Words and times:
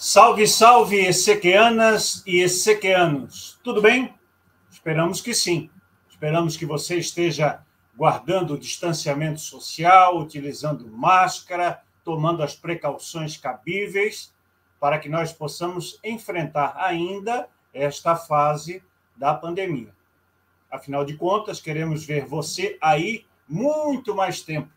Salve, 0.00 0.46
salve, 0.46 1.06
Ezequianas 1.06 2.22
e 2.24 2.38
Ezequianos. 2.38 3.58
Tudo 3.64 3.82
bem? 3.82 4.14
Esperamos 4.70 5.20
que 5.20 5.34
sim. 5.34 5.68
Esperamos 6.08 6.56
que 6.56 6.64
você 6.64 6.98
esteja 6.98 7.66
guardando 7.96 8.54
o 8.54 8.58
distanciamento 8.58 9.40
social, 9.40 10.16
utilizando 10.16 10.88
máscara, 10.88 11.82
tomando 12.04 12.44
as 12.44 12.54
precauções 12.54 13.36
cabíveis 13.36 14.32
para 14.78 15.00
que 15.00 15.08
nós 15.08 15.32
possamos 15.32 15.98
enfrentar 16.04 16.76
ainda 16.76 17.48
esta 17.74 18.14
fase 18.14 18.80
da 19.16 19.34
pandemia. 19.34 19.92
Afinal 20.70 21.04
de 21.04 21.16
contas, 21.16 21.60
queremos 21.60 22.06
ver 22.06 22.24
você 22.24 22.78
aí 22.80 23.26
muito 23.48 24.14
mais 24.14 24.42
tempo, 24.42 24.70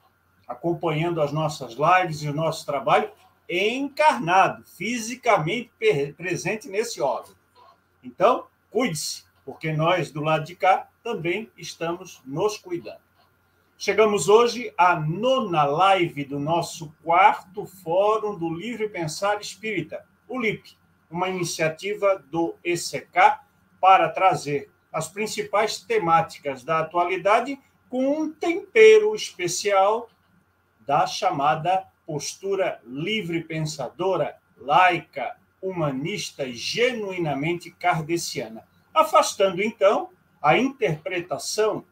acompanhando 0.47 1.21
as 1.21 1.31
nossas 1.31 1.75
lives 1.75 2.23
e 2.23 2.27
o 2.27 2.33
nosso 2.33 2.65
trabalho 2.65 3.11
encarnado, 3.52 4.63
fisicamente 4.63 5.70
presente 6.15 6.70
nesse 6.70 7.02
órgão. 7.02 7.35
Então, 8.02 8.48
cuide-se, 8.70 9.25
porque 9.44 9.73
nós 9.73 10.09
do 10.09 10.21
lado 10.21 10.45
de 10.45 10.55
cá 10.55 10.88
também 11.03 11.52
estamos 11.58 12.22
nos 12.25 12.58
cuidando. 12.58 13.02
Chegamos 13.77 14.30
hoje 14.30 14.73
à 14.77 14.95
nona 14.95 15.66
live 15.66 16.23
do 16.23 16.39
nosso 16.39 16.94
quarto 17.03 17.66
Fórum 17.66 18.38
do 18.38 18.53
Livre 18.53 18.88
Pensar 18.88 19.41
Espírita, 19.41 20.05
o 20.27 20.39
LIP, 20.39 20.77
uma 21.09 21.27
iniciativa 21.27 22.23
do 22.30 22.55
ECK 22.63 23.39
para 23.81 24.08
trazer 24.09 24.72
as 24.94 25.09
principais 25.09 25.80
temáticas 25.80 26.63
da 26.63 26.80
atualidade 26.80 27.59
com 27.89 28.22
um 28.22 28.31
tempero 28.31 29.13
especial 29.13 30.08
da 30.86 31.05
chamada 31.05 31.91
postura 32.05 32.81
livre 32.85 33.43
pensadora, 33.43 34.37
laica, 34.57 35.35
humanista 35.61 36.43
e 36.45 36.53
genuinamente 36.53 37.71
kardeciana, 37.71 38.63
afastando 38.93 39.61
então 39.61 40.09
a 40.41 40.58
interpretação 40.58 41.85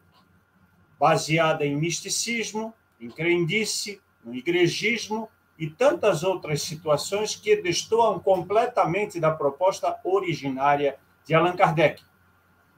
baseada 0.98 1.64
em 1.64 1.76
misticismo, 1.76 2.74
em 3.00 3.08
crendice, 3.08 4.00
no 4.24 4.34
igrejismo 4.34 5.30
e 5.58 5.68
tantas 5.68 6.22
outras 6.22 6.62
situações 6.62 7.36
que 7.36 7.56
destoam 7.56 8.18
completamente 8.18 9.20
da 9.20 9.30
proposta 9.30 9.98
originária 10.04 10.98
de 11.24 11.34
Allan 11.34 11.56
Kardec, 11.56 12.02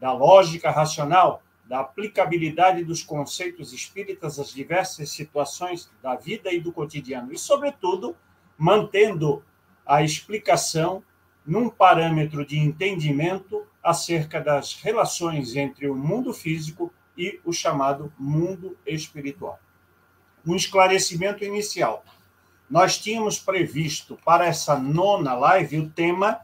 da 0.00 0.12
lógica 0.12 0.70
racional, 0.70 1.42
da 1.72 1.80
aplicabilidade 1.80 2.84
dos 2.84 3.02
conceitos 3.02 3.72
espíritas 3.72 4.38
às 4.38 4.52
diversas 4.52 5.08
situações 5.08 5.90
da 6.02 6.14
vida 6.14 6.52
e 6.52 6.60
do 6.60 6.70
cotidiano, 6.70 7.32
e, 7.32 7.38
sobretudo, 7.38 8.14
mantendo 8.58 9.42
a 9.86 10.02
explicação 10.02 11.02
num 11.46 11.70
parâmetro 11.70 12.44
de 12.44 12.58
entendimento 12.58 13.66
acerca 13.82 14.38
das 14.38 14.74
relações 14.74 15.56
entre 15.56 15.88
o 15.88 15.94
mundo 15.94 16.34
físico 16.34 16.92
e 17.16 17.40
o 17.42 17.54
chamado 17.54 18.12
mundo 18.18 18.76
espiritual. 18.84 19.58
Um 20.46 20.54
esclarecimento 20.54 21.42
inicial. 21.42 22.04
Nós 22.68 22.98
tínhamos 22.98 23.38
previsto 23.38 24.18
para 24.22 24.44
essa 24.44 24.78
nona 24.78 25.32
live 25.32 25.78
o 25.78 25.88
tema 25.88 26.42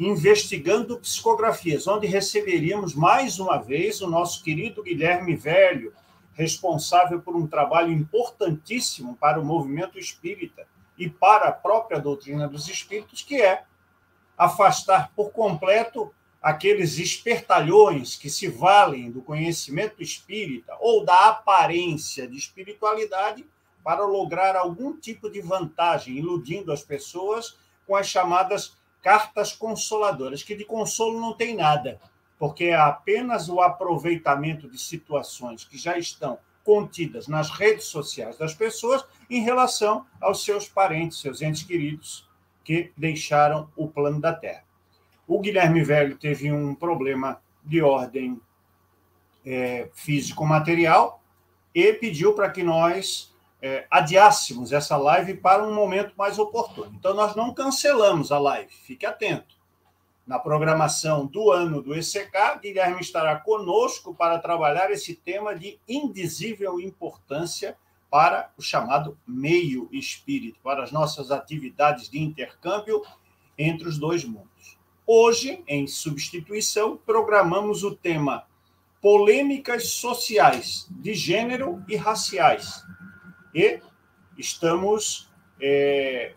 investigando 0.00 0.98
psicografias, 0.98 1.86
onde 1.86 2.06
receberíamos 2.06 2.94
mais 2.94 3.38
uma 3.38 3.58
vez 3.58 4.00
o 4.00 4.08
nosso 4.08 4.42
querido 4.42 4.82
Guilherme 4.82 5.36
Velho, 5.36 5.92
responsável 6.32 7.20
por 7.20 7.36
um 7.36 7.46
trabalho 7.46 7.92
importantíssimo 7.92 9.14
para 9.16 9.38
o 9.38 9.44
movimento 9.44 9.98
espírita 9.98 10.66
e 10.96 11.06
para 11.06 11.48
a 11.48 11.52
própria 11.52 12.00
doutrina 12.00 12.48
dos 12.48 12.66
espíritos, 12.66 13.20
que 13.20 13.42
é 13.42 13.64
afastar 14.38 15.12
por 15.14 15.32
completo 15.32 16.10
aqueles 16.40 16.98
espertalhões 16.98 18.16
que 18.16 18.30
se 18.30 18.48
valem 18.48 19.10
do 19.10 19.20
conhecimento 19.20 20.02
espírita 20.02 20.74
ou 20.80 21.04
da 21.04 21.28
aparência 21.28 22.26
de 22.26 22.38
espiritualidade 22.38 23.44
para 23.84 24.06
lograr 24.06 24.56
algum 24.56 24.96
tipo 24.96 25.28
de 25.28 25.42
vantagem, 25.42 26.16
iludindo 26.16 26.72
as 26.72 26.82
pessoas 26.82 27.54
com 27.86 27.94
as 27.94 28.08
chamadas 28.08 28.79
cartas 29.02 29.52
consoladoras, 29.52 30.42
que 30.42 30.54
de 30.54 30.64
consolo 30.64 31.20
não 31.20 31.32
tem 31.32 31.56
nada, 31.56 32.00
porque 32.38 32.64
é 32.64 32.76
apenas 32.76 33.48
o 33.48 33.60
aproveitamento 33.60 34.68
de 34.68 34.78
situações 34.78 35.64
que 35.64 35.78
já 35.78 35.98
estão 35.98 36.38
contidas 36.64 37.26
nas 37.26 37.50
redes 37.50 37.84
sociais 37.86 38.36
das 38.38 38.54
pessoas 38.54 39.04
em 39.28 39.42
relação 39.42 40.06
aos 40.20 40.44
seus 40.44 40.68
parentes, 40.68 41.20
seus 41.20 41.42
entes 41.42 41.62
queridos 41.62 42.28
que 42.64 42.92
deixaram 42.96 43.68
o 43.76 43.88
plano 43.88 44.20
da 44.20 44.32
Terra. 44.32 44.64
O 45.26 45.40
Guilherme 45.40 45.82
Velho 45.82 46.16
teve 46.16 46.52
um 46.52 46.74
problema 46.74 47.40
de 47.64 47.82
ordem 47.82 48.40
é, 49.44 49.88
físico-material 49.94 51.22
e 51.74 51.92
pediu 51.94 52.34
para 52.34 52.50
que 52.50 52.62
nós 52.62 53.34
é, 53.62 53.86
adiássemos 53.90 54.72
essa 54.72 54.96
live 54.96 55.34
para 55.34 55.62
um 55.62 55.74
momento 55.74 56.14
mais 56.16 56.38
oportuno. 56.38 56.92
Então, 56.98 57.14
nós 57.14 57.34
não 57.34 57.52
cancelamos 57.52 58.32
a 58.32 58.38
live, 58.38 58.72
fique 58.72 59.04
atento. 59.04 59.60
Na 60.26 60.38
programação 60.38 61.26
do 61.26 61.50
ano 61.50 61.82
do 61.82 61.94
ECK, 61.94 62.60
Guilherme 62.62 63.00
estará 63.00 63.36
conosco 63.36 64.14
para 64.14 64.38
trabalhar 64.38 64.90
esse 64.90 65.14
tema 65.14 65.54
de 65.54 65.78
indizível 65.88 66.80
importância 66.80 67.76
para 68.10 68.50
o 68.56 68.62
chamado 68.62 69.18
meio 69.26 69.88
espírito, 69.92 70.58
para 70.62 70.82
as 70.82 70.92
nossas 70.92 71.30
atividades 71.30 72.08
de 72.08 72.20
intercâmbio 72.20 73.02
entre 73.56 73.88
os 73.88 73.98
dois 73.98 74.24
mundos. 74.24 74.78
Hoje, 75.06 75.62
em 75.66 75.86
substituição, 75.86 76.96
programamos 76.96 77.82
o 77.82 77.94
tema 77.94 78.44
polêmicas 79.00 79.88
sociais 79.88 80.86
de 80.90 81.14
gênero 81.14 81.82
e 81.88 81.96
raciais, 81.96 82.84
e 83.54 83.80
estamos 84.36 85.30
é, 85.60 86.34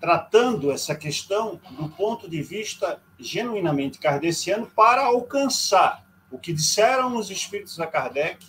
tratando 0.00 0.70
essa 0.70 0.94
questão 0.94 1.60
do 1.70 1.88
ponto 1.90 2.28
de 2.28 2.42
vista 2.42 3.00
genuinamente 3.18 3.98
kardeciano 3.98 4.66
para 4.66 5.04
alcançar 5.04 6.06
o 6.30 6.38
que 6.38 6.52
disseram 6.52 7.16
os 7.16 7.30
espíritos 7.30 7.76
da 7.76 7.86
Kardec 7.86 8.46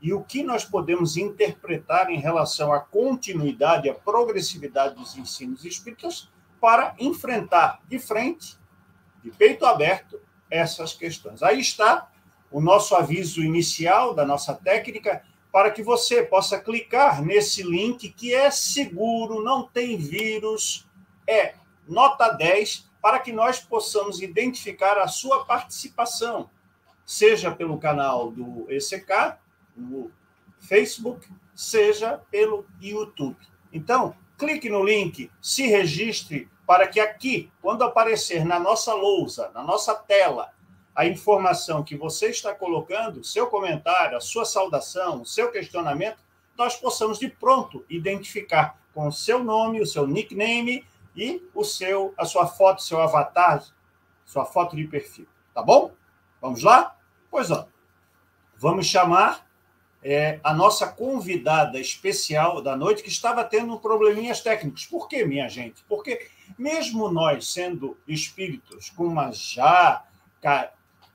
e 0.00 0.12
o 0.12 0.22
que 0.22 0.42
nós 0.42 0.64
podemos 0.64 1.16
interpretar 1.16 2.10
em 2.10 2.18
relação 2.18 2.72
à 2.72 2.80
continuidade, 2.80 3.88
à 3.88 3.94
progressividade 3.94 4.94
dos 4.94 5.16
ensinos 5.16 5.64
espíritas 5.64 6.28
para 6.60 6.94
enfrentar 6.98 7.80
de 7.88 7.98
frente, 7.98 8.58
de 9.22 9.30
peito 9.30 9.64
aberto, 9.64 10.20
essas 10.50 10.92
questões. 10.92 11.42
Aí 11.42 11.58
está 11.58 12.10
o 12.50 12.60
nosso 12.60 12.94
aviso 12.94 13.42
inicial 13.42 14.14
da 14.14 14.24
nossa 14.24 14.54
técnica 14.54 15.24
para 15.54 15.70
que 15.70 15.84
você 15.84 16.20
possa 16.20 16.58
clicar 16.58 17.22
nesse 17.22 17.62
link 17.62 18.10
que 18.10 18.34
é 18.34 18.50
seguro, 18.50 19.40
não 19.40 19.62
tem 19.62 19.96
vírus, 19.96 20.84
é 21.28 21.54
nota 21.86 22.28
10, 22.30 22.90
para 23.00 23.20
que 23.20 23.32
nós 23.32 23.60
possamos 23.60 24.20
identificar 24.20 24.98
a 24.98 25.06
sua 25.06 25.44
participação, 25.44 26.50
seja 27.06 27.52
pelo 27.52 27.78
canal 27.78 28.32
do 28.32 28.66
ECK, 28.68 29.36
no 29.76 30.10
Facebook, 30.58 31.24
seja 31.54 32.20
pelo 32.32 32.66
YouTube. 32.80 33.38
Então, 33.72 34.16
clique 34.36 34.68
no 34.68 34.82
link, 34.82 35.30
se 35.40 35.68
registre 35.68 36.48
para 36.66 36.88
que 36.88 36.98
aqui, 36.98 37.48
quando 37.62 37.84
aparecer 37.84 38.44
na 38.44 38.58
nossa 38.58 38.92
lousa, 38.92 39.52
na 39.54 39.62
nossa 39.62 39.94
tela, 39.94 40.52
a 40.94 41.06
informação 41.06 41.82
que 41.82 41.96
você 41.96 42.28
está 42.28 42.54
colocando, 42.54 43.24
seu 43.24 43.48
comentário, 43.48 44.16
a 44.16 44.20
sua 44.20 44.44
saudação, 44.44 45.22
o 45.22 45.26
seu 45.26 45.50
questionamento, 45.50 46.18
nós 46.56 46.76
possamos 46.76 47.18
de 47.18 47.28
pronto 47.28 47.84
identificar 47.90 48.78
com 48.94 49.08
o 49.08 49.12
seu 49.12 49.42
nome, 49.42 49.80
o 49.80 49.86
seu 49.86 50.06
nickname 50.06 50.84
e 51.16 51.42
o 51.52 51.64
seu, 51.64 52.14
a 52.16 52.24
sua 52.24 52.46
foto, 52.46 52.82
seu 52.82 53.00
avatar, 53.00 53.64
sua 54.24 54.44
foto 54.44 54.76
de 54.76 54.84
perfil. 54.86 55.26
Tá 55.52 55.62
bom? 55.62 55.92
Vamos 56.40 56.62
lá? 56.62 56.96
Pois 57.30 57.50
ó. 57.50 57.66
Vamos 58.56 58.86
chamar 58.86 59.44
é, 60.02 60.38
a 60.44 60.54
nossa 60.54 60.86
convidada 60.86 61.80
especial 61.80 62.62
da 62.62 62.76
noite, 62.76 63.02
que 63.02 63.08
estava 63.08 63.42
tendo 63.42 63.78
probleminhas 63.80 64.40
técnicos. 64.40 64.86
Por 64.86 65.08
quê, 65.08 65.24
minha 65.24 65.48
gente? 65.48 65.82
Porque 65.88 66.28
mesmo 66.56 67.10
nós 67.10 67.48
sendo 67.48 67.98
espíritos 68.06 68.90
com 68.90 69.06
uma 69.06 69.32
já 69.32 70.04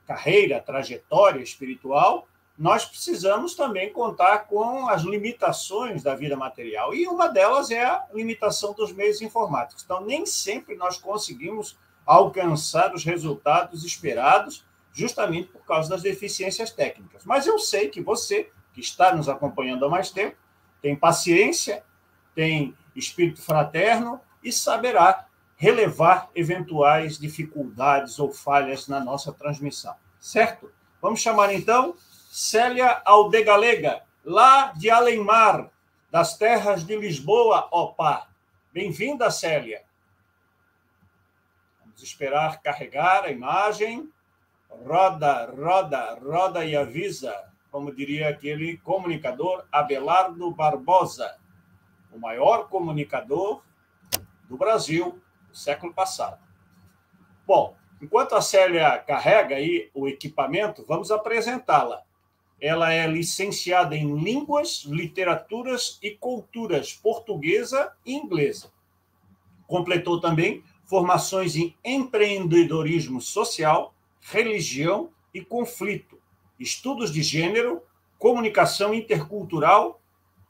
carreira, 0.09 0.59
trajetória 0.59 1.39
espiritual, 1.39 2.27
nós 2.57 2.83
precisamos 2.83 3.53
também 3.53 3.93
contar 3.93 4.39
com 4.47 4.89
as 4.89 5.03
limitações 5.03 6.01
da 6.01 6.15
vida 6.15 6.35
material. 6.35 6.95
E 6.95 7.07
uma 7.07 7.27
delas 7.27 7.69
é 7.69 7.83
a 7.83 8.07
limitação 8.11 8.73
dos 8.73 8.91
meios 8.91 9.21
informáticos. 9.21 9.83
Então, 9.83 10.03
nem 10.03 10.25
sempre 10.25 10.75
nós 10.75 10.97
conseguimos 10.97 11.77
alcançar 12.07 12.91
os 12.95 13.05
resultados 13.05 13.85
esperados, 13.85 14.65
justamente 14.91 15.49
por 15.49 15.63
causa 15.63 15.87
das 15.87 16.01
deficiências 16.01 16.71
técnicas. 16.71 17.23
Mas 17.23 17.45
eu 17.45 17.59
sei 17.59 17.87
que 17.87 18.01
você, 18.01 18.49
que 18.73 18.81
está 18.81 19.15
nos 19.15 19.29
acompanhando 19.29 19.85
há 19.85 19.89
mais 19.89 20.09
tempo, 20.09 20.35
tem 20.81 20.95
paciência, 20.95 21.83
tem 22.33 22.75
espírito 22.95 23.43
fraterno 23.43 24.19
e 24.43 24.51
saberá 24.51 25.27
relevar 25.59 26.29
eventuais 26.33 27.19
dificuldades 27.19 28.17
ou 28.17 28.31
falhas 28.31 28.87
na 28.87 29.01
nossa 29.01 29.33
transmissão. 29.33 29.93
Certo? 30.17 30.71
Vamos 31.01 31.19
chamar 31.19 31.53
então 31.53 31.95
Célia 32.31 33.01
Aldegalega, 33.03 34.01
lá 34.23 34.71
de 34.71 34.89
Alemar, 34.89 35.69
das 36.09 36.37
terras 36.37 36.85
de 36.85 36.95
Lisboa, 36.95 37.67
opa. 37.71 38.29
Bem-vinda, 38.71 39.29
Célia. 39.29 39.83
Vamos 41.83 42.01
esperar 42.01 42.61
carregar 42.61 43.25
a 43.25 43.29
imagem. 43.29 44.09
Roda, 44.69 45.51
roda, 45.51 46.17
roda 46.23 46.63
e 46.63 46.75
avisa, 46.75 47.35
como 47.69 47.93
diria 47.93 48.29
aquele 48.29 48.77
comunicador 48.77 49.65
Abelardo 49.69 50.51
Barbosa, 50.51 51.37
o 52.13 52.19
maior 52.19 52.69
comunicador 52.69 53.61
do 54.47 54.55
Brasil 54.55 55.21
do 55.49 55.57
século 55.57 55.93
passado. 55.93 56.39
Bom, 57.45 57.75
enquanto 58.01 58.35
a 58.35 58.41
Célia 58.41 58.97
carrega 58.99 59.55
aí 59.55 59.89
o 59.93 60.07
equipamento, 60.07 60.85
vamos 60.87 61.11
apresentá-la. 61.11 62.03
Ela 62.61 62.91
é 62.93 63.07
licenciada 63.07 63.95
em 63.95 64.17
Línguas, 64.17 64.83
Literaturas 64.85 65.97
e 66.01 66.11
Culturas 66.11 66.93
Portuguesa 66.93 67.93
e 68.05 68.13
Inglesa. 68.13 68.71
Completou 69.65 70.19
também 70.19 70.63
formações 70.83 71.55
em 71.55 71.75
empreendedorismo 71.85 73.21
social, 73.21 73.93
religião 74.19 75.09
e 75.33 75.41
conflito, 75.41 76.19
estudos 76.59 77.13
de 77.13 77.21
gênero, 77.21 77.81
comunicação 78.17 78.93
intercultural 78.93 80.01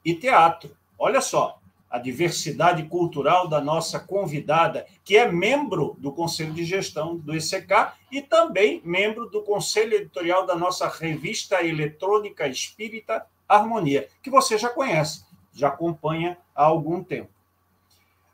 e 0.04 0.14
teatro. 0.14 0.76
Olha 0.98 1.20
só, 1.20 1.59
a 1.90 1.98
diversidade 1.98 2.84
cultural 2.84 3.48
da 3.48 3.60
nossa 3.60 3.98
convidada, 3.98 4.86
que 5.04 5.16
é 5.16 5.30
membro 5.30 5.96
do 5.98 6.12
Conselho 6.12 6.52
de 6.52 6.64
Gestão 6.64 7.16
do 7.16 7.34
ECK 7.34 7.92
e 8.12 8.22
também 8.22 8.80
membro 8.84 9.28
do 9.28 9.42
Conselho 9.42 9.94
Editorial 9.94 10.46
da 10.46 10.54
nossa 10.54 10.88
revista 10.88 11.64
eletrônica 11.64 12.46
espírita 12.46 13.26
Harmonia, 13.48 14.08
que 14.22 14.30
você 14.30 14.56
já 14.56 14.68
conhece, 14.68 15.24
já 15.52 15.66
acompanha 15.66 16.38
há 16.54 16.62
algum 16.62 17.02
tempo. 17.02 17.30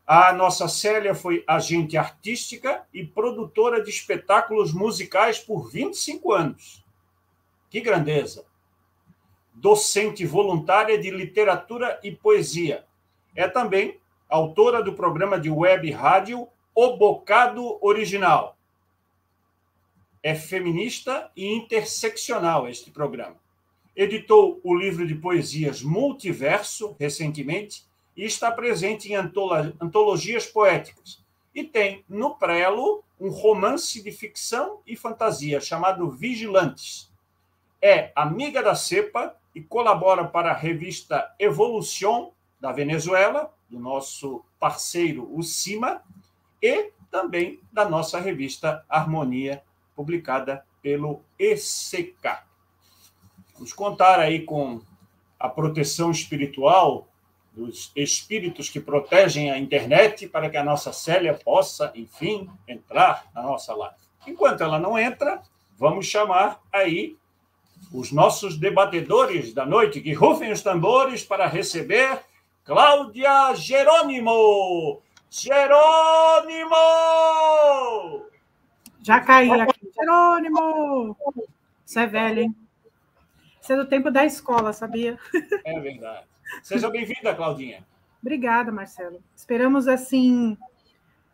A 0.06 0.32
nossa 0.35 0.69
Célia 0.69 1.14
foi 1.14 1.43
agente 1.47 1.97
artística 1.97 2.87
e 2.93 3.05
produtora 3.05 3.82
de 3.82 3.88
espetáculos 3.88 4.73
musicais 4.73 5.38
por 5.38 5.70
25 5.70 6.32
anos. 6.32 6.85
Que 7.70 7.81
grandeza! 7.81 8.44
Docente 9.55 10.26
voluntária 10.26 10.99
de 10.99 11.11
literatura 11.11 11.99
e 12.05 12.12
poesia 12.12 12.85
é 13.37 13.47
também 13.47 14.00
autora 14.29 14.83
do 14.83 14.94
programa 14.94 15.38
de 15.38 15.50
web 15.50 15.88
rádio 15.91 16.49
O 16.75 16.97
Bocado 16.97 17.79
Original. 17.85 18.56
É 20.23 20.35
feminista 20.35 21.31
e 21.37 21.47
interseccional 21.47 22.67
este 22.67 22.91
programa. 22.91 23.37
Editou 23.94 24.59
o 24.65 24.75
livro 24.75 25.06
de 25.06 25.15
poesias 25.15 25.83
Multiverso 25.83 26.97
recentemente 26.99 27.85
e 28.17 28.25
está 28.25 28.50
presente 28.50 29.12
em 29.12 29.17
antologias 29.17 30.47
poéticas. 30.47 31.23
E 31.55 31.62
tem 31.62 32.05
no 32.09 32.35
prelo 32.35 33.05
um 33.21 33.31
romance 33.31 34.03
de 34.03 34.11
ficção 34.11 34.81
e 34.87 34.97
fantasia 34.97 35.61
chamado 35.61 36.11
Vigilantes. 36.11 37.11
É 37.81 38.11
amiga 38.17 38.62
da 38.62 38.75
CEPA 38.75 39.37
e 39.55 39.62
colabora 39.62 40.25
para 40.25 40.50
a 40.50 40.56
revista 40.56 41.35
Evolution 41.38 42.33
da 42.66 42.72
Venezuela, 42.72 43.54
do 43.70 43.78
nosso 43.78 44.44
parceiro, 44.58 45.30
o 45.32 45.40
CIMA, 45.40 46.02
e 46.60 46.90
também 47.12 47.60
da 47.70 47.88
nossa 47.88 48.18
revista 48.18 48.84
Harmonia, 48.88 49.62
publicada 49.94 50.66
pelo 50.82 51.22
ECK. 51.38 52.40
Vamos 53.54 53.72
contar 53.72 54.18
aí 54.18 54.42
com 54.42 54.80
a 55.38 55.48
proteção 55.48 56.10
espiritual 56.10 57.06
dos 57.52 57.92
espíritos 57.94 58.68
que 58.68 58.80
protegem 58.80 59.48
a 59.48 59.58
internet 59.60 60.26
para 60.26 60.50
que 60.50 60.56
a 60.56 60.64
nossa 60.64 60.92
Célia 60.92 61.34
possa, 61.34 61.92
enfim, 61.94 62.50
entrar 62.66 63.26
na 63.32 63.42
nossa 63.42 63.72
live. 63.76 63.94
Enquanto 64.26 64.64
ela 64.64 64.80
não 64.80 64.98
entra, 64.98 65.40
vamos 65.78 66.06
chamar 66.06 66.60
aí 66.72 67.16
os 67.92 68.10
nossos 68.10 68.58
debatedores 68.58 69.54
da 69.54 69.64
noite, 69.64 70.00
que 70.00 70.12
rufem 70.12 70.50
os 70.50 70.62
tambores 70.62 71.22
para 71.22 71.46
receber 71.46 72.25
Cláudia 72.66 73.54
Jerônimo! 73.54 75.00
Jerônimo! 75.30 76.74
Já 79.00 79.20
caí 79.20 79.52
aqui. 79.52 79.88
Jerônimo! 79.94 81.16
Isso 81.86 82.00
é 82.00 82.06
velho, 82.08 82.40
hein? 82.40 82.56
Isso 83.62 83.72
é 83.72 83.76
do 83.76 83.86
tempo 83.86 84.10
da 84.10 84.24
escola, 84.24 84.72
sabia? 84.72 85.16
É 85.64 85.78
verdade. 85.78 86.26
Seja 86.60 86.90
bem-vinda, 86.90 87.32
Claudinha. 87.36 87.86
Obrigada, 88.20 88.72
Marcelo. 88.72 89.22
Esperamos, 89.36 89.86
assim, 89.86 90.58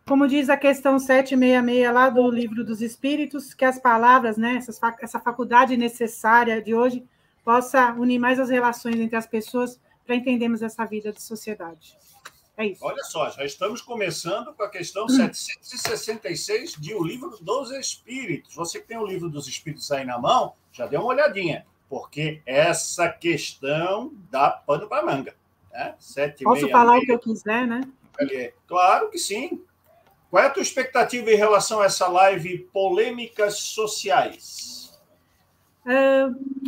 como 0.07 0.27
diz 0.27 0.51
a 0.51 0.57
questão 0.57 0.99
766 0.99 1.91
lá 1.91 2.09
do 2.09 2.29
Livro 2.29 2.63
dos 2.63 2.79
Espíritos, 2.79 3.55
que 3.55 3.65
as 3.65 3.79
palavras, 3.79 4.37
né, 4.37 4.59
essa 5.01 5.19
faculdade 5.19 5.75
necessária 5.77 6.61
de 6.61 6.75
hoje, 6.75 7.03
possa 7.43 7.91
unir 7.93 8.19
mais 8.19 8.39
as 8.39 8.51
relações 8.51 8.97
entre 8.97 9.15
as 9.15 9.25
pessoas 9.25 9.81
para 10.05 10.15
entendermos 10.15 10.61
essa 10.61 10.85
vida 10.85 11.11
de 11.11 11.21
sociedade. 11.21 11.97
É 12.55 12.67
isso. 12.67 12.85
Olha 12.85 13.03
só, 13.03 13.29
já 13.31 13.43
estamos 13.43 13.81
começando 13.81 14.53
com 14.53 14.63
a 14.63 14.69
questão 14.69 15.07
766 15.09 16.73
de 16.73 16.93
O 16.93 17.03
Livro 17.03 17.37
dos 17.41 17.71
Espíritos. 17.71 18.53
Você 18.53 18.79
que 18.79 18.87
tem 18.87 18.97
o 18.97 19.05
Livro 19.05 19.29
dos 19.29 19.47
Espíritos 19.47 19.91
aí 19.91 20.05
na 20.05 20.19
mão, 20.19 20.53
já 20.71 20.85
dê 20.85 20.95
uma 20.95 21.07
olhadinha, 21.07 21.65
porque 21.89 22.41
essa 22.45 23.09
questão 23.09 24.13
dá 24.29 24.51
pano 24.51 24.87
para 24.87 25.03
manga. 25.03 25.35
Né? 25.71 25.95
Posso 26.43 26.69
falar 26.69 26.97
o 26.97 27.01
que 27.01 27.11
eu 27.11 27.19
quiser, 27.19 27.65
né? 27.65 27.81
Claro 28.67 29.09
que 29.09 29.17
sim. 29.17 29.63
Qual 30.29 30.43
é 30.43 30.47
a 30.47 30.49
tua 30.49 30.63
expectativa 30.63 31.31
em 31.31 31.35
relação 31.35 31.79
a 31.79 31.85
essa 31.85 32.07
live 32.07 32.69
Polêmicas 32.71 33.57
Sociais? 33.57 34.82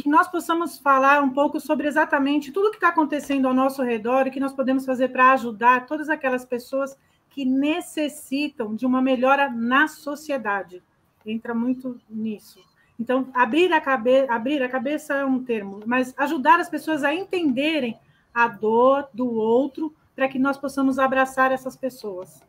Que 0.01 0.09
nós 0.09 0.27
possamos 0.27 0.77
falar 0.77 1.23
um 1.23 1.29
pouco 1.29 1.59
sobre 1.59 1.87
exatamente 1.87 2.51
tudo 2.51 2.69
que 2.69 2.77
está 2.77 2.89
acontecendo 2.89 3.47
ao 3.47 3.53
nosso 3.53 3.81
redor 3.81 4.27
e 4.27 4.31
que 4.31 4.39
nós 4.39 4.53
podemos 4.53 4.85
fazer 4.85 5.09
para 5.09 5.31
ajudar 5.31 5.85
todas 5.85 6.09
aquelas 6.09 6.45
pessoas 6.45 6.97
que 7.29 7.45
necessitam 7.45 8.75
de 8.75 8.85
uma 8.85 9.01
melhora 9.01 9.49
na 9.49 9.87
sociedade. 9.87 10.83
Entra 11.25 11.53
muito 11.53 11.99
nisso. 12.09 12.59
Então, 12.99 13.29
abrir 13.33 13.71
a, 13.73 13.81
cabe 13.81 14.27
abrir 14.29 14.61
a 14.63 14.69
cabeça 14.69 15.15
é 15.15 15.25
um 15.25 15.43
termo, 15.43 15.81
mas 15.85 16.13
ajudar 16.17 16.59
as 16.59 16.69
pessoas 16.69 17.03
a 17.03 17.13
entenderem 17.13 17.97
a 18.33 18.47
dor 18.47 19.07
do 19.13 19.33
outro 19.33 19.93
para 20.15 20.29
que 20.29 20.39
nós 20.39 20.57
possamos 20.57 20.97
abraçar 20.97 21.51
essas 21.51 21.75
pessoas. 21.75 22.41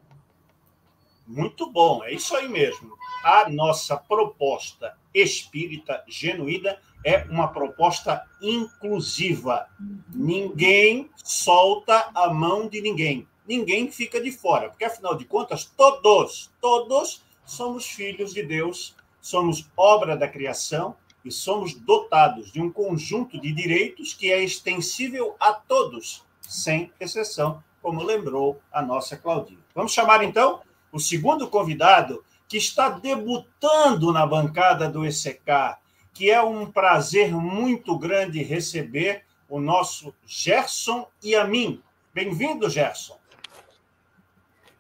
Muito 1.27 1.71
bom, 1.73 2.05
é 2.05 2.15
isso 2.15 2.37
aí 2.37 2.49
mesmo. 2.49 2.97
A 3.25 3.49
nossa 3.49 3.97
proposta 3.97 4.97
espírita 5.23 6.05
genuína 6.07 6.79
é 7.05 7.25
uma 7.31 7.49
proposta 7.49 8.25
inclusiva. 8.41 9.67
Ninguém 10.15 11.11
solta 11.17 12.11
a 12.15 12.33
mão 12.33 12.69
de 12.69 12.81
ninguém. 12.81 13.27
Ninguém 13.47 13.91
fica 13.91 14.21
de 14.21 14.33
fora, 14.33 14.69
porque 14.69 14.85
afinal 14.85 15.17
de 15.17 15.25
contas, 15.25 15.65
todos, 15.77 16.51
todos 16.61 17.23
somos 17.45 17.87
filhos 17.87 18.35
de 18.35 18.43
Deus, 18.43 18.97
somos 19.21 19.69
obra 19.77 20.17
da 20.17 20.27
criação 20.27 20.97
e 21.25 21.31
somos 21.31 21.75
dotados 21.75 22.53
de 22.53 22.61
um 22.61 22.71
conjunto 22.71 23.41
de 23.41 23.53
direitos 23.53 24.13
que 24.13 24.33
é 24.33 24.43
extensível 24.43 25.37
a 25.39 25.53
todos, 25.53 26.25
sem 26.41 26.93
exceção, 26.99 27.63
como 27.81 28.03
lembrou 28.03 28.61
a 28.73 28.83
nossa 28.83 29.17
Claudinha. 29.17 29.61
Vamos 29.75 29.93
chamar 29.93 30.25
então 30.25 30.61
o 30.91 30.99
segundo 30.99 31.49
convidado, 31.49 32.25
que 32.49 32.57
está 32.57 32.91
debutando 32.91 34.13
na 34.13 34.27
bancada 34.27 34.89
do 34.89 35.05
ECK, 35.05 35.77
que 36.13 36.31
é 36.31 36.41
um 36.43 36.71
prazer 36.71 37.33
muito 37.33 37.99
grande 37.99 38.43
receber 38.43 39.23
o 39.49 39.61
nosso 39.61 40.15
Gerson 40.27 41.07
e 41.23 41.35
a 41.35 41.45
mim. 41.45 41.81
Bem-vindo, 42.15 42.71
Gerson. 42.71 43.17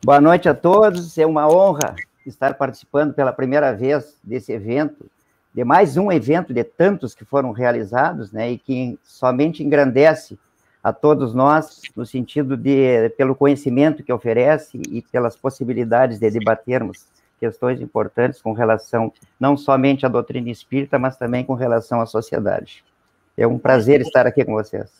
Boa 0.04 0.20
noite 0.20 0.48
a 0.48 0.54
todos. 0.54 1.18
É 1.18 1.26
uma 1.26 1.48
honra 1.48 1.96
estar 2.24 2.54
participando 2.54 3.12
pela 3.14 3.32
primeira 3.32 3.72
vez 3.72 4.16
desse 4.22 4.52
evento, 4.52 5.10
de 5.52 5.64
mais 5.64 5.96
um 5.96 6.10
evento 6.12 6.52
de 6.52 6.62
tantos 6.62 7.14
que 7.14 7.24
foram 7.24 7.50
realizados, 7.52 8.30
né, 8.32 8.52
e 8.52 8.58
que 8.58 8.98
somente 9.02 9.62
engrandece 9.62 10.38
a 10.82 10.92
todos 10.92 11.34
nós, 11.34 11.82
no 11.96 12.06
sentido 12.06 12.56
de, 12.56 13.08
pelo 13.16 13.34
conhecimento 13.34 14.04
que 14.04 14.12
oferece 14.12 14.80
e 14.88 15.02
pelas 15.02 15.36
possibilidades 15.36 16.20
de 16.20 16.30
debatermos 16.30 17.06
questões 17.38 17.80
importantes 17.80 18.40
com 18.40 18.52
relação 18.52 19.12
não 19.38 19.56
somente 19.56 20.06
à 20.06 20.08
doutrina 20.08 20.50
espírita, 20.50 20.98
mas 20.98 21.16
também 21.16 21.44
com 21.44 21.54
relação 21.54 22.00
à 22.00 22.06
sociedade. 22.06 22.84
É 23.36 23.46
um 23.46 23.58
prazer 23.58 24.00
estar 24.00 24.26
aqui 24.26 24.44
com 24.44 24.52
vocês. 24.52 24.90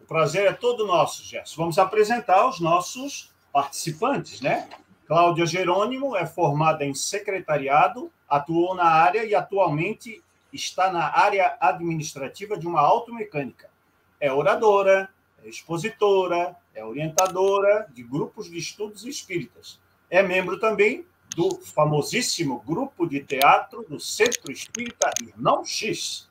O 0.00 0.04
prazer 0.04 0.46
é 0.46 0.52
todo 0.52 0.86
nosso, 0.86 1.24
Gerson. 1.24 1.56
Vamos 1.56 1.78
apresentar 1.78 2.48
os 2.48 2.60
nossos 2.60 3.32
participantes, 3.52 4.40
né? 4.40 4.68
Cláudia 5.06 5.44
Jerônimo 5.44 6.16
é 6.16 6.24
formada 6.24 6.84
em 6.84 6.94
secretariado, 6.94 8.12
atuou 8.28 8.76
na 8.76 8.84
área 8.84 9.24
e 9.24 9.34
atualmente 9.34 10.22
está 10.52 10.92
na 10.92 11.16
área 11.16 11.56
administrativa 11.60 12.56
de 12.56 12.66
uma 12.66 12.80
automecânica. 12.80 13.68
É 14.20 14.32
oradora, 14.32 15.08
é 15.44 15.48
expositora, 15.48 16.54
é 16.74 16.84
orientadora 16.84 17.88
de 17.92 18.02
grupos 18.02 18.48
de 18.48 18.58
estudos 18.58 19.04
espíritas. 19.04 19.80
É 20.08 20.22
membro 20.22 20.60
também 20.60 21.04
do 21.34 21.60
famosíssimo 21.60 22.60
grupo 22.60 23.06
de 23.06 23.20
teatro 23.20 23.84
do 23.88 24.00
Centro 24.00 24.50
Espírita 24.50 25.10
Irmão 25.22 25.64
X. 25.64 26.28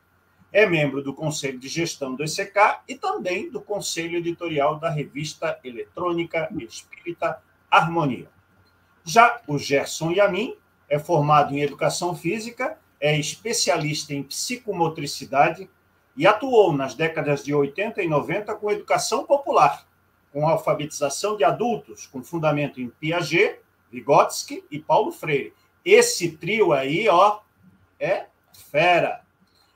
É 0.51 0.65
membro 0.65 1.01
do 1.01 1.13
Conselho 1.13 1.59
de 1.59 1.67
Gestão 1.67 2.15
do 2.15 2.23
ECK 2.23 2.81
e 2.87 2.95
também 2.95 3.49
do 3.49 3.61
Conselho 3.61 4.17
Editorial 4.17 4.79
da 4.79 4.89
revista 4.89 5.59
eletrônica 5.63 6.49
Espírita 6.59 7.41
Harmonia. 7.69 8.29
Já 9.05 9.41
o 9.47 9.57
Gerson 9.57 10.11
Yamin 10.11 10.55
é 10.89 10.99
formado 10.99 11.55
em 11.55 11.61
Educação 11.61 12.15
Física, 12.15 12.77
é 12.99 13.17
especialista 13.17 14.13
em 14.13 14.23
psicomotricidade 14.23 15.69
e 16.17 16.27
atuou 16.27 16.73
nas 16.73 16.95
décadas 16.95 17.43
de 17.43 17.53
80 17.53 18.03
e 18.03 18.07
90 18.07 18.53
com 18.55 18.71
educação 18.71 19.23
popular, 19.23 19.87
com 20.33 20.47
alfabetização 20.47 21.37
de 21.37 21.43
adultos, 21.43 22.07
com 22.07 22.21
fundamento 22.23 22.81
em 22.81 22.89
Piaget, 22.89 23.59
Vygotsky 23.91 24.63
e 24.69 24.79
Paulo 24.79 25.11
Freire. 25.11 25.53
Esse 25.83 26.31
trio 26.31 26.73
aí, 26.73 27.07
ó, 27.07 27.39
é 27.99 28.27
fera. 28.71 29.21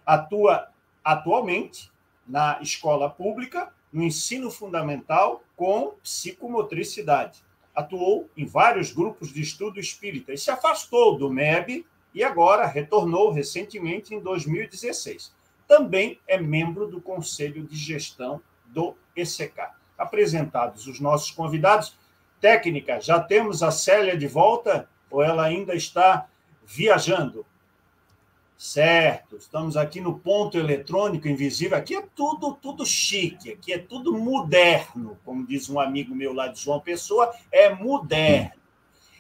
Atua 0.06 0.68
atualmente 1.04 1.92
na 2.28 2.60
escola 2.62 3.10
pública, 3.10 3.74
no 3.92 4.04
ensino 4.04 4.50
fundamental 4.50 5.44
com 5.56 5.96
psicomotricidade. 6.02 7.44
Atuou 7.76 8.30
em 8.38 8.46
vários 8.46 8.92
grupos 8.92 9.34
de 9.34 9.42
estudo 9.42 9.80
espírita 9.80 10.34
e 10.34 10.38
se 10.38 10.52
afastou 10.52 11.18
do 11.18 11.30
MEB 11.30 11.86
e 12.14 12.24
agora 12.24 12.66
retornou 12.66 13.32
recentemente 13.32 14.14
em 14.14 14.20
2016 14.20 15.34
também 15.68 16.20
é 16.28 16.38
membro 16.38 16.88
do 16.88 17.02
Conselho 17.02 17.64
de 17.64 17.76
Gestão 17.76 18.42
do 18.68 18.96
ECK. 19.16 19.72
Apresentados 19.98 20.88
os 20.88 21.00
nossos 21.00 21.32
convidados, 21.32 21.98
técnica, 22.44 23.00
já 23.00 23.22
temos 23.22 23.64
a 23.64 23.72
Célia 23.72 24.18
de 24.18 24.28
volta 24.28 24.90
ou 25.10 25.24
ela 25.24 25.46
ainda 25.46 25.74
está 25.74 26.28
viajando? 26.66 27.46
Certo, 28.58 29.38
estamos 29.38 29.78
aqui 29.78 30.02
no 30.02 30.20
ponto 30.20 30.58
eletrônico 30.58 31.30
invisível. 31.30 31.78
Aqui 31.78 31.96
é 31.96 32.04
tudo, 32.14 32.54
tudo 32.56 32.86
chique, 32.86 33.54
aqui 33.54 33.72
é 33.72 33.78
tudo 33.78 34.12
moderno, 34.18 35.18
como 35.24 35.48
diz 35.48 35.70
um 35.70 35.80
amigo 35.80 36.14
meu 36.14 36.34
lá 36.34 36.50
de 36.50 36.60
João 36.60 36.82
Pessoa, 36.82 37.34
é 37.50 37.74
moderno. 37.74 38.62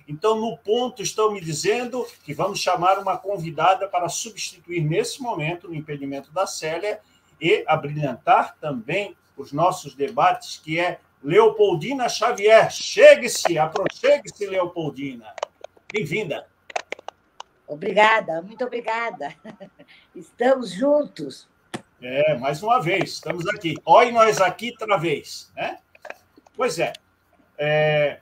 Então, 0.06 0.36
no 0.38 0.58
ponto, 0.58 1.02
estão 1.02 1.32
me 1.32 1.40
dizendo 1.40 2.06
que 2.26 2.34
vamos 2.34 2.60
chamar 2.60 3.00
uma 3.00 3.18
convidada 3.18 3.88
para 3.88 4.10
substituir 4.10 4.82
nesse 4.82 5.22
momento 5.22 5.70
no 5.70 5.76
impedimento 5.76 6.30
da 6.34 6.46
Célia 6.46 7.00
e 7.40 7.64
abrilhantar 7.68 8.58
também 8.60 9.16
os 9.38 9.54
nossos 9.54 9.96
debates, 9.96 10.60
que 10.62 10.78
é 10.78 11.00
Leopoldina 11.24 12.10
Xavier. 12.10 12.70
Chegue-se, 12.70 13.58
aproxegue-se, 13.58 14.46
Leopoldina. 14.46 15.34
Bem-vinda. 15.92 16.48
Obrigada, 17.66 18.42
muito 18.42 18.66
obrigada. 18.66 19.34
Estamos 20.14 20.72
juntos. 20.72 21.48
É, 22.02 22.36
mais 22.38 22.62
uma 22.62 22.82
vez, 22.82 23.12
estamos 23.12 23.48
aqui. 23.48 23.76
Olha 23.86 24.12
nós 24.12 24.42
aqui 24.42 24.72
outra 24.72 24.98
vez. 24.98 25.50
Né? 25.56 25.80
Pois 26.54 26.78
é, 26.78 26.92
é 27.58 28.20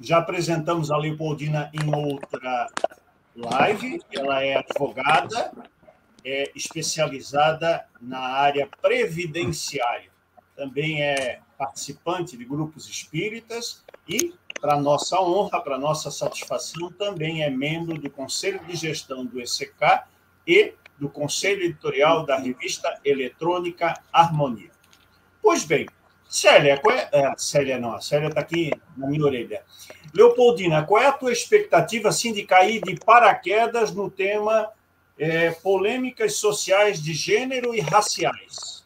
já 0.00 0.18
apresentamos 0.18 0.90
a 0.90 0.96
Leopoldina 0.96 1.70
em 1.74 1.92
outra 1.92 2.68
live. 3.34 4.00
Ela 4.12 4.44
é 4.44 4.56
advogada, 4.56 5.52
é 6.24 6.52
especializada 6.54 7.84
na 8.00 8.20
área 8.20 8.68
previdenciária. 8.80 10.10
Também 10.54 11.02
é 11.02 11.40
participante 11.60 12.38
de 12.38 12.44
grupos 12.46 12.88
espíritas 12.88 13.84
e, 14.08 14.32
para 14.58 14.80
nossa 14.80 15.20
honra, 15.20 15.60
para 15.60 15.76
nossa 15.76 16.10
satisfação, 16.10 16.90
também 16.90 17.42
é 17.42 17.50
membro 17.50 18.00
do 18.00 18.08
Conselho 18.08 18.64
de 18.64 18.74
Gestão 18.74 19.26
do 19.26 19.38
ECK 19.38 20.04
e 20.46 20.72
do 20.98 21.10
Conselho 21.10 21.64
Editorial 21.64 22.24
da 22.24 22.38
revista 22.38 22.98
eletrônica 23.04 23.92
Harmonia. 24.10 24.70
Pois 25.42 25.62
bem, 25.62 25.86
Célia, 26.26 26.78
qual 26.78 26.96
é... 26.96 27.10
é 27.12 27.34
Célia 27.36 27.78
não, 27.78 27.92
a 27.92 28.00
Célia 28.00 28.28
está 28.28 28.40
aqui 28.40 28.70
na 28.96 29.06
minha 29.06 29.22
orelha. 29.22 29.62
Leopoldina, 30.14 30.82
qual 30.82 31.02
é 31.02 31.08
a 31.08 31.12
tua 31.12 31.30
expectativa 31.30 32.08
assim, 32.08 32.32
de 32.32 32.42
cair 32.44 32.80
de 32.80 32.98
paraquedas 32.98 33.94
no 33.94 34.10
tema 34.10 34.70
é, 35.18 35.50
polêmicas 35.50 36.36
sociais 36.36 37.02
de 37.02 37.12
gênero 37.12 37.74
e 37.74 37.80
raciais? 37.80 38.79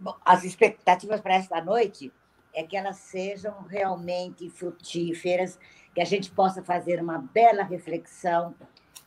Bom, 0.00 0.16
as 0.24 0.44
expectativas 0.44 1.20
para 1.20 1.34
esta 1.34 1.62
noite 1.62 2.10
é 2.54 2.62
que 2.62 2.74
elas 2.74 2.96
sejam 2.96 3.62
realmente 3.64 4.48
frutíferas, 4.48 5.58
que 5.94 6.00
a 6.00 6.06
gente 6.06 6.30
possa 6.30 6.62
fazer 6.62 7.02
uma 7.02 7.18
bela 7.18 7.62
reflexão 7.62 8.54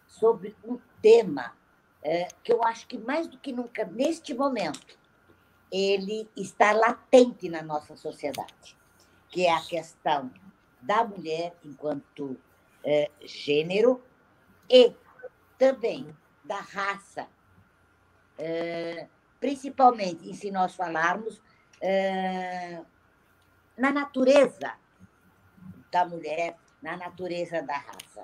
sobre 0.08 0.56
um 0.64 0.78
tema 1.02 1.56
é, 2.04 2.28
que 2.44 2.54
eu 2.54 2.64
acho 2.64 2.86
que 2.88 2.98
mais 2.98 3.28
do 3.28 3.40
que 3.40 3.52
nunca, 3.52 3.86
neste 3.86 4.36
momento, 4.36 5.00
ele 5.72 6.30
está 6.38 6.72
latente 6.72 7.50
na 7.50 7.64
nossa 7.64 7.96
sociedade, 7.96 8.78
que 9.30 9.48
é 9.48 9.52
a 9.52 9.62
questão 9.62 10.30
da 10.80 11.04
mulher 11.04 11.56
enquanto 11.64 12.38
é, 12.84 13.10
gênero 13.22 14.04
e 14.70 14.94
também 15.58 16.16
da 16.44 16.60
raça, 16.60 17.28
é, 18.38 19.08
principalmente 19.44 20.34
se 20.34 20.50
nós 20.50 20.74
falarmos 20.74 21.42
na 23.78 23.92
natureza 23.92 24.72
da 25.92 26.06
mulher, 26.06 26.56
na 26.82 26.96
natureza 26.96 27.62
da 27.62 27.76
raça. 27.76 28.24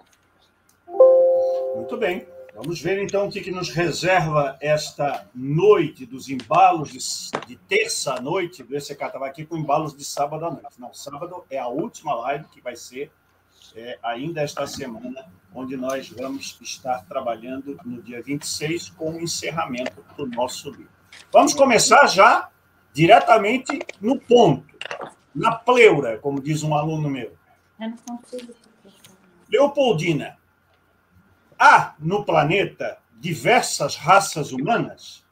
Muito 1.76 1.98
bem. 1.98 2.26
Vamos 2.56 2.82
ver 2.82 3.04
então 3.04 3.28
o 3.28 3.32
que, 3.32 3.52
nos 3.52 3.70
reserva 3.70 4.58
esta 4.62 5.30
noite 5.36 6.06
dos 6.06 6.30
embalos 6.30 6.90
de, 6.90 7.48
de 7.48 7.58
terça-noite. 7.58 8.64
O 8.64 8.74
ECK 8.74 8.92
estava 8.92 9.28
aqui 9.28 9.46
com 9.46 9.58
embalos 9.58 9.94
de 9.94 10.06
sábado 10.06 10.46
à 10.46 10.52
noite. 10.52 10.80
Não, 10.80 10.94
sábado 10.94 11.46
é 11.50 11.60
a 11.60 11.68
última 11.68 12.16
live 12.16 12.46
que 12.46 12.62
vai 12.62 12.78
ser 12.78 13.12
é, 13.76 14.00
ainda 14.02 14.42
esta 14.42 14.66
semana, 14.66 15.30
onde 15.54 15.76
nós 15.76 16.10
vamos 16.10 16.58
estar 16.62 17.06
trabalhando 17.08 17.78
no 17.84 18.02
dia 18.02 18.22
26 18.22 18.92
com 18.92 19.12
o 19.12 19.22
encerramento 19.22 20.02
do 20.16 20.26
nosso 20.26 20.72
livro. 20.72 20.99
Vamos 21.32 21.54
começar 21.54 22.08
já 22.08 22.50
diretamente 22.94 23.80
no 24.02 24.20
ponto, 24.20 24.66
na 25.34 25.56
pleura, 25.56 26.18
como 26.18 26.42
diz 26.42 26.64
um 26.64 26.74
aluno 26.74 27.10
meu. 27.10 27.38
Leopoldina, 29.50 30.38
há 31.58 31.96
no 32.00 32.24
planeta 32.24 32.98
diversas 33.14 33.96
raças 33.96 34.52
humanas? 34.52 35.26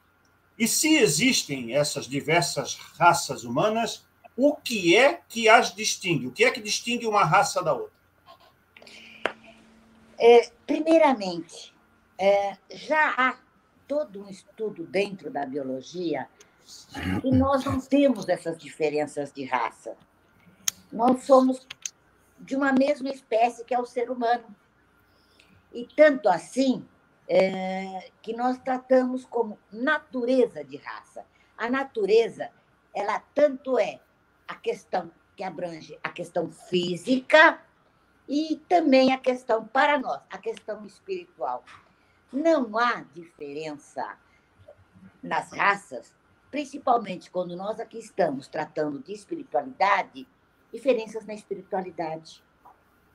E 0.58 0.66
se 0.66 0.96
existem 0.96 1.74
essas 1.74 2.06
diversas 2.06 2.74
raças 2.98 3.44
humanas, 3.44 4.04
o 4.36 4.54
que 4.54 4.96
é 4.96 5.20
que 5.28 5.48
as 5.48 5.74
distingue? 5.74 6.26
O 6.26 6.32
que 6.32 6.44
é 6.44 6.50
que 6.50 6.60
distingue 6.60 7.06
uma 7.06 7.24
raça 7.24 7.62
da 7.62 7.72
outra? 7.72 7.98
É, 10.18 10.50
primeiramente, 10.66 11.72
é, 12.18 12.56
já 12.70 13.14
há 13.16 13.36
todo 13.88 14.22
um 14.22 14.28
estudo 14.28 14.86
dentro 14.86 15.30
da 15.30 15.44
biologia 15.44 16.28
e 17.24 17.32
nós 17.32 17.64
não 17.64 17.80
temos 17.80 18.28
essas 18.28 18.58
diferenças 18.58 19.32
de 19.32 19.44
raça. 19.44 19.96
Nós 20.92 21.24
somos 21.24 21.66
de 22.38 22.54
uma 22.54 22.72
mesma 22.72 23.08
espécie 23.08 23.64
que 23.64 23.74
é 23.74 23.80
o 23.80 23.86
ser 23.86 24.10
humano. 24.10 24.54
E 25.72 25.86
tanto 25.96 26.28
assim 26.28 26.86
é, 27.26 28.10
que 28.22 28.36
nós 28.36 28.58
tratamos 28.58 29.24
como 29.24 29.58
natureza 29.72 30.62
de 30.62 30.76
raça. 30.76 31.24
A 31.56 31.68
natureza, 31.70 32.50
ela 32.94 33.20
tanto 33.34 33.78
é 33.78 34.00
a 34.46 34.54
questão 34.54 35.10
que 35.34 35.42
abrange 35.42 35.98
a 36.02 36.10
questão 36.10 36.50
física 36.50 37.60
e 38.28 38.56
também 38.68 39.12
a 39.12 39.18
questão 39.18 39.66
para 39.66 39.98
nós, 39.98 40.20
a 40.30 40.38
questão 40.38 40.84
espiritual. 40.84 41.64
Não 42.32 42.76
há 42.78 43.00
diferença 43.14 44.18
nas 45.22 45.50
raças, 45.50 46.14
principalmente 46.50 47.30
quando 47.30 47.56
nós 47.56 47.80
aqui 47.80 47.98
estamos 47.98 48.48
tratando 48.48 48.98
de 48.98 49.12
espiritualidade, 49.12 50.28
diferenças 50.72 51.24
na 51.24 51.34
espiritualidade. 51.34 52.42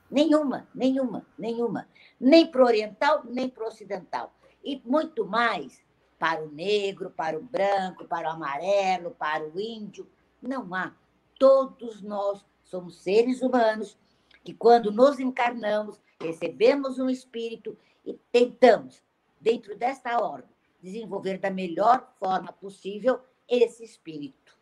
Nenhuma, 0.09 0.67
nenhuma, 0.73 1.25
nenhuma. 1.37 1.87
Nem 2.19 2.45
para 2.45 2.63
o 2.63 2.65
oriental, 2.65 3.23
nem 3.25 3.49
para 3.49 3.63
o 3.63 3.67
ocidental. 3.67 4.33
E 4.63 4.81
muito 4.85 5.25
mais 5.25 5.83
para 6.17 6.43
o 6.43 6.51
negro, 6.51 7.09
para 7.11 7.37
o 7.37 7.43
branco, 7.43 8.05
para 8.05 8.29
o 8.29 8.31
amarelo, 8.31 9.11
para 9.11 9.47
o 9.47 9.59
índio. 9.59 10.09
Não 10.41 10.73
há. 10.73 10.93
Todos 11.37 12.01
nós 12.01 12.45
somos 12.63 13.01
seres 13.01 13.41
humanos 13.41 13.97
que, 14.43 14.53
quando 14.53 14.91
nos 14.91 15.19
encarnamos, 15.19 15.99
recebemos 16.19 16.97
um 16.97 17.09
espírito 17.09 17.77
e 18.05 18.13
tentamos, 18.31 19.02
dentro 19.43 19.77
desta 19.77 20.17
ordem, 20.17 20.49
desenvolver 20.81 21.37
da 21.37 21.51
melhor 21.51 22.07
forma 22.17 22.53
possível 22.53 23.19
esse 23.47 23.83
espírito. 23.83 24.57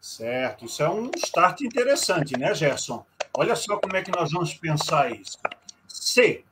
Certo, 0.00 0.66
isso 0.66 0.82
é 0.82 0.90
um 0.90 1.10
start 1.16 1.62
interessante, 1.62 2.36
né, 2.38 2.52
Gerson? 2.54 3.06
Olha 3.32 3.56
só 3.56 3.78
como 3.78 3.96
é 3.96 4.02
que 4.02 4.10
nós 4.10 4.32
vamos 4.32 4.52
pensar 4.54 5.10
isso. 5.12 5.38
Se 5.88 6.44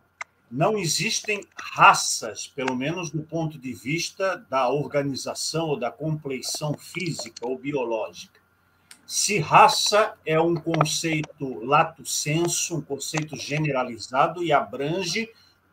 não 0.50 0.78
existem 0.78 1.40
raças, 1.56 2.46
pelo 2.46 2.76
menos 2.76 3.10
do 3.10 3.22
ponto 3.22 3.58
de 3.58 3.72
vista 3.72 4.36
da 4.48 4.68
organização 4.68 5.68
ou 5.68 5.78
da 5.78 5.90
compleição 5.90 6.74
física 6.74 7.46
ou 7.46 7.58
biológica. 7.58 8.40
Se 9.06 9.38
raça 9.38 10.14
é 10.24 10.40
um 10.40 10.54
conceito 10.54 11.64
lato 11.64 12.04
senso, 12.06 12.76
um 12.76 12.82
conceito 12.82 13.36
generalizado 13.36 14.44
e 14.44 14.52
abrange 14.52 15.28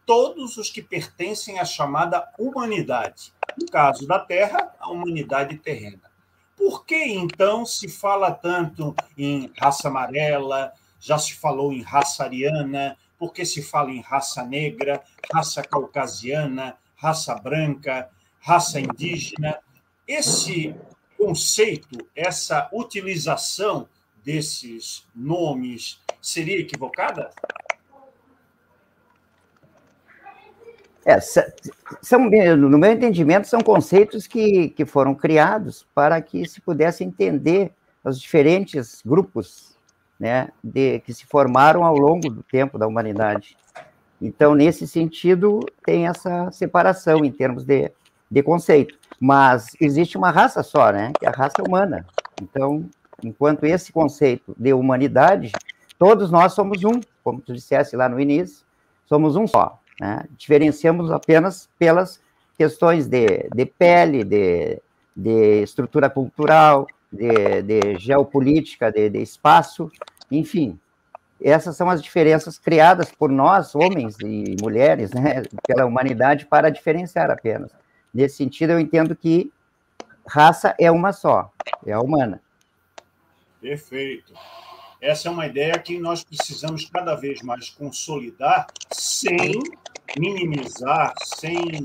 todos 0.10 0.58
os 0.58 0.72
que 0.72 0.82
pertencem 0.82 1.60
à 1.60 1.66
chamada 1.66 2.28
humanidade. 2.40 3.32
No 3.56 3.68
caso 3.68 4.08
da 4.08 4.18
Terra, 4.18 4.74
a 4.80 4.90
humanidade 4.90 5.56
terrena. 5.58 6.02
Por 6.58 6.84
que 6.84 6.96
então 6.96 7.64
se 7.64 7.88
fala 7.88 8.32
tanto 8.32 8.96
em 9.16 9.54
raça 9.56 9.88
amarela, 9.88 10.74
já 11.00 11.20
se 11.20 11.36
falou 11.36 11.72
em 11.72 11.84
raça 11.84 12.24
ariana, 12.24 12.98
por 13.20 13.32
que 13.32 13.46
se 13.46 13.62
fala 13.62 13.92
em 13.92 14.02
raça 14.02 14.44
negra, 14.44 15.00
raça 15.32 15.62
caucasiana, 15.62 16.76
raça 16.96 17.36
branca, 17.36 18.10
raça 18.40 18.80
indígena? 18.80 19.60
Esse 20.08 20.76
conceito, 21.20 22.00
essa 22.16 22.68
utilização 22.74 23.88
desses 24.26 25.06
nomes 25.14 26.02
seria 26.20 26.60
equivocada? 26.60 27.30
É, 31.10 31.20
são, 31.20 32.30
no 32.56 32.78
meu 32.78 32.92
entendimento, 32.92 33.48
são 33.48 33.62
conceitos 33.62 34.28
que, 34.28 34.70
que 34.70 34.86
foram 34.86 35.16
criados 35.16 35.84
para 35.96 36.22
que 36.22 36.48
se 36.48 36.62
pudesse 36.62 37.04
entender 37.04 37.72
os 38.04 38.22
diferentes 38.22 39.02
grupos 39.04 39.76
né, 40.20 40.50
de, 40.64 41.00
que 41.00 41.12
se 41.12 41.26
formaram 41.26 41.84
ao 41.84 41.98
longo 41.98 42.30
do 42.30 42.44
tempo 42.44 42.78
da 42.78 42.86
humanidade. 42.86 43.58
Então, 44.22 44.54
nesse 44.54 44.88
sentido, 44.88 45.62
tem 45.84 46.06
essa 46.06 46.52
separação 46.52 47.26
em 47.26 47.32
termos 47.32 47.64
de, 47.64 47.92
de 48.30 48.44
conceito. 48.44 48.96
Mas 49.20 49.70
existe 49.82 50.16
uma 50.16 50.30
raça 50.30 50.62
só, 50.62 50.92
né, 50.92 51.12
que 51.18 51.26
é 51.26 51.30
a 51.30 51.32
raça 51.32 51.64
humana. 51.68 52.06
Então, 52.40 52.88
enquanto 53.24 53.64
esse 53.64 53.92
conceito 53.92 54.56
de 54.56 54.74
humanidade, 54.74 55.54
todos 55.98 56.30
nós 56.30 56.54
somos 56.54 56.84
um, 56.84 57.02
como 57.24 57.42
tu 57.42 57.52
dissesse 57.52 57.96
lá 57.96 58.08
no 58.08 58.20
início, 58.20 58.64
somos 59.08 59.36
um 59.36 59.48
só. 59.48 59.80
Né? 60.00 60.26
Diferenciamos 60.38 61.12
apenas 61.12 61.70
pelas 61.78 62.22
questões 62.58 63.08
de, 63.08 63.50
de 63.54 63.66
pele, 63.66 64.24
de, 64.24 64.82
de 65.16 65.62
estrutura 65.64 66.10
cultural, 66.10 66.88
de, 67.12 67.62
de 67.64 67.98
geopolítica, 67.98 68.92
de, 68.92 69.10
de, 69.10 69.20
espaço, 69.20 69.92
enfim. 70.32 70.80
Essas 71.42 71.78
são 71.78 71.90
as 71.90 72.02
diferenças 72.02 72.60
criadas 72.60 73.12
por 73.12 73.30
nós, 73.30 73.74
homens 73.74 74.18
e 74.20 74.58
mulheres, 74.62 75.12
né, 75.12 75.44
pela 75.66 75.86
humanidade, 75.86 76.46
para 76.46 76.70
diferenciar 76.70 77.32
apenas. 77.32 77.72
Nesse 78.14 78.38
sentido, 78.38 78.72
eu 78.72 78.80
entendo 78.80 79.16
que 79.16 79.52
raça 80.28 80.76
é 80.78 80.92
uma 80.92 81.14
só, 81.14 81.52
é 81.86 81.94
a 81.94 82.02
humana. 82.02 82.42
Perfeito. 83.62 84.34
Essa 85.02 85.30
é 85.30 85.32
uma 85.32 85.48
ideia 85.48 85.80
que 85.80 85.98
nós 85.98 86.26
precisamos 86.26 86.86
cada 86.90 87.16
vez 87.16 87.42
mais 87.42 87.70
consolidar 87.70 88.68
sem 88.92 89.54
minimizar, 90.18 91.14
sem 91.24 91.84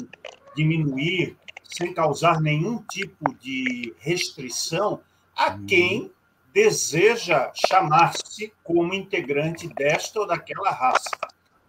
diminuir, 0.57 1.37
sem 1.65 1.93
causar 1.93 2.41
nenhum 2.41 2.83
tipo 2.91 3.35
de 3.35 3.95
restrição 3.99 5.01
a 5.37 5.55
uhum. 5.55 5.67
quem 5.67 6.13
deseja 6.53 7.51
chamar-se 7.53 8.53
como 8.63 8.95
integrante 8.95 9.67
desta 9.69 10.21
ou 10.21 10.27
daquela 10.27 10.71
raça. 10.71 11.11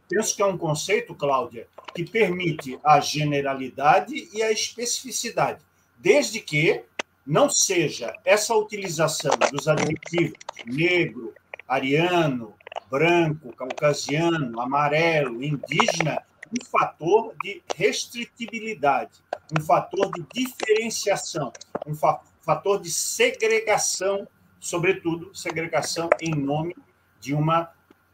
Penso 0.07 0.35
que 0.35 0.43
é 0.43 0.45
um 0.45 0.57
conceito, 0.57 1.15
Cláudia, 1.15 1.67
que 1.95 2.03
permite 2.03 2.79
a 2.83 2.99
generalidade 2.99 4.29
e 4.31 4.43
a 4.43 4.51
especificidade, 4.51 5.59
desde 5.97 6.39
que 6.39 6.83
não 7.25 7.49
seja 7.49 8.13
essa 8.23 8.53
utilização 8.53 9.31
dos 9.51 9.67
adjetivos 9.67 10.37
negro, 10.67 11.33
ariano, 11.67 12.53
branco, 12.91 13.51
caucasiano, 13.55 14.61
amarelo, 14.61 15.43
indígena 15.43 16.21
um 16.55 16.65
fator 16.65 17.35
de 17.43 17.61
restritibilidade, 17.75 19.23
um 19.57 19.61
fator 19.61 20.11
de 20.11 20.25
diferenciação, 20.33 21.51
um 21.85 21.93
fa 21.93 22.21
fator 22.41 22.79
de 22.79 22.91
segregação, 22.91 24.27
sobretudo 24.59 25.33
segregação 25.33 26.09
em 26.21 26.29
nome 26.29 26.75
de 27.19 27.33
uma 27.33 27.71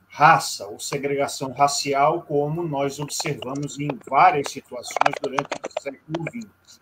raça, 0.07 0.67
ou 0.67 0.79
segregação 0.79 1.51
racial, 1.51 2.21
como 2.21 2.63
nós 2.63 2.99
observamos 2.99 3.77
em 3.77 3.89
várias 4.09 4.49
situações 4.51 5.15
durante 5.21 5.47
o 5.47 5.81
século 5.81 6.25
XX. 6.29 6.79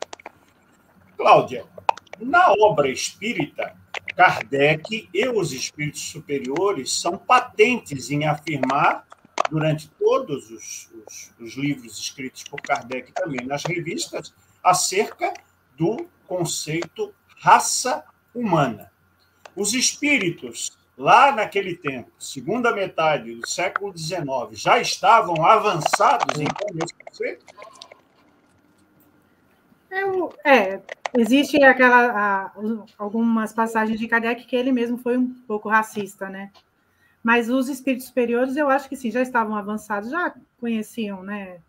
Cláudia, 1.18 1.66
na 2.20 2.52
obra 2.54 2.88
espírita, 2.88 3.76
Kardec 4.16 5.10
e 5.14 5.28
os 5.30 5.54
espíritos 5.54 6.02
superiores 6.02 7.00
são 7.00 7.18
patentes 7.18 8.12
em 8.12 8.28
afirmar 8.28 9.08
durante 9.50 9.90
todos 10.00 10.50
os, 10.50 10.90
os, 11.06 11.32
os, 11.40 11.56
livros 11.56 11.98
escritos 11.98 12.44
por 12.44 12.62
Kardec 12.62 13.12
também 13.14 13.46
nas 13.46 13.64
revistas 13.64 14.34
acerca 14.64 15.34
do 15.78 16.08
conceito 16.28 17.14
raça 17.40 18.04
humana. 18.34 18.92
Os 19.56 19.74
espíritos, 19.74 20.78
lá 20.98 21.32
naquele 21.32 21.76
tempo, 21.76 22.12
segunda 22.20 22.74
metade 22.74 23.34
do 23.36 23.48
século 23.48 23.98
XIX, 23.98 24.26
já 24.52 24.80
estavam 24.80 25.44
avançados 25.44 26.40
em 26.40 26.48
nesse 26.74 26.94
conceito? 26.94 27.46
Eu, 29.90 30.32
é, 30.46 30.82
existe 31.18 31.64
aquela, 31.64 32.12
a, 32.12 32.52
algumas 32.98 33.52
passagens 33.54 34.00
de 34.00 34.08
Kardec 34.08 34.46
que 34.46 34.56
ele 34.56 34.72
mesmo 34.72 34.98
foi 34.98 35.18
um 35.18 35.34
pouco 35.48 35.68
racista, 35.68 36.30
né? 36.30 36.52
Mas 37.24 37.50
os 37.50 37.68
espíritos 37.68 38.08
superiores, 38.08 38.56
eu 38.56 38.70
acho 38.70 38.88
que 38.88 38.96
sim, 38.96 39.12
já 39.12 39.22
estavam 39.22 39.56
avançados, 39.56 40.10
já 40.10 40.34
conheciam, 40.60 41.22
né? 41.24 41.60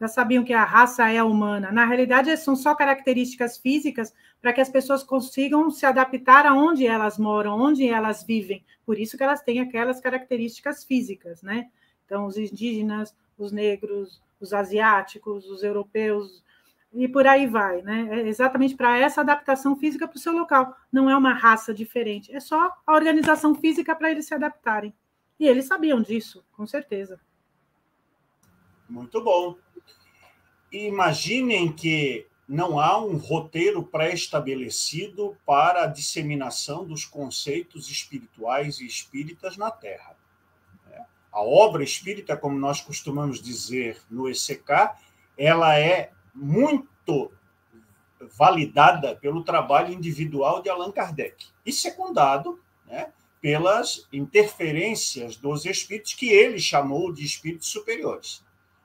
Já 0.00 0.08
sabiam 0.08 0.44
que 0.44 0.52
a 0.52 0.64
raça 0.64 1.10
é 1.10 1.22
humana. 1.22 1.70
Na 1.70 1.84
realidade, 1.84 2.34
são 2.38 2.56
só 2.56 2.74
características 2.74 3.58
físicas 3.58 4.14
para 4.40 4.52
que 4.52 4.60
as 4.60 4.70
pessoas 4.70 5.02
consigam 5.02 5.70
se 5.70 5.84
adaptar 5.84 6.46
aonde 6.46 6.86
elas 6.86 7.18
moram, 7.18 7.60
onde 7.60 7.86
elas 7.86 8.22
vivem. 8.22 8.64
Por 8.86 8.98
isso 8.98 9.16
que 9.18 9.22
elas 9.22 9.42
têm 9.42 9.60
aquelas 9.60 10.00
características 10.00 10.84
físicas, 10.84 11.42
né? 11.42 11.68
Então, 12.06 12.26
os 12.26 12.38
indígenas, 12.38 13.14
os 13.36 13.52
negros, 13.52 14.22
os 14.40 14.54
asiáticos, 14.54 15.46
os 15.50 15.62
europeus, 15.62 16.42
e 16.92 17.06
por 17.06 17.26
aí 17.26 17.46
vai, 17.46 17.82
né? 17.82 18.08
É 18.10 18.28
exatamente 18.28 18.74
para 18.74 18.98
essa 18.98 19.20
adaptação 19.20 19.76
física 19.76 20.08
para 20.08 20.16
o 20.16 20.20
seu 20.20 20.32
local. 20.32 20.74
Não 20.90 21.08
é 21.08 21.16
uma 21.16 21.32
raça 21.32 21.72
diferente, 21.72 22.34
é 22.34 22.40
só 22.40 22.72
a 22.86 22.94
organização 22.94 23.54
física 23.54 23.94
para 23.94 24.10
eles 24.10 24.26
se 24.26 24.34
adaptarem. 24.34 24.92
E 25.40 25.48
eles 25.48 25.64
sabiam 25.64 26.02
disso, 26.02 26.44
com 26.52 26.66
certeza. 26.66 27.18
Muito 28.86 29.24
bom. 29.24 29.56
Imaginem 30.70 31.72
que 31.72 32.26
não 32.46 32.78
há 32.78 33.02
um 33.02 33.16
roteiro 33.16 33.82
pré-estabelecido 33.82 35.34
para 35.46 35.84
a 35.84 35.86
disseminação 35.86 36.84
dos 36.84 37.06
conceitos 37.06 37.88
espirituais 37.88 38.80
e 38.80 38.86
espíritas 38.86 39.56
na 39.56 39.70
Terra. 39.70 40.14
A 41.32 41.42
obra 41.42 41.82
espírita, 41.82 42.36
como 42.36 42.58
nós 42.58 42.80
costumamos 42.80 43.40
dizer 43.40 44.02
no 44.10 44.28
ECK, 44.28 44.90
ela 45.38 45.78
é 45.78 46.12
muito 46.34 47.32
validada 48.36 49.16
pelo 49.16 49.44
trabalho 49.44 49.94
individual 49.94 50.60
de 50.60 50.68
Allan 50.68 50.90
Kardec 50.90 51.46
e 51.64 51.72
secundado 51.72 52.60
né, 52.84 53.12
pelas 53.40 54.06
interferências 54.12 55.36
dos 55.36 55.64
espíritos 55.64 56.14
que 56.14 56.28
ele 56.28 56.58
chamou 56.58 57.12
de 57.12 57.24
espíritos 57.24 57.68
superiores. 57.68 58.42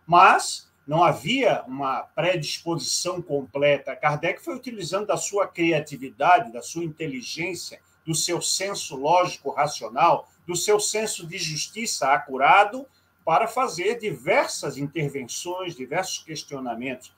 Mas 0.08 0.70
não 0.88 1.04
havia 1.04 1.64
uma 1.68 2.02
predisposição 2.02 3.22
completa. 3.22 3.96
Kardec 3.96 4.44
foi 4.44 4.56
utilizando 4.56 5.08
da 5.08 5.18
sua 5.18 5.48
criatividade, 5.48 6.54
da 6.54 6.62
sua 6.62 6.84
inteligência, 6.84 7.80
do 8.06 8.14
seu 8.14 8.42
senso 8.42 8.96
lógico 8.96 9.50
racional, 9.50 10.30
do 10.46 10.56
seu 10.56 10.80
senso 10.80 11.26
de 11.26 11.38
justiça 11.38 12.14
acurado 12.14 12.86
para 13.26 13.48
fazer 13.48 13.98
diversas 13.98 14.78
intervenções, 14.78 15.76
diversos 15.76 16.24
questionamentos 16.24 17.12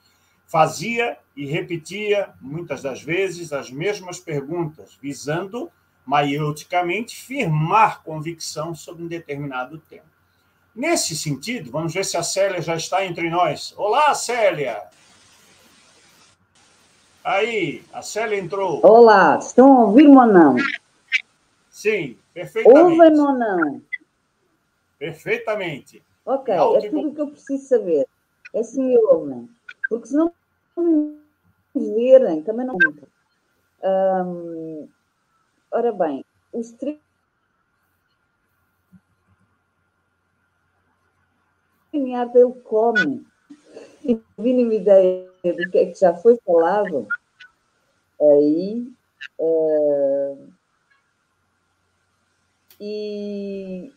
fazia 0.48 1.18
e 1.36 1.44
repetia 1.44 2.30
muitas 2.40 2.82
das 2.82 3.02
vezes 3.02 3.52
as 3.52 3.70
mesmas 3.70 4.18
perguntas, 4.18 4.98
visando 5.00 5.70
maieuticamente, 6.08 7.14
firmar 7.14 8.02
convicção 8.02 8.74
sobre 8.74 9.02
um 9.02 9.06
determinado 9.06 9.78
tema. 9.90 10.06
Nesse 10.74 11.14
sentido, 11.14 11.70
vamos 11.70 11.92
ver 11.92 12.02
se 12.02 12.16
a 12.16 12.22
Célia 12.22 12.62
já 12.62 12.76
está 12.76 13.04
entre 13.04 13.28
nós. 13.28 13.74
Olá, 13.76 14.14
Célia! 14.14 14.84
Aí, 17.22 17.84
a 17.92 18.00
Célia 18.00 18.38
entrou. 18.38 18.80
Olá, 18.86 19.36
estão 19.36 19.70
a 19.70 19.84
ouvir-me 19.84 20.16
ou 20.16 20.26
não? 20.26 20.56
Sim, 21.70 22.16
perfeitamente. 22.32 22.80
Ouvem-me 22.80 23.20
ou 23.20 23.32
não? 23.34 23.82
Perfeitamente. 24.98 26.02
Ok, 26.24 26.54
é 26.54 26.88
tudo 26.88 27.08
o 27.10 27.14
que 27.14 27.20
eu 27.20 27.28
preciso 27.28 27.68
saber. 27.68 28.06
É 28.54 28.62
se 28.62 28.80
me 28.80 28.96
ouvem. 28.96 29.46
Porque 29.90 30.06
se 30.06 30.14
não 30.14 30.32
me 30.74 31.18
verem, 31.74 32.40
também 32.42 32.64
não. 32.64 32.78
Hum, 33.84 34.88
ora 35.70 35.92
bem, 35.92 36.24
os 36.52 36.72
três 36.72 36.98
caminhar 41.92 42.30
ele 42.34 42.52
come. 42.62 43.26
E 44.04 44.20
mínima 44.38 44.74
ideia 44.74 45.28
do 45.42 45.70
que 45.70 45.78
é 45.78 45.86
que 45.86 45.98
já 45.98 46.14
foi 46.14 46.38
falado, 46.44 47.06
aí. 48.20 48.90
Uh, 49.38 50.52
e 52.80 53.92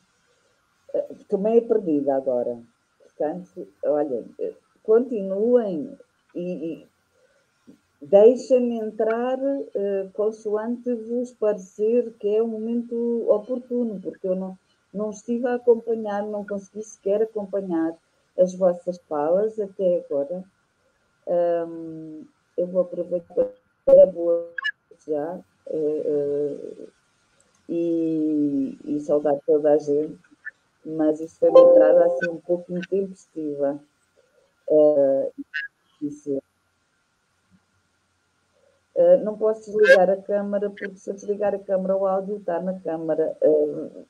estou 1.12 1.40
meio 1.40 1.68
perdida 1.68 2.16
agora. 2.16 2.60
Portanto, 3.00 3.68
olha, 3.86 4.26
continuem 4.84 5.98
e, 6.34 6.42
e 6.42 6.91
deixem-me 8.02 8.80
entrar 8.80 9.38
uh, 9.38 10.10
consoante 10.14 10.94
vos 10.94 11.32
parecer 11.34 12.12
que 12.20 12.36
é 12.36 12.42
um 12.42 12.48
momento 12.48 12.96
oportuno, 13.30 14.00
porque 14.02 14.28
eu 14.28 14.36
não, 14.36 14.58
não 14.94 15.12
estive 15.12 15.48
a 15.48 15.56
acompanhar, 15.56 16.24
não 16.24 16.46
consegui 16.46 16.84
sequer 16.84 17.22
acompanhar 17.22 17.96
as 18.38 18.56
vossas 18.56 18.98
falas 19.08 19.60
até 19.60 20.04
agora. 20.06 20.44
Um, 21.28 22.26
eu 22.58 22.68
vou 22.68 22.82
aproveitar 22.82 23.50
para 23.86 24.06
boa 24.08 24.50
já 25.06 25.40
uh, 25.68 25.74
uh, 25.74 26.88
e, 27.70 28.78
e 28.84 29.00
saudar 29.00 29.38
toda 29.46 29.74
a 29.74 29.78
gente, 29.78 30.18
mas 30.84 31.20
isso 31.20 31.38
foi 31.40 31.50
uma 31.50 31.72
entrada 31.72 32.06
assim 32.06 32.30
um 32.30 32.42
pouco 32.42 32.76
intempestiva. 32.76 33.80
Uh, 34.68 35.32
isso. 36.02 36.42
Uh, 39.02 39.24
não 39.24 39.38
posso 39.38 39.72
desligar 39.72 40.10
a 40.10 40.22
câmara, 40.22 40.70
porque 40.70 40.96
se 40.96 41.10
eu 41.10 41.16
desligar 41.16 41.56
a 41.56 41.60
câmara, 41.60 41.98
o 41.98 42.06
áudio 42.06 42.38
está 42.38 42.62
na 42.62 42.80
câmara. 42.80 43.36
Uh, 43.42 44.06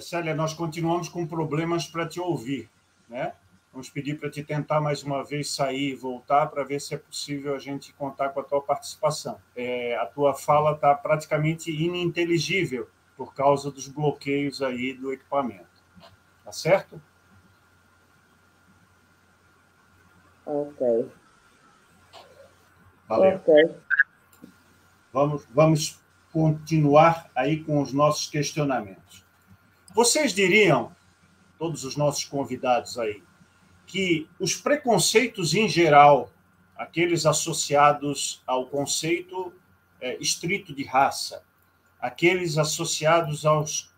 Célia, 0.00 0.34
nós 0.34 0.52
continuamos 0.52 1.08
com 1.08 1.26
problemas 1.26 1.86
para 1.86 2.06
te 2.06 2.20
ouvir, 2.20 2.68
né? 3.08 3.32
Vamos 3.72 3.88
pedir 3.88 4.18
para 4.18 4.30
te 4.30 4.42
tentar 4.42 4.80
mais 4.80 5.02
uma 5.02 5.22
vez 5.22 5.54
sair 5.54 5.90
e 5.90 5.94
voltar 5.94 6.46
para 6.48 6.64
ver 6.64 6.80
se 6.80 6.94
é 6.94 6.98
possível 6.98 7.54
a 7.54 7.58
gente 7.58 7.92
contar 7.94 8.30
com 8.30 8.40
a 8.40 8.42
tua 8.42 8.60
participação. 8.60 9.38
É, 9.54 9.96
a 9.96 10.06
tua 10.06 10.34
fala 10.34 10.72
está 10.72 10.94
praticamente 10.94 11.70
ininteligível 11.70 12.88
por 13.16 13.34
causa 13.34 13.70
dos 13.70 13.86
bloqueios 13.86 14.62
aí 14.62 14.92
do 14.92 15.12
equipamento. 15.12 15.66
Tá 16.44 16.52
certo? 16.52 17.00
Ok. 20.44 21.10
Valeu. 23.08 23.36
Ok. 23.36 23.76
Vamos, 25.12 25.46
vamos 25.54 26.00
continuar 26.32 27.30
aí 27.34 27.62
com 27.62 27.80
os 27.80 27.92
nossos 27.92 28.28
questionamentos. 28.28 29.24
Vocês 29.94 30.34
diriam, 30.34 30.94
todos 31.58 31.84
os 31.84 31.96
nossos 31.96 32.24
convidados 32.24 32.98
aí, 32.98 33.22
que 33.86 34.28
os 34.38 34.54
preconceitos 34.54 35.54
em 35.54 35.68
geral, 35.68 36.30
aqueles 36.76 37.24
associados 37.24 38.42
ao 38.46 38.66
conceito 38.66 39.54
é, 40.00 40.18
estrito 40.18 40.74
de 40.74 40.84
raça, 40.84 41.42
aqueles 42.00 42.58
associados 42.58 43.46
aos 43.46 43.90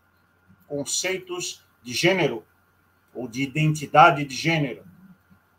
conceitos 0.67 1.65
de 1.83 1.93
gênero 1.93 2.45
ou 3.13 3.27
de 3.27 3.41
identidade 3.41 4.23
de 4.23 4.35
gênero, 4.35 4.85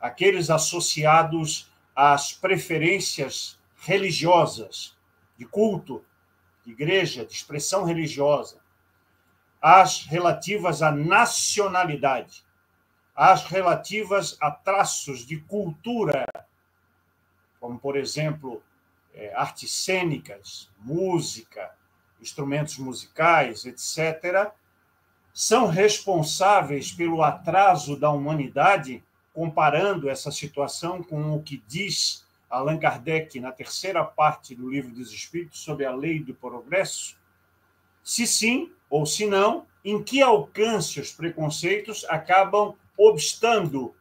aqueles 0.01 0.49
associados 0.49 1.70
às 2.03 2.33
preferências 2.33 3.61
religiosas, 3.77 4.97
de 5.37 5.45
culto, 5.45 6.03
de 6.65 6.73
igreja, 6.73 7.27
de 7.27 7.35
expressão 7.35 7.85
religiosa, 7.85 8.59
as 9.61 10.07
relativas 10.07 10.81
à 10.81 10.91
nacionalidade, 10.91 12.43
as 13.15 13.45
relativas 13.45 14.39
a 14.41 14.51
traços 14.51 15.27
de 15.27 15.43
cultura, 15.43 16.25
como, 17.61 17.79
por 17.79 17.99
exemplo, 17.99 18.63
é, 19.13 19.35
artes 19.35 19.71
cênicas, 19.71 20.71
música, 20.79 21.71
instrumentos 22.19 22.79
musicais, 22.79 23.67
etc., 23.67 24.51
são 25.35 25.67
responsáveis 25.67 26.93
pelo 26.93 27.23
atraso 27.23 27.95
da 27.95 28.11
humanidade, 28.11 29.05
comparando 29.41 30.11
essa 30.11 30.31
situação 30.31 31.03
com 31.03 31.35
o 31.35 31.43
que 31.43 31.65
diz 31.67 32.27
Allan 32.51 32.79
Kardec 32.79 33.41
na 33.41 33.51
terceira 33.51 34.05
parte 34.05 34.55
do 34.55 34.69
Livro 34.69 34.93
dos 34.93 35.11
Espíritos 35.11 35.61
sobre 35.61 35.87
a 35.87 35.95
lei 35.95 36.23
do 36.23 36.35
progresso? 36.35 37.17
Se 38.05 38.27
sim 38.27 38.71
ou 38.91 39.07
se 39.07 39.27
não, 39.27 39.67
em 39.83 40.03
que 40.03 40.21
alcance 40.21 41.01
os 41.01 41.11
preconceitos 41.11 42.05
acabam 42.11 42.75
obstando, 42.99 43.95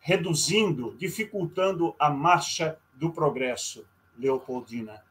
reduzindo, 0.00 0.96
dificultando 0.96 1.94
a 1.98 2.08
marcha 2.08 2.78
do 2.94 3.12
progresso, 3.12 3.86
Leopoldina? 4.16 5.04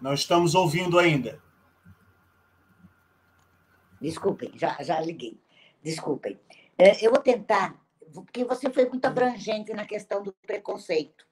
Não 0.00 0.14
estamos 0.14 0.56
ouvindo 0.56 0.98
ainda. 0.98 1.40
Desculpem, 4.00 4.52
já, 4.56 4.76
já 4.82 5.00
liguei. 5.00 5.40
Desculpem. 5.82 6.38
É, 6.76 7.04
eu 7.04 7.10
vou 7.10 7.20
tentar, 7.20 7.80
porque 8.12 8.44
você 8.44 8.70
foi 8.70 8.88
muito 8.88 9.04
abrangente 9.04 9.72
na 9.72 9.84
questão 9.84 10.22
do 10.22 10.32
preconceito. 10.32 11.26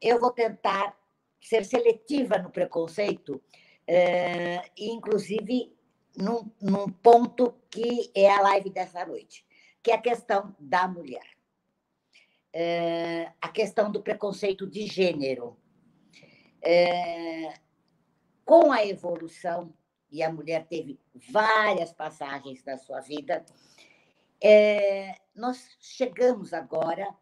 Eu 0.00 0.18
vou 0.18 0.30
tentar 0.30 0.96
ser 1.40 1.64
seletiva 1.64 2.38
no 2.38 2.50
preconceito, 2.50 3.42
é, 3.86 4.62
inclusive 4.76 5.76
num, 6.16 6.50
num 6.60 6.88
ponto 6.88 7.54
que 7.70 8.10
é 8.14 8.30
a 8.30 8.40
live 8.40 8.70
dessa 8.70 9.04
noite, 9.04 9.44
que 9.82 9.90
é 9.90 9.94
a 9.94 10.00
questão 10.00 10.54
da 10.58 10.86
mulher. 10.86 11.26
É, 12.52 13.32
a 13.40 13.48
questão 13.48 13.90
do 13.90 14.02
preconceito 14.02 14.66
de 14.66 14.86
gênero. 14.86 15.56
É, 16.64 17.54
com 18.44 18.70
a 18.70 18.84
evolução, 18.84 19.72
e 20.10 20.22
a 20.22 20.30
mulher 20.30 20.66
teve 20.68 20.98
várias 21.14 21.92
passagens 21.92 22.62
da 22.62 22.76
sua 22.78 23.00
vida, 23.00 23.44
é, 24.42 25.14
nós 25.34 25.68
chegamos 25.78 26.52
agora, 26.52 27.14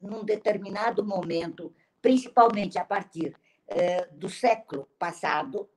num 0.00 0.24
determinado 0.24 1.04
momento, 1.04 1.74
principalmente 2.00 2.78
a 2.78 2.84
partir 2.84 3.34
é, 3.66 4.06
do 4.06 4.28
século 4.28 4.88
passado, 4.98 5.68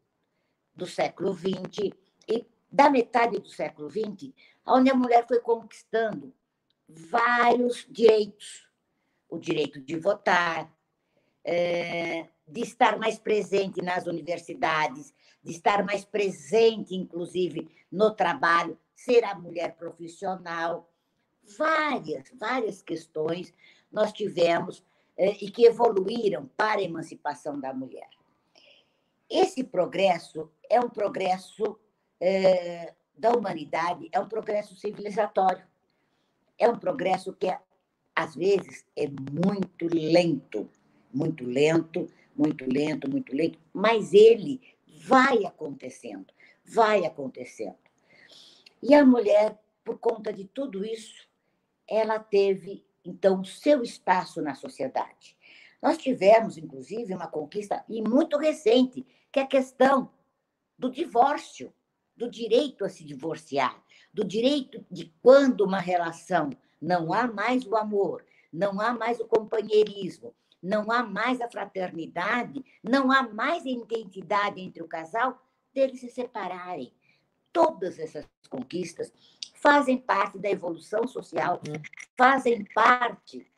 do 0.74 0.86
século 0.86 1.34
XX, 1.34 1.92
e 2.28 2.46
da 2.72 2.90
metade 2.90 3.40
do 3.40 3.50
século 3.50 3.90
XX, 3.90 4.32
onde 4.66 4.90
a 4.90 4.96
mulher 4.96 5.28
foi 5.28 5.40
conquistando 5.40 6.34
vários 6.88 7.86
direitos. 7.90 8.68
O 9.28 9.38
direito 9.38 9.80
de 9.80 9.96
votar, 9.96 10.72
é, 11.43 12.28
de 12.47 12.62
estar 12.62 12.97
mais 12.97 13.17
presente 13.17 13.82
nas 13.82 14.08
universidades, 14.08 15.13
de 15.43 15.52
estar 15.52 15.84
mais 15.86 16.04
presente, 16.04 16.95
inclusive, 16.95 17.69
no 17.91 18.12
trabalho, 18.12 18.78
ser 18.95 19.23
a 19.23 19.36
mulher 19.36 19.75
profissional. 19.75 20.91
Várias, 21.58 22.30
várias 22.38 22.82
questões 22.82 23.54
nós 23.91 24.12
tivemos 24.12 24.84
eh, 25.17 25.38
e 25.41 25.49
que 25.49 25.65
evoluíram 25.65 26.49
para 26.56 26.80
a 26.80 26.84
emancipação 26.84 27.60
da 27.60 27.73
mulher. 27.73 28.10
Esse 29.30 29.63
progresso 29.63 30.52
é 30.69 30.80
um 30.80 30.89
progresso 30.89 31.80
eh, 32.19 32.93
da 33.17 33.32
humanidade, 33.32 34.10
é 34.12 34.19
um 34.19 34.28
progresso 34.28 34.75
civilizatório, 34.75 35.63
é 36.58 36.69
um 36.69 36.78
progresso 36.78 37.34
que, 37.34 37.54
às 38.15 38.36
vezes, 38.36 38.86
é 38.95 39.08
muito 39.08 39.88
lento, 39.91 40.69
muito 41.13 41.43
lento, 41.45 42.08
muito 42.36 42.65
lento, 42.65 43.10
muito 43.10 43.36
lento, 43.36 43.60
mas 43.74 44.13
ele 44.13 44.62
vai 45.06 45.45
acontecendo, 45.45 46.28
vai 46.65 47.06
acontecendo. 47.06 47.78
E 48.82 48.93
a 48.93 49.06
mulher, 49.06 49.58
por 49.84 49.98
conta 50.00 50.32
de 50.32 50.45
tudo 50.45 50.86
isso, 50.86 51.28
ela 51.88 52.19
teve 52.19 52.86
então, 53.04 53.43
seu 53.43 53.82
espaço 53.82 54.41
na 54.41 54.56
sociedade. 54.56 55.36
Nós 55.82 55.98
tivemos, 55.98 56.58
inclusive, 56.58 57.13
uma 57.13 57.28
conquista, 57.28 57.84
e 57.88 58.02
muito 58.02 58.38
recente, 58.38 59.06
que 59.32 59.39
é 59.39 59.43
a 59.43 59.48
questão 59.48 60.12
do 60.78 60.91
divórcio, 60.91 61.74
do 62.15 62.30
direito 62.30 62.84
a 62.84 62.89
se 62.89 63.04
divorciar, 63.04 63.82
do 64.13 64.24
direito 64.24 64.86
de 64.91 65.13
quando 65.22 65.62
uma 65.62 65.80
relação 65.80 66.50
não 66.82 67.13
há 67.13 67.28
mais 67.28 67.65
o 67.65 67.76
amor, 67.76 68.26
não 68.52 68.80
há 68.82 68.93
mais 68.93 69.19
o 69.19 69.28
companheirismo, 69.28 70.34
não 70.62 70.91
há 70.91 71.04
mais 71.04 71.39
a 71.41 71.50
fraternidade, 71.50 72.63
não 72.84 73.12
há 73.12 73.24
mais 73.24 73.65
a 73.65 73.69
identidade 73.69 74.62
entre 74.62 74.84
o 74.84 74.88
casal, 74.88 75.41
deles 75.74 76.00
se 76.00 76.10
separarem. 76.10 76.93
Todas 77.52 77.98
essas 77.98 78.26
conquistas 78.50 79.12
fazem 79.56 79.98
parte 79.98 80.38
da 80.38 80.50
evolução 80.50 81.08
social, 81.08 81.62
fazem 82.17 82.63
parte 82.74 83.52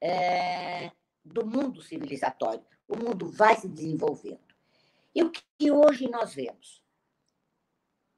é, 0.00 0.90
do 1.24 1.46
mundo 1.46 1.82
civilizatório. 1.82 2.64
O 2.88 2.96
mundo 2.96 3.30
vai 3.30 3.56
se 3.56 3.68
desenvolvendo. 3.68 4.46
E 5.14 5.22
o 5.22 5.30
que 5.30 5.70
hoje 5.70 6.08
nós 6.08 6.34
vemos? 6.34 6.82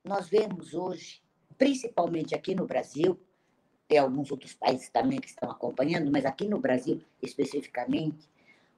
Nós 0.04 0.28
vemos 0.28 0.74
hoje, 0.74 1.22
principalmente 1.56 2.34
aqui 2.34 2.54
no 2.54 2.66
Brasil, 2.66 3.20
tem 3.88 3.98
alguns 3.98 4.30
outros 4.30 4.54
países 4.54 4.90
também 4.90 5.18
que 5.18 5.28
estão 5.28 5.50
acompanhando, 5.50 6.12
mas 6.12 6.26
aqui 6.26 6.46
no 6.46 6.60
Brasil 6.60 7.02
especificamente, 7.22 8.28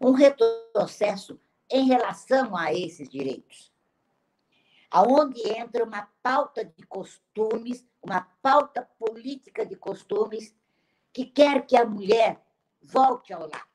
um 0.01 0.12
retrocesso 0.12 1.38
em 1.68 1.87
relação 1.87 2.57
a 2.57 2.73
esses 2.73 3.09
direitos. 3.09 3.70
Aonde 4.90 5.40
entra 5.49 5.85
uma 5.85 6.09
pauta 6.23 6.64
de 6.64 6.85
costumes, 6.85 7.87
uma 8.03 8.23
pauta 8.40 8.88
política 8.99 9.66
de 9.66 9.77
costumes 9.77 10.55
que 11.12 11.27
quer 11.27 11.66
que 11.66 11.77
a 11.77 11.85
mulher 11.85 12.40
volte 12.81 13.33
ao 13.33 13.49
lar. 13.49 13.68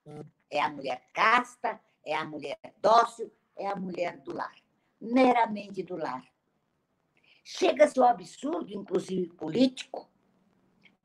É 0.49 0.61
a 0.61 0.69
mulher 0.69 1.03
casta, 1.13 1.79
é 2.03 2.15
a 2.15 2.25
mulher 2.25 2.57
dócil, 2.81 3.31
é 3.55 3.67
a 3.67 3.75
mulher 3.75 4.17
do 4.19 4.33
lar, 4.33 4.55
meramente 4.99 5.83
do 5.83 5.95
lar. 5.95 6.25
Chega-se 7.43 7.99
ao 7.99 8.07
absurdo, 8.07 8.73
inclusive 8.73 9.27
político, 9.29 10.09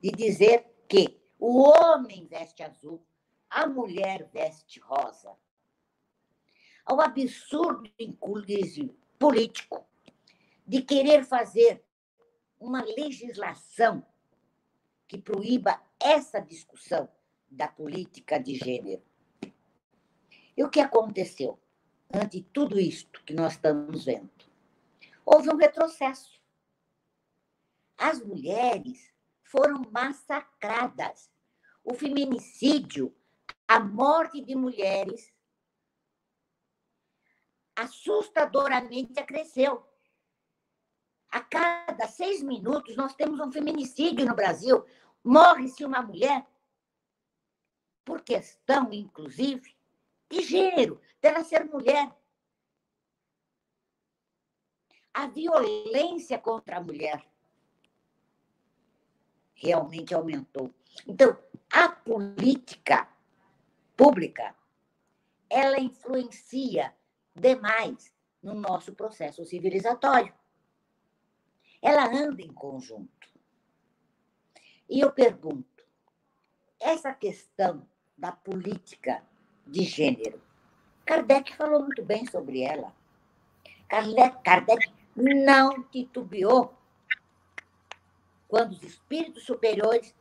de 0.01 0.11
dizer 0.11 0.67
que 0.89 1.21
o 1.39 1.63
homem 1.63 2.27
veste 2.27 2.63
azul, 2.63 3.05
a 3.49 3.67
mulher 3.67 4.29
veste 4.33 4.81
rosa. 4.81 5.37
Ao 6.85 7.01
absurdo, 7.01 7.91
inclusive 7.99 8.97
político, 9.19 9.87
de 10.67 10.83
querer 10.83 11.25
fazer 11.25 11.85
uma 12.59 12.83
legislação 12.83 14.05
que 15.07 15.19
proíba 15.19 15.83
essa 15.99 16.41
discussão 16.41 17.09
da 17.51 17.67
política 17.67 18.39
de 18.39 18.55
gênero. 18.55 19.03
E 20.57 20.63
o 20.63 20.71
que 20.71 20.81
aconteceu 20.81 21.59
ante 22.13 22.43
tudo 22.53 22.79
isto 22.79 23.23
que 23.25 23.35
nós 23.35 23.55
estamos 23.55 24.05
vendo? 24.05 24.31
Houve 25.25 25.51
um 25.51 25.57
retrocesso. 25.57 26.41
As 27.97 28.23
mulheres 28.23 29.13
foram 29.51 29.83
massacradas. 29.91 31.31
O 31.83 31.95
feminicídio, 31.95 33.15
a 33.67 33.81
morte 33.81 34.41
de 34.41 34.55
mulheres, 34.55 35.33
assustadoramente 37.75 39.23
cresceu. 39.25 39.87
A 41.31 41.41
cada 41.41 42.07
seis 42.07 42.43
minutos, 42.43 42.97
nós 42.97 43.15
temos 43.15 43.41
um 43.41 43.51
feminicídio 43.51 44.27
no 44.27 44.35
Brasil. 44.35 44.85
Morre-se 45.23 45.85
uma 45.85 46.03
mulher 46.03 46.47
por 48.05 48.23
questão, 48.23 48.93
inclusive, 48.93 49.77
de 50.29 50.43
gênero, 50.43 51.01
dela 51.21 51.45
ser 51.45 51.65
mulher. 51.65 52.15
A 55.13 55.27
violência 55.27 56.39
contra 56.39 56.77
a 56.77 56.83
mulher 56.83 57.30
realmente 59.61 60.15
aumentou. 60.15 60.75
Então, 61.07 61.37
a 61.73 61.89
política 61.89 63.07
pública, 63.97 64.55
ela 65.49 65.79
influencia 65.79 66.95
demais 67.35 68.13
no 68.43 68.55
nosso 68.55 68.95
processo 68.95 69.45
civilizatório. 69.45 70.35
Ela 71.83 72.07
anda 72.07 72.43
em 72.43 72.53
conjunto. 72.53 73.29
E 74.89 75.01
eu 75.01 75.13
pergunto, 75.13 75.85
essa 76.81 77.13
questão 77.13 77.87
da 78.17 78.33
política 78.33 79.23
de 79.67 79.83
gênero. 79.83 80.41
Kardec 81.05 81.55
falou 81.55 81.83
muito 81.83 82.03
bem 82.05 82.27
sobre 82.27 82.63
ela. 82.63 82.95
Kardec 83.89 84.93
não 85.15 85.83
titubeou 85.85 86.75
quando 88.51 88.73
os 88.73 88.83
espíritos 88.83 89.45
superiores 89.45 90.13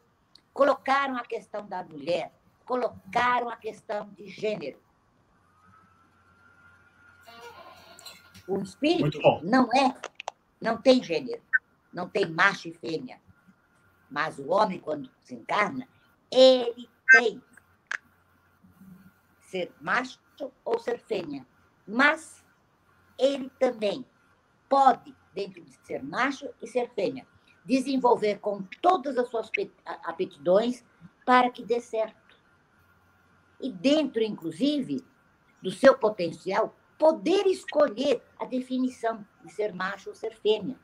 colocaram 0.54 1.18
a 1.18 1.26
questão 1.26 1.65
da 1.65 1.84
mulher, 1.84 2.32
colocaram 2.63 3.50
a 3.50 3.58
questão 3.58 4.08
de 4.10 4.28
gênero. 4.28 4.80
O 8.48 8.62
espírito 8.62 9.20
não 9.44 9.68
é, 9.74 10.00
não 10.62 10.80
tem 10.80 11.04
gênero, 11.04 11.42
não 11.92 12.08
tem 12.08 12.30
macho 12.30 12.68
e 12.68 12.74
fêmea. 12.74 13.20
Mas 14.10 14.38
o 14.38 14.50
homem, 14.50 14.80
quando 14.80 15.10
se 15.22 15.34
encarna, 15.34 15.88
ele 16.32 16.88
tem 17.12 17.42
ser 19.42 19.74
macho 19.82 20.20
ou 20.63 20.78
ser 20.78 21.00
fêmea. 21.00 21.46
Mas 21.88 22.44
ele 23.18 23.50
também 23.60 24.06
pode, 24.68 25.15
dentro 25.34 25.62
de 25.62 25.74
ser 25.84 26.04
macho 26.04 26.48
e 26.62 26.68
ser 26.68 26.89
fêmea, 26.92 27.28
desenvolver 27.70 28.40
com 28.40 28.64
todas 28.82 29.16
as 29.16 29.30
suas 29.30 29.52
aptidões 30.04 30.84
para 31.24 31.52
que 31.52 31.64
dê 31.64 31.80
certo. 31.80 32.36
E 33.62 33.72
dentro, 33.72 34.24
inclusive, 34.24 35.06
do 35.62 35.70
seu 35.70 35.96
potencial, 35.96 36.76
poder 36.98 37.46
escolher 37.46 38.24
a 38.40 38.46
definição 38.46 39.26
de 39.46 39.54
ser 39.54 39.72
macho 39.72 40.10
ou 40.10 40.16
ser 40.16 40.36
fêmea. 40.36 40.76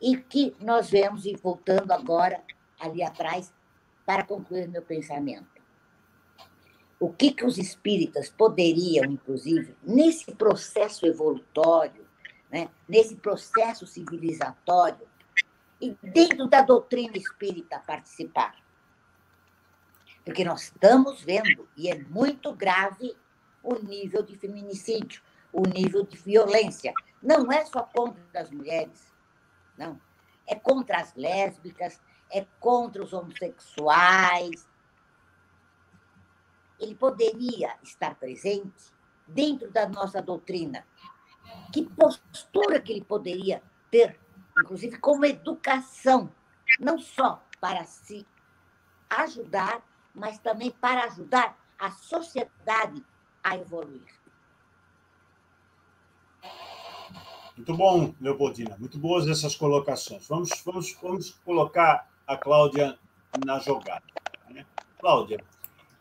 E 0.00 0.16
que 0.18 0.54
nós 0.60 0.90
vemos, 0.90 1.24
e 1.24 1.34
voltando 1.34 1.90
agora 1.90 2.44
ali 2.78 3.02
atrás, 3.02 3.52
para 4.04 4.24
concluir 4.24 4.68
meu 4.68 4.82
pensamento 4.82 5.58
o 7.00 7.12
que, 7.12 7.32
que 7.32 7.44
os 7.44 7.58
espíritas 7.58 8.28
poderiam, 8.28 9.04
inclusive, 9.04 9.76
nesse 9.84 10.34
processo 10.34 11.06
evolutório, 11.06 12.07
né, 12.50 12.68
nesse 12.88 13.16
processo 13.16 13.86
civilizatório, 13.86 15.06
e 15.80 15.96
dentro 16.02 16.48
da 16.48 16.60
doutrina 16.60 17.16
espírita 17.16 17.78
participar. 17.78 18.56
Porque 20.24 20.44
nós 20.44 20.64
estamos 20.64 21.22
vendo, 21.22 21.68
e 21.76 21.88
é 21.88 21.96
muito 21.96 22.52
grave, 22.52 23.16
o 23.62 23.74
nível 23.74 24.22
de 24.22 24.36
feminicídio, 24.36 25.22
o 25.52 25.62
nível 25.62 26.04
de 26.04 26.16
violência. 26.16 26.92
Não 27.22 27.50
é 27.50 27.64
só 27.64 27.82
contra 27.82 28.22
as 28.40 28.50
mulheres, 28.50 29.12
não. 29.76 30.00
É 30.46 30.54
contra 30.54 30.98
as 30.98 31.14
lésbicas, 31.14 32.00
é 32.30 32.46
contra 32.58 33.02
os 33.02 33.12
homossexuais, 33.12 34.66
ele 36.78 36.94
poderia 36.94 37.76
estar 37.82 38.14
presente 38.14 38.92
dentro 39.26 39.70
da 39.70 39.88
nossa 39.88 40.22
doutrina? 40.22 40.86
Que 41.72 41.84
postura 41.84 42.80
que 42.80 42.92
ele 42.92 43.04
poderia 43.04 43.62
ter, 43.90 44.18
inclusive 44.58 44.98
como 44.98 45.24
educação, 45.24 46.30
não 46.80 46.98
só 46.98 47.42
para 47.60 47.84
se 47.84 48.26
ajudar, 49.10 49.82
mas 50.14 50.38
também 50.38 50.70
para 50.70 51.04
ajudar 51.04 51.58
a 51.78 51.90
sociedade 51.90 53.04
a 53.42 53.56
evoluir? 53.56 54.18
Muito 57.56 57.74
bom, 57.74 58.14
Leopoldina. 58.20 58.76
Muito 58.78 58.98
boas 58.98 59.26
essas 59.26 59.56
colocações. 59.56 60.28
Vamos, 60.28 60.50
vamos, 60.64 60.96
vamos 61.02 61.30
colocar 61.44 62.08
a 62.24 62.36
Cláudia 62.36 62.96
na 63.44 63.58
jogada. 63.58 64.04
Né? 64.48 64.64
Cláudia, 65.00 65.42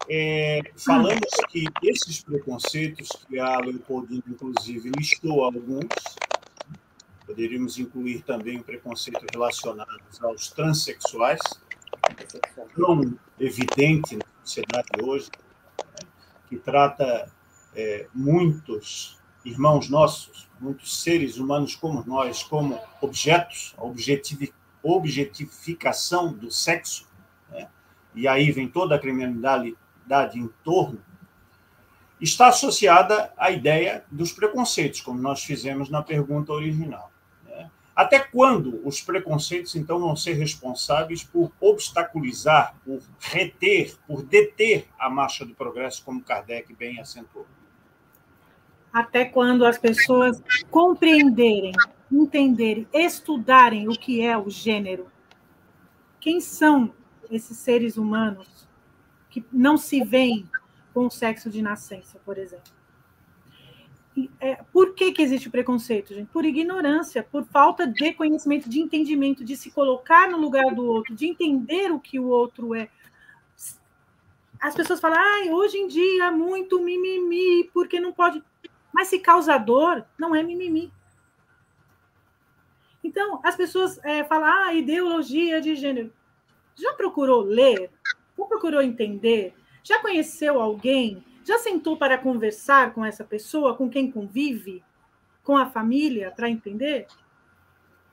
é, 0.09 0.61
falamos 0.75 1.29
que 1.49 1.65
esses 1.83 2.21
preconceitos, 2.21 3.09
que 3.27 3.37
a 3.39 3.59
Leopoldina, 3.59 4.23
inclusive, 4.27 4.91
listou 4.97 5.43
alguns, 5.43 5.87
poderíamos 7.25 7.77
incluir 7.77 8.21
também 8.21 8.57
o 8.57 8.63
preconceito 8.63 9.25
relacionado 9.33 9.89
aos 10.21 10.49
transexuais, 10.49 11.39
tão 12.75 13.17
evidente 13.37 14.15
na 14.15 14.25
sociedade 14.43 14.87
hoje, 15.03 15.29
né, 15.77 16.07
que 16.47 16.57
trata 16.57 17.29
é, 17.75 18.07
muitos 18.13 19.17
irmãos 19.43 19.89
nossos, 19.89 20.47
muitos 20.59 21.01
seres 21.01 21.37
humanos 21.37 21.75
como 21.75 22.03
nós, 22.05 22.43
como 22.43 22.79
objetos, 23.01 23.75
objetificação 24.81 26.33
do 26.33 26.49
sexo, 26.49 27.07
né? 27.49 27.67
e 28.15 28.27
aí 28.27 28.51
vem 28.51 28.67
toda 28.67 28.95
a 28.95 28.99
criminalidade 28.99 29.75
em 30.35 30.49
torno, 30.63 30.99
está 32.19 32.47
associada 32.47 33.31
à 33.37 33.51
ideia 33.51 34.03
dos 34.11 34.31
preconceitos, 34.31 35.01
como 35.01 35.21
nós 35.21 35.43
fizemos 35.43 35.89
na 35.89 36.01
pergunta 36.01 36.51
original. 36.51 37.11
Né? 37.45 37.69
Até 37.95 38.19
quando 38.19 38.81
os 38.85 39.01
preconceitos, 39.01 39.75
então, 39.75 39.99
vão 39.99 40.15
ser 40.15 40.33
responsáveis 40.33 41.23
por 41.23 41.51
obstaculizar, 41.59 42.75
por 42.83 43.01
reter, 43.19 43.95
por 44.07 44.23
deter 44.23 44.87
a 44.97 45.09
marcha 45.09 45.45
do 45.45 45.53
progresso, 45.53 46.03
como 46.03 46.23
Kardec 46.23 46.73
bem 46.73 46.99
acentuou? 46.99 47.45
Até 48.91 49.25
quando 49.25 49.65
as 49.65 49.77
pessoas 49.77 50.41
compreenderem, 50.71 51.73
entenderem, 52.11 52.87
estudarem 52.93 53.87
o 53.87 53.91
que 53.91 54.21
é 54.21 54.35
o 54.35 54.49
gênero. 54.49 55.07
Quem 56.19 56.41
são 56.41 56.91
esses 57.29 57.57
seres 57.57 57.97
humanos 57.97 58.66
que 59.41 59.45
não 59.51 59.77
se 59.77 60.03
veem 60.03 60.49
com 60.93 61.05
o 61.05 61.11
sexo 61.11 61.49
de 61.49 61.61
nascença, 61.61 62.19
por 62.25 62.37
exemplo. 62.37 62.71
É, 64.39 64.55
por 64.73 64.95
que, 64.95 65.11
que 65.11 65.21
existe 65.21 65.47
o 65.47 65.51
preconceito, 65.51 66.11
gente? 66.11 66.27
Por 66.29 66.43
ignorância, 66.43 67.21
por 67.21 67.45
falta 67.45 67.85
de 67.85 68.13
conhecimento, 68.13 68.67
de 68.67 68.79
entendimento, 68.79 69.45
de 69.45 69.55
se 69.55 69.69
colocar 69.69 70.27
no 70.27 70.37
lugar 70.37 70.73
do 70.73 70.83
outro, 70.83 71.13
de 71.13 71.27
entender 71.27 71.91
o 71.91 71.99
que 71.99 72.17
o 72.17 72.25
outro 72.25 72.73
é. 72.73 72.89
As 74.59 74.73
pessoas 74.73 74.99
falam, 74.99 75.19
ah, 75.19 75.53
hoje 75.53 75.77
em 75.77 75.87
dia 75.87 76.31
muito 76.31 76.81
mimimi, 76.81 77.69
porque 77.71 77.99
não 77.99 78.11
pode. 78.11 78.43
Mas 78.91 79.07
se 79.09 79.19
causador, 79.19 80.03
não 80.17 80.35
é 80.35 80.41
mimimi. 80.41 80.91
Então, 83.03 83.39
as 83.43 83.55
pessoas 83.55 84.03
é, 84.03 84.23
falam, 84.23 84.49
ah, 84.49 84.73
ideologia 84.73 85.61
de 85.61 85.75
gênero. 85.75 86.11
Já 86.75 86.93
procurou 86.93 87.43
ler? 87.43 87.91
Já 88.37 88.45
procurou 88.45 88.81
entender? 88.81 89.53
Já 89.83 89.99
conheceu 90.01 90.61
alguém? 90.61 91.23
Já 91.43 91.57
sentou 91.57 91.97
para 91.97 92.17
conversar 92.17 92.93
com 92.93 93.03
essa 93.03 93.23
pessoa, 93.23 93.75
com 93.75 93.89
quem 93.89 94.11
convive, 94.11 94.83
com 95.43 95.55
a 95.55 95.65
família, 95.65 96.29
para 96.29 96.49
entender? 96.49 97.07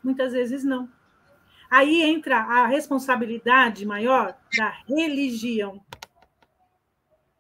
Muitas 0.03 0.33
vezes 0.33 0.63
não. 0.65 0.89
Aí 1.69 2.03
entra 2.03 2.39
a 2.39 2.67
responsabilidade 2.67 3.85
maior 3.85 4.39
da 4.57 4.69
religião. 4.87 5.85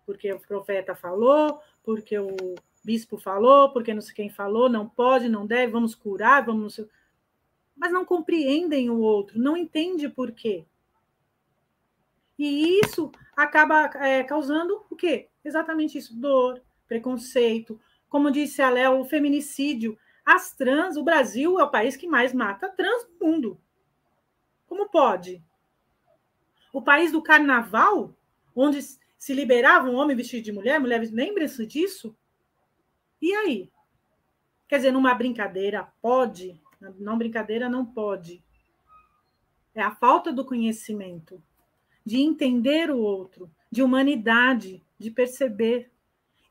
Porque 0.05 0.33
o 0.33 0.41
profeta 0.41 0.95
falou, 0.95 1.61
porque 1.85 2.19
o 2.19 2.57
bispo 2.85 3.17
falou, 3.17 3.71
porque 3.71 3.95
não 3.95 4.01
sei 4.03 4.15
quem 4.15 4.29
falou, 4.29 4.69
não 4.69 4.89
pode, 4.89 5.29
não 5.29 5.47
deve, 5.47 5.73
vamos 5.73 5.95
curar, 5.95 6.45
vamos. 6.45 6.81
Mas 7.77 7.93
não 7.93 8.05
compreendem 8.05 8.91
o 8.91 8.99
outro, 8.99 9.39
não 9.39 9.57
entende 9.57 10.09
por 10.09 10.33
quê. 10.33 10.65
E 12.39 12.81
isso 12.85 13.13
acaba 13.37 13.85
é, 13.95 14.25
causando 14.25 14.85
o 14.91 14.97
quê? 14.97 15.29
Exatamente 15.45 15.99
isso: 15.99 16.19
dor, 16.19 16.63
preconceito. 16.87 17.81
Como 18.09 18.31
disse 18.31 18.63
a 18.63 18.71
Léo, 18.71 19.01
o 19.01 19.05
feminicídio. 19.05 19.99
As 20.25 20.55
trans, 20.55 20.97
o 20.97 21.05
Brasil 21.05 21.61
é 21.61 21.65
o 21.65 21.71
país 21.71 21.97
que 21.97 22.07
mais 22.07 22.33
mata 22.33 22.69
trans 22.69 23.07
no 23.07 23.27
mundo. 23.27 23.61
Como 24.67 24.89
pode? 24.89 25.43
O 26.73 26.81
país 26.81 27.13
do 27.13 27.23
carnaval, 27.23 28.17
onde 28.57 28.81
se 28.83 29.35
liberava 29.35 29.89
um 29.89 29.97
homem 29.97 30.17
vestido 30.17 30.43
de 30.43 30.53
mulher, 30.53 30.81
mulher 30.81 31.01
lembra-se 31.13 31.67
disso? 31.67 32.17
E 33.21 33.33
aí? 33.35 33.71
Quer 34.67 34.77
dizer, 34.77 34.93
numa 34.93 35.15
brincadeira 35.15 35.93
pode, 36.01 36.61
não 36.99 37.19
brincadeira 37.19 37.69
não 37.69 37.85
pode. 37.85 38.43
É 39.75 39.83
a 39.83 39.95
falta 39.95 40.33
do 40.33 40.45
conhecimento 40.45 41.43
de 42.05 42.21
entender 42.21 42.91
o 42.91 42.99
outro, 42.99 43.51
de 43.71 43.83
humanidade, 43.83 44.83
de 44.99 45.11
perceber. 45.11 45.91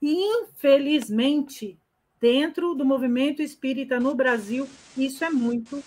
E, 0.02 0.14
infelizmente, 0.42 1.80
dentro 2.20 2.74
do 2.74 2.86
movimento 2.86 3.42
espírita 3.42 4.00
no 4.00 4.16
Brasil, 4.16 4.68
isso 4.98 5.24
é 5.24 5.30
muito, 5.30 5.84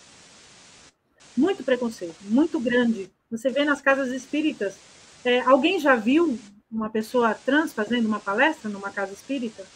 muito 1.37 1.65
preconceito, 1.65 2.17
muito 2.25 2.61
grande. 2.61 3.11
Você 3.31 3.51
vê 3.51 3.65
nas 3.65 3.81
casas 3.81 4.13
espíritas. 4.13 4.77
É, 5.25 5.41
alguém 5.41 5.81
já 5.81 5.97
viu 5.97 6.39
uma 6.71 6.91
pessoa 6.91 7.35
trans 7.35 7.73
fazendo 7.73 8.07
uma 8.07 8.21
palestra 8.21 8.71
numa 8.71 8.91
casa 8.91 9.13
espírita? 9.13 9.67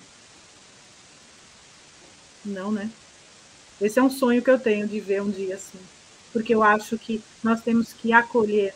Não, 2.45 2.71
né? 2.71 2.91
Esse 3.81 3.99
é 3.99 4.03
um 4.03 4.11
sonho 4.11 4.43
que 4.43 4.51
eu 4.51 4.59
tenho 4.59 4.87
de 4.87 5.01
ver 5.01 5.23
um 5.23 5.31
dia 5.31 5.57
assim. 5.57 5.79
Porque 6.33 6.55
eu 6.55 6.63
acho 6.63 6.97
que 6.99 7.23
nós 7.43 7.61
temos 7.63 7.93
que 7.93 8.13
acolher 8.13 8.75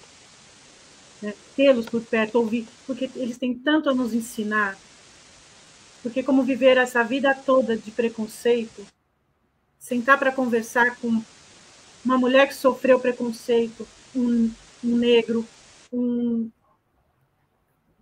né? 1.24 1.34
tê-los 1.56 1.86
por 1.86 2.02
perto, 2.02 2.36
ouvir, 2.36 2.66
porque 2.86 3.10
eles 3.16 3.38
têm 3.38 3.54
tanto 3.54 3.88
a 3.88 3.94
nos 3.94 4.12
ensinar. 4.12 4.76
Porque 6.02 6.22
como 6.22 6.42
viver 6.42 6.76
essa 6.76 7.02
vida 7.02 7.34
toda 7.34 7.76
de 7.76 7.90
preconceito, 7.90 8.86
sentar 9.78 10.18
para 10.18 10.32
conversar 10.32 10.96
com 10.96 11.22
uma 12.04 12.18
mulher 12.18 12.46
que 12.46 12.54
sofreu 12.54 13.00
preconceito, 13.00 13.86
um, 14.14 14.50
um 14.84 14.96
negro, 14.96 15.46
um 15.92 16.50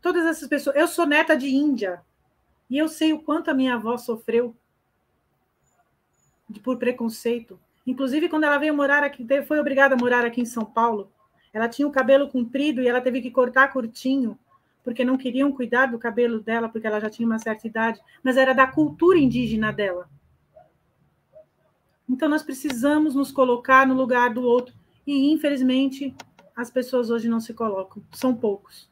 todas 0.00 0.26
essas 0.26 0.48
pessoas. 0.48 0.74
Eu 0.74 0.88
sou 0.88 1.06
neta 1.06 1.36
de 1.36 1.48
Índia 1.48 2.02
e 2.68 2.76
eu 2.76 2.88
sei 2.88 3.12
o 3.12 3.20
quanto 3.20 3.50
a 3.50 3.54
minha 3.54 3.74
avó 3.74 3.96
sofreu 3.96 4.54
por 6.62 6.76
preconceito. 6.76 7.58
Inclusive, 7.86 8.28
quando 8.28 8.44
ela 8.44 8.58
veio 8.58 8.74
morar 8.74 9.02
aqui, 9.02 9.26
foi 9.46 9.58
obrigada 9.58 9.94
a 9.94 9.98
morar 9.98 10.24
aqui 10.24 10.40
em 10.40 10.46
São 10.46 10.64
Paulo, 10.64 11.10
ela 11.52 11.68
tinha 11.68 11.86
o 11.86 11.92
cabelo 11.92 12.28
comprido 12.28 12.80
e 12.80 12.88
ela 12.88 13.00
teve 13.00 13.20
que 13.20 13.30
cortar 13.30 13.72
curtinho, 13.72 14.38
porque 14.82 15.04
não 15.04 15.18
queriam 15.18 15.52
cuidar 15.52 15.86
do 15.86 15.98
cabelo 15.98 16.40
dela, 16.40 16.68
porque 16.68 16.86
ela 16.86 17.00
já 17.00 17.10
tinha 17.10 17.26
uma 17.26 17.38
certa 17.38 17.66
idade, 17.66 18.00
mas 18.22 18.36
era 18.36 18.52
da 18.52 18.66
cultura 18.66 19.18
indígena 19.18 19.72
dela. 19.72 20.08
Então 22.08 22.28
nós 22.28 22.42
precisamos 22.42 23.14
nos 23.14 23.30
colocar 23.30 23.86
no 23.86 23.94
lugar 23.94 24.32
do 24.32 24.42
outro 24.42 24.74
e 25.06 25.32
infelizmente 25.32 26.14
as 26.56 26.70
pessoas 26.70 27.10
hoje 27.10 27.28
não 27.28 27.40
se 27.40 27.54
colocam, 27.54 28.02
são 28.12 28.34
poucos. 28.34 28.90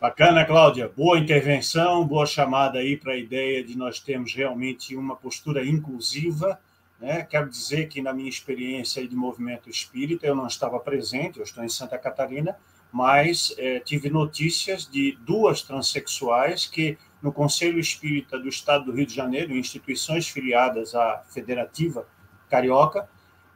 Bacana, 0.00 0.44
Cláudia. 0.44 0.88
Boa 0.88 1.18
intervenção, 1.18 2.06
boa 2.06 2.24
chamada 2.24 2.78
aí 2.78 2.96
para 2.96 3.14
a 3.14 3.16
ideia 3.16 3.64
de 3.64 3.76
nós 3.76 3.98
termos 3.98 4.32
realmente 4.32 4.94
uma 4.94 5.16
postura 5.16 5.66
inclusiva 5.66 6.60
né? 7.00 7.22
Quero 7.22 7.48
dizer 7.48 7.88
que, 7.88 8.02
na 8.02 8.12
minha 8.12 8.28
experiência 8.28 9.06
de 9.06 9.14
movimento 9.14 9.70
espírita, 9.70 10.26
eu 10.26 10.34
não 10.34 10.46
estava 10.46 10.78
presente, 10.80 11.38
eu 11.38 11.44
estou 11.44 11.62
em 11.62 11.68
Santa 11.68 11.96
Catarina, 11.98 12.56
mas 12.90 13.54
é, 13.58 13.80
tive 13.80 14.10
notícias 14.10 14.88
de 14.88 15.16
duas 15.20 15.62
transexuais 15.62 16.66
que, 16.66 16.98
no 17.22 17.32
Conselho 17.32 17.78
Espírita 17.78 18.38
do 18.38 18.48
Estado 18.48 18.86
do 18.86 18.92
Rio 18.92 19.06
de 19.06 19.14
Janeiro, 19.14 19.56
instituições 19.56 20.28
filiadas 20.28 20.94
à 20.94 21.22
Federativa 21.28 22.06
Carioca, 22.48 23.08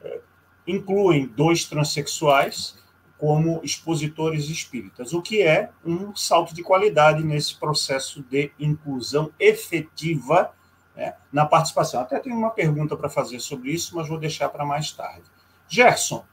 é, 0.02 0.20
incluem 0.66 1.26
dois 1.26 1.64
transexuais 1.64 2.78
como 3.18 3.60
expositores 3.62 4.48
espíritas, 4.48 5.12
o 5.12 5.22
que 5.22 5.42
é 5.42 5.70
um 5.84 6.14
salto 6.14 6.52
de 6.52 6.62
qualidade 6.62 7.22
nesse 7.22 7.54
processo 7.54 8.20
de 8.24 8.50
inclusão 8.58 9.32
efetiva 9.38 10.52
né, 10.96 11.14
na 11.32 11.46
participação. 11.46 12.00
Até 12.00 12.18
tenho 12.18 12.36
uma 12.36 12.50
pergunta 12.50 12.96
para 12.96 13.08
fazer 13.08 13.40
sobre 13.40 13.72
isso, 13.72 13.96
mas 13.96 14.08
vou 14.08 14.18
deixar 14.18 14.48
para 14.48 14.64
mais 14.64 14.92
tarde. 14.92 15.24
Gerson, 15.68 16.24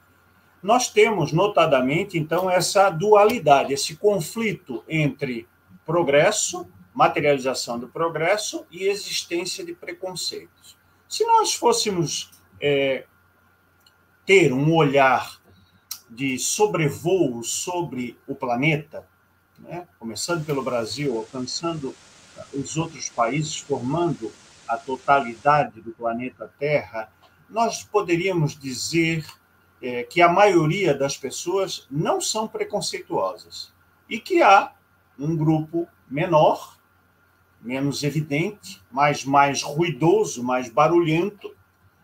nós 0.61 0.89
temos 0.89 1.31
notadamente, 1.31 2.17
então, 2.17 2.49
essa 2.49 2.89
dualidade, 2.89 3.73
esse 3.73 3.95
conflito 3.95 4.83
entre 4.87 5.47
progresso, 5.85 6.67
materialização 6.93 7.79
do 7.79 7.87
progresso 7.87 8.65
e 8.69 8.83
existência 8.83 9.65
de 9.65 9.73
preconceitos. 9.73 10.77
Se 11.07 11.25
nós 11.25 11.53
fôssemos 11.53 12.31
é, 12.59 13.05
ter 14.25 14.51
um 14.51 14.75
olhar 14.75 15.39
de 16.09 16.37
sobrevoo 16.37 17.43
sobre 17.43 18.17
o 18.27 18.35
planeta, 18.35 19.07
né, 19.57 19.87
começando 19.97 20.45
pelo 20.45 20.61
Brasil, 20.61 21.17
alcançando 21.17 21.95
os 22.53 22.77
outros 22.77 23.09
países, 23.09 23.57
formando 23.57 24.31
a 24.69 24.77
totalidade 24.77 25.81
do 25.81 25.91
planeta 25.91 26.49
Terra, 26.59 27.11
nós 27.49 27.83
poderíamos 27.83 28.57
dizer 28.57 29.25
é, 29.81 30.03
que 30.03 30.21
a 30.21 30.29
maioria 30.29 30.93
das 30.93 31.17
pessoas 31.17 31.87
não 31.89 32.21
são 32.21 32.47
preconceituosas 32.47 33.73
e 34.07 34.19
que 34.19 34.41
há 34.41 34.71
um 35.17 35.35
grupo 35.35 35.87
menor, 36.09 36.77
menos 37.61 38.03
evidente, 38.03 38.81
mas 38.91 39.25
mais 39.25 39.63
ruidoso, 39.63 40.43
mais 40.43 40.69
barulhento, 40.69 41.55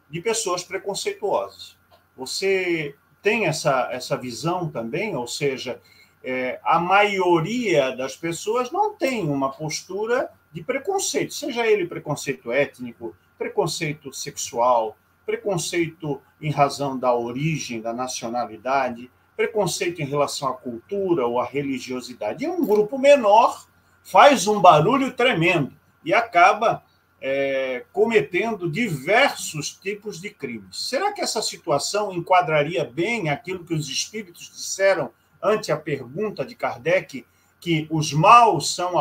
de 0.10 0.22
pessoas 0.22 0.64
preconceituosas. 0.64 1.78
Você 2.18 2.96
tem 3.22 3.46
essa, 3.46 3.90
essa 3.92 4.18
visão 4.18 4.70
também? 4.70 5.16
Ou 5.16 5.28
seja, 5.28 5.82
é, 6.24 6.60
a 6.64 6.80
maioria 6.80 7.96
das 7.96 8.16
pessoas 8.16 8.72
não 8.72 8.96
tem 8.96 9.30
uma 9.30 9.52
postura 9.52 10.32
de 10.56 10.64
preconceito, 10.64 11.34
seja 11.34 11.68
ele 11.68 11.86
preconceito 11.86 12.50
étnico, 12.50 13.14
preconceito 13.38 14.14
sexual, 14.14 14.98
preconceito 15.26 16.22
em 16.42 16.50
razão 16.50 16.98
da 16.98 17.14
origem, 17.14 17.82
da 17.82 17.92
nacionalidade, 17.92 19.12
preconceito 19.36 20.02
em 20.02 20.06
relação 20.06 20.48
à 20.48 20.54
cultura 20.54 21.28
ou 21.28 21.42
à 21.42 21.46
religiosidade. 21.46 22.46
E 22.46 22.48
um 22.48 22.66
grupo 22.66 22.98
menor 22.98 23.68
faz 24.02 24.48
um 24.48 24.62
barulho 24.62 25.12
tremendo 25.12 25.74
e 26.06 26.14
acaba 26.14 26.86
é, 27.20 27.84
cometendo 27.92 28.72
diversos 28.72 29.74
tipos 29.76 30.22
de 30.22 30.30
crimes. 30.30 30.88
Será 30.88 31.12
que 31.12 31.20
essa 31.20 31.42
situação 31.42 32.14
enquadraria 32.14 32.86
bem 32.86 33.30
aquilo 33.30 33.66
que 33.66 33.74
os 33.74 33.90
espíritos 33.90 34.50
disseram 34.56 35.12
ante 35.44 35.70
a 35.70 35.76
pergunta 35.76 36.46
de 36.46 36.56
Kardec, 36.56 37.26
que 37.60 37.88
os 37.90 38.14
maus 38.14 38.76
são 38.76 38.98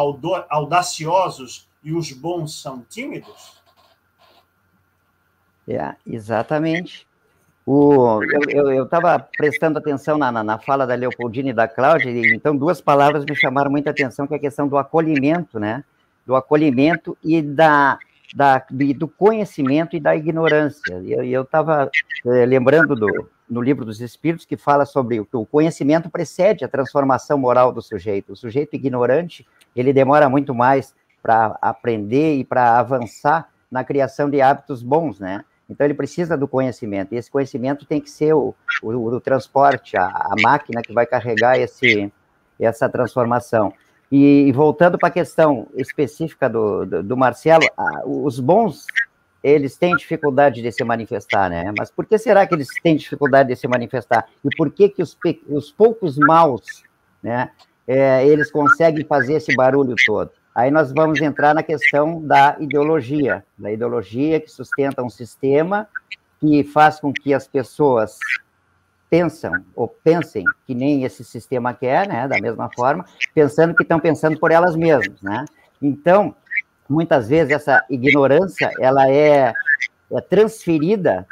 audaciosos 0.48 1.68
e 1.82 1.92
os 1.92 2.12
bons 2.12 2.60
são 2.60 2.84
tímidos? 2.88 3.62
É, 5.68 5.94
exatamente. 6.06 7.06
O, 7.66 8.22
eu 8.50 8.84
estava 8.84 9.18
prestando 9.18 9.78
atenção 9.78 10.18
na, 10.18 10.30
na, 10.30 10.44
na, 10.44 10.58
fala 10.58 10.86
da 10.86 10.94
Leopoldina 10.94 11.48
e 11.48 11.54
da 11.54 11.66
Cláudia, 11.66 12.10
e 12.10 12.34
então 12.34 12.54
duas 12.54 12.80
palavras 12.80 13.24
me 13.24 13.34
chamaram 13.34 13.70
muita 13.70 13.88
atenção, 13.88 14.26
que 14.26 14.34
é 14.34 14.36
a 14.36 14.40
questão 14.40 14.68
do 14.68 14.76
acolhimento, 14.76 15.58
né? 15.58 15.82
Do 16.26 16.36
acolhimento 16.36 17.16
e 17.24 17.40
da, 17.40 17.98
da, 18.34 18.62
do 18.96 19.08
conhecimento 19.08 19.96
e 19.96 20.00
da 20.00 20.14
ignorância. 20.14 21.00
E 21.02 21.32
eu 21.32 21.42
estava 21.42 21.90
é, 22.26 22.44
lembrando 22.44 22.94
do, 22.94 23.30
no 23.48 23.60
livro 23.60 23.84
dos 23.84 24.00
Espíritos 24.00 24.46
que 24.46 24.56
fala 24.56 24.86
sobre 24.86 25.20
o 25.20 25.24
que 25.24 25.36
o 25.36 25.44
conhecimento 25.46 26.08
precede 26.08 26.64
a 26.64 26.68
transformação 26.68 27.38
moral 27.38 27.72
do 27.72 27.82
sujeito. 27.82 28.32
O 28.32 28.36
sujeito 28.36 28.74
ignorante, 28.74 29.46
ele 29.74 29.92
demora 29.92 30.28
muito 30.28 30.54
mais 30.54 30.94
para 31.22 31.56
aprender 31.60 32.36
e 32.36 32.44
para 32.44 32.78
avançar 32.78 33.48
na 33.70 33.82
criação 33.82 34.28
de 34.28 34.40
hábitos 34.40 34.82
bons, 34.82 35.18
né? 35.18 35.44
Então, 35.68 35.86
ele 35.86 35.94
precisa 35.94 36.36
do 36.36 36.46
conhecimento, 36.46 37.14
e 37.14 37.16
esse 37.16 37.30
conhecimento 37.30 37.86
tem 37.86 38.00
que 38.00 38.10
ser 38.10 38.34
o, 38.34 38.54
o, 38.82 38.90
o 38.92 39.20
transporte, 39.20 39.96
a, 39.96 40.04
a, 40.04 40.34
máquina 40.42 40.82
que 40.82 40.92
vai 40.92 41.06
carregar 41.06 41.58
esse, 41.58 42.12
essa 42.60 42.88
transformação. 42.88 43.72
E, 44.12 44.46
e 44.46 44.52
voltando 44.52 44.98
para 44.98 45.08
a 45.08 45.12
questão 45.12 45.66
específica 45.74 46.48
do, 46.48 46.84
do, 46.84 47.02
do 47.02 47.16
Marcelo, 47.16 47.64
a, 47.76 48.02
os 48.04 48.38
bons, 48.38 48.86
eles 49.44 49.76
têm 49.76 49.94
dificuldade 49.94 50.62
de 50.62 50.72
se 50.72 50.82
manifestar, 50.82 51.50
né? 51.50 51.70
Mas 51.78 51.90
por 51.90 52.06
que 52.06 52.16
será 52.16 52.46
que 52.46 52.54
eles 52.54 52.68
têm 52.82 52.96
dificuldade 52.96 53.50
de 53.50 53.56
se 53.56 53.68
manifestar? 53.68 54.26
E 54.42 54.48
por 54.56 54.70
que, 54.70 54.88
que 54.88 55.02
os, 55.02 55.14
os 55.50 55.70
poucos 55.70 56.16
maus, 56.16 56.82
né, 57.22 57.50
é, 57.86 58.26
eles 58.26 58.50
conseguem 58.50 59.04
fazer 59.04 59.34
esse 59.34 59.54
barulho 59.54 59.94
todo? 60.06 60.30
Aí 60.54 60.70
nós 60.70 60.92
vamos 60.92 61.20
entrar 61.20 61.54
na 61.54 61.62
questão 61.62 62.22
da 62.22 62.56
ideologia, 62.58 63.44
da 63.58 63.70
ideologia 63.70 64.40
que 64.40 64.50
sustenta 64.50 65.02
um 65.02 65.10
sistema 65.10 65.86
que 66.40 66.64
faz 66.64 66.98
com 66.98 67.12
que 67.12 67.34
as 67.34 67.46
pessoas 67.46 68.16
pensam 69.10 69.52
ou 69.76 69.88
pensem 69.88 70.42
que 70.66 70.74
nem 70.74 71.04
esse 71.04 71.22
sistema 71.22 71.74
quer, 71.74 72.08
né, 72.08 72.26
da 72.26 72.40
mesma 72.40 72.70
forma, 72.74 73.04
pensando 73.34 73.74
que 73.74 73.82
estão 73.82 74.00
pensando 74.00 74.38
por 74.38 74.50
elas 74.50 74.74
mesmas, 74.74 75.20
né? 75.20 75.44
Então, 75.82 76.34
muitas 76.94 77.28
vezes 77.28 77.52
essa 77.52 77.84
ignorância, 77.90 78.70
ela 78.80 79.10
é, 79.10 79.52
é 80.12 80.20
transferida 80.20 81.26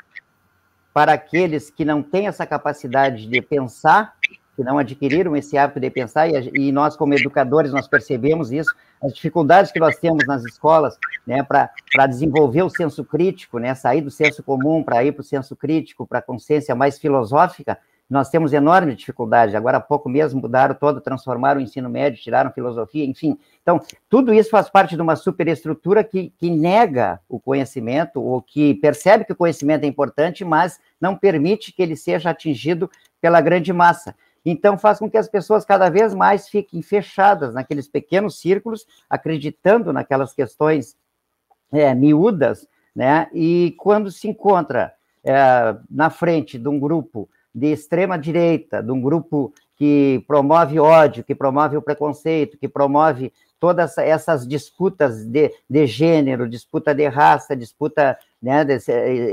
para 0.93 1.13
aqueles 1.13 1.71
que 1.71 1.85
não 1.85 2.03
têm 2.03 2.27
essa 2.27 2.45
capacidade 2.45 3.27
de 3.27 3.41
pensar 3.41 4.15
que 4.55 4.63
não 4.63 4.79
adquiriram 4.79 5.35
esse 5.35 5.57
hábito 5.57 5.81
de 5.81 5.91
pensar, 5.91 6.29
e, 6.29 6.51
e, 6.55 6.73
nós, 6.73 6.95
como 6.95 7.15
educadores, 7.15 7.73
nós 7.73 7.89
percebemos 7.89 8.53
isso, 8.53 8.71
as 9.03 9.15
dificuldades 9.15 9.73
que 9.73 9.81
nós 9.81 9.97
temos 9.97 10.27
nas 10.27 10.45
escolas, 10.45 10.99
né, 11.27 11.43
para 11.43 12.07
desenvolver 12.07 12.63
o 12.63 12.69
senso 12.69 13.05
crítico, 13.05 13.59
né, 13.59 13.75
sair 13.75 14.03
do 14.03 14.11
senso 14.11 14.43
comum 14.43 14.83
para 14.83 15.03
ir 15.05 15.13
para 15.13 15.23
o 15.23 15.25
senso 15.25 15.57
crítico, 15.57 16.07
para 16.07 16.19
a 16.19 16.23
consciência 16.23 16.75
mais 16.75 16.99
filosófica, 16.99 17.79
nós 18.09 18.29
temos 18.29 18.53
enorme 18.53 18.95
dificuldade. 18.95 19.57
Agora 19.57 19.79
há 19.79 19.81
pouco 19.81 20.09
mesmo 20.09 20.41
mudaram 20.41 20.75
todo, 20.75 21.01
transformaram 21.01 21.61
o 21.61 21.63
ensino 21.63 21.89
médio, 21.89 22.23
tiraram 22.23 22.53
filosofia, 22.53 23.05
enfim. 23.05 23.39
Então, 23.63 23.81
tudo 24.09 24.35
isso 24.35 24.51
faz 24.51 24.69
parte 24.69 24.95
de 24.95 25.03
uma 25.03 25.17
superestrutura 25.17 26.05
que, 26.05 26.31
que 26.37 26.51
nega 26.51 27.21
o 27.29 27.41
conhecimento, 27.41 28.21
ou 28.21 28.43
que 28.43 28.75
percebe 28.75 29.25
que 29.25 29.33
o 29.33 29.37
conhecimento 29.37 29.85
é 29.85 29.87
importante, 29.87 30.45
mas 30.45 30.79
não 31.01 31.17
permite 31.17 31.73
que 31.73 31.83
ele 31.83 31.97
seja 31.97 32.31
atingido 32.31 32.91
pela 33.21 33.41
grande 33.41 33.73
massa. 33.73 34.15
Então, 34.45 34.77
faz 34.77 34.99
com 34.99 35.09
que 35.09 35.17
as 35.17 35.29
pessoas 35.29 35.65
cada 35.65 35.89
vez 35.89 36.15
mais 36.15 36.49
fiquem 36.49 36.83
fechadas 36.83 37.55
naqueles 37.55 37.89
pequenos 37.89 38.41
círculos, 38.41 38.87
acreditando 39.09 39.93
naquelas 39.93 40.35
questões 40.35 40.97
é, 41.73 41.95
miúdas, 41.95 42.69
né? 42.95 43.29
E 43.33 43.75
quando 43.79 44.11
se 44.11 44.29
encontra 44.29 44.93
é, 45.25 45.75
na 45.91 46.11
frente 46.11 46.59
de 46.59 46.69
um 46.69 46.79
grupo 46.79 47.29
de 47.55 47.73
extrema 47.73 48.19
direita, 48.19 48.83
de 48.83 48.91
um 48.91 49.01
grupo 49.01 49.53
que 49.77 50.25
promove 50.27 50.79
ódio, 50.79 51.25
que 51.25 51.35
promove 51.35 51.77
o 51.77 51.83
preconceito, 51.83 52.57
que 52.57 52.69
promove 52.69 53.33
todas 53.59 53.97
essas 53.99 54.47
disputas 54.47 55.25
de, 55.25 55.53
de 55.69 55.87
gênero, 55.87 56.49
disputa 56.49 56.95
de 56.95 57.07
raça, 57.07 57.55
disputa, 57.55 58.19
né, 58.43 58.65
de, 58.65 58.79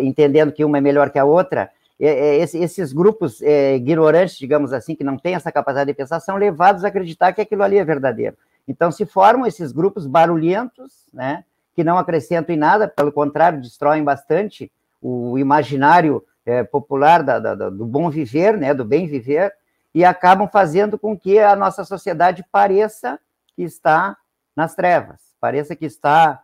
entendendo 0.02 0.52
que 0.52 0.64
uma 0.64 0.78
é 0.78 0.82
melhor 0.82 1.10
que 1.10 1.18
a 1.18 1.26
outra, 1.26 1.72
esses 2.00 2.94
grupos 2.94 3.42
é, 3.42 3.76
ignorantes, 3.76 4.38
digamos 4.38 4.72
assim, 4.72 4.96
que 4.96 5.04
não 5.04 5.18
têm 5.18 5.36
essa 5.36 5.52
capacidade 5.52 5.92
de 5.92 5.98
pensar, 5.98 6.20
são 6.20 6.38
levados 6.38 6.86
a 6.86 6.88
acreditar 6.88 7.34
que 7.34 7.42
aquilo 7.42 7.64
ali 7.64 7.78
é 7.78 7.84
verdadeiro. 7.84 8.38
Então, 8.68 8.92
se 8.92 9.06
formam 9.06 9.48
esses 9.48 9.72
grupos 9.72 10.06
barulhentos, 10.06 11.08
né, 11.12 11.44
que 11.76 11.84
não 11.84 11.98
acrescentam 11.98 12.56
em 12.56 12.58
nada, 12.58 12.88
pelo 12.88 13.12
contrário, 13.12 13.60
destroem 13.60 14.04
bastante 14.04 14.72
o 15.02 15.38
imaginário 15.38 16.24
é, 16.46 16.64
popular 16.64 17.24
da, 17.24 17.40
da, 17.40 17.70
do 17.70 17.86
bom 17.86 18.10
viver, 18.10 18.58
né, 18.58 18.74
do 18.74 18.86
bem 18.86 19.08
viver, 19.08 19.54
e 19.94 20.06
acabam 20.06 20.48
fazendo 20.48 20.98
com 20.98 21.18
que 21.18 21.40
a 21.40 21.56
nossa 21.56 21.84
sociedade 21.84 22.46
pareça 22.52 23.20
que 23.56 23.64
está 23.64 24.18
nas 24.56 24.76
trevas, 24.76 25.36
pareça 25.40 25.76
que 25.76 25.86
está 25.86 26.44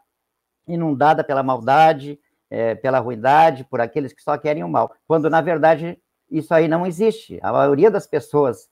inundada 0.68 1.24
pela 1.24 1.44
maldade, 1.44 2.20
é, 2.50 2.76
pela 2.76 3.00
ruindade, 3.00 3.64
por 3.66 3.82
aqueles 3.82 4.14
que 4.14 4.22
só 4.22 4.38
querem 4.38 4.64
o 4.64 4.70
mal, 4.70 4.96
quando 5.08 5.30
na 5.30 5.42
verdade 5.42 6.00
isso 6.30 6.54
aí 6.54 6.68
não 6.68 6.86
existe. 6.86 7.40
A 7.42 7.52
maioria 7.52 7.92
das 7.92 8.08
pessoas 8.08 8.68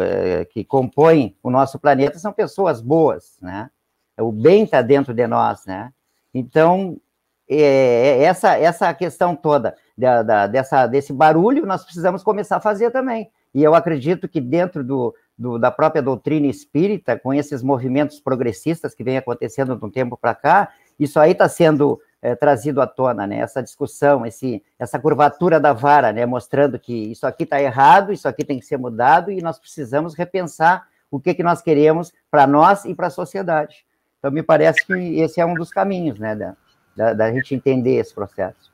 é, 0.00 0.44
que 0.44 0.64
compõem 0.64 1.36
o 1.42 1.50
nosso 1.50 1.78
planeta 1.78 2.18
são 2.18 2.32
pessoas 2.32 2.80
boas, 2.80 3.38
né? 3.40 3.70
O 4.18 4.30
bem 4.30 4.64
está 4.64 4.82
dentro 4.82 5.14
de 5.14 5.26
nós, 5.26 5.64
né? 5.66 5.92
Então, 6.32 7.00
é, 7.48 7.56
é, 7.56 8.22
essa, 8.22 8.58
essa 8.58 8.92
questão 8.94 9.36
toda 9.36 9.76
da, 9.96 10.22
da, 10.22 10.46
dessa, 10.46 10.86
desse 10.86 11.12
barulho 11.12 11.66
nós 11.66 11.84
precisamos 11.84 12.22
começar 12.22 12.56
a 12.56 12.60
fazer 12.60 12.90
também. 12.90 13.30
E 13.54 13.62
eu 13.62 13.74
acredito 13.74 14.28
que 14.28 14.40
dentro 14.40 14.82
do, 14.82 15.14
do, 15.38 15.58
da 15.58 15.70
própria 15.70 16.02
doutrina 16.02 16.46
espírita, 16.46 17.18
com 17.18 17.32
esses 17.32 17.62
movimentos 17.62 18.18
progressistas 18.18 18.94
que 18.94 19.04
vem 19.04 19.16
acontecendo 19.16 19.76
de 19.76 19.84
um 19.84 19.90
tempo 19.90 20.16
para 20.16 20.34
cá, 20.34 20.70
isso 20.98 21.20
aí 21.20 21.32
está 21.32 21.48
sendo 21.48 22.00
é, 22.20 22.34
trazido 22.34 22.80
à 22.80 22.86
tona, 22.86 23.26
né? 23.26 23.38
Essa 23.38 23.62
discussão, 23.62 24.24
esse, 24.24 24.62
essa 24.78 24.98
curvatura 24.98 25.60
da 25.60 25.72
vara, 25.72 26.12
né? 26.12 26.24
Mostrando 26.24 26.78
que 26.78 27.12
isso 27.12 27.26
aqui 27.26 27.44
está 27.44 27.60
errado, 27.60 28.12
isso 28.12 28.26
aqui 28.26 28.44
tem 28.44 28.58
que 28.58 28.64
ser 28.64 28.78
mudado 28.78 29.30
e 29.30 29.42
nós 29.42 29.58
precisamos 29.58 30.14
repensar 30.14 30.88
o 31.10 31.20
que, 31.20 31.34
que 31.34 31.42
nós 31.42 31.62
queremos 31.62 32.12
para 32.30 32.46
nós 32.46 32.84
e 32.84 32.94
para 32.94 33.08
a 33.08 33.10
sociedade. 33.10 33.84
Então, 34.18 34.32
me 34.32 34.42
parece 34.42 34.84
que 34.84 35.20
esse 35.20 35.40
é 35.40 35.46
um 35.46 35.54
dos 35.54 35.70
caminhos, 35.70 36.18
né? 36.18 36.34
Da, 36.34 36.56
da, 36.96 37.12
da 37.12 37.32
gente 37.32 37.54
entender 37.54 37.96
esse 37.96 38.14
processo. 38.14 38.72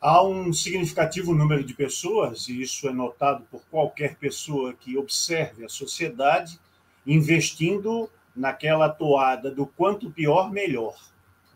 Há 0.00 0.22
um 0.22 0.52
significativo 0.52 1.34
número 1.34 1.64
de 1.64 1.74
pessoas, 1.74 2.48
e 2.48 2.62
isso 2.62 2.88
é 2.88 2.92
notado 2.92 3.44
por 3.50 3.62
qualquer 3.70 4.16
pessoa 4.16 4.72
que 4.72 4.96
observe 4.96 5.64
a 5.64 5.68
sociedade, 5.68 6.58
investindo 7.04 8.08
naquela 8.34 8.88
toada 8.88 9.50
do 9.50 9.66
quanto 9.66 10.10
pior, 10.10 10.52
melhor. 10.52 10.96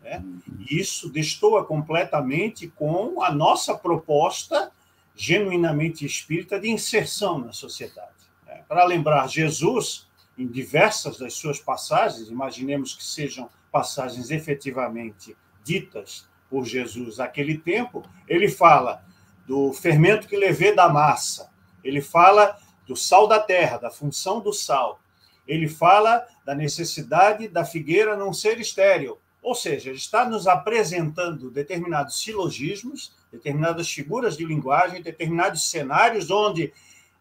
Né? 0.01 0.21
E 0.59 0.77
isso 0.77 1.09
destoa 1.09 1.63
completamente 1.63 2.67
com 2.67 3.23
a 3.23 3.31
nossa 3.31 3.73
proposta 3.77 4.71
genuinamente 5.15 6.05
espírita 6.05 6.59
de 6.59 6.69
inserção 6.69 7.39
na 7.39 7.53
sociedade. 7.53 8.11
Né? 8.45 8.63
Para 8.67 8.83
lembrar 8.83 9.27
Jesus, 9.29 10.05
em 10.37 10.47
diversas 10.47 11.17
das 11.17 11.33
suas 11.33 11.59
passagens, 11.59 12.27
imaginemos 12.27 12.93
que 12.93 13.05
sejam 13.05 13.49
passagens 13.73 14.29
efetivamente 14.29 15.35
ditas 15.63 16.29
por 16.47 16.63
Jesus 16.63 17.17
naquele 17.17 17.57
tempo, 17.57 18.03
ele 18.27 18.47
fala 18.47 19.03
do 19.47 19.73
fermento 19.73 20.27
que 20.27 20.37
levê 20.37 20.75
da 20.75 20.87
massa, 20.87 21.49
ele 21.83 21.99
fala 21.99 22.55
do 22.85 22.95
sal 22.95 23.27
da 23.27 23.39
terra, 23.39 23.77
da 23.77 23.89
função 23.89 24.39
do 24.39 24.53
sal, 24.53 24.99
ele 25.47 25.67
fala 25.67 26.23
da 26.45 26.53
necessidade 26.53 27.47
da 27.47 27.65
figueira 27.65 28.15
não 28.15 28.31
ser 28.31 28.59
estéril, 28.59 29.19
ou 29.41 29.55
seja, 29.55 29.89
ele 29.89 29.97
está 29.97 30.23
nos 30.23 30.47
apresentando 30.47 31.49
determinados 31.49 32.21
silogismos, 32.21 33.13
determinadas 33.31 33.89
figuras 33.89 34.37
de 34.37 34.45
linguagem, 34.45 35.01
determinados 35.01 35.69
cenários 35.69 36.29
onde 36.29 36.71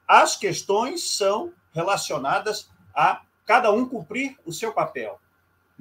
as 0.07 0.37
questões 0.37 1.17
são 1.17 1.53
relacionadas 1.73 2.71
a 2.95 3.23
cada 3.47 3.73
um 3.73 3.89
cumprir 3.89 4.37
o 4.45 4.53
seu 4.53 4.73
papel. 4.73 5.19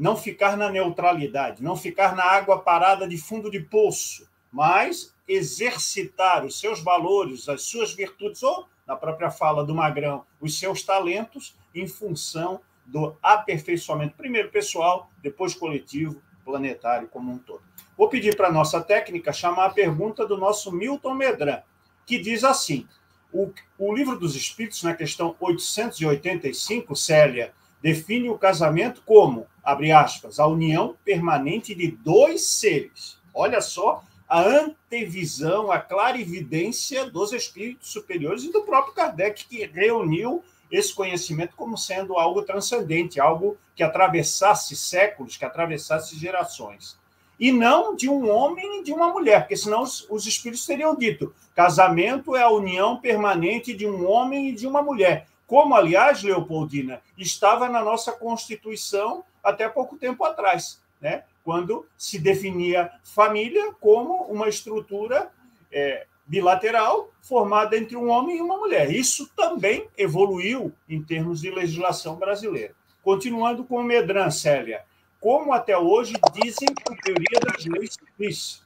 Não 0.01 0.17
ficar 0.17 0.57
na 0.57 0.67
neutralidade, 0.67 1.61
não 1.61 1.75
ficar 1.75 2.15
na 2.15 2.23
água 2.23 2.57
parada 2.57 3.07
de 3.07 3.19
fundo 3.19 3.51
de 3.51 3.59
poço, 3.59 4.27
mas 4.51 5.13
exercitar 5.27 6.43
os 6.43 6.59
seus 6.59 6.81
valores, 6.81 7.47
as 7.47 7.61
suas 7.61 7.93
virtudes, 7.93 8.41
ou, 8.41 8.67
na 8.87 8.95
própria 8.95 9.29
fala 9.29 9.63
do 9.63 9.75
Magrão, 9.75 10.25
os 10.41 10.57
seus 10.57 10.81
talentos, 10.81 11.55
em 11.75 11.85
função 11.85 12.61
do 12.83 13.15
aperfeiçoamento, 13.21 14.15
primeiro 14.17 14.49
pessoal, 14.49 15.11
depois 15.21 15.53
coletivo, 15.53 16.19
planetário 16.43 17.07
como 17.07 17.31
um 17.31 17.37
todo. 17.37 17.61
Vou 17.95 18.09
pedir 18.09 18.35
para 18.35 18.47
a 18.47 18.51
nossa 18.51 18.81
técnica 18.81 19.31
chamar 19.31 19.67
a 19.67 19.69
pergunta 19.69 20.25
do 20.25 20.35
nosso 20.35 20.71
Milton 20.71 21.13
Medran, 21.13 21.61
que 22.07 22.17
diz 22.17 22.43
assim: 22.43 22.87
o, 23.31 23.51
o 23.77 23.93
livro 23.93 24.17
dos 24.17 24.35
Espíritos, 24.35 24.81
na 24.81 24.95
questão 24.95 25.35
885, 25.39 26.95
Célia, 26.95 27.53
define 27.81 28.29
o 28.29 28.37
casamento 28.37 29.01
como, 29.05 29.47
abre 29.63 29.91
aspas, 29.91 30.39
a 30.39 30.47
união 30.47 30.95
permanente 31.03 31.73
de 31.73 31.91
dois 31.91 32.45
seres. 32.47 33.17
Olha 33.33 33.61
só 33.61 34.03
a 34.27 34.41
antevisão, 34.41 35.71
a 35.71 35.79
clarividência 35.79 37.09
dos 37.09 37.33
espíritos 37.33 37.89
superiores 37.89 38.43
e 38.43 38.51
do 38.51 38.63
próprio 38.63 38.93
Kardec, 38.93 39.45
que 39.45 39.65
reuniu 39.65 40.43
esse 40.71 40.93
conhecimento 40.93 41.53
como 41.55 41.77
sendo 41.77 42.17
algo 42.17 42.43
transcendente, 42.43 43.19
algo 43.19 43.57
que 43.75 43.83
atravessasse 43.83 44.75
séculos, 44.75 45.35
que 45.35 45.43
atravessasse 45.43 46.17
gerações. 46.17 46.97
E 47.37 47.51
não 47.51 47.95
de 47.95 48.07
um 48.07 48.29
homem 48.29 48.79
e 48.79 48.83
de 48.83 48.93
uma 48.93 49.09
mulher, 49.09 49.41
porque 49.41 49.57
senão 49.57 49.81
os, 49.81 50.07
os 50.09 50.25
espíritos 50.25 50.65
teriam 50.65 50.95
dito: 50.95 51.33
casamento 51.55 52.35
é 52.35 52.43
a 52.43 52.49
união 52.49 52.97
permanente 52.97 53.73
de 53.73 53.85
um 53.85 54.07
homem 54.07 54.49
e 54.49 54.53
de 54.53 54.65
uma 54.65 54.81
mulher. 54.81 55.27
Como, 55.51 55.75
aliás, 55.75 56.23
Leopoldina, 56.23 57.01
estava 57.17 57.67
na 57.67 57.83
nossa 57.83 58.13
Constituição 58.13 59.21
até 59.43 59.67
pouco 59.67 59.97
tempo 59.97 60.23
atrás, 60.23 60.81
né? 61.01 61.25
quando 61.43 61.85
se 61.97 62.17
definia 62.17 62.89
família 63.03 63.73
como 63.73 64.23
uma 64.31 64.47
estrutura 64.47 65.29
é, 65.69 66.07
bilateral 66.25 67.11
formada 67.21 67.77
entre 67.77 67.97
um 67.97 68.07
homem 68.07 68.37
e 68.37 68.41
uma 68.41 68.55
mulher. 68.55 68.89
Isso 68.89 69.29
também 69.35 69.89
evoluiu 69.97 70.71
em 70.87 71.03
termos 71.03 71.41
de 71.41 71.51
legislação 71.51 72.15
brasileira. 72.15 72.73
Continuando 73.03 73.65
com 73.65 73.75
o 73.75 73.83
Medran, 73.83 74.31
Célia, 74.31 74.85
como 75.19 75.51
até 75.51 75.77
hoje 75.77 76.13
dizem 76.31 76.69
a 76.89 76.95
teoria 76.95 77.39
das 77.41 77.65
leis 77.65 77.97
civis. 77.99 78.63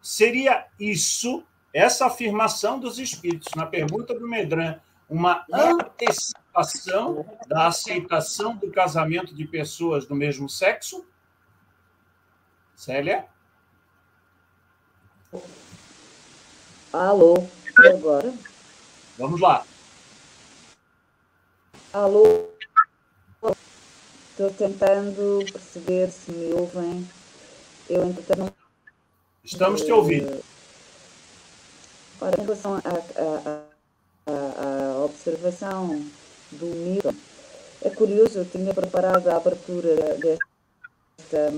Seria 0.00 0.66
isso, 0.80 1.44
essa 1.74 2.06
afirmação 2.06 2.80
dos 2.80 2.98
espíritos, 2.98 3.52
na 3.54 3.66
pergunta 3.66 4.18
do 4.18 4.26
Medran, 4.26 4.78
uma 5.08 5.44
antecipação 5.52 7.24
da 7.46 7.68
aceitação 7.68 8.56
do 8.56 8.70
casamento 8.70 9.34
de 9.34 9.44
pessoas 9.46 10.06
do 10.06 10.14
mesmo 10.14 10.48
sexo? 10.48 11.06
Célia? 12.74 13.26
Alô, 16.92 17.46
agora? 17.78 18.34
Vamos 19.18 19.40
lá. 19.40 19.64
Alô? 21.92 22.50
Estou 24.30 24.50
tentando 24.50 25.44
perceber 25.50 26.10
se 26.10 26.30
me 26.30 26.52
ouvem. 26.52 27.08
Eu, 27.88 28.04
entretanto, 28.04 28.54
Estamos 29.42 29.82
te 29.82 29.92
ouvindo. 29.92 30.42
Ora, 32.20 32.34
em 32.36 32.44
relação 32.44 32.76
à 32.76 32.82
observação 35.06 36.04
do 36.52 36.66
Milton, 36.66 37.14
é 37.82 37.90
curioso, 37.90 38.38
eu 38.38 38.44
tinha 38.44 38.72
preparado 38.74 39.28
a 39.28 39.36
abertura 39.36 39.94
desta, 40.18 41.50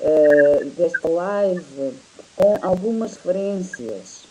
uh, 0.00 0.64
desta 0.76 1.08
live 1.08 1.94
com 2.36 2.58
algumas 2.62 3.16
referências, 3.16 4.24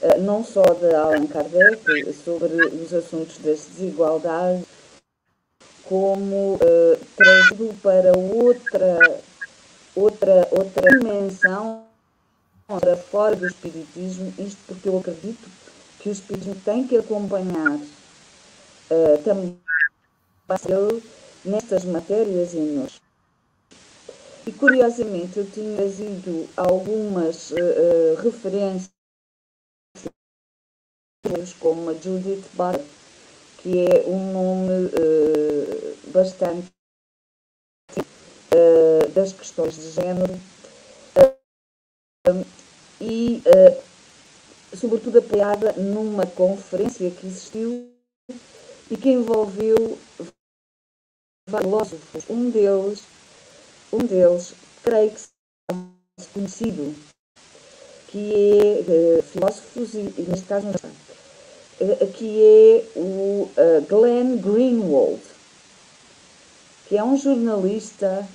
eh, 0.00 0.18
não 0.18 0.44
só 0.44 0.62
de 0.62 0.94
Allan 0.94 1.26
Kardec, 1.26 2.12
sobre 2.12 2.54
os 2.54 2.94
assuntos 2.94 3.38
das 3.38 3.64
desigualdades, 3.64 4.64
como 5.84 6.58
trazido 7.16 7.74
para 7.82 8.12
outra, 8.16 9.20
outra, 9.96 10.48
outra 10.52 10.98
dimensão, 10.98 11.84
para 12.68 12.96
fora 12.96 13.34
do 13.34 13.46
Espiritismo, 13.46 14.32
isto 14.38 14.58
porque 14.66 14.88
eu 14.88 14.98
acredito 14.98 15.48
que 16.08 16.10
o 16.10 16.12
Espiritismo 16.12 16.54
tem 16.64 16.86
que 16.86 16.96
acompanhar 16.96 17.76
uh, 17.76 19.22
também 19.24 19.60
nestas 21.44 21.84
matérias 21.84 22.54
e 22.54 22.60
nos. 22.60 23.00
E 24.46 24.52
curiosamente 24.52 25.38
eu 25.38 25.50
tinha 25.50 25.76
trazido 25.76 26.48
algumas 26.56 27.50
uh, 27.50 27.56
uh, 27.56 28.22
referências 28.22 28.88
como 31.60 31.90
a 31.90 31.94
Judith 31.94 32.44
Butler, 32.54 32.86
que 33.58 33.84
é 33.84 34.06
um 34.06 34.32
nome 34.32 34.86
uh, 34.86 36.10
bastante 36.10 36.68
das 39.14 39.32
questões 39.32 39.74
de 39.74 39.90
género. 39.90 40.40
E 43.00 43.42
sobretudo 44.76 45.18
apoiada 45.18 45.72
numa 45.72 46.26
conferência 46.26 47.10
que 47.10 47.26
existiu 47.26 47.90
e 48.90 48.96
que 48.96 49.10
envolveu 49.10 49.98
vários 51.48 51.68
filósofos. 51.70 52.24
Um 52.28 52.50
deles 52.50 53.02
um 53.92 53.98
deles, 53.98 54.52
creio 54.82 55.10
que 55.10 55.20
seja 55.20 56.30
conhecido, 56.34 56.94
que 58.08 58.32
é 58.34 59.18
uh, 59.18 59.22
filósofos, 59.22 59.94
e, 59.94 60.14
e 60.18 60.26
neste 60.28 60.46
caso 60.46 60.66
uh, 60.68 62.06
que 62.12 62.42
é 62.42 62.98
o 62.98 63.48
uh, 63.56 63.86
Glenn 63.88 64.36
Greenwald, 64.38 65.22
que 66.86 66.96
é 66.96 67.04
um 67.04 67.16
jornalista, 67.16 68.26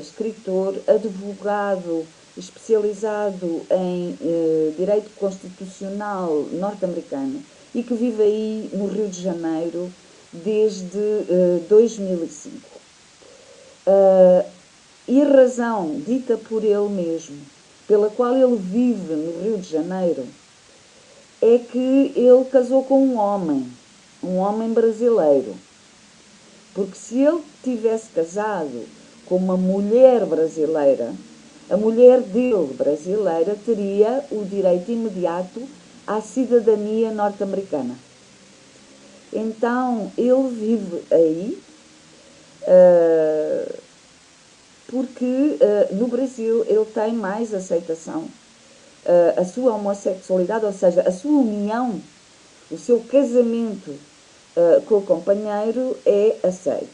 escritor, 0.00 0.80
advogado 0.86 2.06
especializado 2.36 3.62
em 3.70 4.16
direito 4.76 5.10
constitucional 5.16 6.46
norte-americano 6.52 7.42
e 7.74 7.82
que 7.82 7.94
vive 7.94 8.22
aí 8.22 8.70
no 8.72 8.86
Rio 8.86 9.08
de 9.08 9.22
Janeiro 9.22 9.90
desde 10.32 10.98
2005. 11.68 12.74
Uh, 13.86 14.44
e 15.06 15.22
razão 15.22 16.00
dita 16.00 16.38
por 16.38 16.64
ele 16.64 16.88
mesmo, 16.88 17.36
pela 17.86 18.08
qual 18.08 18.34
ele 18.34 18.56
vive 18.56 19.14
no 19.14 19.42
Rio 19.42 19.58
de 19.58 19.70
Janeiro, 19.70 20.26
é 21.42 21.58
que 21.58 22.12
ele 22.16 22.44
casou 22.50 22.84
com 22.84 23.06
um 23.06 23.18
homem, 23.18 23.70
um 24.22 24.36
homem 24.38 24.72
brasileiro. 24.72 25.54
Porque 26.72 26.96
se 26.96 27.18
ele 27.18 27.42
tivesse 27.62 28.06
casado 28.14 28.86
com 29.26 29.36
uma 29.36 29.58
mulher 29.58 30.24
brasileira, 30.24 31.12
a 31.70 31.76
mulher 31.76 32.20
dele 32.20 32.74
brasileira 32.74 33.56
teria 33.64 34.24
o 34.30 34.44
direito 34.44 34.90
imediato 34.90 35.62
à 36.06 36.20
cidadania 36.20 37.10
norte-americana. 37.10 37.96
Então 39.32 40.12
ele 40.16 40.48
vive 40.48 41.02
aí. 41.10 41.62
Uh, 42.62 43.84
porque 44.86 45.24
uh, 45.24 45.94
no 45.94 46.06
Brasil 46.06 46.64
ele 46.68 46.84
tem 46.84 47.12
mais 47.12 47.52
aceitação. 47.52 48.22
Uh, 49.04 49.40
a 49.40 49.44
sua 49.44 49.74
homossexualidade, 49.74 50.64
ou 50.64 50.72
seja, 50.72 51.02
a 51.02 51.12
sua 51.12 51.40
união, 51.40 52.00
o 52.70 52.78
seu 52.78 53.00
casamento 53.00 53.94
com 54.86 54.98
o 54.98 55.02
companheiro 55.02 55.96
é 56.06 56.36
aceite. 56.44 56.88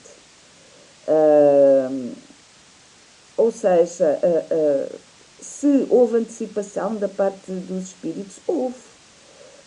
Ou 3.40 3.50
seja, 3.50 4.18
se 5.40 5.86
houve 5.88 6.18
antecipação 6.18 6.96
da 6.96 7.08
parte 7.08 7.50
dos 7.50 7.88
espíritos, 7.88 8.36
houve, 8.46 8.76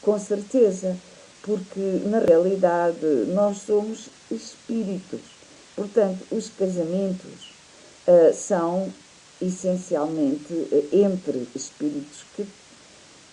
com 0.02 0.20
certeza, 0.20 0.96
porque 1.42 2.02
na 2.06 2.20
realidade 2.20 3.06
nós 3.28 3.58
somos 3.58 4.08
espíritos. 4.30 5.22
Portanto, 5.76 6.20
os 6.32 6.50
casamentos 6.50 7.52
uh, 8.08 8.34
são 8.34 8.94
essencialmente 9.42 10.54
uh, 10.54 10.90
entre 10.92 11.48
espíritos 11.56 12.24
que 12.36 12.48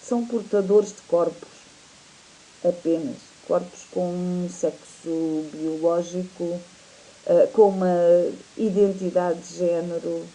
são 0.02 0.26
portadores 0.26 0.88
de 0.88 1.02
corpos 1.02 1.48
apenas, 2.64 3.16
corpos 3.46 3.80
com 3.92 4.48
sexo 4.50 5.44
biológico, 5.52 6.58
uh, 7.26 7.46
com 7.52 7.68
uma 7.68 8.32
identidade 8.56 9.40
de 9.40 9.58
género, 9.58 10.26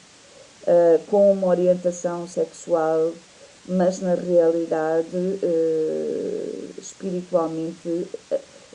com 1.12 1.32
uma 1.32 1.46
orientação 1.46 2.28
sexual, 2.28 3.14
mas 3.68 4.00
na 4.00 4.16
realidade, 4.16 5.40
espiritualmente, 6.76 8.08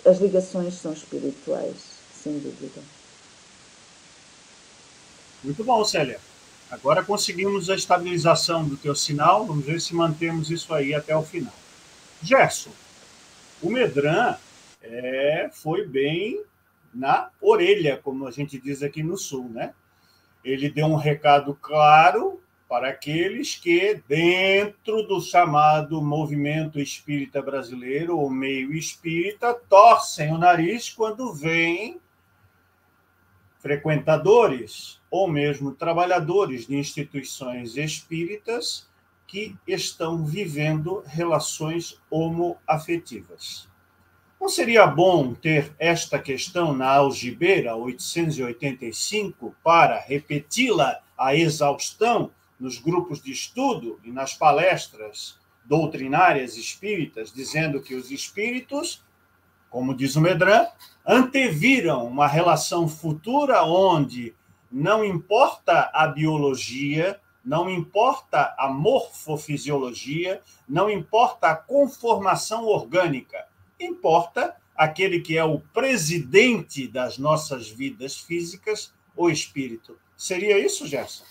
as 0.07 0.19
ligações 0.19 0.75
são 0.75 0.93
espirituais, 0.93 1.75
sem 2.23 2.39
dúvida. 2.39 2.81
Muito 5.43 5.65
bom, 5.65 5.85
Célia. 5.85 6.21
Agora 6.71 7.03
conseguimos 7.03 7.69
a 7.69 7.75
estabilização 7.75 8.65
do 8.65 8.77
teu 8.77 8.95
sinal. 8.95 9.45
Vamos 9.45 9.65
ver 9.65 9.81
se 9.81 9.95
mantemos 9.95 10.51
isso 10.51 10.73
aí 10.73 10.95
até 10.95 11.17
o 11.17 11.23
final. 11.23 11.53
Gerson, 12.23 12.71
o 13.61 13.71
Medran 13.71 14.37
é, 14.83 15.51
foi 15.53 15.87
bem 15.87 16.41
na 16.93 17.31
orelha, 17.41 17.97
como 17.97 18.27
a 18.27 18.31
gente 18.31 18.59
diz 18.59 18.83
aqui 18.83 19.03
no 19.03 19.17
Sul, 19.17 19.49
né? 19.49 19.75
Ele 20.45 20.71
deu 20.71 20.87
um 20.87 20.97
recado 20.97 21.55
claro 21.55 22.41
para 22.69 22.89
aqueles 22.89 23.57
que, 23.57 24.01
dentro 24.07 25.03
do 25.03 25.21
chamado 25.21 26.01
movimento 26.01 26.79
espírita 26.79 27.43
brasileiro, 27.43 28.17
ou 28.17 28.31
meio 28.31 28.73
espírita, 28.73 29.53
torcem 29.69 30.33
o 30.33 30.39
nariz 30.39 30.89
quando 30.89 31.33
veem 31.33 32.01
frequentadores 33.59 35.01
ou 35.11 35.29
mesmo 35.29 35.73
trabalhadores 35.73 36.67
de 36.67 36.77
instituições 36.77 37.77
espíritas 37.77 38.89
que 39.27 39.57
estão 39.67 40.25
vivendo 40.25 41.05
relações 41.07 42.01
homoafetivas. 42.11 43.70
Não 44.41 44.49
seria 44.49 44.87
bom 44.87 45.35
ter 45.35 45.71
esta 45.79 46.19
questão 46.19 46.73
na 46.73 46.89
algibeira 46.89 47.77
885 47.77 49.55
para 49.63 50.01
repeti-la 50.01 50.99
à 51.17 51.37
exaustão 51.37 52.31
nos 52.59 52.79
grupos 52.79 53.23
de 53.23 53.31
estudo 53.31 54.01
e 54.03 54.11
nas 54.11 54.33
palestras 54.33 55.39
doutrinárias 55.67 56.57
espíritas, 56.57 57.31
dizendo 57.31 57.83
que 57.83 57.95
os 57.95 58.11
espíritos, 58.11 59.05
como 59.69 59.95
diz 59.95 60.17
o 60.17 60.23
Medran, 60.23 60.67
anteviram 61.07 62.07
uma 62.07 62.27
relação 62.27 62.89
futura 62.89 63.63
onde 63.63 64.35
não 64.73 65.05
importa 65.05 65.91
a 65.93 66.07
biologia, 66.07 67.21
não 67.45 67.69
importa 67.69 68.55
a 68.59 68.71
morfofisiologia, 68.71 70.41
não 70.67 70.89
importa 70.89 71.51
a 71.51 71.57
conformação 71.57 72.65
orgânica, 72.65 73.50
importa 73.81 74.57
aquele 74.77 75.21
que 75.21 75.37
é 75.37 75.45
o 75.45 75.61
presidente 75.61 76.89
das 76.89 77.19
nossas 77.19 77.69
vidas 77.69 78.17
físicas, 78.17 78.93
o 79.17 79.29
espírito. 79.29 79.99
Seria 80.17 80.59
isso, 80.59 80.87
Gerson? 80.87 81.25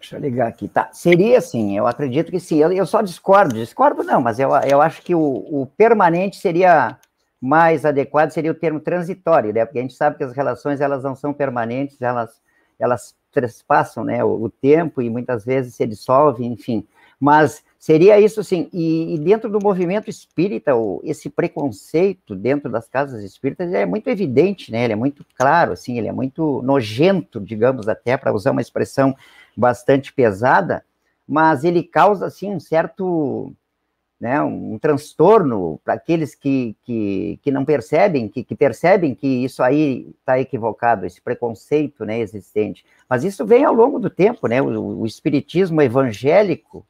Deixa 0.00 0.16
eu 0.16 0.20
ligar 0.20 0.48
aqui. 0.48 0.68
Tá. 0.68 0.88
Seria 0.92 1.40
sim, 1.40 1.76
eu 1.76 1.86
acredito 1.86 2.30
que 2.30 2.40
sim. 2.40 2.58
Eu, 2.58 2.72
eu 2.72 2.86
só 2.86 3.02
discordo, 3.02 3.54
discordo 3.54 4.02
não, 4.02 4.20
mas 4.20 4.38
eu, 4.38 4.50
eu 4.68 4.80
acho 4.80 5.02
que 5.02 5.14
o, 5.14 5.20
o, 5.20 5.66
permanente 5.76 6.36
seria 6.36 6.98
mais 7.40 7.84
adequado, 7.84 8.30
seria 8.30 8.50
o 8.50 8.54
termo 8.54 8.80
transitório, 8.80 9.52
né? 9.52 9.64
Porque 9.64 9.78
a 9.78 9.82
gente 9.82 9.94
sabe 9.94 10.16
que 10.16 10.24
as 10.24 10.32
relações 10.32 10.80
elas 10.80 11.02
não 11.02 11.14
são 11.14 11.32
permanentes, 11.32 12.00
elas, 12.00 12.40
elas 12.78 13.16
trespassam 13.30 14.04
né, 14.04 14.24
o, 14.24 14.44
o 14.44 14.50
tempo 14.50 15.02
e 15.02 15.10
muitas 15.10 15.44
vezes 15.44 15.74
se 15.74 15.86
dissolvem, 15.86 16.52
enfim. 16.52 16.86
Mas 17.20 17.64
seria 17.78 18.20
isso 18.20 18.44
sim. 18.44 18.68
E, 18.72 19.14
e 19.14 19.18
dentro 19.18 19.50
do 19.50 19.60
movimento 19.60 20.08
espírita, 20.08 20.74
o, 20.76 21.00
esse 21.04 21.28
preconceito 21.28 22.34
dentro 22.34 22.70
das 22.70 22.88
casas 22.88 23.22
espíritas 23.24 23.72
é 23.72 23.84
muito 23.84 24.08
evidente, 24.08 24.70
né? 24.70 24.84
Ele 24.84 24.92
é 24.92 24.96
muito 24.96 25.24
claro, 25.36 25.72
assim, 25.72 25.98
ele 25.98 26.08
é 26.08 26.12
muito 26.12 26.62
nojento, 26.62 27.40
digamos 27.40 27.88
até, 27.88 28.16
para 28.16 28.32
usar 28.32 28.52
uma 28.52 28.60
expressão 28.60 29.16
bastante 29.56 30.12
pesada, 30.12 30.84
mas 31.26 31.64
ele 31.64 31.82
causa 31.82 32.26
assim 32.26 32.50
um 32.50 32.60
certo 32.60 33.52
né, 34.20 34.42
um 34.42 34.78
transtorno 34.78 35.80
para 35.84 35.94
aqueles 35.94 36.34
que, 36.34 36.76
que, 36.82 37.38
que 37.40 37.50
não 37.52 37.64
percebem, 37.64 38.28
que, 38.28 38.42
que 38.42 38.54
percebem 38.54 39.14
que 39.14 39.26
isso 39.44 39.62
aí 39.62 40.12
está 40.18 40.40
equivocado, 40.40 41.06
esse 41.06 41.20
preconceito 41.20 42.04
né, 42.04 42.18
existente. 42.18 42.84
Mas 43.08 43.22
isso 43.22 43.46
vem 43.46 43.64
ao 43.64 43.72
longo 43.72 43.98
do 43.98 44.10
tempo, 44.10 44.48
né? 44.48 44.60
O, 44.60 45.00
o 45.00 45.06
espiritismo 45.06 45.80
evangélico, 45.80 46.84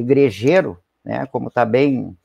igrejeiro, 0.00 0.78
né, 1.04 1.26
como 1.26 1.48
está 1.48 1.64
bem 1.64 2.16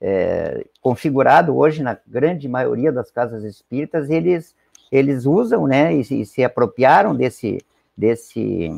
é, 0.00 0.66
configurado 0.80 1.56
hoje 1.56 1.82
na 1.82 1.98
grande 2.06 2.48
maioria 2.48 2.92
das 2.92 3.10
casas 3.10 3.44
espíritas, 3.44 4.10
eles, 4.10 4.54
eles 4.90 5.26
usam 5.26 5.66
né, 5.66 5.94
e, 5.94 6.00
e 6.00 6.26
se 6.26 6.42
apropriaram 6.44 7.14
desse, 7.14 7.58
desse 7.96 8.70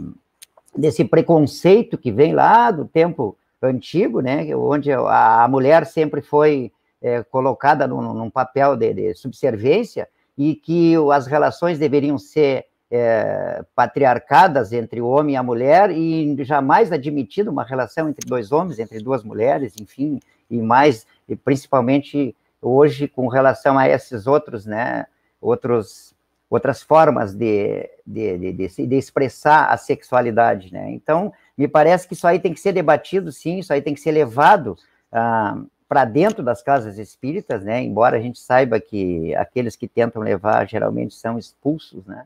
desse 0.76 1.04
preconceito 1.04 1.96
que 1.96 2.12
vem 2.12 2.34
lá 2.34 2.70
do 2.70 2.84
tempo 2.84 3.36
antigo, 3.62 4.20
né, 4.20 4.54
onde 4.54 4.92
a, 4.92 5.46
mulher 5.48 5.86
sempre 5.86 6.20
foi 6.20 6.70
é, 7.00 7.22
colocada 7.22 7.86
num, 7.86 8.12
num 8.12 8.30
papel 8.30 8.76
de, 8.76 8.92
de, 8.92 9.14
subserviência 9.14 10.08
e 10.36 10.54
que 10.54 10.94
as 11.12 11.26
relações 11.26 11.78
deveriam 11.78 12.18
ser 12.18 12.66
é, 12.90 13.64
patriarcadas 13.74 14.72
entre 14.72 15.00
o 15.00 15.08
homem 15.08 15.34
e 15.34 15.36
a 15.36 15.42
mulher 15.42 15.90
e 15.90 16.36
jamais 16.44 16.92
admitido 16.92 17.50
uma 17.50 17.64
relação 17.64 18.08
entre 18.08 18.26
dois 18.26 18.52
homens, 18.52 18.78
entre 18.78 18.98
duas 19.00 19.24
mulheres, 19.24 19.74
enfim, 19.80 20.20
e 20.50 20.58
mais, 20.58 21.06
e 21.28 21.34
principalmente 21.34 22.34
hoje 22.62 23.08
com 23.08 23.26
relação 23.28 23.78
a 23.78 23.88
esses 23.88 24.26
outros, 24.26 24.66
né, 24.66 25.06
outros 25.40 26.14
outras 26.48 26.80
formas 26.80 27.34
de, 27.34 27.90
de, 28.06 28.38
de, 28.38 28.52
de, 28.52 28.86
de 28.86 28.96
expressar 28.96 29.66
a 29.66 29.76
sexualidade, 29.76 30.72
né? 30.72 30.90
Então, 30.92 31.32
me 31.58 31.66
parece 31.66 32.06
que 32.06 32.14
isso 32.14 32.24
aí 32.24 32.38
tem 32.38 32.54
que 32.54 32.60
ser 32.60 32.72
debatido, 32.72 33.32
sim, 33.32 33.58
isso 33.58 33.72
aí 33.72 33.82
tem 33.82 33.92
que 33.92 34.00
ser 34.00 34.12
levado 34.12 34.76
ah, 35.10 35.60
para 35.88 36.04
dentro 36.04 36.44
das 36.44 36.62
casas 36.62 36.98
espíritas, 36.98 37.64
né? 37.64 37.82
Embora 37.82 38.16
a 38.16 38.20
gente 38.20 38.38
saiba 38.38 38.78
que 38.78 39.34
aqueles 39.34 39.74
que 39.74 39.88
tentam 39.88 40.22
levar 40.22 40.68
geralmente 40.68 41.14
são 41.14 41.36
expulsos, 41.36 42.06
né? 42.06 42.24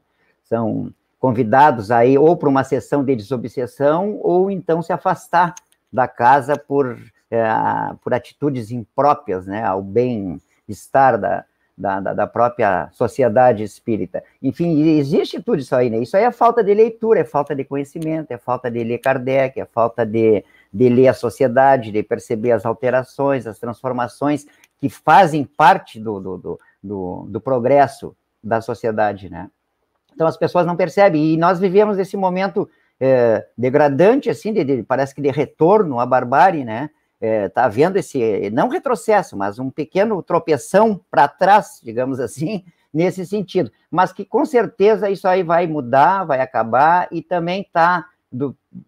São 0.50 0.92
convidados 1.18 1.90
aí 1.90 2.18
ou 2.18 2.36
para 2.36 2.48
uma 2.48 2.64
sessão 2.64 3.02
de 3.02 3.16
desobsessão 3.16 4.18
ou 4.22 4.50
então 4.50 4.82
se 4.82 4.92
afastar 4.92 5.54
da 5.92 6.06
casa 6.06 6.56
por, 6.58 6.98
é, 7.30 7.44
por 8.02 8.12
atitudes 8.12 8.70
impróprias, 8.70 9.46
né? 9.46 9.64
Ao 9.64 9.82
bem-estar 9.82 11.18
da, 11.18 11.44
da, 11.76 12.00
da, 12.00 12.26
própria 12.26 12.88
sociedade 12.92 13.62
espírita. 13.62 14.22
Enfim, 14.42 14.80
existe 14.98 15.42
tudo 15.42 15.58
isso 15.58 15.74
aí, 15.74 15.90
né? 15.90 15.98
Isso 15.98 16.16
aí 16.16 16.24
é 16.24 16.30
falta 16.30 16.62
de 16.62 16.74
leitura, 16.74 17.20
é 17.20 17.24
falta 17.24 17.54
de 17.54 17.64
conhecimento, 17.64 18.30
é 18.30 18.38
falta 18.38 18.70
de 18.70 18.84
ler 18.84 18.98
Kardec, 18.98 19.60
é 19.60 19.64
falta 19.64 20.04
de, 20.04 20.44
de 20.72 20.88
ler 20.88 21.08
a 21.08 21.14
sociedade, 21.14 21.90
de 21.90 22.02
perceber 22.02 22.52
as 22.52 22.66
alterações, 22.66 23.46
as 23.46 23.58
transformações 23.58 24.46
que 24.78 24.88
fazem 24.88 25.44
parte 25.44 25.98
do, 25.98 26.20
do, 26.20 26.38
do, 26.38 26.60
do, 26.82 27.26
do 27.28 27.40
progresso 27.40 28.16
da 28.42 28.60
sociedade, 28.60 29.28
né? 29.28 29.50
Então 30.20 30.28
as 30.28 30.36
pessoas 30.36 30.66
não 30.66 30.76
percebem, 30.76 31.32
e 31.32 31.36
nós 31.38 31.58
vivemos 31.58 31.98
esse 31.98 32.14
momento 32.14 32.68
é, 33.00 33.46
degradante, 33.56 34.28
assim, 34.28 34.52
de, 34.52 34.62
de, 34.62 34.82
parece 34.82 35.14
que 35.14 35.22
de 35.22 35.30
retorno 35.30 35.98
à 35.98 36.04
barbárie, 36.04 36.62
né? 36.62 36.90
está 37.14 37.26
é, 37.26 37.48
tá 37.48 37.64
havendo 37.64 37.96
esse, 37.96 38.50
não 38.50 38.68
retrocesso, 38.68 39.34
mas 39.34 39.58
um 39.58 39.70
pequeno 39.70 40.22
tropeção 40.22 41.00
para 41.10 41.26
trás, 41.26 41.80
digamos 41.82 42.20
assim, 42.20 42.62
nesse 42.92 43.24
sentido. 43.24 43.72
Mas 43.90 44.12
que 44.12 44.22
com 44.22 44.44
certeza 44.44 45.08
isso 45.08 45.26
aí 45.26 45.42
vai 45.42 45.66
mudar, 45.66 46.24
vai 46.24 46.42
acabar, 46.42 47.08
e 47.10 47.22
também 47.22 47.62
está, 47.62 48.04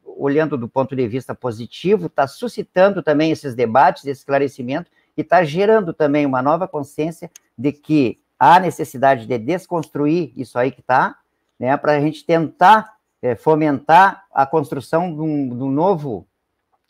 olhando 0.05 0.59
do 0.59 0.69
ponto 0.69 0.95
de 0.95 1.09
vista 1.09 1.35
positivo, 1.35 2.09
está 2.09 2.27
suscitando 2.27 3.03
também 3.03 3.31
esses 3.31 3.55
debates, 3.55 4.05
esse 4.05 4.21
esclarecimento, 4.21 4.91
e 5.17 5.23
está 5.23 5.43
gerando 5.45 5.95
também 5.95 6.27
uma 6.27 6.43
nova 6.43 6.69
consciência 6.69 7.31
de 7.57 7.73
que 7.73 8.21
há 8.39 8.61
necessidade 8.61 9.25
de 9.25 9.39
desconstruir 9.39 10.31
isso 10.37 10.59
aí 10.59 10.71
que 10.71 10.81
está, 10.81 11.17
né, 11.63 11.77
para 11.77 11.93
a 11.93 12.01
gente 12.01 12.25
tentar 12.25 12.97
é, 13.23 13.37
fomentar 13.37 14.25
a 14.35 14.45
construção 14.45 15.15
de 15.15 15.21
um 15.21 15.71
novo 15.71 16.27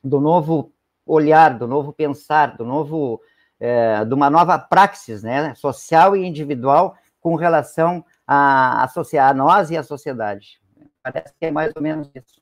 do 0.03 0.19
novo 0.19 0.73
olhar, 1.05 1.59
do 1.59 1.69
novo 1.69 1.93
pensar, 1.93 2.57
do 2.57 2.65
novo, 2.65 3.21
é, 3.61 4.03
de 4.03 4.15
uma 4.15 4.31
nova 4.31 4.59
praxis, 4.59 5.23
né, 5.23 5.55
social 5.57 6.17
e 6.17 6.27
individual 6.27 6.97
com 7.21 7.35
relação 7.35 8.03
a, 8.27 8.83
a, 8.83 9.29
a 9.29 9.35
nós 9.35 9.71
e 9.71 9.77
à 9.77 9.83
sociedade. 9.83 10.59
Parece 11.03 11.35
que 11.39 11.45
é 11.45 11.51
mais 11.51 11.71
ou 11.77 11.83
menos 11.83 12.11
isso. 12.15 12.41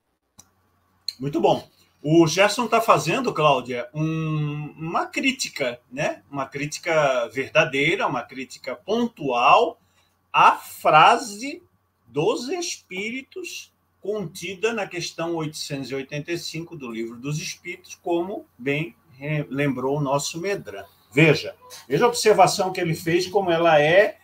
Muito 1.18 1.40
bom. 1.40 1.66
O 2.00 2.28
Gerson 2.28 2.66
está 2.66 2.80
fazendo, 2.80 3.34
Cláudia, 3.34 3.88
um, 3.92 4.72
uma 4.78 5.06
crítica, 5.06 5.80
né? 5.90 6.22
Uma 6.30 6.46
crítica 6.46 7.28
verdadeira, 7.28 8.06
uma 8.06 8.22
crítica 8.22 8.76
pontual 8.76 9.80
à 10.32 10.52
frase 10.52 11.60
dos 12.12 12.48
espíritos 12.48 13.72
contida 14.00 14.72
na 14.72 14.86
questão 14.86 15.34
885 15.36 16.76
do 16.76 16.90
Livro 16.90 17.16
dos 17.16 17.38
Espíritos, 17.38 17.94
como 17.94 18.46
bem 18.58 18.94
lembrou 19.48 19.98
o 19.98 20.00
nosso 20.00 20.40
Medran. 20.40 20.84
Veja, 21.12 21.54
veja 21.86 22.04
a 22.04 22.08
observação 22.08 22.72
que 22.72 22.80
ele 22.80 22.94
fez, 22.94 23.26
como 23.26 23.50
ela 23.50 23.80
é 23.80 24.18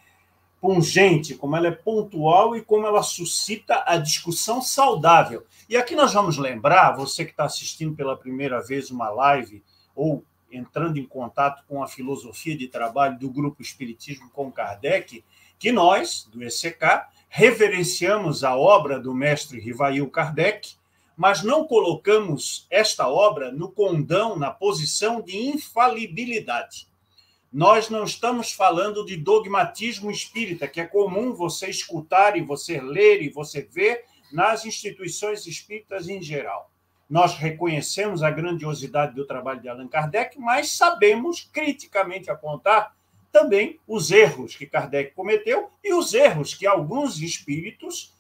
pungente, 0.61 1.35
como 1.35 1.55
ela 1.55 1.69
é 1.69 1.73
pontual 1.73 2.57
e 2.57 2.63
como 2.63 2.87
ela 2.87 3.03
suscita 3.03 3.85
a 3.87 3.99
discussão 3.99 4.63
saudável. 4.63 5.45
E 5.69 5.77
aqui 5.77 5.95
nós 5.95 6.15
vamos 6.15 6.39
lembrar, 6.39 6.97
você 6.97 7.25
que 7.25 7.33
está 7.33 7.45
assistindo 7.45 7.95
pela 7.95 8.17
primeira 8.17 8.63
vez 8.63 8.91
uma 8.91 9.11
live 9.11 9.63
ou 9.95 10.25
entrando 10.51 10.99
em 10.99 11.05
contato 11.05 11.65
com 11.69 11.83
a 11.83 11.89
filosofia 11.89 12.57
de 12.57 12.69
trabalho 12.69 13.19
do 13.19 13.29
Grupo 13.29 13.61
Espiritismo 13.61 14.31
com 14.31 14.51
Kardec, 14.51 15.23
que 15.59 15.73
nós, 15.73 16.29
do 16.33 16.43
ECK, 16.43 17.07
reverenciamos 17.37 18.43
a 18.43 18.57
obra 18.57 18.99
do 18.99 19.13
mestre 19.13 19.61
Rivail 19.61 20.09
Kardec, 20.09 20.75
mas 21.15 21.43
não 21.43 21.67
colocamos 21.67 22.67
esta 22.71 23.11
obra 23.11 23.53
no 23.53 23.71
condão, 23.71 24.39
na 24.39 24.51
posição 24.51 25.21
de 25.21 25.37
infalibilidade. 25.37 26.89
Nós 27.53 27.91
não 27.91 28.05
estamos 28.05 28.53
falando 28.53 29.05
de 29.05 29.19
dogmatismo 29.19 30.11
espírita, 30.11 30.67
que 30.67 30.81
é 30.81 30.87
comum 30.87 31.35
você 31.35 31.69
escutar 31.69 32.39
e 32.39 32.41
você 32.41 32.81
ler 32.81 33.21
e 33.21 33.29
você 33.29 33.61
ver 33.61 34.05
nas 34.33 34.65
instituições 34.65 35.47
espíritas 35.47 36.09
em 36.09 36.23
geral. 36.23 36.71
Nós 37.09 37.35
reconhecemos 37.35 38.23
a 38.23 38.31
grandiosidade 38.31 39.15
do 39.15 39.27
trabalho 39.27 39.61
de 39.61 39.69
Allan 39.69 39.89
Kardec, 39.89 40.41
mas 40.41 40.71
sabemos 40.71 41.47
criticamente 41.53 42.31
apontar 42.31 42.97
também 43.37 43.79
os 43.87 44.11
erros 44.11 44.57
que 44.57 44.65
Kardec 44.65 45.15
cometeu 45.15 45.71
e 45.85 45.93
os 45.93 46.15
erros 46.15 46.55
que 46.55 46.67
alguns 46.67 47.21
espíritos 47.21 48.15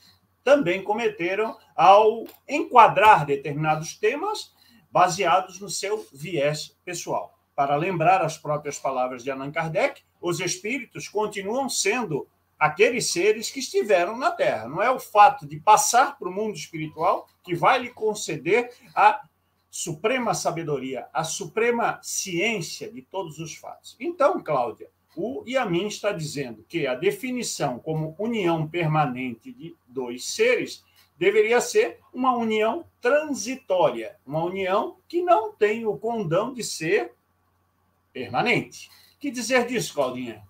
também 0.44 0.82
cometeram 0.82 1.56
ao 1.74 2.26
enquadrar 2.46 3.24
determinados 3.24 3.96
temas 3.96 4.52
baseados 4.90 5.58
no 5.58 5.70
seu 5.70 6.06
viés 6.12 6.76
pessoal. 6.84 7.34
Para 7.54 7.76
lembrar 7.76 8.20
as 8.20 8.36
próprias 8.36 8.78
palavras 8.78 9.24
de 9.24 9.30
Allan 9.30 9.50
Kardec, 9.50 10.02
os 10.20 10.38
espíritos 10.38 11.08
continuam 11.08 11.66
sendo 11.70 12.28
aqueles 12.58 13.10
seres 13.10 13.50
que 13.50 13.60
estiveram 13.60 14.18
na 14.18 14.30
Terra. 14.30 14.68
Não 14.68 14.82
é 14.82 14.90
o 14.90 15.00
fato 15.00 15.46
de 15.46 15.58
passar 15.58 16.18
para 16.18 16.28
o 16.28 16.32
mundo 16.32 16.56
espiritual 16.56 17.26
que 17.42 17.54
vai 17.54 17.78
lhe 17.78 17.88
conceder 17.88 18.70
a 18.94 19.22
suprema 19.70 20.34
sabedoria, 20.34 21.08
a 21.10 21.24
suprema 21.24 21.98
ciência 22.02 22.92
de 22.92 23.00
todos 23.00 23.38
os 23.38 23.54
fatos. 23.54 23.96
Então, 23.98 24.42
Cláudia, 24.42 24.90
o 25.16 25.42
Yamin 25.48 25.86
está 25.86 26.12
dizendo 26.12 26.64
que 26.68 26.86
a 26.86 26.94
definição 26.94 27.78
como 27.78 28.14
união 28.18 28.68
permanente 28.68 29.50
de 29.50 29.74
dois 29.88 30.26
seres 30.26 30.84
deveria 31.18 31.60
ser 31.60 31.98
uma 32.12 32.36
união 32.36 32.84
transitória, 33.00 34.16
uma 34.26 34.44
união 34.44 34.98
que 35.08 35.22
não 35.22 35.52
tem 35.52 35.86
o 35.86 35.96
condão 35.96 36.52
de 36.52 36.62
ser 36.62 37.12
permanente. 38.12 38.90
Que 39.18 39.30
dizer 39.30 39.66
disso, 39.66 39.94
Claudinha? 39.94 40.42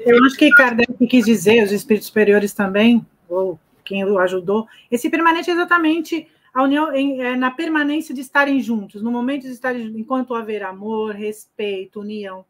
Eu 0.00 0.24
acho 0.24 0.36
que 0.36 0.50
Kardec 0.50 1.06
quis 1.06 1.26
dizer, 1.26 1.62
os 1.62 1.72
espíritos 1.72 2.08
superiores 2.08 2.54
também, 2.54 3.04
ou 3.28 3.58
quem 3.84 4.04
o 4.04 4.18
ajudou, 4.18 4.66
esse 4.90 5.10
permanente 5.10 5.50
é 5.50 5.52
exatamente 5.52 6.28
a 6.54 6.62
união 6.62 6.94
em, 6.94 7.20
é, 7.20 7.36
na 7.36 7.50
permanência 7.50 8.14
de 8.14 8.22
estarem 8.22 8.60
juntos, 8.62 9.02
no 9.02 9.10
momento 9.10 9.42
de 9.42 9.52
estarem 9.52 9.86
enquanto 9.98 10.34
haver 10.34 10.62
amor, 10.62 11.14
respeito, 11.14 12.00
união. 12.00 12.46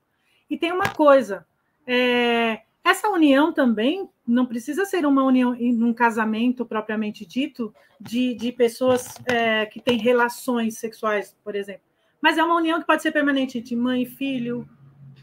E 0.48 0.56
tem 0.56 0.72
uma 0.72 0.88
coisa, 0.90 1.46
é, 1.86 2.62
essa 2.84 3.08
união 3.08 3.52
também 3.52 4.08
não 4.26 4.46
precisa 4.46 4.84
ser 4.84 5.04
uma 5.06 5.24
união 5.24 5.54
em 5.54 5.82
um 5.82 5.92
casamento 5.92 6.64
propriamente 6.64 7.26
dito, 7.26 7.74
de, 8.00 8.34
de 8.34 8.52
pessoas 8.52 9.14
é, 9.26 9.66
que 9.66 9.80
têm 9.80 9.98
relações 9.98 10.78
sexuais, 10.78 11.36
por 11.42 11.54
exemplo. 11.54 11.82
Mas 12.20 12.38
é 12.38 12.44
uma 12.44 12.56
união 12.56 12.80
que 12.80 12.86
pode 12.86 13.02
ser 13.02 13.12
permanente 13.12 13.58
entre 13.58 13.74
mãe 13.74 14.02
e 14.02 14.06
filho, 14.06 14.68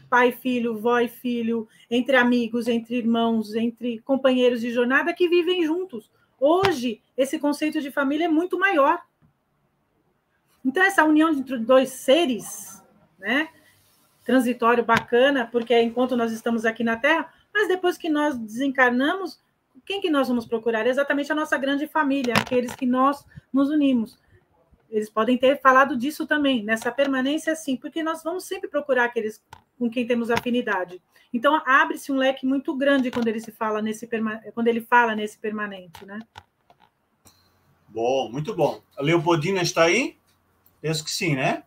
pai 0.08 0.28
e 0.28 0.32
filho, 0.32 0.78
vó 0.78 1.00
e 1.00 1.08
filho, 1.08 1.66
entre 1.90 2.16
amigos, 2.16 2.68
entre 2.68 2.96
irmãos, 2.96 3.54
entre 3.54 3.98
companheiros 4.00 4.60
de 4.60 4.70
jornada 4.70 5.12
que 5.12 5.28
vivem 5.28 5.64
juntos. 5.64 6.10
Hoje, 6.38 7.00
esse 7.16 7.38
conceito 7.38 7.80
de 7.80 7.90
família 7.90 8.26
é 8.26 8.28
muito 8.28 8.58
maior. 8.58 9.00
Então, 10.64 10.82
essa 10.82 11.04
união 11.04 11.30
entre 11.30 11.58
dois 11.58 11.90
seres, 11.90 12.82
né? 13.18 13.48
Transitório 14.24 14.84
bacana, 14.84 15.48
porque 15.50 15.74
é 15.74 15.82
enquanto 15.82 16.16
nós 16.16 16.32
estamos 16.32 16.64
aqui 16.64 16.82
na 16.82 16.96
Terra, 16.96 17.32
mas 17.52 17.68
depois 17.68 17.98
que 17.98 18.08
nós 18.08 18.36
desencarnamos, 18.38 19.40
quem 19.84 20.00
que 20.00 20.10
nós 20.10 20.28
vamos 20.28 20.46
procurar? 20.46 20.86
Exatamente 20.86 21.30
a 21.30 21.34
nossa 21.34 21.58
grande 21.58 21.86
família, 21.86 22.34
aqueles 22.34 22.74
que 22.74 22.86
nós 22.86 23.24
nos 23.52 23.68
unimos 23.68 24.18
eles 24.94 25.10
podem 25.10 25.36
ter 25.36 25.60
falado 25.60 25.96
disso 25.96 26.24
também, 26.24 26.62
nessa 26.62 26.92
permanência, 26.92 27.56
sim, 27.56 27.76
porque 27.76 28.00
nós 28.00 28.22
vamos 28.22 28.44
sempre 28.44 28.68
procurar 28.68 29.06
aqueles 29.06 29.42
com 29.76 29.90
quem 29.90 30.06
temos 30.06 30.30
afinidade. 30.30 31.02
Então, 31.32 31.60
abre-se 31.66 32.12
um 32.12 32.16
leque 32.16 32.46
muito 32.46 32.76
grande 32.76 33.10
quando 33.10 33.26
ele 33.26 33.40
se 33.40 33.50
fala 33.50 33.82
nesse 33.82 34.08
quando 34.54 34.68
ele 34.68 34.80
fala 34.80 35.16
nesse 35.16 35.36
permanente, 35.36 36.06
né? 36.06 36.20
Bom, 37.88 38.30
muito 38.30 38.54
bom. 38.54 38.80
A 38.96 39.02
Leopoldina 39.02 39.62
está 39.62 39.82
aí? 39.82 40.16
Penso 40.80 41.04
que 41.04 41.10
sim, 41.10 41.34
né? 41.34 41.64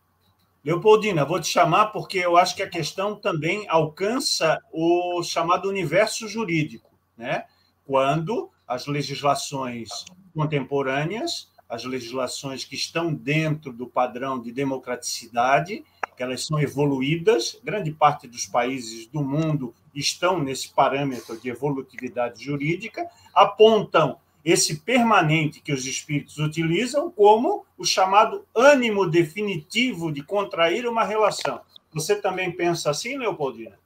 Leopoldina, 0.68 1.24
vou 1.24 1.40
te 1.40 1.48
chamar 1.48 1.94
porque 1.94 2.18
eu 2.18 2.36
acho 2.36 2.54
que 2.54 2.62
a 2.62 2.70
questão 2.70 3.16
também 3.16 3.66
alcança 3.70 4.62
o 4.70 5.24
chamado 5.24 5.70
universo 5.70 6.28
jurídico, 6.28 6.92
né? 7.16 7.46
Quando 7.86 8.52
as 8.68 8.86
legislações 8.86 9.88
contemporâneas 10.36 11.50
as 11.70 11.84
legislações 11.84 12.64
que 12.64 12.76
estão 12.76 13.14
dentro 13.14 13.74
do 13.74 13.88
padrão 13.88 14.40
de 14.40 14.52
democraticidade, 14.52 15.84
que 16.16 16.24
elas 16.24 16.46
são 16.46 16.60
evoluídas, 16.60 17.60
grande 17.64 17.92
parte 17.92 18.28
dos 18.28 18.46
países 18.46 19.06
do 19.08 19.22
mundo 19.22 19.74
estão 19.94 20.42
nesse 20.42 20.74
parâmetro 20.74 21.40
de 21.40 21.50
evolutividade 21.50 22.44
jurídica, 22.44 23.06
apontam 23.34 24.18
esse 24.48 24.78
permanente 24.78 25.60
que 25.60 25.74
os 25.74 25.86
espíritos 25.86 26.38
utilizam 26.38 27.12
como 27.12 27.66
o 27.78 27.84
chamado 27.84 28.48
ânimo 28.56 29.06
definitivo 29.06 30.10
de 30.10 30.24
contrair 30.24 30.88
uma 30.88 31.04
relação. 31.04 31.60
Você 31.92 32.16
também 32.16 32.50
pensa 32.50 32.90
assim, 32.90 33.18
Leopoldina? 33.18 33.78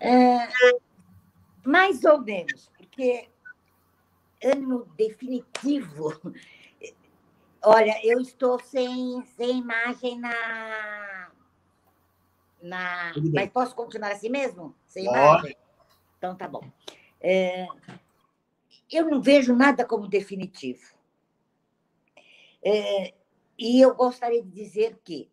É, 0.00 0.48
mais 1.62 2.02
ou 2.04 2.22
menos, 2.22 2.70
porque 2.74 3.28
ano 4.42 4.88
definitivo. 4.96 6.32
Olha, 7.62 8.00
eu 8.02 8.18
estou 8.18 8.58
sem, 8.60 9.22
sem 9.36 9.58
imagem 9.58 10.18
na. 10.18 11.30
na... 12.62 13.12
Mas 13.34 13.50
posso 13.50 13.74
continuar 13.74 14.12
assim 14.12 14.30
mesmo? 14.30 14.74
Sem 14.86 15.04
imagem? 15.04 15.54
Então 16.16 16.34
tá 16.34 16.48
bom. 16.48 16.64
É... 17.20 17.66
eu 18.90 19.08
não 19.08 19.20
vejo 19.20 19.54
nada 19.54 19.84
como 19.84 20.08
definitivo. 20.08 20.98
É... 22.62 23.14
e 23.58 23.80
eu 23.80 23.94
gostaria 23.94 24.42
de 24.42 24.50
dizer 24.50 25.00
que 25.02 25.30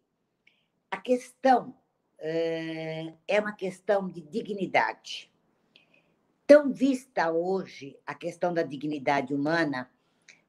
a 0.90 0.98
questão 0.98 1.76
é, 2.20 3.14
é 3.28 3.40
uma 3.40 3.52
questão 3.52 4.08
de 4.08 4.22
dignidade 4.22 5.30
tão 6.48 6.72
vista 6.72 7.30
hoje 7.30 8.00
a 8.08 8.16
questão 8.16 8.54
da 8.54 8.64
dignidade 8.64 9.34
humana, 9.36 9.92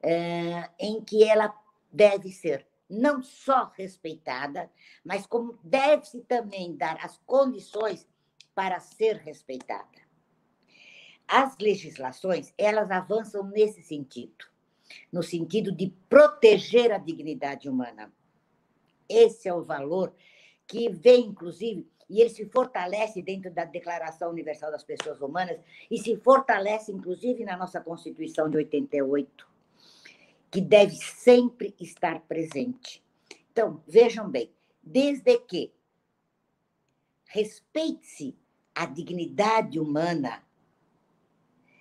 é, 0.01 0.71
em 0.79 1.03
que 1.03 1.25
ela 1.25 1.53
deve 1.93 2.31
ser 2.31 2.65
não 2.89 3.21
só 3.21 3.73
respeitada, 3.77 4.71
mas 5.05 5.27
como 5.27 5.59
deve-se 5.63 6.21
também 6.23 6.77
dar 6.77 7.05
as 7.05 7.19
condições 7.27 8.09
para 8.55 8.79
ser 8.79 9.17
respeitada. 9.17 10.08
As 11.29 11.59
legislações, 11.59 12.55
elas 12.57 12.91
avançam 12.91 13.45
nesse 13.45 13.83
sentido, 13.83 14.47
no 15.13 15.23
sentido 15.23 15.71
de 15.71 15.93
proteger 16.09 16.91
a 16.91 16.97
dignidade 16.97 17.69
humana. 17.69 18.11
Esse 19.07 19.47
é 19.47 19.55
o 19.55 19.63
valor 19.63 20.15
que 20.67 20.89
vem, 20.89 21.27
inclusive, 21.27 21.87
e 22.09 22.23
ele 22.23 22.31
se 22.31 22.47
fortalece 22.47 23.21
dentro 23.21 23.51
da 23.51 23.67
Declaração 23.67 24.31
Universal 24.31 24.71
das 24.71 24.83
Pessoas 24.83 25.21
Humanas 25.21 25.61
e 25.91 25.99
se 25.99 26.17
fortalece, 26.17 26.91
inclusive, 26.91 27.45
na 27.45 27.59
nossa 27.59 27.79
Constituição 27.79 28.49
de 28.49 28.57
88, 28.57 29.47
que 30.51 30.63
deve 30.63 30.97
sempre 30.97 31.75
estar 31.79 32.21
presente. 32.21 33.05
Então, 33.53 33.83
vejam 33.87 34.31
bem, 34.31 34.51
desde 34.83 35.39
que 35.41 35.71
respeite-se 37.27 38.35
a 38.75 38.87
dignidade 38.87 39.79
humana 39.79 40.43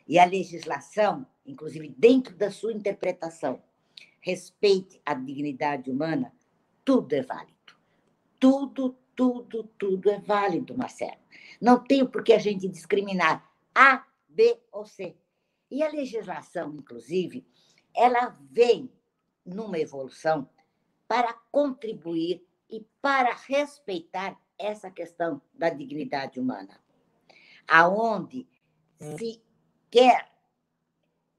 e 0.07 0.17
a 0.17 0.25
legislação, 0.25 1.27
inclusive 1.45 1.89
dentro 1.97 2.35
da 2.35 2.49
sua 2.49 2.71
interpretação, 2.71 3.61
respeite 4.21 5.01
a 5.05 5.13
dignidade 5.13 5.91
humana, 5.91 6.33
tudo 6.83 7.13
é 7.13 7.21
válido. 7.21 7.53
Tudo, 8.39 8.97
tudo, 9.15 9.63
tudo 9.77 10.09
é 10.09 10.19
válido, 10.19 10.77
Marcelo. 10.77 11.17
Não 11.59 11.83
tem 11.83 12.05
por 12.05 12.23
que 12.23 12.33
a 12.33 12.39
gente 12.39 12.67
discriminar 12.67 13.49
A, 13.73 14.05
B 14.29 14.59
ou 14.71 14.85
C. 14.85 15.15
E 15.69 15.83
a 15.83 15.89
legislação, 15.89 16.73
inclusive, 16.75 17.45
ela 17.95 18.37
vem 18.51 18.91
numa 19.45 19.79
evolução 19.79 20.49
para 21.07 21.33
contribuir 21.51 22.45
e 22.69 22.85
para 23.01 23.33
respeitar 23.33 24.39
essa 24.57 24.91
questão 24.91 25.41
da 25.53 25.69
dignidade 25.69 26.39
humana. 26.39 26.79
Aonde 27.67 28.47
se 28.99 29.41
quer 29.89 30.29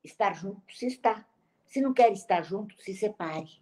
estar 0.02 0.34
junto, 0.34 0.62
se 0.74 0.86
está. 0.86 1.26
Se 1.66 1.80
não 1.80 1.92
quer 1.92 2.12
estar 2.12 2.42
junto, 2.42 2.74
se 2.82 2.94
separe. 2.94 3.60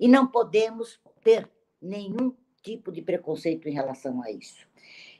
E 0.00 0.08
não 0.08 0.26
podemos 0.26 1.00
ter 1.22 1.48
nenhum 1.80 2.34
tipo 2.62 2.90
de 2.90 3.02
preconceito 3.02 3.68
em 3.68 3.72
relação 3.72 4.22
a 4.22 4.30
isso. 4.30 4.66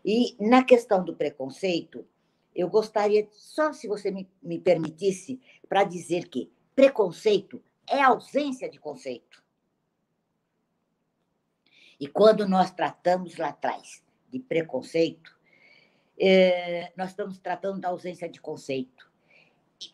E 0.04 0.36
na 0.40 0.64
questão 0.64 1.04
do 1.04 1.14
preconceito, 1.14 2.06
eu 2.54 2.68
gostaria, 2.68 3.28
só 3.30 3.72
se 3.72 3.86
você 3.86 4.10
me, 4.10 4.28
me 4.42 4.58
permitisse, 4.58 5.40
para 5.68 5.84
dizer 5.84 6.28
que 6.28 6.50
preconceito 6.74 7.62
é 7.86 8.02
ausência 8.02 8.68
de 8.68 8.78
conceito. 8.78 9.42
E 12.00 12.06
quando 12.06 12.48
nós 12.48 12.70
tratamos 12.70 13.36
lá 13.36 13.48
atrás 13.48 14.02
de 14.28 14.38
preconceito, 14.38 15.37
é, 16.18 16.92
nós 16.96 17.10
estamos 17.10 17.38
tratando 17.38 17.80
da 17.80 17.88
ausência 17.88 18.28
de 18.28 18.40
conceito. 18.40 19.10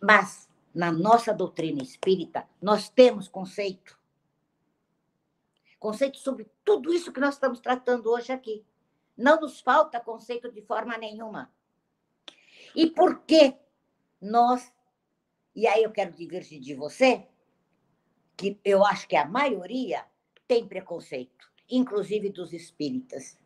Mas, 0.00 0.48
na 0.74 0.90
nossa 0.90 1.32
doutrina 1.32 1.82
espírita, 1.82 2.48
nós 2.60 2.88
temos 2.88 3.28
conceito. 3.28 3.98
Conceito 5.78 6.16
sobre 6.18 6.50
tudo 6.64 6.92
isso 6.92 7.12
que 7.12 7.20
nós 7.20 7.34
estamos 7.34 7.60
tratando 7.60 8.10
hoje 8.10 8.32
aqui. 8.32 8.64
Não 9.16 9.40
nos 9.40 9.60
falta 9.60 10.00
conceito 10.00 10.50
de 10.50 10.62
forma 10.62 10.96
nenhuma. 10.96 11.52
E 12.74 12.88
por 12.88 13.20
que 13.20 13.54
nós, 14.20 14.72
e 15.54 15.66
aí 15.66 15.82
eu 15.82 15.92
quero 15.92 16.12
divergir 16.12 16.60
de 16.60 16.74
você, 16.74 17.28
que 18.36 18.58
eu 18.64 18.84
acho 18.84 19.06
que 19.06 19.14
a 19.14 19.26
maioria 19.26 20.04
tem 20.48 20.66
preconceito, 20.66 21.52
inclusive 21.70 22.30
dos 22.30 22.52
espíritas. 22.52 23.38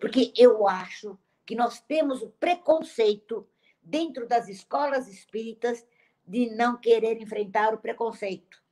Porque 0.00 0.32
eu 0.36 0.68
acho 0.68 1.18
que 1.48 1.54
nós 1.54 1.80
temos 1.80 2.20
o 2.20 2.28
preconceito 2.28 3.48
dentro 3.82 4.28
das 4.28 4.50
escolas 4.50 5.08
espíritas 5.08 5.82
de 6.26 6.50
não 6.50 6.76
querer 6.76 7.22
enfrentar 7.22 7.72
o 7.72 7.78
preconceito, 7.78 8.62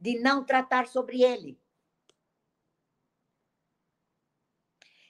de 0.00 0.18
não 0.18 0.42
tratar 0.42 0.88
sobre 0.88 1.22
ele. 1.22 1.60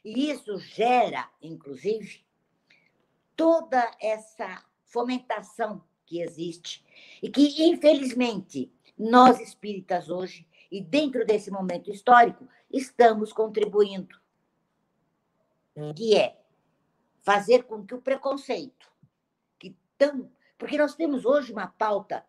E 0.05 0.29
isso 0.29 0.59
gera, 0.59 1.31
inclusive, 1.41 2.27
toda 3.37 3.89
essa 4.01 4.65
fomentação 4.85 5.85
que 6.05 6.21
existe 6.21 6.85
e 7.23 7.31
que, 7.31 7.63
infelizmente, 7.63 8.73
nós 8.99 9.39
espíritas 9.39 10.11
hoje, 10.11 10.49
e 10.69 10.81
dentro 10.81 11.25
desse 11.25 11.49
momento 11.49 11.93
histórico, 11.93 12.49
estamos 12.69 13.33
contribuindo. 13.33 14.21
Que 15.95 16.17
é 16.17 16.42
fazer 17.23 17.65
com 17.65 17.87
que 17.87 17.95
o 17.95 18.03
preconceito, 18.03 18.91
que 19.59 19.77
tão. 19.97 20.31
Porque 20.59 20.77
nós 20.77 20.95
temos 20.95 21.25
hoje 21.25 21.53
uma 21.53 21.69
pauta 21.69 22.25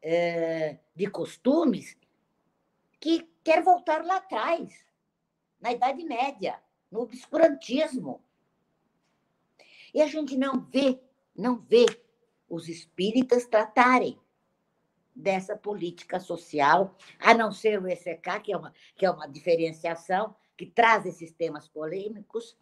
é, 0.00 0.78
de 0.94 1.06
costumes 1.08 1.96
que 3.00 3.28
quer 3.42 3.62
voltar 3.62 4.04
lá 4.04 4.16
atrás, 4.16 4.84
na 5.60 5.72
Idade 5.72 6.04
Média, 6.04 6.60
no 6.90 7.00
obscurantismo. 7.00 8.22
E 9.92 10.00
a 10.00 10.06
gente 10.06 10.36
não 10.36 10.60
vê, 10.60 11.00
não 11.34 11.56
vê 11.56 11.86
os 12.48 12.68
espíritas 12.68 13.46
tratarem 13.46 14.18
dessa 15.14 15.56
política 15.56 16.18
social, 16.18 16.96
a 17.20 17.32
não 17.32 17.52
ser 17.52 17.80
o 17.80 17.88
ECK, 17.88 18.40
que 18.42 18.52
é 18.52 18.56
uma, 18.56 18.74
que 18.96 19.06
é 19.06 19.10
uma 19.10 19.26
diferenciação, 19.26 20.34
que 20.56 20.66
traz 20.66 21.06
esses 21.06 21.32
temas 21.32 21.68
polêmicos, 21.68 22.56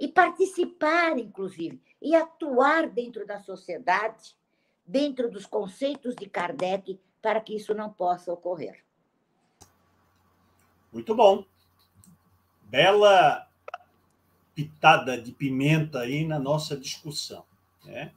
e 0.00 0.08
participar, 0.08 1.18
inclusive, 1.18 1.78
e 2.00 2.16
atuar 2.16 2.88
dentro 2.88 3.26
da 3.26 3.38
sociedade, 3.38 4.34
dentro 4.86 5.30
dos 5.30 5.44
conceitos 5.44 6.16
de 6.16 6.26
Kardec, 6.26 6.98
para 7.20 7.40
que 7.40 7.54
isso 7.54 7.74
não 7.74 7.92
possa 7.92 8.32
ocorrer. 8.32 8.82
Muito 10.90 11.14
bom. 11.14 11.44
Bela 12.62 13.46
pitada 14.54 15.20
de 15.20 15.32
pimenta 15.32 16.00
aí 16.00 16.26
na 16.26 16.38
nossa 16.38 16.76
discussão. 16.76 17.44
Né? 17.84 18.12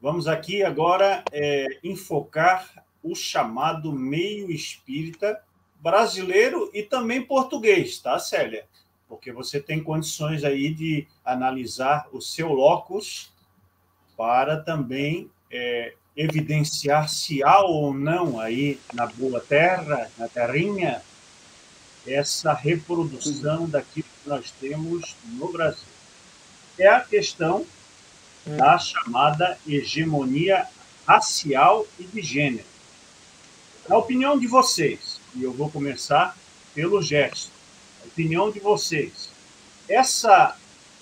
Vamos 0.00 0.28
aqui 0.28 0.62
agora 0.62 1.24
é, 1.32 1.78
enfocar 1.82 2.84
o 3.02 3.14
chamado 3.14 3.92
meio 3.92 4.50
espírita 4.50 5.42
brasileiro 5.80 6.70
e 6.72 6.82
também 6.82 7.24
português, 7.24 7.98
tá, 7.98 8.18
Célia? 8.18 8.68
Porque 9.12 9.30
você 9.30 9.60
tem 9.60 9.82
condições 9.82 10.42
aí 10.42 10.72
de 10.72 11.06
analisar 11.22 12.08
o 12.14 12.20
seu 12.22 12.50
locus 12.50 13.30
para 14.16 14.56
também 14.56 15.30
é, 15.50 15.92
evidenciar 16.16 17.10
se 17.10 17.44
há 17.44 17.60
ou 17.60 17.92
não 17.92 18.40
aí 18.40 18.80
na 18.94 19.06
boa 19.06 19.38
terra, 19.38 20.10
na 20.16 20.28
terrinha, 20.28 21.02
essa 22.06 22.54
reprodução 22.54 23.68
daquilo 23.68 24.06
que 24.22 24.30
nós 24.30 24.50
temos 24.50 25.14
no 25.26 25.52
Brasil. 25.52 25.92
É 26.78 26.88
a 26.88 27.00
questão 27.00 27.66
da 28.46 28.78
chamada 28.78 29.58
hegemonia 29.68 30.66
racial 31.06 31.86
e 31.98 32.04
de 32.04 32.22
gênero. 32.22 32.64
Na 33.86 33.98
opinião 33.98 34.38
de 34.38 34.46
vocês, 34.46 35.20
e 35.34 35.42
eu 35.42 35.52
vou 35.52 35.70
começar 35.70 36.34
pelo 36.74 37.02
Gerson, 37.02 37.50
opinião 38.04 38.50
de 38.50 38.60
vocês. 38.60 39.30
Essa 39.88 40.56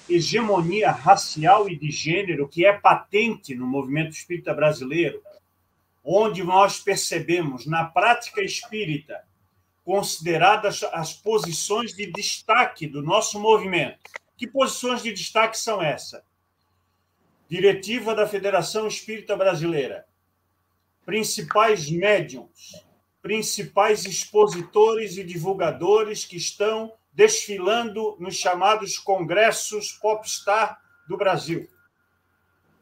hegemonia 0.09 0.91
racial 0.91 1.69
e 1.69 1.77
de 1.77 1.91
gênero 1.91 2.49
que 2.49 2.65
é 2.65 2.73
patente 2.73 3.55
no 3.55 3.67
movimento 3.67 4.13
espírita 4.13 4.53
brasileiro, 4.53 5.23
onde 6.05 6.43
nós 6.43 6.81
percebemos 6.81 7.67
na 7.67 7.85
prática 7.85 8.43
espírita 8.43 9.23
consideradas 9.85 10.83
as 10.93 11.13
posições 11.13 11.95
de 11.95 12.07
destaque 12.07 12.87
do 12.87 13.03
nosso 13.03 13.39
movimento. 13.39 13.99
Que 14.37 14.47
posições 14.47 15.03
de 15.03 15.13
destaque 15.13 15.59
são 15.59 15.83
essas? 15.83 16.23
Diretiva 17.49 18.15
da 18.15 18.27
Federação 18.27 18.87
Espírita 18.87 19.37
Brasileira, 19.37 20.07
principais 21.05 21.91
médiums, 21.91 22.85
principais 23.23 24.05
expositores 24.05 25.17
e 25.17 25.25
divulgadores 25.25 26.25
que 26.25 26.37
estão 26.37 26.93
desfilando 27.13 28.17
nos 28.19 28.37
chamados 28.37 28.99
congressos 28.99 29.93
popstar 29.93 30.81
do 31.09 31.17
Brasil. 31.17 31.69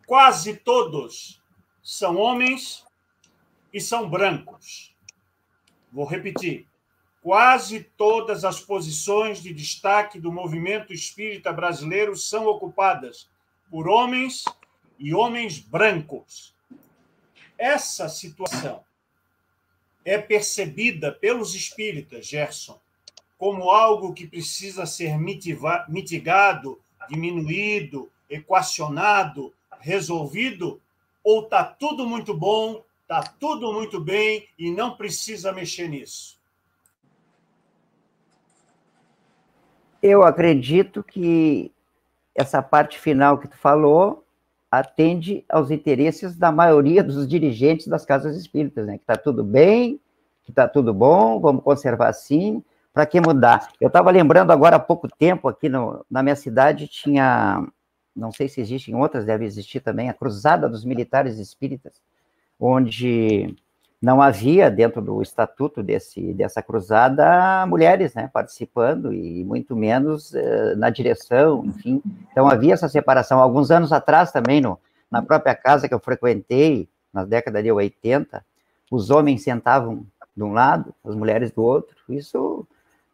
Quase 0.07 0.57
todos 0.57 1.43
são 1.83 2.17
homens 2.17 2.85
e 3.73 3.81
são 3.81 4.09
brancos. 4.09 4.95
Vou 5.93 6.05
repetir. 6.05 6.67
Quase 7.21 7.81
todas 7.97 8.45
as 8.45 8.61
posições 8.61 9.43
de 9.43 9.53
destaque 9.53 10.21
do 10.21 10.31
movimento 10.31 10.93
espírita 10.93 11.53
brasileiro 11.53 12.17
são 12.17 12.47
ocupadas 12.47 13.29
por 13.71 13.89
homens 13.89 14.45
e 14.99 15.13
homens 15.13 15.59
brancos. 15.59 16.55
Essa 17.59 18.09
situação 18.09 18.85
é 20.05 20.19
percebida 20.19 21.13
pelos 21.13 21.55
espíritas, 21.55 22.27
Gerson, 22.27 22.81
como 23.37 23.71
algo 23.71 24.13
que 24.13 24.27
precisa 24.27 24.87
ser 24.87 25.17
mitigado, 25.19 26.81
diminuído, 27.09 28.11
equacionado, 28.29 29.53
resolvido? 29.81 30.81
Ou 31.23 31.45
está 31.45 31.65
tudo 31.65 32.07
muito 32.07 32.35
bom, 32.35 32.83
está 33.03 33.23
tudo 33.23 33.73
muito 33.73 34.01
bem 34.01 34.49
e 34.59 34.71
não 34.71 34.97
precisa 34.97 35.53
mexer 35.53 35.89
nisso? 35.89 36.39
Eu 40.03 40.23
acredito 40.23 41.03
que 41.03 41.73
essa 42.35 42.63
parte 42.63 42.99
final 42.99 43.39
que 43.39 43.49
tu 43.49 43.57
falou 43.57 44.25
atende 44.71 45.45
aos 45.49 45.71
interesses 45.71 46.37
da 46.37 46.53
maioria 46.53 47.03
dos 47.03 47.27
dirigentes 47.27 47.87
das 47.87 48.05
casas 48.05 48.37
espíritas, 48.37 48.87
né? 48.87 48.99
Que 48.99 49.05
está 49.05 49.17
tudo 49.17 49.43
bem, 49.43 50.01
que 50.45 50.51
está 50.51 50.69
tudo 50.69 50.93
bom, 50.93 51.41
vamos 51.41 51.63
conservar 51.63 52.09
assim, 52.09 52.63
para 52.93 53.07
que 53.07 53.21
mudar? 53.21 53.69
Eu 53.81 53.89
estava 53.89 54.11
lembrando 54.11 54.51
agora 54.51 54.77
há 54.77 54.81
pouco 54.81 55.09
tempo, 55.09 55.49
aqui 55.49 55.69
no, 55.69 56.05
na 56.11 56.23
minha 56.23 56.37
cidade, 56.37 56.89
tinha, 56.89 57.67
não 58.15 58.33
sei 58.33 58.49
se 58.49 58.61
existem 58.61 58.95
outras, 58.95 59.25
deve 59.25 59.45
existir 59.45 59.81
também, 59.81 60.09
a 60.09 60.15
Cruzada 60.15 60.69
dos 60.69 60.85
Militares 60.85 61.39
Espíritas, 61.39 62.01
onde 62.59 63.55
não 64.01 64.23
havia 64.23 64.71
dentro 64.71 65.03
do 65.03 65.21
estatuto 65.21 65.83
desse, 65.83 66.33
dessa 66.33 66.63
cruzada 66.63 67.67
mulheres 67.67 68.15
né, 68.15 68.31
participando 68.33 69.13
e 69.13 69.45
muito 69.45 69.75
menos 69.75 70.35
eh, 70.35 70.75
na 70.77 70.89
direção, 70.89 71.65
enfim. 71.65 72.01
Então 72.31 72.49
havia 72.49 72.75
essa 72.75 72.89
separação. 72.89 73.41
Alguns 73.41 73.73
anos 73.73 73.93
atrás 73.93 74.31
também, 74.31 74.61
no, 74.61 74.79
na 75.11 75.21
própria 75.21 75.55
casa 75.55 75.89
que 75.89 75.95
eu 75.95 75.99
frequentei, 75.99 76.89
na 77.13 77.25
década 77.25 77.61
de 77.61 77.73
80, 77.73 78.45
os 78.91 79.11
homens 79.11 79.43
sentavam 79.43 80.07
de 80.37 80.45
um 80.45 80.53
lado, 80.53 80.95
as 81.05 81.17
mulheres 81.17 81.51
do 81.51 81.63
outro. 81.63 81.97
Isso 82.09 82.65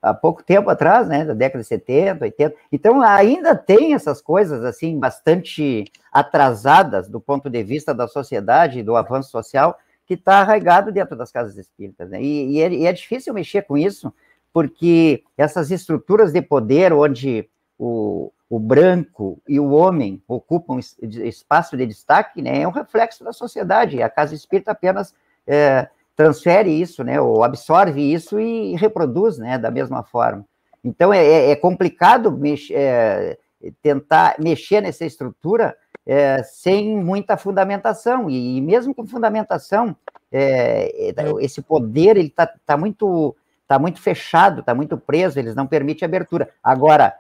há 0.03 0.13
pouco 0.13 0.43
tempo 0.43 0.69
atrás, 0.69 1.09
né, 1.09 1.25
da 1.25 1.33
década 1.33 1.63
de 1.63 1.69
70, 1.69 2.25
80. 2.27 2.55
Então, 2.71 3.01
ainda 3.01 3.55
tem 3.57 3.95
essas 3.95 4.21
coisas, 4.21 4.63
assim, 4.63 4.99
bastante 4.99 5.85
atrasadas 6.13 7.09
do 7.09 7.19
ponto 7.19 7.49
de 7.49 7.63
vista 7.63 7.95
da 7.95 8.07
sociedade, 8.07 8.83
do 8.83 8.97
avanço 8.97 9.31
social, 9.31 9.79
que 10.07 10.15
está 10.15 10.41
arraigado 10.41 10.93
dentro 10.93 11.17
das 11.17 11.33
casas 11.33 11.57
espíritas. 11.57 12.11
Né? 12.11 12.23
E, 12.23 12.53
e, 12.53 12.61
é, 12.61 12.73
e, 12.73 12.87
é, 12.87 12.93
difícil 12.93 13.33
mexer 13.33 13.63
com 13.63 13.77
isso, 13.77 14.13
porque 14.53 15.25
essas 15.37 15.71
estruturas 15.71 16.33
de 16.33 16.43
poder, 16.43 16.93
onde 16.93 17.49
o, 17.79 18.33
o 18.49 18.59
branco 18.59 19.43
e 19.49 19.59
o 19.59 19.71
homem 19.71 20.23
ocupam 20.29 20.79
espaço 20.79 21.77
de 21.77 21.87
destaque, 21.87 22.41
né, 22.41 22.63
é 22.63 22.69
um 22.69 22.71
reflexo 22.71 23.25
da 23.25 23.33
sociedade. 23.33 24.03
A 24.03 24.09
casa 24.09 24.35
espírita 24.35 24.71
apenas 24.71 25.15
é, 25.47 25.89
transfere 26.15 26.71
isso, 26.71 27.03
né, 27.03 27.21
ou 27.21 27.43
absorve 27.43 28.01
isso 28.01 28.39
e 28.39 28.77
reproduz, 28.77 29.39
né, 29.39 29.59
da 29.59 29.71
mesma 29.71 30.03
forma. 30.03 30.45
Então 30.85 31.13
é, 31.13 31.25
é, 31.25 31.51
é 31.51 31.57
complicado 31.57 32.31
mexer, 32.31 32.75
é, 32.77 33.39
tentar 33.83 34.37
mexer 34.39 34.81
nessa 34.81 35.05
estrutura 35.05 35.75
é, 36.07 36.43
sem 36.43 36.97
muita 36.97 37.37
fundamentação 37.37 38.29
e, 38.29 38.61
mesmo 38.61 38.95
com 38.95 39.07
fundamentação, 39.07 39.97
é, 40.31 41.11
é, 41.11 41.15
esse 41.41 41.63
poder 41.63 42.17
ele 42.17 42.29
está 42.29 42.47
tá 42.67 42.77
muito 42.77 43.35
tá 43.67 43.79
muito 43.79 44.01
fechado, 44.01 44.61
está 44.61 44.75
muito 44.75 44.97
preso, 44.99 45.39
eles 45.39 45.55
não 45.55 45.67
permitem 45.67 46.05
abertura. 46.05 46.51
Agora, 46.63 47.15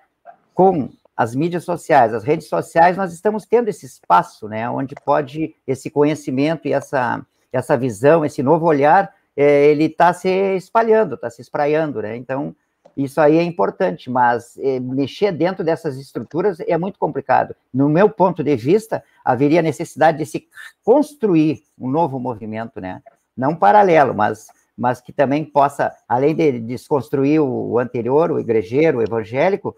com 0.52 0.90
as 1.16 1.34
mídias 1.34 1.64
sociais, 1.64 2.12
as 2.12 2.24
redes 2.24 2.48
sociais, 2.48 2.96
nós 2.96 3.12
estamos 3.12 3.46
tendo 3.46 3.68
esse 3.68 3.86
espaço, 3.86 4.48
né, 4.48 4.68
onde 4.68 4.94
pode 4.94 5.54
esse 5.66 5.88
conhecimento 5.88 6.66
e 6.68 6.72
essa, 6.72 7.24
essa 7.52 7.76
visão, 7.76 8.24
esse 8.24 8.42
novo 8.42 8.66
olhar, 8.66 9.14
é, 9.36 9.66
ele 9.66 9.84
está 9.84 10.12
se 10.12 10.28
espalhando, 10.56 11.14
está 11.14 11.30
se 11.30 11.40
espraiando, 11.40 12.02
né, 12.02 12.16
então 12.16 12.54
isso 12.96 13.20
aí 13.20 13.36
é 13.36 13.42
importante, 13.42 14.10
mas 14.10 14.56
é, 14.58 14.78
mexer 14.80 15.32
dentro 15.32 15.64
dessas 15.64 15.96
estruturas 15.96 16.60
é 16.60 16.76
muito 16.78 16.98
complicado. 16.98 17.54
No 17.72 17.88
meu 17.88 18.08
ponto 18.08 18.42
de 18.42 18.56
vista, 18.56 19.02
haveria 19.24 19.62
necessidade 19.62 20.18
de 20.18 20.26
se 20.26 20.48
construir 20.82 21.62
um 21.78 21.90
novo 21.90 22.18
movimento, 22.18 22.80
né, 22.80 23.02
não 23.36 23.54
paralelo, 23.54 24.14
mas 24.14 24.48
mas 24.76 25.00
que 25.00 25.12
também 25.12 25.44
possa, 25.44 25.92
além 26.08 26.34
de 26.34 26.58
desconstruir 26.58 27.40
o 27.40 27.78
anterior, 27.78 28.32
o 28.32 28.40
igrejeiro, 28.40 28.98
o 28.98 29.02
evangélico, 29.02 29.76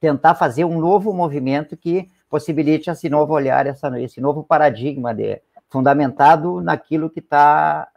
tentar 0.00 0.34
fazer 0.34 0.64
um 0.64 0.80
novo 0.80 1.12
movimento 1.12 1.76
que 1.76 2.10
possibilite 2.28 2.90
esse 2.90 3.08
novo 3.08 3.32
olhar, 3.34 3.66
essa, 3.68 4.00
esse 4.00 4.20
novo 4.20 4.42
paradigma 4.42 5.14
de, 5.14 5.40
fundamentado 5.68 6.60
naquilo 6.60 7.08
que 7.08 7.20
está 7.20 7.88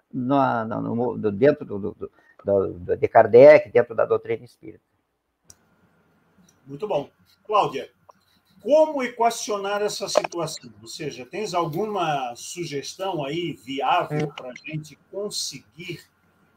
dentro 1.34 1.66
do, 1.66 1.80
do, 1.80 2.12
do, 2.44 2.98
de 2.98 3.08
Kardec, 3.08 3.70
dentro 3.70 3.96
da 3.96 4.06
doutrina 4.06 4.44
espírita. 4.44 4.84
Muito 6.66 6.88
bom. 6.88 7.10
Cláudia, 7.46 7.90
como 8.62 9.04
equacionar 9.04 9.82
essa 9.82 10.08
situação? 10.08 10.72
Ou 10.82 10.88
seja, 10.88 11.26
tens 11.26 11.54
alguma 11.54 12.34
sugestão 12.36 13.26
aí 13.26 13.54
viável 13.54 14.32
para 14.34 14.50
a 14.50 14.54
gente 14.56 14.98
conseguir 15.12 16.02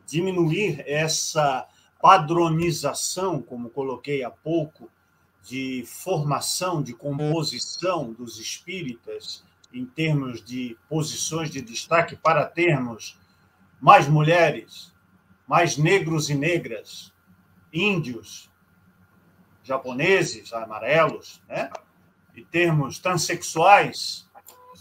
diminuir 0.06 0.84
essa 0.86 1.66
padronização, 2.00 3.42
como 3.42 3.70
coloquei 3.70 4.22
há 4.22 4.30
pouco, 4.30 4.88
de 5.42 5.84
formação, 5.86 6.82
de 6.82 6.92
composição 6.92 8.12
dos 8.12 8.38
espíritas 8.38 9.44
em 9.72 9.84
termos 9.84 10.44
de 10.44 10.76
posições 10.88 11.50
de 11.50 11.60
destaque 11.60 12.16
para 12.16 12.44
termos 12.44 13.18
mais 13.80 14.08
mulheres, 14.08 14.92
mais 15.46 15.76
negros 15.76 16.28
e 16.28 16.34
negras, 16.34 17.12
índios, 17.72 18.50
japoneses, 19.62 20.52
amarelos, 20.52 21.42
né? 21.48 21.70
e 22.34 22.44
termos 22.44 22.98
transexuais 22.98 24.28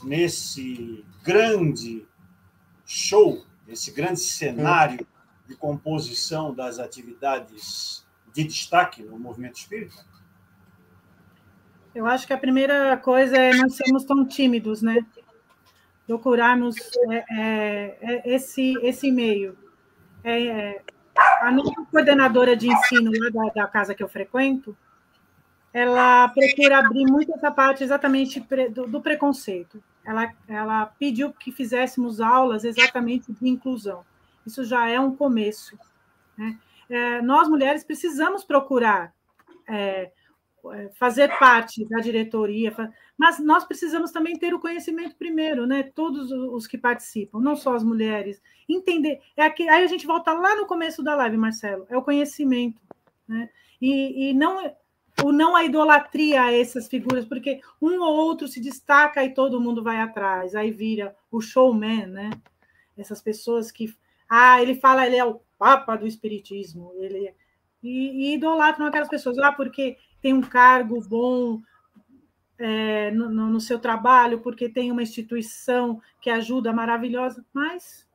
nesse 0.03 1.05
grande 1.23 2.05
show, 2.85 3.43
nesse 3.65 3.91
grande 3.91 4.19
cenário 4.19 5.07
de 5.47 5.55
composição 5.55 6.53
das 6.53 6.79
atividades 6.79 8.05
de 8.33 8.43
destaque 8.43 9.01
no 9.03 9.17
movimento 9.17 9.57
espírita? 9.57 10.05
Eu 11.93 12.05
acho 12.05 12.27
que 12.27 12.33
a 12.33 12.37
primeira 12.37 12.97
coisa 12.97 13.37
é 13.37 13.53
não 13.53 13.69
sermos 13.69 14.03
tão 14.03 14.25
tímidos, 14.25 14.81
né? 14.81 15.05
Procurarmos 16.05 16.75
é, 17.09 17.25
é, 17.31 17.97
é 18.01 18.35
esse, 18.35 18.73
esse 18.81 19.09
meio. 19.09 19.57
É, 20.25 20.47
é, 20.47 20.81
a 21.41 21.51
minha 21.51 21.85
coordenadora 21.91 22.55
de 22.55 22.67
ensino 22.67 23.11
da, 23.31 23.43
da, 23.53 23.67
casa 23.67 23.93
que 23.93 24.01
eu 24.01 24.09
frequento, 24.09 24.75
ela 25.71 26.27
procura 26.29 26.79
abrir 26.79 27.05
muito 27.05 27.31
essa 27.31 27.51
parte 27.51 27.83
exatamente 27.83 28.39
do, 28.71 28.87
do 28.87 29.01
preconceito. 29.01 29.83
Ela, 30.03 30.33
ela 30.47 30.87
pediu 30.87 31.31
que 31.31 31.51
fizéssemos 31.51 32.19
aulas 32.19 32.63
exatamente 32.63 33.31
de 33.31 33.47
inclusão. 33.47 34.03
Isso 34.45 34.63
já 34.65 34.89
é 34.89 34.99
um 34.99 35.15
começo. 35.15 35.77
Né? 36.35 36.57
É, 36.89 37.21
nós, 37.21 37.47
mulheres, 37.47 37.83
precisamos 37.83 38.43
procurar 38.43 39.13
é, 39.67 40.11
fazer 40.95 41.29
parte 41.37 41.87
da 41.87 41.99
diretoria, 41.99 42.73
mas 43.17 43.39
nós 43.39 43.63
precisamos 43.63 44.11
também 44.11 44.37
ter 44.37 44.53
o 44.53 44.59
conhecimento 44.59 45.15
primeiro, 45.15 45.65
né? 45.65 45.83
Todos 45.83 46.31
os 46.31 46.67
que 46.67 46.77
participam, 46.77 47.39
não 47.39 47.55
só 47.55 47.75
as 47.75 47.83
mulheres, 47.83 48.41
entender. 48.67 49.21
É 49.35 49.43
aqui, 49.43 49.67
aí 49.67 49.83
a 49.83 49.87
gente 49.87 50.07
volta 50.07 50.33
lá 50.33 50.55
no 50.55 50.65
começo 50.65 51.03
da 51.03 51.15
live, 51.15 51.37
Marcelo, 51.37 51.85
é 51.89 51.97
o 51.97 52.03
conhecimento, 52.03 52.81
né? 53.27 53.49
E, 53.81 54.29
e 54.29 54.33
não 54.33 54.73
o 55.23 55.31
não 55.31 55.55
a 55.55 55.63
idolatria 55.63 56.43
a 56.43 56.53
essas 56.53 56.87
figuras, 56.87 57.25
porque 57.25 57.61
um 57.81 58.01
ou 58.01 58.15
outro 58.15 58.47
se 58.47 58.59
destaca 58.59 59.23
e 59.23 59.33
todo 59.33 59.61
mundo 59.61 59.81
vai 59.81 59.97
atrás, 59.97 60.55
aí 60.55 60.71
vira 60.71 61.15
o 61.31 61.41
showman, 61.41 62.07
né? 62.07 62.29
Essas 62.97 63.21
pessoas 63.21 63.71
que 63.71 63.93
ah, 64.29 64.61
ele 64.61 64.75
fala, 64.75 65.05
ele 65.05 65.15
é 65.15 65.23
o 65.23 65.39
papa 65.57 65.95
do 65.95 66.07
espiritismo, 66.07 66.91
ele 66.97 67.27
é, 67.27 67.33
e, 67.81 68.31
e 68.31 68.33
idolatram 68.33 68.87
aquelas 68.87 69.07
pessoas, 69.07 69.37
ah, 69.37 69.51
porque 69.51 69.97
tem 70.25 70.33
um 70.33 70.41
cargo 70.41 70.99
bom 71.07 71.61
é, 72.57 73.11
no, 73.11 73.29
no, 73.29 73.61
seu 73.61 73.77
trabalho, 73.77 74.41
porque 74.41 74.67
tem 74.67 74.91
uma 74.91 75.03
instituição 75.03 76.01
que 76.19 76.31
ajuda 76.31 76.73
maravilhosa, 76.73 77.45
mas. 77.53 78.07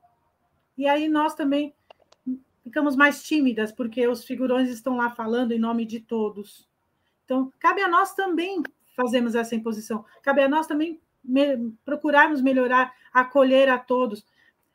E 0.76 0.88
aí 0.88 1.08
nós 1.08 1.36
também 1.36 1.72
ficamos 2.64 2.96
mais 2.96 3.22
tímidas, 3.22 3.70
porque 3.70 4.08
os 4.08 4.24
figurões 4.24 4.68
estão 4.70 4.96
lá 4.96 5.10
falando 5.10 5.52
em 5.52 5.58
nome 5.60 5.86
de 5.86 6.00
todos. 6.00 6.68
Então, 7.24 7.52
cabe 7.60 7.80
a 7.80 7.88
nós 7.88 8.12
também 8.12 8.60
fazermos 8.96 9.36
essa 9.36 9.54
imposição, 9.54 10.04
cabe 10.20 10.42
a 10.42 10.48
nós 10.48 10.66
também 10.66 11.00
me, 11.22 11.70
procurarmos 11.84 12.42
melhorar, 12.42 12.92
acolher 13.12 13.68
a 13.68 13.78
todos. 13.78 14.26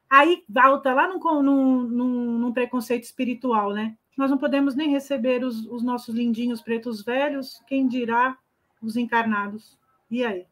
Aí 0.09 0.41
volta 0.47 0.93
lá 0.93 1.05
num, 1.05 1.19
num, 1.41 1.81
num, 1.81 2.39
num 2.39 2.53
preconceito 2.53 3.03
espiritual, 3.03 3.73
né? 3.73 3.97
Nós 4.17 4.31
não 4.31 4.37
podemos 4.37 4.75
nem 4.75 4.89
receber 4.89 5.43
os, 5.43 5.65
os 5.67 5.83
nossos 5.83 6.15
lindinhos 6.15 6.61
pretos 6.61 7.03
velhos, 7.03 7.61
quem 7.67 7.87
dirá 7.87 8.37
os 8.81 8.95
encarnados. 8.95 9.77
E 10.09 10.23
aí? 10.23 10.45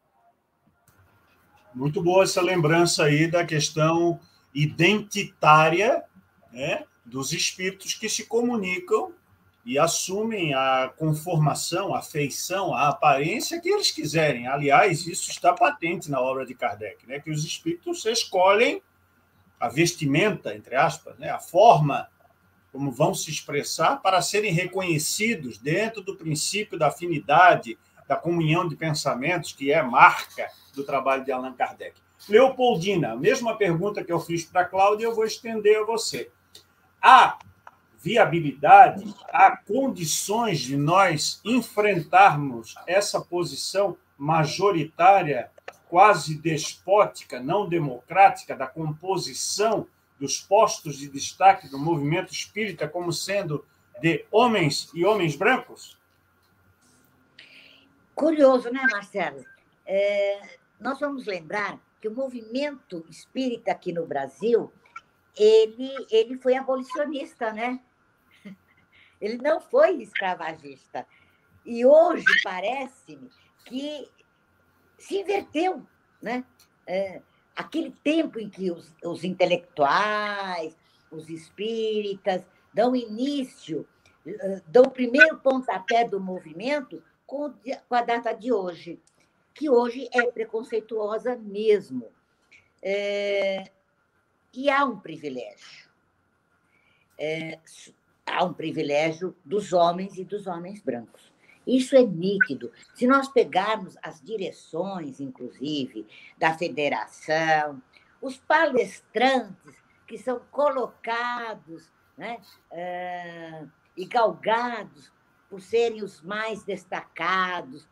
Muito 1.73 2.03
boa 2.03 2.23
essa 2.23 2.41
lembrança 2.41 3.05
aí 3.05 3.29
da 3.29 3.45
questão 3.45 4.19
identitária 4.53 6.03
né, 6.51 6.83
dos 7.05 7.31
espíritos 7.31 7.95
que 7.95 8.07
se 8.07 8.27
comunicam 8.27 9.13
e 9.65 9.79
assumem 9.79 10.53
a 10.53 10.93
conformação, 10.97 11.95
a 11.95 12.01
feição, 12.01 12.73
a 12.73 12.89
aparência 12.89 13.59
que 13.61 13.69
eles 13.69 13.91
quiserem. 13.91 14.45
Aliás, 14.45 15.07
isso 15.07 15.31
está 15.31 15.53
patente 15.53 16.11
na 16.11 16.19
obra 16.19 16.45
de 16.45 16.53
Kardec, 16.53 17.07
né, 17.07 17.19
que 17.19 17.31
os 17.31 17.45
espíritos 17.45 18.05
escolhem 18.05 18.81
a 19.59 19.69
vestimenta, 19.69 20.53
entre 20.53 20.75
aspas, 20.75 21.17
né, 21.17 21.29
a 21.29 21.39
forma 21.39 22.09
como 22.73 22.91
vão 22.91 23.13
se 23.13 23.29
expressar, 23.29 24.01
para 24.01 24.19
serem 24.19 24.51
reconhecidos 24.51 25.59
dentro 25.59 26.01
do 26.01 26.15
princípio 26.15 26.77
da 26.77 26.87
afinidade, 26.87 27.77
da 28.07 28.15
comunhão 28.15 28.67
de 28.67 28.75
pensamentos, 28.75 29.53
que 29.53 29.71
é 29.71 29.81
marca 29.83 30.49
do 30.73 30.83
trabalho 30.83 31.23
de 31.23 31.31
Allan 31.31 31.53
Kardec. 31.53 32.01
Leopoldina, 32.27 33.11
a 33.11 33.15
mesma 33.15 33.55
pergunta 33.55 34.03
que 34.03 34.11
eu 34.11 34.19
fiz 34.19 34.43
para 34.43 34.61
a 34.61 34.65
Cláudia, 34.65 35.05
eu 35.05 35.13
vou 35.13 35.23
estender 35.23 35.81
a 35.81 35.85
você. 35.85 36.31
Há 36.99 37.37
viabilidade, 38.01 39.13
há 39.31 39.55
condições 39.55 40.59
de 40.59 40.75
nós 40.75 41.39
enfrentarmos 41.45 42.73
essa 42.87 43.21
posição 43.21 43.95
majoritária, 44.17 45.51
quase 45.87 46.35
despótica, 46.39 47.39
não 47.39 47.69
democrática, 47.69 48.55
da 48.55 48.65
composição 48.65 49.87
dos 50.23 50.39
postos 50.39 50.97
de 50.97 51.09
destaque 51.09 51.67
do 51.67 51.77
movimento 51.77 52.31
espírita 52.31 52.87
como 52.87 53.11
sendo 53.11 53.65
de 53.99 54.25
homens 54.31 54.89
e 54.93 55.05
homens 55.05 55.35
brancos? 55.35 55.99
Curioso, 58.15 58.71
né, 58.71 58.87
Marcelo? 58.89 59.43
É, 59.85 60.57
nós 60.79 60.97
vamos 60.97 61.25
lembrar 61.25 61.77
que 61.99 62.07
o 62.07 62.15
movimento 62.15 63.05
espírita 63.09 63.73
aqui 63.73 63.91
no 63.91 64.05
Brasil 64.05 64.71
ele, 65.35 65.91
ele 66.09 66.37
foi 66.37 66.55
abolicionista, 66.55 67.51
né? 67.51 67.81
Ele 69.19 69.37
não 69.39 69.59
foi 69.59 70.01
escravagista. 70.03 71.05
E 71.65 71.85
hoje 71.85 72.25
parece-me 72.43 73.29
que 73.65 74.09
se 74.97 75.19
inverteu, 75.19 75.85
né? 76.21 76.45
É, 76.85 77.21
aquele 77.55 77.91
tempo 78.03 78.39
em 78.39 78.49
que 78.49 78.71
os, 78.71 78.93
os 79.03 79.23
intelectuais, 79.23 80.75
os 81.11 81.29
espíritas 81.29 82.43
dão 82.73 82.95
início, 82.95 83.87
eh, 84.25 84.61
dão 84.67 84.83
o 84.83 84.91
primeiro 84.91 85.37
pontapé 85.37 86.07
do 86.07 86.19
movimento, 86.19 87.03
com, 87.25 87.53
com 87.87 87.95
a 87.95 88.01
data 88.01 88.33
de 88.33 88.51
hoje, 88.51 88.99
que 89.53 89.69
hoje 89.69 90.09
é 90.11 90.25
preconceituosa 90.31 91.35
mesmo. 91.35 92.11
É, 92.81 93.63
e 94.53 94.69
há 94.69 94.83
um 94.85 94.99
privilégio. 94.99 95.89
É, 97.17 97.59
há 98.25 98.43
um 98.43 98.53
privilégio 98.53 99.35
dos 99.43 99.73
homens 99.73 100.17
e 100.17 100.23
dos 100.23 100.47
homens 100.47 100.81
brancos. 100.81 101.32
Isso 101.65 101.95
é 101.95 102.03
nítido. 102.03 102.71
Se 102.93 103.07
nós 103.07 103.27
pegarmos 103.27 103.95
as 104.01 104.21
direções, 104.21 105.19
inclusive, 105.19 106.05
da 106.37 106.53
federação, 106.53 107.81
os 108.21 108.37
palestrantes 108.37 109.75
que 110.07 110.17
são 110.17 110.41
colocados 110.51 111.89
né, 112.17 112.39
uh, 112.71 113.69
e 113.95 114.05
galgados 114.05 115.11
por 115.49 115.61
serem 115.61 116.03
os 116.03 116.21
mais 116.21 116.63
destacados, 116.63 117.87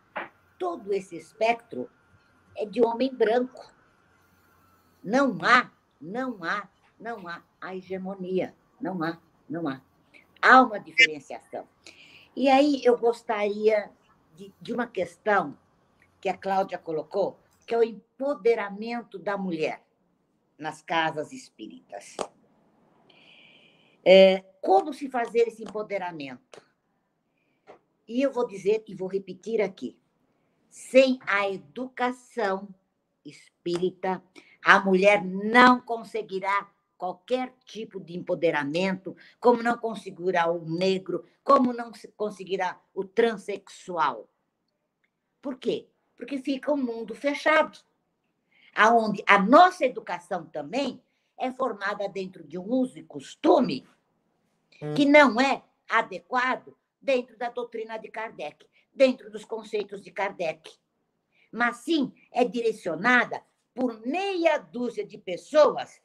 todo 0.57 0.93
esse 0.93 1.15
espectro 1.15 1.89
é 2.55 2.65
de 2.65 2.83
homem 2.83 3.13
branco. 3.13 3.73
Não 5.03 5.37
há, 5.43 5.71
não 5.99 6.43
há, 6.43 6.67
não 6.99 7.27
há 7.27 7.41
a 7.59 7.75
hegemonia. 7.75 8.55
Não 8.79 9.01
há, 9.03 9.17
não 9.49 9.67
há. 9.67 9.81
Há 10.41 10.61
uma 10.61 10.79
diferenciação. 10.79 11.67
E 12.35 12.49
aí 12.49 12.81
eu 12.83 12.97
gostaria 12.97 13.91
de, 14.35 14.53
de 14.61 14.73
uma 14.73 14.87
questão 14.87 15.57
que 16.19 16.29
a 16.29 16.37
Cláudia 16.37 16.77
colocou, 16.77 17.39
que 17.65 17.73
é 17.73 17.77
o 17.77 17.83
empoderamento 17.83 19.17
da 19.17 19.37
mulher 19.37 19.83
nas 20.57 20.81
casas 20.81 21.31
espíritas. 21.31 22.15
É, 24.03 24.41
como 24.61 24.93
se 24.93 25.09
fazer 25.09 25.47
esse 25.47 25.63
empoderamento? 25.63 26.61
E 28.07 28.21
eu 28.21 28.31
vou 28.31 28.47
dizer 28.47 28.83
e 28.87 28.95
vou 28.95 29.07
repetir 29.07 29.61
aqui: 29.61 29.97
sem 30.69 31.19
a 31.25 31.49
educação 31.49 32.67
espírita, 33.25 34.23
a 34.63 34.79
mulher 34.79 35.23
não 35.23 35.81
conseguirá 35.81 36.69
qualquer 37.01 37.55
tipo 37.65 37.99
de 37.99 38.15
empoderamento, 38.15 39.17
como 39.39 39.63
não 39.63 39.75
conseguirá 39.75 40.51
o 40.51 40.63
negro, 40.69 41.25
como 41.43 41.73
não 41.73 41.91
conseguirá 42.15 42.79
o 42.93 43.03
transexual. 43.03 44.29
Por 45.41 45.57
quê? 45.57 45.87
Porque 46.15 46.37
fica 46.37 46.71
um 46.71 46.77
mundo 46.77 47.15
fechado, 47.15 47.79
aonde 48.75 49.23
a 49.25 49.39
nossa 49.39 49.83
educação 49.83 50.45
também 50.45 51.01
é 51.39 51.51
formada 51.51 52.07
dentro 52.07 52.43
de 52.43 52.59
um 52.59 52.69
uso 52.69 52.99
e 52.99 53.03
costume 53.03 53.83
hum. 54.79 54.93
que 54.93 55.03
não 55.03 55.41
é 55.41 55.63
adequado 55.89 56.77
dentro 57.01 57.35
da 57.35 57.49
doutrina 57.49 57.97
de 57.97 58.11
Kardec, 58.11 58.63
dentro 58.93 59.31
dos 59.31 59.43
conceitos 59.43 60.03
de 60.03 60.11
Kardec. 60.11 60.71
Mas 61.51 61.77
sim 61.77 62.13
é 62.31 62.45
direcionada 62.45 63.43
por 63.73 63.99
meia 64.05 64.59
dúzia 64.59 65.03
de 65.03 65.17
pessoas 65.17 65.99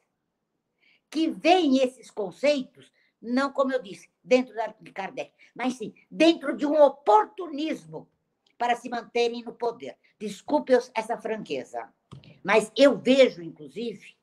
que 1.09 1.29
veem 1.29 1.79
esses 1.79 2.11
conceitos, 2.11 2.91
não 3.21 3.51
como 3.51 3.71
eu 3.71 3.81
disse, 3.81 4.09
dentro 4.23 4.53
de 4.81 4.91
Kardec, 4.91 5.31
mas 5.55 5.75
sim 5.75 5.93
dentro 6.09 6.55
de 6.55 6.65
um 6.65 6.81
oportunismo 6.81 8.09
para 8.57 8.75
se 8.75 8.89
manterem 8.89 9.43
no 9.43 9.53
poder. 9.53 9.97
Desculpe 10.19 10.73
essa 10.93 11.17
franqueza, 11.17 11.93
mas 12.43 12.71
eu 12.75 12.97
vejo, 12.97 13.41
inclusive, 13.41 14.17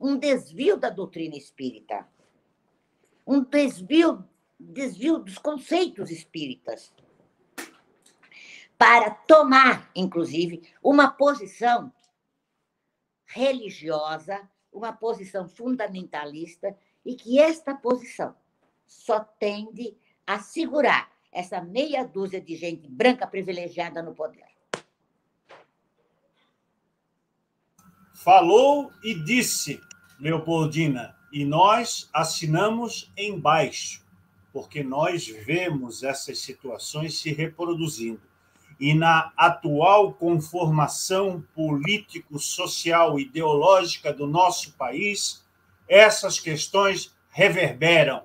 um 0.00 0.16
desvio 0.16 0.76
da 0.76 0.90
doutrina 0.90 1.36
espírita, 1.36 2.08
um 3.26 3.42
desvio, 3.42 4.24
desvio 4.58 5.18
dos 5.18 5.38
conceitos 5.38 6.10
espíritas, 6.10 6.92
para 8.78 9.10
tomar, 9.10 9.90
inclusive, 9.94 10.72
uma 10.82 11.10
posição 11.10 11.92
religiosa 13.26 14.48
uma 14.72 14.92
posição 14.92 15.48
fundamentalista 15.48 16.76
e 17.04 17.14
que 17.14 17.38
esta 17.40 17.74
posição 17.74 18.34
só 18.86 19.20
tende 19.20 19.96
a 20.26 20.38
segurar 20.38 21.10
essa 21.32 21.60
meia 21.60 22.04
dúzia 22.04 22.40
de 22.40 22.56
gente 22.56 22.88
branca 22.88 23.26
privilegiada 23.26 24.02
no 24.02 24.14
poder. 24.14 24.46
Falou 28.14 28.92
e 29.02 29.14
disse, 29.14 29.80
Leopoldina, 30.18 31.16
e 31.32 31.44
nós 31.44 32.10
assinamos 32.12 33.12
embaixo, 33.16 34.04
porque 34.52 34.82
nós 34.82 35.28
vemos 35.28 36.02
essas 36.02 36.40
situações 36.40 37.20
se 37.20 37.32
reproduzindo 37.32 38.27
e 38.80 38.94
na 38.94 39.32
atual 39.36 40.12
conformação 40.12 41.44
político-social 41.54 43.18
ideológica 43.18 44.12
do 44.12 44.26
nosso 44.26 44.72
país, 44.74 45.44
essas 45.88 46.38
questões 46.38 47.14
reverberam, 47.30 48.22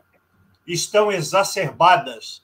estão 0.65 1.11
exacerbadas, 1.11 2.43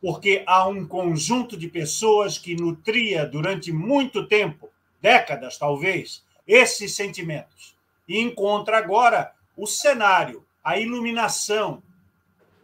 porque 0.00 0.44
há 0.46 0.66
um 0.66 0.86
conjunto 0.86 1.56
de 1.56 1.68
pessoas 1.68 2.38
que 2.38 2.54
nutria 2.54 3.26
durante 3.26 3.72
muito 3.72 4.26
tempo, 4.26 4.70
décadas 5.00 5.58
talvez, 5.58 6.24
esses 6.46 6.94
sentimentos, 6.94 7.74
e 8.08 8.18
encontra 8.18 8.78
agora 8.78 9.32
o 9.56 9.66
cenário, 9.66 10.46
a 10.62 10.78
iluminação, 10.78 11.82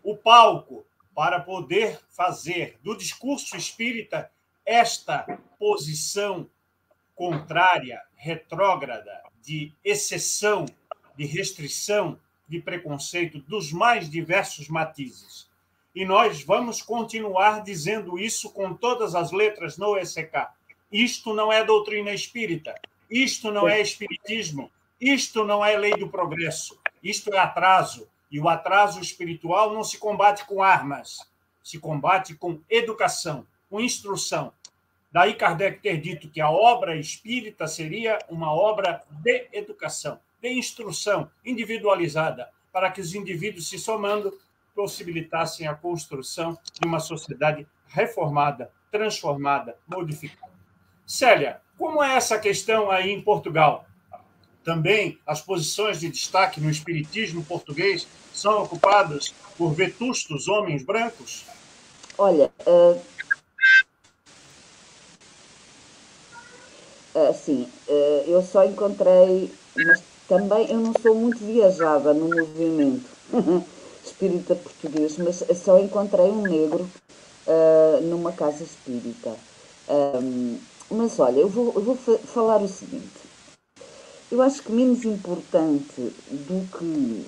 o 0.03 0.17
palco 0.17 0.85
para 1.15 1.41
poder 1.41 1.99
fazer 2.09 2.79
do 2.83 2.97
discurso 2.97 3.57
espírita 3.57 4.31
esta 4.67 5.25
posição 5.59 6.51
contrária, 7.15 8.03
retrógrada, 8.17 9.23
de 9.41 9.73
exceção, 9.85 10.67
de 11.17 11.25
restrição, 11.25 12.19
de 12.49 12.61
preconceito 12.61 13.39
dos 13.39 13.73
mais 13.73 14.11
diversos 14.11 14.69
matizes. 14.69 15.49
E 15.95 16.05
nós 16.05 16.43
vamos 16.43 16.83
continuar 16.83 17.63
dizendo 17.63 18.19
isso 18.19 18.51
com 18.53 18.75
todas 18.75 19.15
as 19.15 19.33
letras 19.33 19.79
no 19.79 19.97
ECK. 19.97 20.49
Isto 20.93 21.33
não 21.33 21.51
é 21.51 21.65
doutrina 21.65 22.13
espírita, 22.13 22.75
isto 23.11 23.51
não 23.51 23.69
é 23.69 23.81
espiritismo, 23.81 24.71
isto 25.01 25.45
não 25.45 25.65
é 25.65 25.77
lei 25.77 25.95
do 25.95 26.09
progresso, 26.09 26.79
isto 27.03 27.33
é 27.33 27.39
atraso. 27.39 28.09
E 28.31 28.41
o 28.41 28.49
atraso 28.49 29.01
espiritual 29.01 29.73
não 29.73 29.85
se 29.85 29.97
combate 29.97 30.45
com 30.45 30.63
armas, 30.63 31.19
se 31.63 31.79
combate 31.79 32.35
com 32.35 32.61
educação, 32.69 33.47
com 33.69 33.81
instrução. 33.81 34.53
Daí 35.13 35.35
Kardec 35.35 35.81
ter 35.81 35.99
dito 35.99 36.29
que 36.29 36.41
a 36.41 36.51
obra 36.51 36.97
espírita 36.97 37.67
seria 37.67 38.19
uma 38.29 38.53
obra 38.53 39.03
de 39.09 39.49
educação, 39.53 40.19
de 40.43 40.53
instrução 40.53 41.31
individualizada, 41.45 42.51
para 42.73 42.91
que 42.91 43.01
os 43.01 43.15
indivíduos 43.15 43.69
se 43.69 43.79
somando 43.79 44.39
possibilitassem 44.75 45.67
a 45.67 45.75
construção 45.75 46.59
de 46.75 46.87
uma 46.87 47.01
sociedade 47.01 47.67
reformada, 47.89 48.71
transformada, 48.91 49.79
modificada. 49.87 50.53
Célia, 51.07 51.63
como 51.79 52.03
é 52.03 52.17
essa 52.17 52.39
questão 52.39 52.91
aí 52.91 53.11
em 53.11 53.23
Portugal? 53.23 53.87
Também 54.63 55.19
as 55.27 55.41
posições 55.41 56.01
de 56.01 56.11
destaque 56.11 56.61
no 56.61 56.69
espiritismo 56.69 57.43
português 57.43 58.07
são 58.35 58.65
ocupadas 58.65 59.33
por 59.57 59.73
vetustos 59.73 60.47
homens 60.47 60.85
brancos? 60.85 61.47
Olha, 62.19 62.53
uh 62.67 63.16
Assim, 67.31 67.67
eu 68.27 68.43
só 68.43 68.65
encontrei, 68.65 69.51
mas 69.75 70.03
também 70.29 70.71
eu 70.71 70.79
não 70.79 70.93
sou 71.01 71.15
muito 71.15 71.39
viajada 71.39 72.13
no 72.13 72.29
movimento 72.29 73.09
espírita 74.07 74.55
português, 74.55 75.17
mas 75.19 75.45
só 75.59 75.79
encontrei 75.79 76.27
um 76.27 76.47
negro 76.47 76.89
uh, 77.47 78.01
numa 78.03 78.33
casa 78.33 78.63
espírita. 78.63 79.37
Um, 79.89 80.59
mas 80.91 81.19
olha, 81.19 81.41
eu 81.41 81.49
vou, 81.49 81.73
eu 81.75 81.83
vou 81.83 81.97
falar 81.97 82.63
o 82.63 82.69
seguinte. 82.69 83.27
Eu 84.31 84.43
acho 84.43 84.63
que 84.63 84.73
menos 84.73 85.05
importante 85.05 86.13
do 86.31 86.67
que 86.79 87.27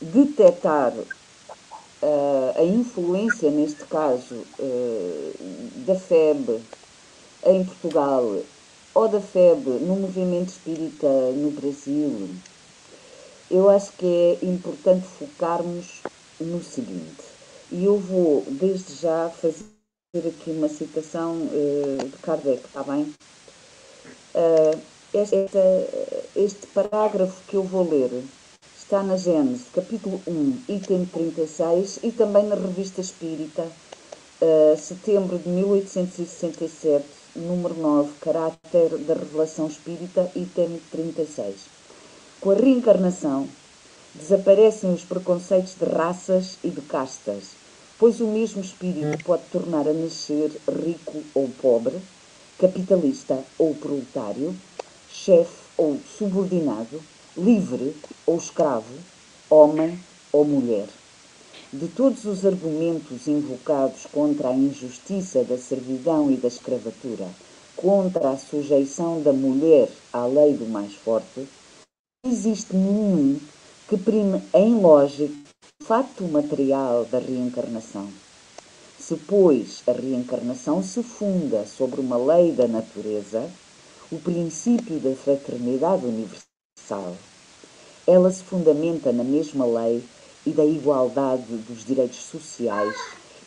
detectar 0.00 0.92
uh, 0.92 2.52
a 2.54 2.62
influência, 2.62 3.50
neste 3.50 3.84
caso, 3.84 4.34
uh, 4.58 5.34
da 5.86 5.94
FEB 5.94 6.60
em 7.44 7.64
Portugal 7.64 8.38
ou 8.96 9.08
da 9.08 9.20
FEB 9.20 9.68
no 9.82 9.94
movimento 9.94 10.48
espírita 10.48 11.06
no 11.32 11.50
Brasil, 11.50 12.30
eu 13.50 13.68
acho 13.68 13.92
que 13.92 14.38
é 14.40 14.46
importante 14.46 15.06
focarmos 15.18 16.00
no 16.40 16.64
seguinte, 16.64 17.22
e 17.70 17.84
eu 17.84 17.98
vou 17.98 18.42
desde 18.48 18.94
já 18.94 19.28
fazer 19.28 19.66
aqui 20.14 20.50
uma 20.50 20.70
citação 20.70 21.34
uh, 21.34 22.08
de 22.08 22.16
Kardec, 22.22 22.64
está 22.64 22.82
bem? 22.84 23.14
Uh, 24.34 24.80
este, 25.12 25.46
este 26.34 26.66
parágrafo 26.68 27.42
que 27.48 27.56
eu 27.56 27.64
vou 27.64 27.86
ler 27.86 28.24
está 28.78 29.02
na 29.02 29.18
Gênesis, 29.18 29.66
capítulo 29.74 30.22
1, 30.26 30.62
item 30.70 31.04
36, 31.04 31.98
e 32.02 32.10
também 32.12 32.46
na 32.46 32.54
Revista 32.54 33.02
Espírita, 33.02 33.68
uh, 34.40 34.78
setembro 34.78 35.38
de 35.38 35.50
1867, 35.50 37.15
número 37.36 37.74
9, 37.74 38.12
caráter 38.20 38.96
da 39.06 39.14
revelação 39.14 39.66
espírita, 39.66 40.30
item 40.34 40.80
36. 40.90 41.54
Com 42.40 42.50
a 42.50 42.54
reencarnação, 42.54 43.48
desaparecem 44.14 44.92
os 44.92 45.04
preconceitos 45.04 45.74
de 45.74 45.84
raças 45.84 46.58
e 46.64 46.70
de 46.70 46.80
castas, 46.80 47.50
pois 47.98 48.20
o 48.20 48.26
mesmo 48.26 48.60
espírito 48.60 49.22
pode 49.24 49.42
tornar 49.52 49.86
a 49.86 49.92
nascer 49.92 50.50
rico 50.68 51.22
ou 51.34 51.48
pobre, 51.60 52.00
capitalista 52.58 53.38
ou 53.58 53.74
proletário, 53.74 54.56
chefe 55.10 55.66
ou 55.76 55.98
subordinado, 56.18 57.02
livre 57.36 57.94
ou 58.26 58.38
escravo, 58.38 58.94
homem 59.50 59.98
ou 60.32 60.44
mulher. 60.44 60.88
De 61.78 61.88
todos 61.88 62.24
os 62.24 62.46
argumentos 62.46 63.28
invocados 63.28 64.06
contra 64.10 64.48
a 64.48 64.56
injustiça 64.56 65.44
da 65.44 65.58
servidão 65.58 66.30
e 66.30 66.36
da 66.38 66.48
escravatura, 66.48 67.28
contra 67.76 68.30
a 68.30 68.38
sujeição 68.38 69.20
da 69.20 69.30
mulher 69.30 69.90
à 70.10 70.24
lei 70.24 70.54
do 70.54 70.64
mais 70.64 70.94
forte, 70.94 71.46
não 72.24 72.32
existe 72.32 72.74
nenhum 72.74 73.38
que 73.90 73.98
prime 73.98 74.42
em 74.54 74.80
lógica 74.80 75.34
o 75.78 75.84
fato 75.84 76.24
material 76.24 77.04
da 77.04 77.18
reencarnação. 77.18 78.08
Se, 78.98 79.14
pois, 79.28 79.82
a 79.86 79.92
reencarnação 79.92 80.82
se 80.82 81.02
funda 81.02 81.66
sobre 81.66 82.00
uma 82.00 82.16
lei 82.16 82.52
da 82.52 82.66
natureza, 82.66 83.50
o 84.10 84.16
princípio 84.18 84.98
da 84.98 85.14
fraternidade 85.14 86.06
universal, 86.06 87.14
ela 88.06 88.32
se 88.32 88.42
fundamenta 88.42 89.12
na 89.12 89.24
mesma 89.24 89.66
lei 89.66 90.02
e 90.46 90.50
da 90.50 90.64
igualdade 90.64 91.44
dos 91.44 91.84
direitos 91.84 92.22
sociais 92.22 92.94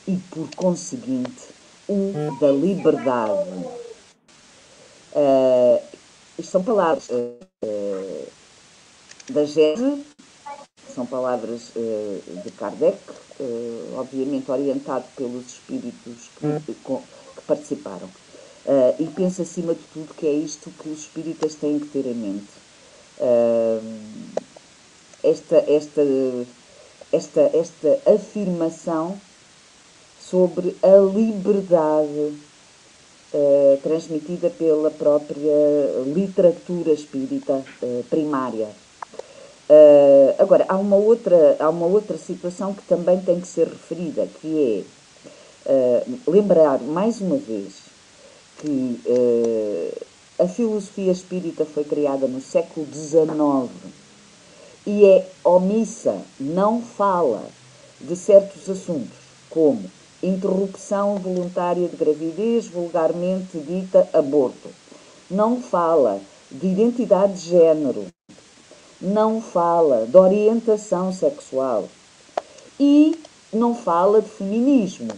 e, 0.08 0.18
por 0.30 0.50
conseguinte, 0.56 1.48
o 1.88 2.14
da 2.40 2.52
liberdade. 2.52 3.50
Uh, 5.14 5.82
isto 6.38 6.52
são 6.52 6.64
palavras 6.64 7.10
uh, 7.10 8.28
da 9.32 9.46
Gese 9.46 10.06
são 11.00 11.06
palavras 11.06 11.70
uh, 11.76 12.42
de 12.44 12.52
Kardec, 12.52 12.98
uh, 13.40 13.96
obviamente 13.98 14.52
orientado 14.52 15.06
pelos 15.16 15.46
espíritos 15.46 16.30
que, 16.38 16.74
que 16.74 17.42
participaram. 17.48 18.10
E 19.00 19.08
penso, 19.08 19.42
acima 19.42 19.74
de 19.74 19.82
tudo, 19.94 20.14
que 20.14 20.28
é 20.28 20.32
isto 20.32 20.70
que 20.70 20.90
os 20.90 21.00
espíritas 21.00 21.56
têm 21.56 21.80
que 21.80 21.88
ter 21.88 22.06
em 22.06 22.14
mente. 22.14 22.50
esta, 25.24 25.56
esta, 25.68 26.02
esta, 27.12 27.42
esta 27.54 28.00
afirmação 28.06 29.20
sobre 30.20 30.76
a 30.84 30.98
liberdade 30.98 32.34
transmitida 33.84 34.50
pela 34.50 34.90
própria 34.90 35.54
literatura 36.06 36.92
espírita 36.92 37.64
primária. 38.10 38.70
Uh, 39.70 40.34
agora, 40.40 40.66
há 40.68 40.76
uma, 40.78 40.96
outra, 40.96 41.56
há 41.60 41.70
uma 41.70 41.86
outra 41.86 42.18
situação 42.18 42.74
que 42.74 42.82
também 42.88 43.22
tem 43.22 43.40
que 43.40 43.48
ser 43.48 43.68
referida, 43.68 44.28
que 44.42 44.84
é 45.68 45.72
uh, 45.72 46.20
lembrar 46.32 46.82
mais 46.82 47.22
uma 47.22 47.38
vez 47.38 47.76
que 48.58 49.00
uh, 49.06 50.06
a 50.44 50.48
filosofia 50.48 51.12
espírita 51.12 51.66
foi 51.66 51.84
criada 51.84 52.28
no 52.28 52.42
século 52.42 52.88
XIX 52.92 53.70
e 54.86 55.06
é 55.06 55.28
omissa, 55.44 56.18
não 56.40 56.82
fala 56.82 57.44
de 58.00 58.16
certos 58.16 58.70
assuntos, 58.70 59.18
como 59.50 59.90
interrupção 60.22 61.16
voluntária 61.18 61.88
de 61.88 61.96
gravidez, 61.96 62.68
vulgarmente 62.68 63.58
dita 63.58 64.08
aborto. 64.14 64.70
Não 65.30 65.62
fala 65.62 66.20
de 66.52 66.68
identidade 66.68 67.34
de 67.34 67.50
género, 67.50 68.06
não 69.00 69.42
fala 69.42 70.06
de 70.06 70.18
orientação 70.18 71.14
sexual 71.14 71.88
e 72.80 73.18
não 73.52 73.76
fala 73.76 74.22
de 74.22 74.30
feminismo, 74.30 75.10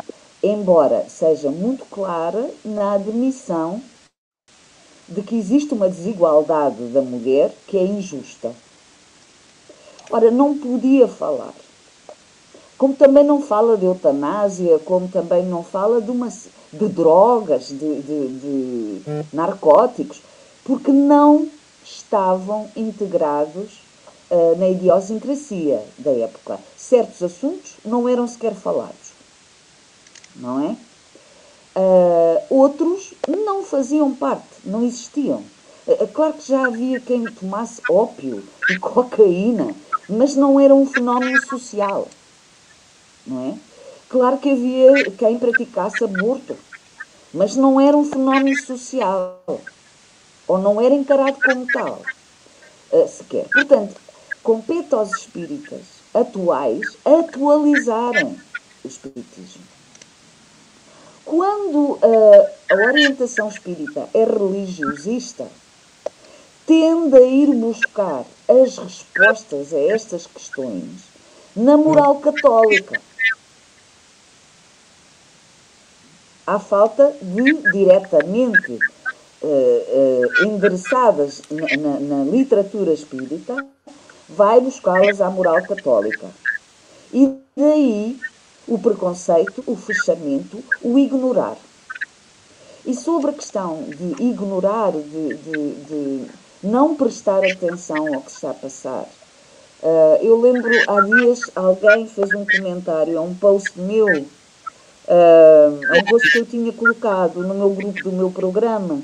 embora 0.43 1.05
seja 1.09 1.49
muito 1.49 1.85
clara 1.85 2.49
na 2.63 2.93
admissão 2.93 3.81
de 5.07 5.21
que 5.21 5.35
existe 5.35 5.73
uma 5.73 5.89
desigualdade 5.89 6.83
da 6.87 7.01
mulher 7.01 7.53
que 7.67 7.77
é 7.77 7.83
injusta. 7.83 8.53
Ora, 10.11 10.29
não 10.29 10.57
podia 10.57 11.07
falar. 11.07 11.53
Como 12.77 12.93
também 12.95 13.23
não 13.23 13.41
fala 13.41 13.77
de 13.77 13.85
eutanásia, 13.85 14.79
como 14.79 15.07
também 15.07 15.45
não 15.45 15.63
fala 15.63 16.01
de, 16.01 16.11
uma, 16.11 16.27
de 16.27 16.87
drogas, 16.89 17.67
de, 17.67 18.01
de, 18.01 18.27
de 18.39 19.25
narcóticos, 19.31 20.21
porque 20.65 20.91
não 20.91 21.47
estavam 21.83 22.69
integrados 22.75 23.81
uh, 24.29 24.57
na 24.57 24.69
idiosincrasia 24.69 25.83
da 25.97 26.11
época. 26.11 26.59
Certos 26.75 27.21
assuntos 27.21 27.75
não 27.85 28.09
eram 28.09 28.27
sequer 28.27 28.53
falados, 28.53 29.13
não 30.35 30.61
é? 30.61 30.75
Uh, 31.73 32.43
outros 32.49 33.13
não 33.27 33.63
faziam 33.63 34.13
parte, 34.13 34.43
não 34.65 34.83
existiam. 34.83 35.43
Uh, 35.87 36.07
claro 36.07 36.33
que 36.33 36.47
já 36.47 36.65
havia 36.65 36.99
quem 36.99 37.27
tomasse 37.27 37.81
ópio 37.87 38.43
e 38.67 38.75
cocaína, 38.77 39.73
mas 40.11 40.35
não 40.35 40.59
era 40.59 40.75
um 40.75 40.85
fenómeno 40.85 41.39
social, 41.39 42.07
não 43.25 43.49
é? 43.49 43.57
Claro 44.09 44.37
que 44.37 44.51
havia 44.51 45.09
quem 45.11 45.39
praticasse 45.39 46.03
aborto, 46.03 46.57
mas 47.33 47.55
não 47.55 47.79
era 47.79 47.95
um 47.95 48.03
fenómeno 48.03 48.55
social 48.55 49.41
ou 50.45 50.57
não 50.57 50.81
era 50.81 50.93
encarado 50.93 51.39
como 51.41 51.65
tal, 51.71 52.01
uh, 52.91 53.07
sequer. 53.07 53.47
Portanto, 53.47 53.95
compete 54.43 54.93
aos 54.93 55.11
espíritas 55.11 55.81
atuais 56.13 56.97
atualizarem 57.05 58.37
o 58.83 58.87
espiritismo. 58.87 59.63
Quando 61.23 61.93
uh, 61.93 61.99
a 62.69 62.75
orientação 62.75 63.47
espírita 63.47 64.09
é 64.13 64.25
religiosista, 64.25 65.47
tende 66.71 67.17
a 67.17 67.21
ir 67.21 67.53
buscar 67.53 68.23
as 68.47 68.77
respostas 68.77 69.73
a 69.73 69.77
estas 69.77 70.25
questões 70.25 71.01
na 71.53 71.75
moral 71.75 72.21
católica. 72.21 72.97
Há 76.47 76.57
falta 76.59 77.13
de 77.21 77.57
diretamente 77.69 78.71
uh, 78.71 79.47
uh, 79.47 80.33
endereçadas 80.37 81.41
na, 81.51 81.75
na, 81.75 81.99
na, 81.99 82.23
literatura 82.23 82.93
espírita, 82.93 83.61
vai 84.29 84.61
buscá-las 84.61 85.19
à 85.19 85.29
moral 85.29 85.63
católica. 85.63 86.27
E 87.11 87.35
daí 87.53 88.17
o 88.65 88.79
preconceito, 88.79 89.61
o 89.67 89.75
fechamento, 89.75 90.63
o 90.81 90.97
ignorar. 90.97 91.57
E 92.85 92.95
sobre 92.95 93.31
a 93.31 93.33
questão 93.33 93.83
de 93.83 94.23
ignorar, 94.23 94.93
de, 94.93 95.33
de, 95.35 95.73
de 95.83 96.40
não 96.63 96.95
prestar 96.95 97.39
atenção 97.39 98.13
ao 98.13 98.21
que 98.21 98.31
está 98.31 98.51
a 98.51 98.53
passar, 98.53 99.07
uh, 99.81 100.17
eu 100.21 100.39
lembro 100.39 100.71
há 100.87 101.01
dias 101.01 101.49
alguém 101.55 102.07
fez 102.07 102.29
um 102.33 102.45
comentário 102.45 103.17
a 103.17 103.21
um 103.21 103.33
post 103.33 103.79
meu, 103.79 104.07
uh, 104.07 105.97
um 105.97 106.03
post 106.09 106.31
que 106.31 106.37
eu 106.39 106.45
tinha 106.45 106.71
colocado 106.71 107.41
no 107.41 107.53
meu 107.53 107.69
grupo 107.69 108.03
do 108.03 108.11
meu 108.11 108.31
programa, 108.31 109.01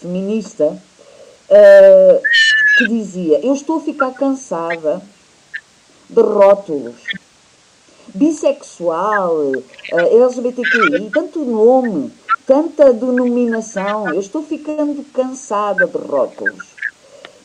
feminista, 0.00 0.64
uh, 1.50 2.22
que 2.78 2.88
dizia: 2.88 3.40
Eu 3.44 3.54
estou 3.54 3.78
a 3.78 3.80
ficar 3.80 4.12
cansada 4.12 5.02
de 6.08 6.22
rótulos. 6.22 6.96
Bissexual, 8.14 9.36
uh, 9.36 9.64
LGBTQI, 9.92 11.10
tanto 11.12 11.44
nome, 11.44 12.10
tanta 12.46 12.92
denominação, 12.92 14.08
eu 14.08 14.20
estou 14.20 14.42
ficando 14.42 15.04
cansada 15.12 15.86
de 15.86 15.98
rótulos. 15.98 16.77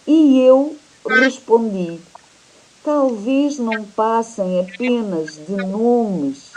E 0.06 0.40
eu 0.42 0.76
respondi: 1.20 2.00
talvez 2.84 3.58
não 3.58 3.84
passem 3.84 4.60
apenas 4.60 5.36
de 5.48 5.54
nomes 5.54 6.52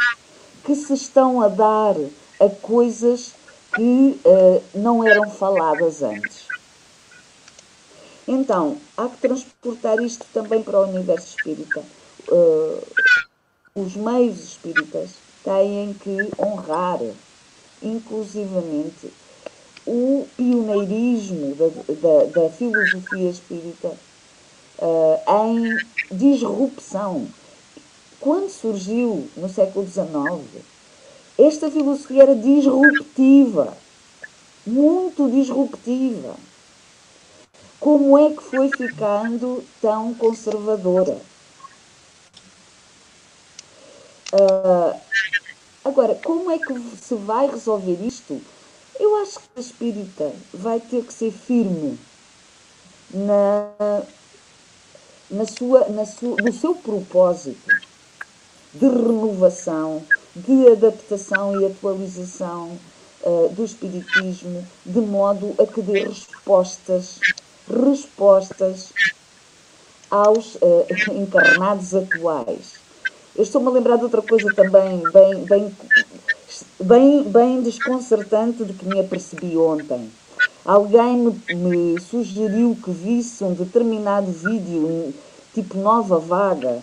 que 0.64 0.74
se 0.74 0.94
estão 0.94 1.40
a 1.40 1.48
dar 1.48 1.94
a 2.40 2.48
coisas 2.48 3.32
que 3.74 4.18
uh, 4.24 4.62
não 4.74 5.05
eram 5.05 5.31
faladas 5.31 6.02
antes. 6.02 6.47
Então, 8.27 8.77
há 8.97 9.06
que 9.09 9.18
transportar 9.18 10.01
isto 10.01 10.27
também 10.32 10.60
para 10.60 10.81
o 10.81 10.89
universo 10.89 11.28
espírita. 11.28 11.81
Uh, 12.28 12.82
os 13.77 13.94
meios 13.94 14.43
espíritas 14.43 15.10
têm 15.44 15.94
que 15.94 16.32
honrar, 16.40 16.98
inclusivamente, 17.81 19.12
o 19.87 20.27
pioneirismo 20.37 21.55
da, 21.55 21.69
da, 21.95 22.25
da 22.43 22.51
filosofia 22.51 23.31
espírita 23.31 23.97
uh, 24.79 25.47
em 25.47 25.81
disrupção. 26.11 27.29
Quando 28.21 28.51
surgiu 28.51 29.31
no 29.37 29.49
século 29.49 29.87
XIX, 29.87 30.65
esta 31.39 31.71
filosofia 31.71 32.23
era 32.23 32.35
disruptiva, 32.35 33.77
muito 34.67 35.31
disruptiva. 35.31 36.35
Como 37.79 38.19
é 38.19 38.31
que 38.31 38.43
foi 38.43 38.69
ficando 38.69 39.63
tão 39.81 40.15
conservadora? 40.15 41.21
Uh, 44.33 45.01
agora, 45.85 46.15
como 46.17 46.51
é 46.51 46.59
que 46.59 46.75
se 46.97 47.15
vai 47.15 47.47
resolver 47.49 48.03
isto? 48.05 48.41
Eu 48.98 49.16
acho 49.16 49.39
que 49.40 49.47
a 49.56 49.60
espírita 49.60 50.32
vai 50.52 50.81
ter 50.81 51.05
que 51.05 51.12
ser 51.12 51.31
firme 51.31 51.98
na, 53.12 54.02
na 55.31 55.47
sua, 55.47 55.89
na 55.89 56.06
sua, 56.06 56.36
no 56.39 56.52
seu 56.52 56.74
propósito 56.74 57.70
de 58.74 58.86
renovação, 58.86 60.02
de 60.35 60.68
adaptação 60.68 61.60
e 61.60 61.66
atualização 61.66 62.78
uh, 63.23 63.48
do 63.51 63.64
espiritismo, 63.64 64.66
de 64.85 65.01
modo 65.01 65.55
a 65.59 65.66
que 65.66 65.81
dê 65.81 66.01
respostas, 66.01 67.20
respostas 67.68 68.93
aos 70.10 70.56
uh, 70.56 70.86
encarnados 71.14 71.94
atuais. 71.94 72.74
Eu 73.35 73.43
estou-me 73.43 73.68
a 73.68 73.70
lembrar 73.70 73.97
de 73.97 74.05
outra 74.05 74.23
coisa 74.23 74.51
também 74.51 75.02
bem, 75.10 75.44
bem, 75.44 75.77
bem, 76.81 77.23
bem 77.24 77.62
desconcertante 77.62 78.65
de 78.65 78.73
que 78.73 78.87
me 78.87 79.01
apercebi 79.01 79.57
ontem. 79.57 80.11
Alguém 80.65 81.16
me, 81.16 81.55
me 81.55 82.01
sugeriu 82.01 82.77
que 82.83 82.91
visse 82.91 83.45
um 83.45 83.55
determinado 83.55 84.31
vídeo, 84.31 85.15
tipo 85.55 85.78
nova 85.78 86.19
vaga, 86.19 86.83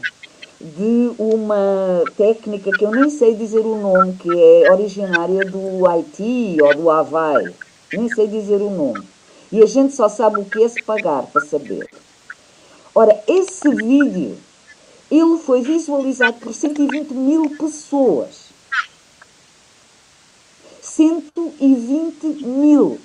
de 0.60 1.12
uma 1.18 2.04
técnica 2.16 2.72
que 2.72 2.86
eu 2.86 2.92
nem 2.92 3.10
sei 3.10 3.36
dizer 3.36 3.60
o 3.60 3.76
nome, 3.76 4.14
que 4.14 4.30
é 4.30 4.72
originária 4.72 5.46
do 5.46 5.86
Haiti 5.86 6.58
ou 6.62 6.74
do 6.76 6.90
Havaí. 6.90 7.54
Nem 7.92 8.08
sei 8.10 8.28
dizer 8.28 8.62
o 8.62 8.70
nome. 8.70 9.06
E 9.52 9.62
a 9.62 9.66
gente 9.66 9.94
só 9.94 10.08
sabe 10.08 10.40
o 10.40 10.46
que 10.46 10.64
é 10.64 10.68
se 10.68 10.82
pagar 10.82 11.24
para 11.28 11.46
saber. 11.46 11.88
Ora, 12.96 13.22
esse 13.28 13.70
vídeo, 13.70 14.38
ele 15.12 15.38
foi 15.38 15.62
visualizado 15.62 16.40
por 16.40 16.54
120 16.54 17.14
mil 17.14 17.50
pessoas. 17.58 18.43
120 20.96 22.46
mil. 22.46 23.00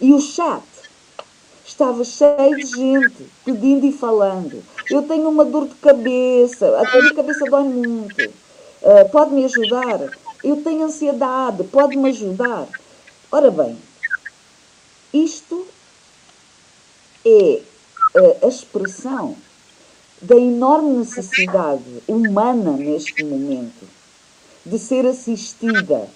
E 0.00 0.12
o 0.12 0.20
chat 0.20 0.62
estava 1.64 2.04
cheio 2.04 2.56
de 2.56 2.66
gente 2.66 3.26
pedindo 3.44 3.84
e 3.84 3.92
falando. 3.92 4.62
Eu 4.88 5.02
tenho 5.02 5.28
uma 5.28 5.44
dor 5.44 5.66
de 5.66 5.74
cabeça, 5.76 6.68
a 6.78 7.00
minha 7.00 7.14
cabeça 7.14 7.46
dói 7.46 7.64
muito. 7.64 8.22
Uh, 8.22 9.08
pode 9.10 9.32
me 9.32 9.44
ajudar? 9.44 10.00
Eu 10.42 10.62
tenho 10.62 10.84
ansiedade, 10.84 11.64
pode 11.64 11.96
me 11.96 12.10
ajudar? 12.10 12.68
Ora 13.30 13.50
bem, 13.50 13.76
isto 15.12 15.66
é 17.24 17.62
uh, 18.14 18.46
a 18.46 18.48
expressão 18.48 19.36
da 20.20 20.36
enorme 20.36 20.98
necessidade 20.98 22.02
humana 22.06 22.72
neste 22.72 23.24
momento 23.24 23.88
de 24.64 24.78
ser 24.78 25.04
assistida, 25.06 26.08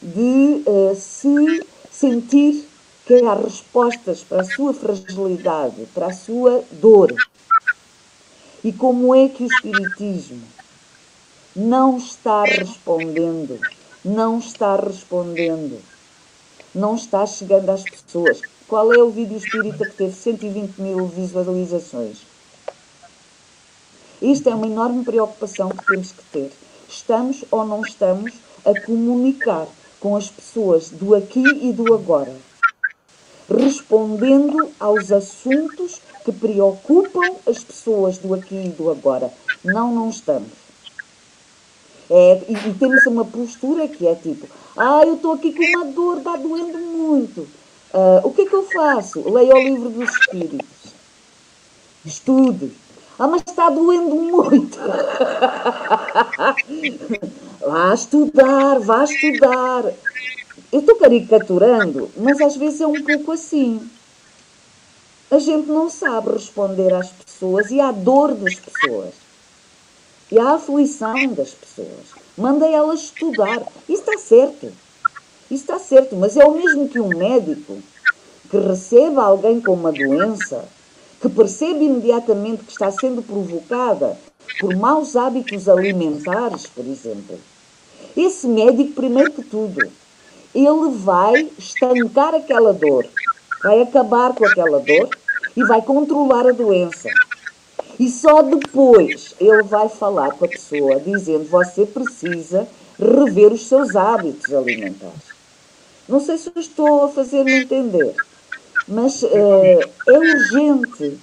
de 0.00 0.62
uh, 0.66 0.94
se 0.94 1.66
sentir 1.90 2.68
que 3.06 3.14
há 3.24 3.34
respostas 3.34 4.22
para 4.22 4.42
a 4.42 4.44
sua 4.44 4.72
fragilidade, 4.74 5.86
para 5.94 6.06
a 6.06 6.12
sua 6.12 6.62
dor. 6.72 7.14
E 8.62 8.72
como 8.72 9.14
é 9.14 9.28
que 9.28 9.44
o 9.44 9.46
Espiritismo 9.46 10.42
não 11.56 11.96
está 11.96 12.44
respondendo, 12.44 13.58
não 14.04 14.38
está 14.38 14.76
respondendo, 14.76 15.80
não 16.74 16.94
está 16.94 17.24
chegando 17.26 17.70
às 17.70 17.82
pessoas? 17.82 18.40
Qual 18.68 18.92
é 18.92 18.98
o 18.98 19.10
vídeo 19.10 19.38
espírita 19.38 19.88
que 19.88 19.96
teve 19.96 20.14
120 20.14 20.78
mil 20.78 21.06
visualizações? 21.06 22.18
Isto 24.20 24.50
é 24.50 24.54
uma 24.54 24.66
enorme 24.66 25.04
preocupação 25.04 25.70
que 25.70 25.86
temos 25.86 26.12
que 26.12 26.22
ter. 26.24 26.52
Estamos 26.86 27.44
ou 27.50 27.64
não 27.64 27.80
estamos 27.80 28.34
a 28.64 28.78
comunicar 28.82 29.66
com 30.00 30.16
as 30.16 30.28
pessoas 30.28 30.90
do 30.90 31.14
aqui 31.14 31.42
e 31.62 31.72
do 31.72 31.94
agora 31.94 32.34
respondendo 33.56 34.70
aos 34.78 35.10
assuntos 35.10 36.00
que 36.24 36.32
preocupam 36.32 37.36
as 37.46 37.64
pessoas 37.64 38.18
do 38.18 38.34
aqui 38.34 38.66
e 38.66 38.68
do 38.68 38.90
agora. 38.90 39.32
Não, 39.64 39.94
não 39.94 40.10
estamos. 40.10 40.52
É, 42.10 42.42
e, 42.48 42.68
e, 42.68 42.74
temos 42.74 43.04
uma 43.06 43.24
postura 43.24 43.88
que 43.88 44.06
é 44.06 44.14
tipo, 44.14 44.46
ah, 44.76 45.02
eu 45.04 45.14
estou 45.14 45.32
aqui 45.32 45.52
com 45.52 45.62
uma 45.62 45.92
dor, 45.92 46.18
está 46.18 46.36
doendo 46.36 46.78
muito. 46.78 47.40
Uh, 47.92 48.20
o 48.24 48.32
que 48.32 48.42
é 48.42 48.46
que 48.46 48.54
eu 48.54 48.64
faço? 48.64 49.28
Leio 49.28 49.54
o 49.54 49.58
livro 49.58 49.90
dos 49.90 50.10
Espíritos. 50.10 50.94
Estude. 52.04 52.72
Ah, 53.18 53.26
mas 53.26 53.42
está 53.46 53.68
doendo 53.68 54.14
muito. 54.14 54.78
vá 57.60 57.92
estudar, 57.92 58.78
vá 58.78 59.02
estudar. 59.02 59.92
Eu 60.70 60.80
estou 60.80 60.96
caricaturando, 60.96 62.10
mas 62.16 62.40
às 62.40 62.56
vezes 62.56 62.80
é 62.80 62.86
um 62.86 63.02
pouco 63.02 63.32
assim. 63.32 63.90
A 65.30 65.38
gente 65.38 65.68
não 65.68 65.90
sabe 65.90 66.30
responder 66.30 66.94
às 66.94 67.10
pessoas 67.10 67.70
e 67.70 67.80
à 67.80 67.90
dor 67.90 68.34
das 68.34 68.54
pessoas. 68.54 69.14
E 70.30 70.38
à 70.38 70.54
aflição 70.54 71.34
das 71.34 71.50
pessoas. 71.50 72.14
Manda 72.36 72.68
elas 72.68 73.00
estudar. 73.00 73.62
Isso 73.88 74.02
está 74.02 74.16
certo. 74.16 74.72
Isso 75.50 75.64
está 75.64 75.78
certo, 75.78 76.14
mas 76.14 76.36
é 76.36 76.44
o 76.44 76.54
mesmo 76.54 76.88
que 76.88 77.00
um 77.00 77.08
médico 77.08 77.82
que 78.50 78.58
receba 78.58 79.24
alguém 79.24 79.60
com 79.60 79.72
uma 79.72 79.90
doença, 79.90 80.68
que 81.20 81.28
percebe 81.28 81.84
imediatamente 81.84 82.64
que 82.64 82.72
está 82.72 82.90
sendo 82.90 83.22
provocada 83.22 84.18
por 84.60 84.74
maus 84.76 85.16
hábitos 85.16 85.68
alimentares, 85.68 86.66
por 86.66 86.86
exemplo. 86.86 87.38
Esse 88.16 88.46
médico, 88.46 88.92
primeiro 88.92 89.32
que 89.32 89.42
tudo, 89.42 89.80
ele 90.54 90.90
vai 90.96 91.50
estancar 91.58 92.34
aquela 92.34 92.72
dor, 92.72 93.06
vai 93.62 93.82
acabar 93.82 94.34
com 94.34 94.44
aquela 94.44 94.80
dor 94.80 95.08
e 95.56 95.64
vai 95.64 95.82
controlar 95.82 96.46
a 96.46 96.52
doença. 96.52 97.08
E 97.98 98.08
só 98.08 98.42
depois 98.42 99.34
ele 99.40 99.62
vai 99.64 99.88
falar 99.88 100.32
com 100.32 100.44
a 100.44 100.48
pessoa 100.48 101.00
dizendo 101.00 101.48
você 101.48 101.84
precisa 101.84 102.68
rever 102.98 103.52
os 103.52 103.66
seus 103.66 103.96
hábitos 103.96 104.52
alimentares. 104.54 105.38
Não 106.08 106.20
sei 106.20 106.38
se 106.38 106.50
estou 106.56 107.04
a 107.04 107.08
fazer-me 107.08 107.62
entender, 107.62 108.14
mas 108.88 109.22
uh, 109.22 109.28
é 110.06 110.18
urgente, 110.18 111.20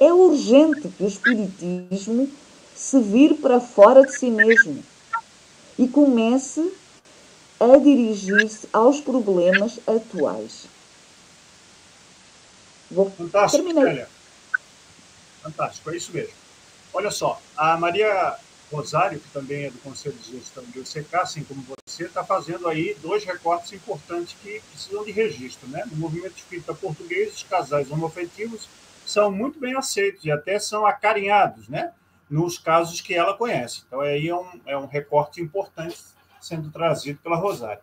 é 0.00 0.12
urgente 0.12 0.88
que 0.88 1.04
o 1.04 1.06
Espiritismo 1.06 2.30
se 2.74 2.98
vire 3.00 3.34
para 3.34 3.60
fora 3.60 4.04
de 4.04 4.16
si 4.16 4.30
mesmo 4.30 4.82
e 5.78 5.86
comece 5.86 6.72
a 7.60 7.76
dirigir-se 7.78 8.68
aos 8.72 9.00
problemas 9.00 9.78
atuais. 9.86 10.66
Vou... 12.90 13.10
Fantástico, 13.10 13.64
Terminei. 13.64 14.06
Fantástico, 15.42 15.90
é 15.90 15.96
isso 15.96 16.12
mesmo. 16.12 16.34
Olha 16.92 17.10
só, 17.10 17.40
a 17.56 17.76
Maria 17.76 18.36
Rosário, 18.70 19.20
que 19.20 19.28
também 19.30 19.64
é 19.64 19.70
do 19.70 19.78
Conselho 19.78 20.16
de 20.16 20.32
Gestão 20.32 20.64
do 20.64 20.80
UCK, 20.80 21.14
assim 21.16 21.44
como 21.44 21.62
você, 21.62 22.04
está 22.04 22.24
fazendo 22.24 22.68
aí 22.68 22.96
dois 23.00 23.24
recortes 23.24 23.72
importantes 23.72 24.36
que 24.42 24.60
precisam 24.70 25.04
de 25.04 25.12
registro. 25.12 25.68
Né? 25.68 25.84
No 25.90 25.96
movimento 25.96 26.36
espírita 26.36 26.74
português, 26.74 27.34
os 27.34 27.42
casais 27.42 27.90
homoafetivos 27.90 28.68
são 29.04 29.30
muito 29.30 29.58
bem 29.58 29.76
aceitos 29.76 30.24
e 30.24 30.30
até 30.30 30.58
são 30.58 30.84
acarinhados, 30.84 31.68
né? 31.68 31.92
nos 32.28 32.58
casos 32.58 33.00
que 33.00 33.14
ela 33.14 33.36
conhece. 33.36 33.84
Então, 33.86 34.00
aí 34.00 34.28
é 34.28 34.34
um, 34.34 34.60
é 34.66 34.76
um 34.76 34.86
recorte 34.86 35.40
importante 35.40 35.96
sendo 36.40 36.70
trazido 36.70 37.20
pela 37.22 37.36
Rosário. 37.36 37.82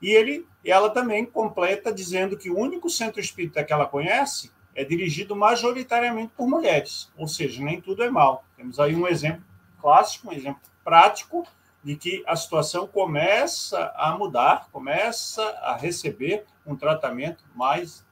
E 0.00 0.10
ele, 0.10 0.46
ela 0.64 0.90
também 0.90 1.24
completa 1.24 1.92
dizendo 1.92 2.36
que 2.36 2.50
o 2.50 2.58
único 2.58 2.90
centro 2.90 3.20
espírita 3.20 3.62
que 3.62 3.72
ela 3.72 3.86
conhece 3.86 4.50
é 4.74 4.84
dirigido 4.84 5.36
majoritariamente 5.36 6.32
por 6.36 6.48
mulheres, 6.48 7.10
ou 7.16 7.28
seja, 7.28 7.62
nem 7.62 7.80
tudo 7.80 8.02
é 8.02 8.10
mal. 8.10 8.44
Temos 8.56 8.80
aí 8.80 8.96
um 8.96 9.06
exemplo 9.06 9.44
clássico, 9.82 10.28
um 10.28 10.32
exemplo 10.32 10.62
prático 10.84 11.44
de 11.82 11.96
que 11.96 12.22
a 12.26 12.36
situação 12.36 12.86
começa 12.86 13.92
a 13.96 14.16
mudar, 14.16 14.68
começa 14.70 15.42
a 15.62 15.76
receber 15.76 16.44
um 16.64 16.76
tratamento 16.76 17.44
mais 17.54 18.06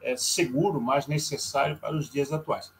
é, 0.00 0.16
seguro, 0.16 0.80
mais 0.80 1.08
necessário 1.08 1.76
para 1.76 1.96
os 1.96 2.08
dias 2.08 2.32
atuais. 2.32 2.72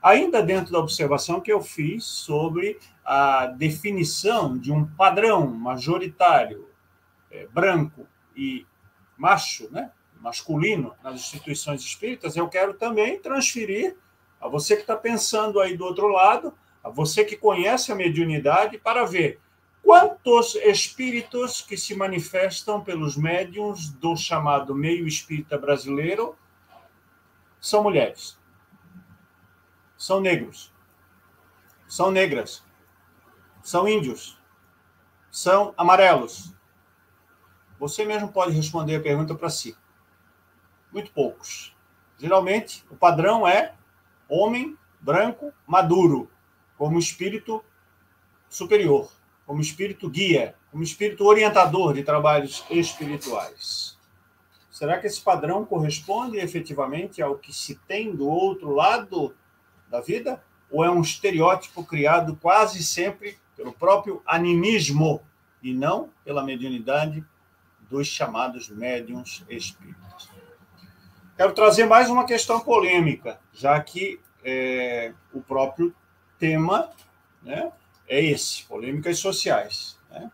Ainda 0.00 0.40
dentro 0.40 0.72
da 0.72 0.78
observação 0.78 1.40
que 1.40 1.52
eu 1.52 1.60
fiz 1.60 2.04
sobre 2.04 2.78
a 3.04 3.46
definição 3.46 4.56
de 4.56 4.70
um 4.70 4.86
padrão 4.86 5.48
majoritário 5.48 6.68
é, 7.30 7.48
branco 7.48 8.06
e 8.36 8.64
macho, 9.16 9.68
né, 9.72 9.90
masculino 10.20 10.94
nas 11.02 11.16
instituições 11.16 11.80
espíritas, 11.80 12.36
eu 12.36 12.48
quero 12.48 12.74
também 12.74 13.18
transferir 13.18 13.96
a 14.40 14.48
você 14.48 14.76
que 14.76 14.82
está 14.82 14.96
pensando 14.96 15.60
aí 15.60 15.76
do 15.76 15.84
outro 15.84 16.06
lado, 16.06 16.54
você 16.84 17.24
que 17.24 17.36
conhece 17.36 17.92
a 17.92 17.94
mediunidade, 17.94 18.78
para 18.78 19.04
ver 19.04 19.40
Quantos 19.88 20.54
espíritos 20.56 21.62
que 21.62 21.74
se 21.74 21.94
manifestam 21.94 22.82
pelos 22.82 23.16
médiums 23.16 23.88
do 23.88 24.14
chamado 24.16 24.74
meio 24.74 25.08
espírita 25.08 25.56
brasileiro 25.56 26.36
são 27.58 27.82
mulheres? 27.82 28.38
São 29.96 30.20
negros? 30.20 30.72
São 31.88 32.10
negras? 32.10 32.62
São 33.62 33.88
índios? 33.88 34.38
São 35.30 35.72
amarelos? 35.74 36.54
Você 37.78 38.04
mesmo 38.04 38.30
pode 38.30 38.54
responder 38.54 38.96
a 38.96 39.02
pergunta 39.02 39.34
para 39.34 39.48
si. 39.48 39.74
Muito 40.92 41.10
poucos. 41.12 41.74
Geralmente, 42.18 42.84
o 42.90 42.94
padrão 42.94 43.48
é 43.48 43.74
homem 44.28 44.76
branco 45.00 45.50
maduro, 45.66 46.30
como 46.78 46.98
espírito 46.98 47.62
superior, 48.48 49.12
como 49.44 49.60
espírito 49.60 50.08
guia, 50.08 50.54
como 50.70 50.82
espírito 50.82 51.24
orientador 51.24 51.92
de 51.92 52.04
trabalhos 52.04 52.64
espirituais. 52.70 53.98
Será 54.70 54.98
que 54.98 55.08
esse 55.08 55.20
padrão 55.20 55.64
corresponde 55.64 56.38
efetivamente 56.38 57.20
ao 57.20 57.36
que 57.36 57.52
se 57.52 57.74
tem 57.88 58.14
do 58.14 58.28
outro 58.28 58.70
lado 58.70 59.34
da 59.90 60.00
vida? 60.00 60.42
Ou 60.70 60.84
é 60.84 60.90
um 60.90 61.00
estereótipo 61.00 61.84
criado 61.84 62.36
quase 62.36 62.84
sempre 62.84 63.36
pelo 63.56 63.72
próprio 63.72 64.22
animismo 64.24 65.20
e 65.60 65.74
não 65.74 66.10
pela 66.24 66.44
mediunidade 66.44 67.24
dos 67.90 68.06
chamados 68.06 68.68
médiums 68.68 69.44
espíritas? 69.48 70.28
Quero 71.36 71.52
trazer 71.54 71.86
mais 71.86 72.08
uma 72.08 72.24
questão 72.24 72.60
polêmica, 72.60 73.40
já 73.52 73.80
que 73.80 74.20
é, 74.44 75.12
o 75.32 75.40
próprio 75.40 75.94
tema 76.38 76.90
né, 77.42 77.70
é 78.08 78.22
esse, 78.22 78.64
polêmicas 78.64 79.18
sociais. 79.18 79.98
Né? 80.10 80.30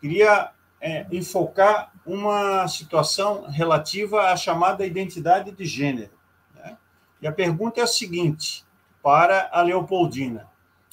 Queria 0.00 0.50
é, 0.80 1.06
enfocar 1.10 1.92
uma 2.04 2.68
situação 2.68 3.48
relativa 3.48 4.30
à 4.30 4.36
chamada 4.36 4.86
identidade 4.86 5.50
de 5.50 5.64
gênero. 5.64 6.12
Né? 6.54 6.76
E 7.22 7.26
a 7.26 7.32
pergunta 7.32 7.80
é 7.80 7.84
a 7.84 7.88
seguinte, 7.88 8.64
para 9.02 9.48
a 9.52 9.62
Leopoldina. 9.62 10.48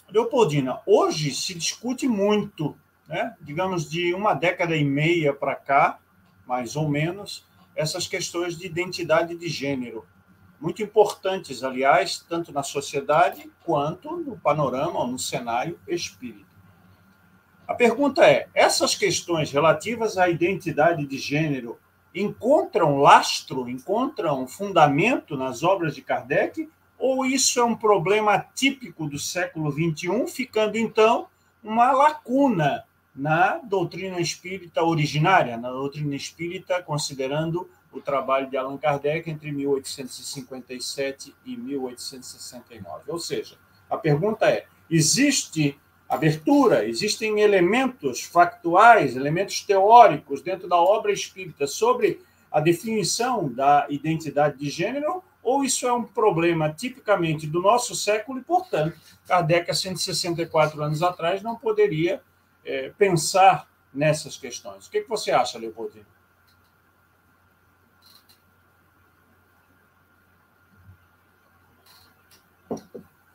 Leopoldina, 0.10 0.80
hoje 0.86 1.34
se 1.34 1.54
discute 1.56 2.08
muito, 2.08 2.78
né, 3.08 3.36
digamos, 3.42 3.90
de 3.90 4.14
uma 4.14 4.36
década 4.36 4.76
e 4.76 4.84
meia 4.84 5.34
para 5.34 5.56
cá, 5.56 6.00
mais 6.46 6.76
ou 6.76 6.88
menos, 6.88 7.46
essas 7.76 8.08
questões 8.08 8.56
de 8.58 8.68
identidade 8.68 9.36
de 9.36 9.50
gênero 9.50 10.06
muito 10.64 10.82
importantes, 10.82 11.62
aliás, 11.62 12.20
tanto 12.20 12.54
na 12.54 12.64
sociedade 12.64 13.52
quanto 13.66 14.16
no 14.16 14.38
panorama 14.38 15.02
ou 15.02 15.08
no 15.08 15.20
cenário 15.20 15.78
espírita. 15.86 16.48
A 17.68 17.74
pergunta 17.74 18.26
é: 18.26 18.48
essas 18.54 18.96
questões 18.96 19.52
relativas 19.52 20.18
à 20.18 20.30
identidade 20.30 21.06
de 21.06 21.18
gênero 21.18 21.78
encontram 22.16 23.00
lastro, 23.00 23.68
encontram 23.68 24.48
fundamento 24.48 25.36
nas 25.36 25.64
obras 25.64 25.94
de 25.96 26.02
Kardec? 26.02 26.70
Ou 26.98 27.26
isso 27.26 27.60
é 27.60 27.64
um 27.66 27.76
problema 27.76 28.40
típico 28.40 29.06
do 29.06 29.20
século 29.20 29.70
XXI, 29.70 30.26
ficando 30.28 30.78
então 30.78 31.28
uma 31.62 31.92
lacuna 31.92 32.86
na 33.14 33.58
doutrina 33.58 34.22
espírita 34.22 34.82
originária, 34.82 35.58
na 35.58 35.70
doutrina 35.70 36.16
espírita, 36.16 36.82
considerando 36.82 37.70
o 38.00 38.02
trabalho 38.02 38.50
de 38.50 38.58
Allan 38.58 38.78
Kardec 38.78 39.30
entre 39.30 39.52
1857 39.52 41.36
e 41.46 41.56
1869. 41.58 43.04
Ou 43.08 43.20
seja, 43.20 43.58
a 43.90 43.98
pergunta 43.98 44.50
é: 44.50 44.66
existe 44.90 45.80
abertura, 46.08 46.88
existem 46.88 47.40
elementos 47.42 48.22
factuais, 48.24 49.16
elementos 49.16 49.62
teóricos 49.62 50.42
dentro 50.42 50.68
da 50.68 50.78
obra 50.78 51.12
espírita 51.12 51.66
sobre 51.66 52.22
a 52.52 52.60
definição 52.60 53.52
da 53.52 53.88
identidade 53.90 54.58
de 54.60 54.70
gênero, 54.70 55.24
ou 55.42 55.64
isso 55.64 55.88
é 55.88 55.92
um 55.92 56.04
problema 56.04 56.72
tipicamente 56.72 57.48
do 57.48 57.62
nosso 57.62 57.96
século 57.96 58.40
e, 58.40 58.44
portanto, 58.44 58.96
Kardec, 59.28 59.70
há 59.72 59.74
164 59.74 60.82
anos 60.82 61.02
atrás, 61.02 61.42
não 61.42 61.56
poderia 61.56 62.22
é, 62.64 62.90
pensar 62.98 63.68
nessas 63.94 64.38
questões? 64.38 64.88
O 64.88 64.92
que, 64.92 65.02
que 65.02 65.10
você 65.10 65.32
acha, 65.32 65.58
Leopoldino? 65.58 66.06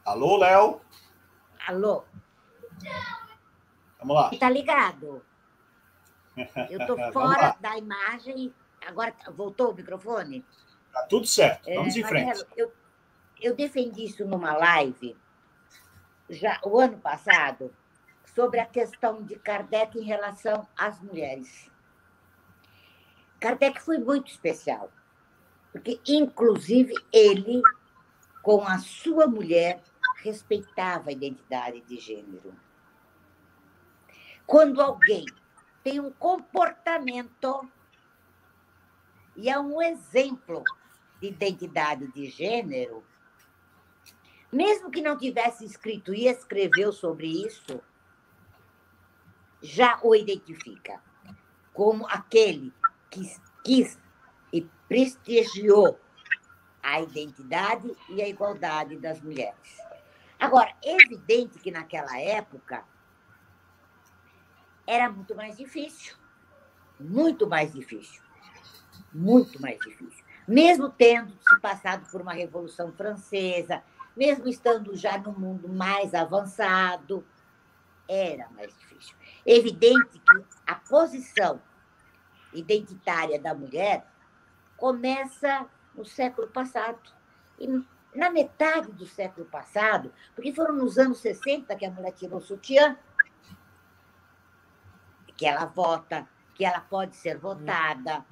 Alô, 0.05 0.37
Léo? 0.37 0.81
Alô? 1.67 2.05
Vamos 3.99 4.15
lá. 4.15 4.31
Tá 4.39 4.49
ligado? 4.49 5.23
Eu 6.71 6.87
tô 6.87 6.97
fora 7.13 7.57
da 7.61 7.77
imagem. 7.77 8.55
Agora 8.87 9.15
voltou 9.35 9.73
o 9.73 9.75
microfone? 9.75 10.45
Tá 10.93 11.03
tudo 11.03 11.27
certo. 11.27 11.69
Vamos 11.75 11.97
é, 11.97 12.01
em 12.01 12.05
frente. 12.05 12.27
Marcelo, 12.27 12.49
eu, 12.57 12.73
eu 13.41 13.55
defendi 13.55 14.05
isso 14.05 14.25
numa 14.25 14.57
live 14.57 15.17
já 16.31 16.61
o 16.65 16.79
ano 16.79 16.99
passado 16.99 17.75
sobre 18.35 18.61
a 18.61 18.67
questão 18.67 19.23
de 19.23 19.37
Kardec 19.37 19.99
em 19.99 20.05
relação 20.05 20.67
às 20.77 21.01
mulheres. 21.01 21.71
Kardec 23.41 23.81
foi 23.81 23.99
muito 23.99 24.31
especial, 24.31 24.91
porque 25.73 26.01
inclusive 26.07 26.93
ele 27.13 27.63
com 28.43 28.63
a 28.65 28.79
sua 28.79 29.27
mulher 29.27 29.83
respeitava 30.23 31.11
a 31.11 31.13
identidade 31.13 31.81
de 31.83 31.99
gênero. 31.99 32.55
Quando 34.47 34.81
alguém 34.81 35.25
tem 35.83 36.01
um 36.01 36.11
comportamento 36.11 37.71
e 39.37 39.49
é 39.49 39.59
um 39.59 39.81
exemplo 39.81 40.63
de 41.21 41.29
identidade 41.29 42.11
de 42.13 42.29
gênero, 42.29 43.05
mesmo 44.51 44.91
que 44.91 45.03
não 45.03 45.17
tivesse 45.17 45.65
escrito 45.65 46.15
e 46.15 46.27
escreveu 46.27 46.93
sobre 46.93 47.27
isso, 47.47 47.81
já 49.63 50.01
o 50.03 50.15
identifica 50.15 51.03
como 51.73 52.07
aquele 52.09 52.73
que 53.11 53.23
quis 53.63 53.99
e 54.53 54.63
prestigiou 54.89 56.01
a 56.95 57.01
identidade 57.03 57.95
e 58.09 58.23
a 58.23 58.29
igualdade 58.29 58.97
das 58.97 59.21
mulheres. 59.21 59.79
Agora, 60.39 60.75
é 60.83 60.97
evidente 61.03 61.59
que 61.59 61.71
naquela 61.71 62.19
época 62.19 62.85
era 64.87 65.11
muito 65.11 65.35
mais 65.35 65.57
difícil. 65.57 66.17
Muito 66.99 67.47
mais 67.47 67.73
difícil. 67.73 68.23
Muito 69.13 69.61
mais 69.61 69.79
difícil. 69.81 70.25
Mesmo 70.47 70.89
tendo 70.89 71.37
se 71.41 71.61
passado 71.61 72.11
por 72.11 72.23
uma 72.23 72.33
Revolução 72.33 72.93
Francesa, 72.93 73.83
mesmo 74.17 74.49
estando 74.49 74.97
já 74.97 75.19
no 75.19 75.33
mundo 75.33 75.69
mais 75.69 76.15
avançado, 76.15 77.27
era 78.09 78.49
mais 78.51 78.75
difícil. 78.79 79.15
Evidente 79.45 80.19
que 80.19 80.45
a 80.67 80.75
posição 80.75 81.61
identitária 82.53 83.39
da 83.39 83.55
mulher 83.55 84.07
começa 84.77 85.69
no 85.95 86.05
século 86.05 86.49
passado. 86.49 86.99
E 87.59 87.67
na 88.15 88.31
metade 88.31 88.93
do 88.93 89.07
século 89.07 89.47
passado, 89.47 90.13
porque 90.35 90.53
foram 90.53 90.75
nos 90.75 90.99
anos 90.99 91.19
60 91.19 91.75
que 91.77 91.85
a 91.85 91.91
mulher 91.91 92.13
tirou 92.13 92.39
o 92.39 92.43
sutiã, 92.43 92.97
que 95.37 95.47
ela 95.47 95.67
vota, 95.67 96.29
que 96.55 96.65
ela 96.65 96.81
pode 96.81 97.17
ser 97.17 97.39
votada, 97.39 98.25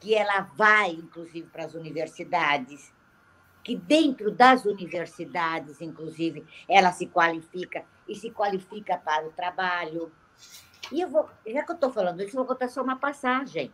que 0.00 0.14
ela 0.14 0.40
vai, 0.40 0.90
inclusive, 0.92 1.46
para 1.48 1.64
as 1.64 1.74
universidades, 1.74 2.94
que 3.62 3.76
dentro 3.76 4.30
das 4.30 4.64
universidades, 4.64 5.82
inclusive, 5.82 6.46
ela 6.68 6.92
se 6.92 7.06
qualifica 7.06 7.84
e 8.08 8.14
se 8.14 8.30
qualifica 8.30 8.96
para 8.96 9.26
o 9.26 9.32
trabalho. 9.32 10.10
E 10.90 11.00
eu 11.02 11.08
vou, 11.08 11.28
já 11.46 11.62
que 11.62 11.70
eu 11.70 11.74
estou 11.74 11.92
falando 11.92 12.22
isso, 12.22 12.34
eu 12.34 12.38
vou 12.38 12.46
contar 12.46 12.68
só 12.68 12.82
uma 12.82 12.96
passagem. 12.96 13.70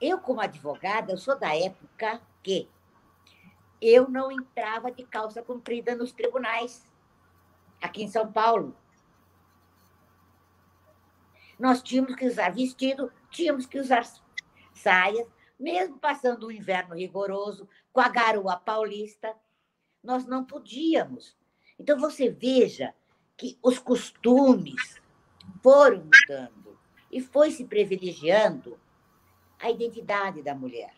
Eu, 0.00 0.18
como 0.18 0.40
advogada, 0.40 1.12
eu 1.12 1.18
sou 1.18 1.38
da 1.38 1.56
época 1.56 2.20
que 2.42 2.68
eu 3.80 4.08
não 4.08 4.30
entrava 4.30 4.90
de 4.90 5.04
calça 5.04 5.42
comprida 5.42 5.94
nos 5.94 6.12
tribunais, 6.12 6.84
aqui 7.80 8.02
em 8.02 8.08
São 8.08 8.30
Paulo. 8.30 8.76
Nós 11.58 11.82
tínhamos 11.82 12.14
que 12.14 12.26
usar 12.26 12.50
vestido, 12.50 13.10
tínhamos 13.30 13.64
que 13.66 13.78
usar 13.78 14.06
saias, 14.74 15.26
mesmo 15.58 15.98
passando 15.98 16.46
o 16.46 16.52
inverno 16.52 16.94
rigoroso, 16.94 17.68
com 17.92 18.00
a 18.00 18.08
garoa 18.08 18.56
paulista, 18.56 19.34
nós 20.02 20.26
não 20.26 20.44
podíamos. 20.44 21.36
Então, 21.78 21.98
você 21.98 22.28
veja 22.28 22.94
que 23.36 23.58
os 23.62 23.78
costumes 23.78 25.00
foram 25.62 26.04
mudando 26.04 26.78
e 27.10 27.20
foi 27.20 27.50
se 27.50 27.64
privilegiando 27.64 28.78
a 29.60 29.70
identidade 29.70 30.42
da 30.42 30.54
mulher. 30.54 30.94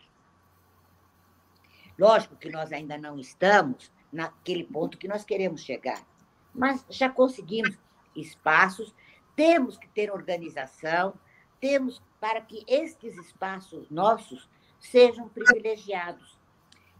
Lógico 1.97 2.35
que 2.35 2.49
nós 2.49 2.71
ainda 2.71 2.97
não 2.97 3.19
estamos 3.19 3.91
naquele 4.11 4.63
ponto 4.63 4.97
que 4.97 5.07
nós 5.07 5.23
queremos 5.25 5.61
chegar, 5.61 6.05
mas 6.53 6.85
já 6.89 7.09
conseguimos 7.09 7.77
espaços, 8.15 8.93
temos 9.35 9.77
que 9.77 9.87
ter 9.89 10.11
organização, 10.11 11.13
temos 11.59 12.01
para 12.19 12.41
que 12.41 12.63
estes 12.67 13.17
espaços 13.17 13.89
nossos 13.89 14.49
sejam 14.79 15.27
privilegiados. 15.29 16.37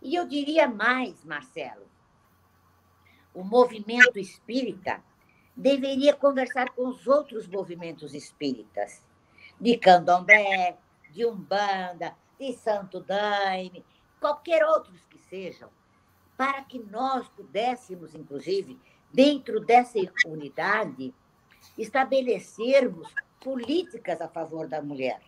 E 0.02 0.15
eu 0.15 0.27
diria 0.27 0.68
mais, 0.68 1.23
Marcelo, 1.23 1.86
o 3.34 3.44
movimento 3.44 4.18
espírita 4.18 5.03
deveria 5.56 6.14
conversar 6.14 6.69
com 6.72 6.88
os 6.88 7.06
outros 7.07 7.48
movimentos 7.48 8.14
espíritas, 8.14 9.02
de 9.60 9.77
candomblé, 9.77 10.77
de 11.11 11.26
umbanda, 11.26 12.15
de 12.40 12.53
santo 12.53 12.99
daime, 13.02 13.86
qualquer 14.19 14.64
outros 14.65 15.03
que 15.10 15.18
sejam, 15.18 15.69
para 16.38 16.64
que 16.64 16.80
nós 16.80 17.27
pudéssemos, 17.30 18.15
inclusive, 18.15 18.80
dentro 19.11 19.60
dessa 19.60 19.99
unidade, 20.26 21.14
estabelecermos 21.77 23.14
políticas 23.40 24.22
a 24.22 24.27
favor 24.27 24.68
da 24.68 24.81
mulher. 24.81 25.22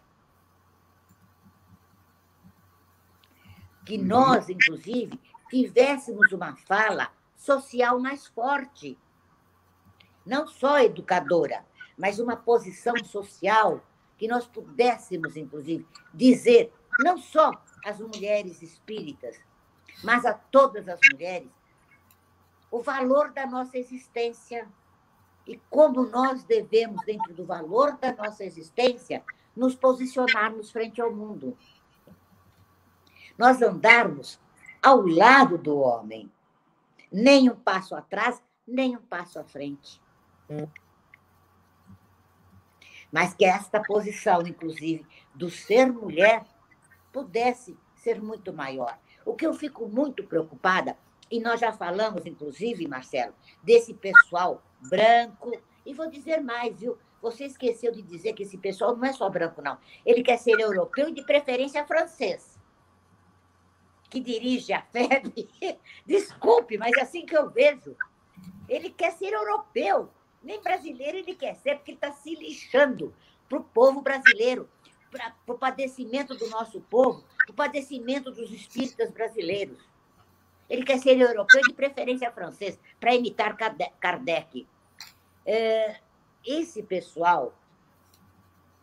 Que 3.85 3.97
uhum. 3.97 4.05
nós, 4.05 4.49
inclusive, 4.49 5.19
tivéssemos 5.49 6.31
uma 6.31 6.55
fala 6.55 7.11
social 7.35 7.99
mais 7.99 8.27
forte. 8.27 8.97
Não 10.25 10.47
só 10.47 10.79
educadora, 10.79 11.65
mas 11.97 12.19
uma 12.19 12.37
posição 12.37 12.95
social 13.03 13.83
que 14.21 14.27
nós 14.27 14.45
pudéssemos, 14.45 15.35
inclusive, 15.35 15.83
dizer, 16.13 16.71
não 16.99 17.17
só 17.17 17.51
às 17.83 17.99
mulheres 17.99 18.61
espíritas, 18.61 19.41
mas 20.03 20.27
a 20.27 20.33
todas 20.35 20.87
as 20.87 20.99
mulheres, 21.11 21.49
o 22.69 22.83
valor 22.83 23.31
da 23.31 23.47
nossa 23.47 23.79
existência 23.79 24.69
e 25.47 25.59
como 25.71 26.05
nós 26.05 26.43
devemos, 26.43 27.03
dentro 27.03 27.33
do 27.33 27.43
valor 27.43 27.97
da 27.97 28.13
nossa 28.13 28.45
existência, 28.45 29.23
nos 29.55 29.73
posicionarmos 29.73 30.69
frente 30.69 31.01
ao 31.01 31.11
mundo. 31.11 31.57
Nós 33.35 33.59
andarmos 33.59 34.39
ao 34.83 35.03
lado 35.03 35.57
do 35.57 35.79
homem, 35.79 36.31
nem 37.11 37.49
um 37.49 37.55
passo 37.55 37.95
atrás, 37.95 38.39
nem 38.67 38.95
um 38.95 39.01
passo 39.01 39.39
à 39.39 39.43
frente. 39.43 39.99
Mas 43.11 43.33
que 43.33 43.45
esta 43.45 43.81
posição, 43.81 44.41
inclusive, 44.47 45.05
do 45.35 45.49
ser 45.49 45.91
mulher, 45.91 46.45
pudesse 47.11 47.77
ser 47.95 48.21
muito 48.21 48.53
maior. 48.53 48.97
O 49.25 49.35
que 49.35 49.45
eu 49.45 49.53
fico 49.53 49.87
muito 49.87 50.23
preocupada, 50.23 50.97
e 51.29 51.39
nós 51.39 51.59
já 51.59 51.71
falamos, 51.71 52.25
inclusive, 52.25 52.87
Marcelo, 52.87 53.33
desse 53.63 53.93
pessoal 53.93 54.63
branco, 54.89 55.51
e 55.85 55.93
vou 55.93 56.09
dizer 56.09 56.41
mais, 56.41 56.79
viu? 56.79 56.97
Você 57.21 57.45
esqueceu 57.45 57.91
de 57.91 58.01
dizer 58.01 58.33
que 58.33 58.43
esse 58.43 58.57
pessoal 58.57 58.95
não 58.95 59.05
é 59.05 59.13
só 59.13 59.29
branco, 59.29 59.61
não. 59.61 59.77
Ele 60.05 60.23
quer 60.23 60.37
ser 60.37 60.59
europeu 60.59 61.09
e, 61.09 61.13
de 61.13 61.23
preferência, 61.23 61.85
francês. 61.85 62.59
Que 64.09 64.19
dirige 64.19 64.73
a 64.73 64.81
FEB. 64.81 65.47
Desculpe, 66.05 66.77
mas 66.77 66.91
é 66.97 67.01
assim 67.01 67.25
que 67.25 67.37
eu 67.37 67.49
vejo. 67.49 67.95
Ele 68.67 68.89
quer 68.89 69.11
ser 69.11 69.33
europeu. 69.33 70.09
Nem 70.41 70.61
brasileiro 70.61 71.17
ele 71.17 71.35
quer 71.35 71.55
ser, 71.55 71.75
porque 71.75 71.91
ele 71.91 71.97
está 71.97 72.11
se 72.11 72.35
lixando 72.35 73.13
para 73.47 73.59
o 73.59 73.63
povo 73.63 74.01
brasileiro, 74.01 74.69
para 75.11 75.35
o 75.47 75.57
padecimento 75.57 76.35
do 76.35 76.47
nosso 76.49 76.81
povo, 76.81 77.23
para 77.45 77.51
o 77.51 77.55
padecimento 77.55 78.31
dos 78.31 78.51
espíritas 78.51 79.11
brasileiros. 79.11 79.77
Ele 80.69 80.83
quer 80.83 80.99
ser 80.99 81.19
europeu, 81.19 81.61
de 81.61 81.73
preferência 81.73 82.31
francês, 82.31 82.79
para 82.99 83.13
imitar 83.13 83.57
Kardec. 83.99 84.65
É, 85.45 85.99
esse 86.45 86.81
pessoal, 86.81 87.53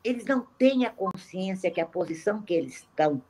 eles 0.04 0.26
não 0.26 0.42
têm 0.58 0.84
a 0.84 0.90
consciência 0.90 1.70
que 1.70 1.80
a 1.80 1.86
posição 1.86 2.42
que 2.42 2.52
eles 2.52 2.80
estão, 2.80 3.22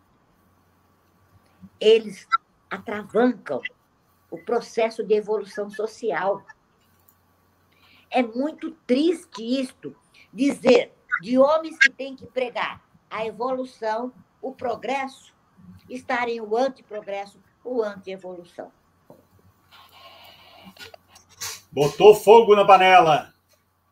eles 1.80 2.26
atravancam 2.68 3.60
o 4.30 4.38
processo 4.38 5.02
de 5.04 5.14
evolução 5.14 5.70
social. 5.70 6.44
É 8.10 8.22
muito 8.22 8.70
triste 8.86 9.42
isto, 9.42 9.94
dizer 10.32 10.92
de 11.20 11.38
homens 11.38 11.76
que 11.78 11.90
têm 11.90 12.14
que 12.14 12.26
pregar 12.26 12.82
a 13.10 13.26
evolução, 13.26 14.12
o 14.40 14.52
progresso, 14.52 15.34
estarem 15.88 16.40
o 16.40 16.56
antiprogresso, 16.56 17.40
o 17.64 17.82
anti-evolução. 17.82 18.70
Botou 21.70 22.14
fogo 22.14 22.54
na 22.54 22.64
panela. 22.64 23.32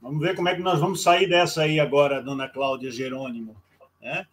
Vamos 0.00 0.20
ver 0.20 0.36
como 0.36 0.48
é 0.48 0.54
que 0.54 0.62
nós 0.62 0.80
vamos 0.80 1.02
sair 1.02 1.28
dessa 1.28 1.62
aí 1.62 1.80
agora, 1.80 2.22
dona 2.22 2.48
Cláudia 2.48 2.90
Jerônimo. 2.90 3.56
Né? 4.00 4.26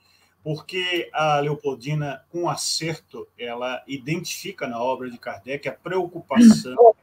Porque 0.44 1.10
a 1.14 1.40
Leopoldina, 1.40 2.24
com 2.30 2.50
acerto, 2.50 3.28
ela 3.38 3.82
identifica 3.88 4.68
na 4.68 4.82
obra 4.82 5.10
de 5.10 5.18
Kardec 5.18 5.68
a 5.68 5.74
preocupação 5.74 6.94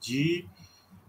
de, 0.00 0.48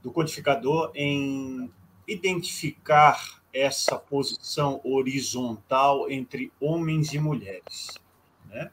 do 0.02 0.12
codificador 0.12 0.92
em 0.96 1.72
identificar 2.08 3.42
essa 3.54 3.98
posição 3.98 4.82
horizontal 4.84 6.10
entre 6.10 6.52
homens 6.60 7.14
e 7.14 7.20
mulheres. 7.20 8.00
Né? 8.46 8.72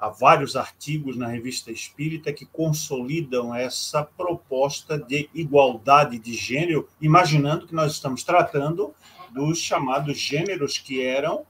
há 0.00 0.08
vários 0.08 0.56
artigos 0.56 1.14
na 1.14 1.28
Revista 1.28 1.70
Espírita 1.70 2.32
que 2.32 2.46
consolidam 2.46 3.54
essa 3.54 4.02
proposta 4.02 4.98
de 4.98 5.28
igualdade 5.34 6.18
de 6.18 6.32
gênero, 6.32 6.88
imaginando 7.00 7.66
que 7.66 7.74
nós 7.74 7.92
estamos 7.92 8.24
tratando 8.24 8.94
dos 9.30 9.58
chamados 9.58 10.18
gêneros 10.18 10.78
que 10.78 11.04
eram 11.04 11.44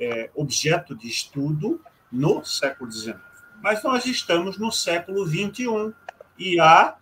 é, 0.00 0.30
objeto 0.34 0.96
de 0.96 1.06
estudo 1.06 1.78
no 2.10 2.42
século 2.44 2.90
XIX. 2.90 3.18
Mas 3.62 3.84
nós 3.84 4.06
estamos 4.06 4.56
no 4.56 4.72
século 4.72 5.26
XXI 5.26 5.92
e 6.38 6.58
há 6.58 6.96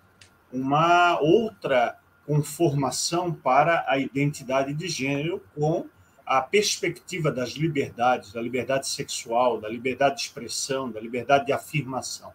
uma 0.53 1.19
outra 1.21 1.99
conformação 2.27 3.33
para 3.33 3.85
a 3.89 3.99
identidade 3.99 4.73
de 4.75 4.89
gênero 4.89 5.43
com 5.55 5.87
a 6.25 6.41
perspectiva 6.41 7.31
das 7.33 7.51
liberdades, 7.51 8.33
da 8.33 8.41
liberdade 8.41 8.87
sexual, 8.87 9.61
da 9.61 9.69
liberdade 9.69 10.17
de 10.17 10.23
expressão, 10.23 10.91
da 10.91 11.01
liberdade 11.01 11.47
de 11.47 11.53
afirmação. 11.53 12.33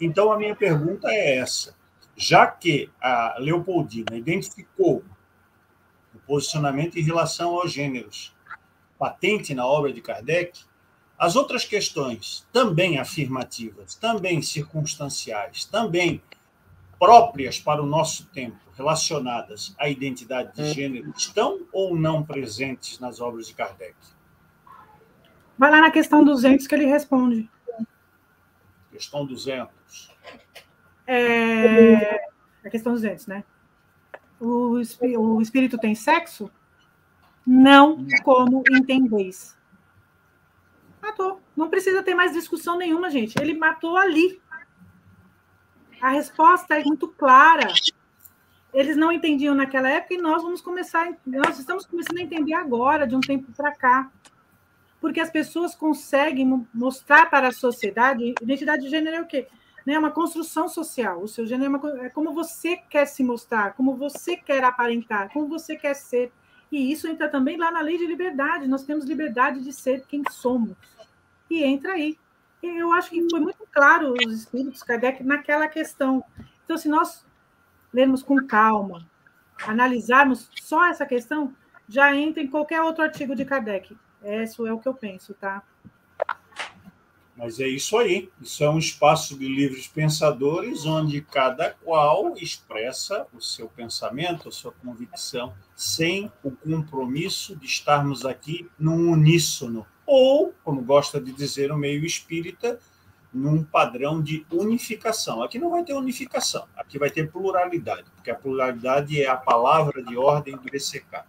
Então, 0.00 0.30
a 0.30 0.38
minha 0.38 0.54
pergunta 0.54 1.08
é 1.08 1.38
essa. 1.38 1.74
Já 2.16 2.46
que 2.46 2.90
a 3.00 3.36
Leopoldina 3.38 4.16
identificou 4.16 5.02
o 6.14 6.18
posicionamento 6.20 6.96
em 6.96 7.02
relação 7.02 7.50
aos 7.58 7.72
gêneros 7.72 8.32
patente 8.98 9.54
na 9.54 9.66
obra 9.66 9.92
de 9.92 10.00
Kardec, 10.00 10.60
as 11.18 11.34
outras 11.34 11.64
questões, 11.64 12.46
também 12.52 12.98
afirmativas, 12.98 13.96
também 13.96 14.40
circunstanciais, 14.40 15.64
também 15.64 16.22
próprias 17.02 17.58
para 17.58 17.82
o 17.82 17.86
nosso 17.86 18.26
tempo, 18.26 18.58
relacionadas 18.76 19.74
à 19.76 19.88
identidade 19.88 20.54
de 20.54 20.72
gênero, 20.72 21.12
estão 21.16 21.66
ou 21.72 21.96
não 21.96 22.22
presentes 22.22 23.00
nas 23.00 23.20
obras 23.20 23.48
de 23.48 23.54
Kardec? 23.54 23.96
Vai 25.58 25.68
lá 25.72 25.80
na 25.80 25.90
questão 25.90 26.22
200 26.22 26.64
que 26.64 26.72
ele 26.72 26.86
responde. 26.86 27.50
Questão 28.92 29.26
200. 29.26 30.14
É... 31.04 32.24
A 32.64 32.70
questão 32.70 32.92
200, 32.92 33.26
né? 33.26 33.42
O, 34.38 34.80
o 35.18 35.42
espírito 35.42 35.78
tem 35.78 35.96
sexo? 35.96 36.48
Não 37.44 38.06
como 38.22 38.62
entendeis. 38.70 39.58
Matou. 41.02 41.40
Não 41.56 41.68
precisa 41.68 42.00
ter 42.04 42.14
mais 42.14 42.32
discussão 42.32 42.78
nenhuma, 42.78 43.10
gente. 43.10 43.34
Ele 43.40 43.54
matou 43.54 43.96
ali. 43.96 44.40
A 46.02 46.08
resposta 46.08 46.76
é 46.76 46.82
muito 46.82 47.06
clara. 47.06 47.72
Eles 48.74 48.96
não 48.96 49.12
entendiam 49.12 49.54
naquela 49.54 49.88
época 49.88 50.14
e 50.14 50.18
nós 50.18 50.42
vamos 50.42 50.60
começar, 50.60 51.16
nós 51.24 51.60
estamos 51.60 51.86
começando 51.86 52.18
a 52.18 52.22
entender 52.22 52.54
agora, 52.54 53.06
de 53.06 53.14
um 53.14 53.20
tempo 53.20 53.52
para 53.52 53.70
cá. 53.70 54.10
Porque 55.00 55.20
as 55.20 55.30
pessoas 55.30 55.76
conseguem 55.76 56.66
mostrar 56.74 57.30
para 57.30 57.48
a 57.48 57.52
sociedade, 57.52 58.34
identidade 58.42 58.82
de 58.82 58.88
gênero 58.88 59.16
é 59.16 59.20
o 59.20 59.26
quê? 59.26 59.46
É 59.86 59.96
uma 59.96 60.10
construção 60.10 60.68
social. 60.68 61.22
O 61.22 61.28
seu 61.28 61.46
gênero 61.46 61.72
é, 61.72 61.78
uma, 61.78 62.06
é 62.06 62.08
como 62.08 62.32
você 62.32 62.76
quer 62.76 63.06
se 63.06 63.22
mostrar, 63.22 63.74
como 63.74 63.94
você 63.94 64.36
quer 64.36 64.64
aparentar, 64.64 65.32
como 65.32 65.46
você 65.46 65.76
quer 65.76 65.94
ser. 65.94 66.32
E 66.70 66.90
isso 66.90 67.06
entra 67.06 67.28
também 67.28 67.56
lá 67.56 67.70
na 67.70 67.80
lei 67.80 67.96
de 67.96 68.06
liberdade. 68.08 68.66
Nós 68.66 68.82
temos 68.82 69.04
liberdade 69.04 69.62
de 69.62 69.72
ser 69.72 70.04
quem 70.08 70.24
somos. 70.30 70.76
E 71.48 71.62
entra 71.62 71.92
aí 71.92 72.18
eu 72.66 72.92
acho 72.92 73.10
que 73.10 73.28
foi 73.30 73.40
muito 73.40 73.66
claro 73.72 74.14
os 74.26 74.32
espíritos 74.32 74.82
Kardec 74.82 75.22
naquela 75.22 75.68
questão. 75.68 76.24
Então, 76.64 76.76
se 76.76 76.88
nós 76.88 77.24
lermos 77.92 78.22
com 78.22 78.46
calma, 78.46 79.06
analisarmos 79.66 80.48
só 80.60 80.86
essa 80.86 81.04
questão, 81.04 81.54
já 81.88 82.14
entra 82.14 82.42
em 82.42 82.48
qualquer 82.48 82.80
outro 82.82 83.02
artigo 83.02 83.34
de 83.34 83.44
Kardec. 83.44 83.96
Isso 84.22 84.66
é 84.66 84.72
o 84.72 84.78
que 84.78 84.88
eu 84.88 84.94
penso, 84.94 85.34
tá? 85.34 85.62
Mas 87.36 87.58
é 87.58 87.66
isso 87.66 87.96
aí. 87.96 88.30
Isso 88.40 88.62
é 88.62 88.70
um 88.70 88.78
espaço 88.78 89.36
de 89.36 89.48
livres 89.48 89.88
pensadores, 89.88 90.86
onde 90.86 91.20
cada 91.22 91.70
qual 91.70 92.34
expressa 92.36 93.26
o 93.32 93.40
seu 93.40 93.68
pensamento, 93.68 94.48
a 94.48 94.52
sua 94.52 94.72
convicção, 94.72 95.52
sem 95.74 96.30
o 96.42 96.50
compromisso 96.50 97.56
de 97.56 97.66
estarmos 97.66 98.24
aqui 98.24 98.70
num 98.78 99.10
uníssono. 99.10 99.86
Ou, 100.06 100.54
como 100.64 100.82
gosta 100.82 101.20
de 101.20 101.32
dizer 101.32 101.70
o 101.70 101.76
meio 101.76 102.04
espírita, 102.04 102.78
num 103.32 103.64
padrão 103.64 104.22
de 104.22 104.46
unificação. 104.50 105.42
Aqui 105.42 105.58
não 105.58 105.70
vai 105.70 105.82
ter 105.82 105.94
unificação, 105.94 106.66
aqui 106.76 106.98
vai 106.98 107.10
ter 107.10 107.30
pluralidade, 107.30 108.04
porque 108.14 108.30
a 108.30 108.34
pluralidade 108.34 109.22
é 109.22 109.28
a 109.28 109.36
palavra 109.36 110.02
de 110.02 110.16
ordem 110.16 110.54
do 110.56 110.62
BCK. 110.62 111.24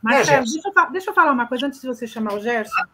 Mas, 0.00 0.28
é, 0.28 0.38
deixa, 0.38 0.60
eu, 0.64 0.90
deixa 0.92 1.10
eu 1.10 1.14
falar 1.14 1.32
uma 1.32 1.48
coisa 1.48 1.66
antes 1.66 1.80
de 1.80 1.86
você 1.86 2.06
chamar 2.06 2.34
o 2.34 2.40
Gerson. 2.40 2.84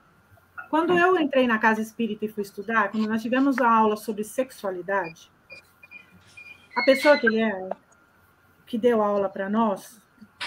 Quando 0.71 0.99
eu 0.99 1.19
entrei 1.21 1.47
na 1.47 1.59
casa 1.59 1.83
espírita 1.83 2.25
e 2.25 2.29
fui 2.29 2.43
estudar, 2.43 2.91
quando 2.91 3.07
nós 3.07 3.21
tivemos 3.21 3.59
a 3.59 3.71
aula 3.71 3.97
sobre 3.97 4.25
sexualidade, 4.25 5.31
a 6.75 6.83
pessoa 6.83 7.19
que 7.19 7.27
ele 7.27 7.41
é, 7.41 7.71
que 8.67 8.79
deu 8.79 9.03
a 9.03 9.07
aula 9.07 9.29
para 9.29 9.49
nós, 9.51 10.01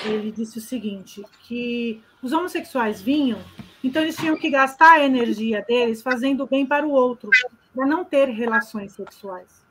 ele 0.06 0.32
disse 0.32 0.58
o 0.58 0.62
seguinte, 0.62 1.24
que 1.44 2.02
os 2.22 2.32
homossexuais 2.32 3.02
vinham, 3.02 3.40
então 3.84 4.02
eles 4.02 4.16
tinham 4.16 4.38
que 4.38 4.50
gastar 4.50 4.94
a 4.94 5.04
energia 5.04 5.64
deles 5.68 6.02
fazendo 6.02 6.46
bem 6.46 6.66
para 6.66 6.86
o 6.86 6.92
outro, 6.92 7.30
para 7.74 7.86
não 7.86 8.04
ter 8.04 8.30
relações 8.30 8.94
sexuais. 8.94 9.66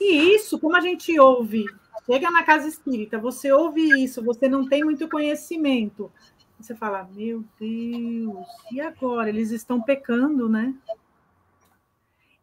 E 0.00 0.34
isso, 0.34 0.58
como 0.58 0.76
a 0.76 0.80
gente 0.80 1.18
ouve, 1.18 1.64
chega 2.06 2.30
na 2.30 2.42
casa 2.42 2.66
espírita, 2.66 3.18
você 3.18 3.52
ouve 3.52 4.02
isso, 4.02 4.22
você 4.22 4.48
não 4.48 4.66
tem 4.66 4.82
muito 4.82 5.08
conhecimento, 5.08 6.10
você 6.58 6.74
fala, 6.74 7.08
meu 7.12 7.44
Deus, 7.58 8.46
e 8.70 8.80
agora? 8.80 9.28
Eles 9.28 9.50
estão 9.50 9.82
pecando, 9.82 10.48
né? 10.48 10.74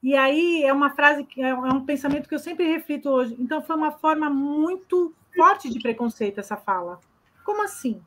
E 0.02 0.16
aí 0.16 0.64
é 0.64 0.72
uma 0.72 0.90
frase 0.90 1.24
que 1.24 1.41
é 1.41 1.53
um 1.53 1.86
pensamento 1.86 2.28
que 2.28 2.36
eu 2.36 2.40
sempre 2.40 2.66
reflito 2.66 3.10
hoje. 3.10 3.36
Então 3.40 3.61
foi 3.61 3.76
uma 3.76 3.91
forma 3.91 4.30
muito 4.30 5.14
forte 5.40 5.70
de 5.70 5.80
preconceito 5.80 6.41
essa 6.41 6.57
fala. 6.57 6.99
Como 7.45 7.64
assim? 7.64 8.02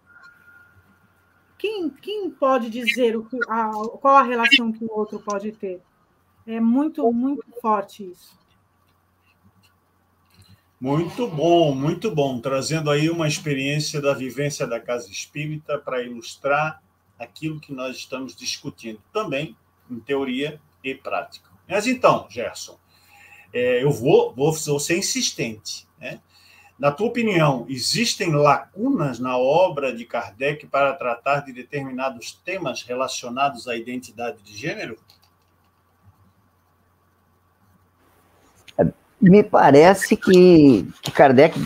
Quem, 1.57 1.89
quem 1.89 2.31
pode 2.31 2.69
dizer 2.69 3.17
o 3.17 3.25
que, 3.25 3.39
a, 3.49 3.71
qual 4.01 4.17
a 4.17 4.23
relação 4.23 4.71
que 4.71 4.85
o 4.85 4.93
outro 4.93 5.19
pode 5.19 5.51
ter? 5.53 5.81
É 6.47 6.61
muito, 6.61 7.11
muito 7.11 7.47
forte 7.63 8.11
isso. 8.11 8.39
Muito 10.79 11.27
bom, 11.27 11.75
muito 11.75 12.11
bom. 12.11 12.39
Trazendo 12.39 12.91
aí 12.91 13.09
uma 13.09 13.27
experiência 13.27 13.99
da 13.99 14.13
vivência 14.13 14.67
da 14.67 14.79
casa 14.79 15.11
espírita 15.11 15.79
para 15.79 16.03
ilustrar 16.03 16.83
aquilo 17.19 17.61
que 17.61 17.73
nós 17.73 17.97
estamos 17.97 18.37
discutindo, 18.37 19.01
também 19.11 19.57
em 19.91 20.01
teoria 20.01 20.61
e 20.85 20.95
prática. 20.95 21.49
Mas 21.67 21.87
então, 21.87 22.27
Gerson, 22.29 22.79
é, 23.55 23.83
eu 23.83 23.91
vou, 23.91 24.35
vou, 24.35 24.53
vou 24.53 24.81
ser 24.81 24.99
insistente. 24.99 25.87
Né? 25.99 26.21
Na 26.83 26.91
tua 26.91 27.07
opinião, 27.07 27.65
existem 27.69 28.33
lacunas 28.33 29.21
na 29.21 29.39
obra 29.39 29.95
de 29.95 30.05
Kardec 30.05 30.67
para 30.67 30.93
tratar 30.95 31.45
de 31.45 31.53
determinados 31.53 32.33
temas 32.45 32.83
relacionados 32.83 33.69
à 33.69 33.77
identidade 33.77 34.43
de 34.43 34.57
gênero? 34.57 34.99
Me 39.21 39.45
parece 39.45 40.17
que, 40.17 40.85
que 41.01 41.13
Kardec, 41.13 41.57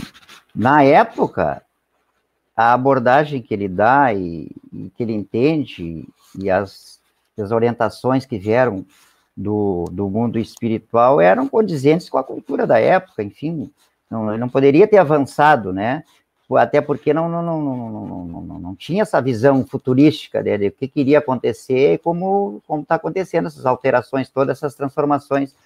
na 0.55 0.83
época, 0.83 1.63
a 2.55 2.75
abordagem 2.75 3.41
que 3.41 3.55
ele 3.55 3.71
dá 3.71 4.13
e, 4.13 4.51
e 4.71 4.91
que 4.91 5.03
ele 5.03 5.15
entende 5.15 6.07
e 6.39 6.51
as, 6.51 7.01
as 7.39 7.53
orientações 7.53 8.27
que 8.27 8.39
vieram 8.39 8.85
do, 9.35 9.87
do 9.91 10.11
mundo 10.11 10.39
espiritual 10.39 11.23
eram 11.23 11.49
condizentes 11.49 12.11
com 12.11 12.19
a 12.19 12.25
cultura 12.25 12.67
da 12.67 12.79
época, 12.79 13.23
enfim, 13.23 13.73
não, 14.11 14.37
não 14.39 14.49
poderia 14.49 14.87
ter 14.87 14.99
avançado, 14.99 15.73
né? 15.73 16.05
Até 16.55 16.81
porque 16.81 17.13
não, 17.13 17.29
não, 17.29 17.43
não, 17.43 17.61
não, 17.61 18.25
não, 18.25 18.59
não, 18.61 18.77
tinha 18.77 19.03
essa 19.03 19.21
visão 19.21 19.67
futurística 19.67 20.41
né, 20.41 20.57
de 20.57 20.69
o 20.69 20.73
que 20.73 20.87
queria 20.87 21.19
acontecer 21.19 21.95
e 21.95 21.99
como 21.99 22.63
está 22.83 22.95
acontecendo 22.95 23.47
essas 23.47 23.67
alterações, 23.67 24.31
todas 24.31 24.59
essas 24.59 24.77
transformações 24.77 25.57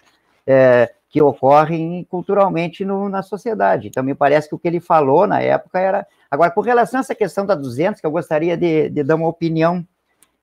é, 0.47 0.91
que 1.11 1.21
ocorrem 1.21 2.07
culturalmente 2.09 2.83
no, 2.83 3.11
na 3.11 3.23
sociedade. 3.23 3.89
Então, 3.89 4.03
me 4.03 4.15
parece 4.15 4.49
que 4.49 4.55
o 4.55 4.59
que 4.59 4.69
ele 4.69 4.81
falou 4.81 5.27
na 5.27 5.43
época 5.43 5.79
era. 5.79 6.07
Agora, 6.31 6.51
com 6.51 6.63
relação 6.63 6.99
a 6.99 7.03
essa 7.03 7.15
questão 7.15 7.45
da 7.45 7.55
200, 7.55 8.01
que 8.01 8.07
eu 8.07 8.11
gostaria 8.11 8.57
de, 8.57 8.89
de 8.89 9.03
dar 9.03 9.17
uma 9.17 9.29
opinião, 9.29 9.87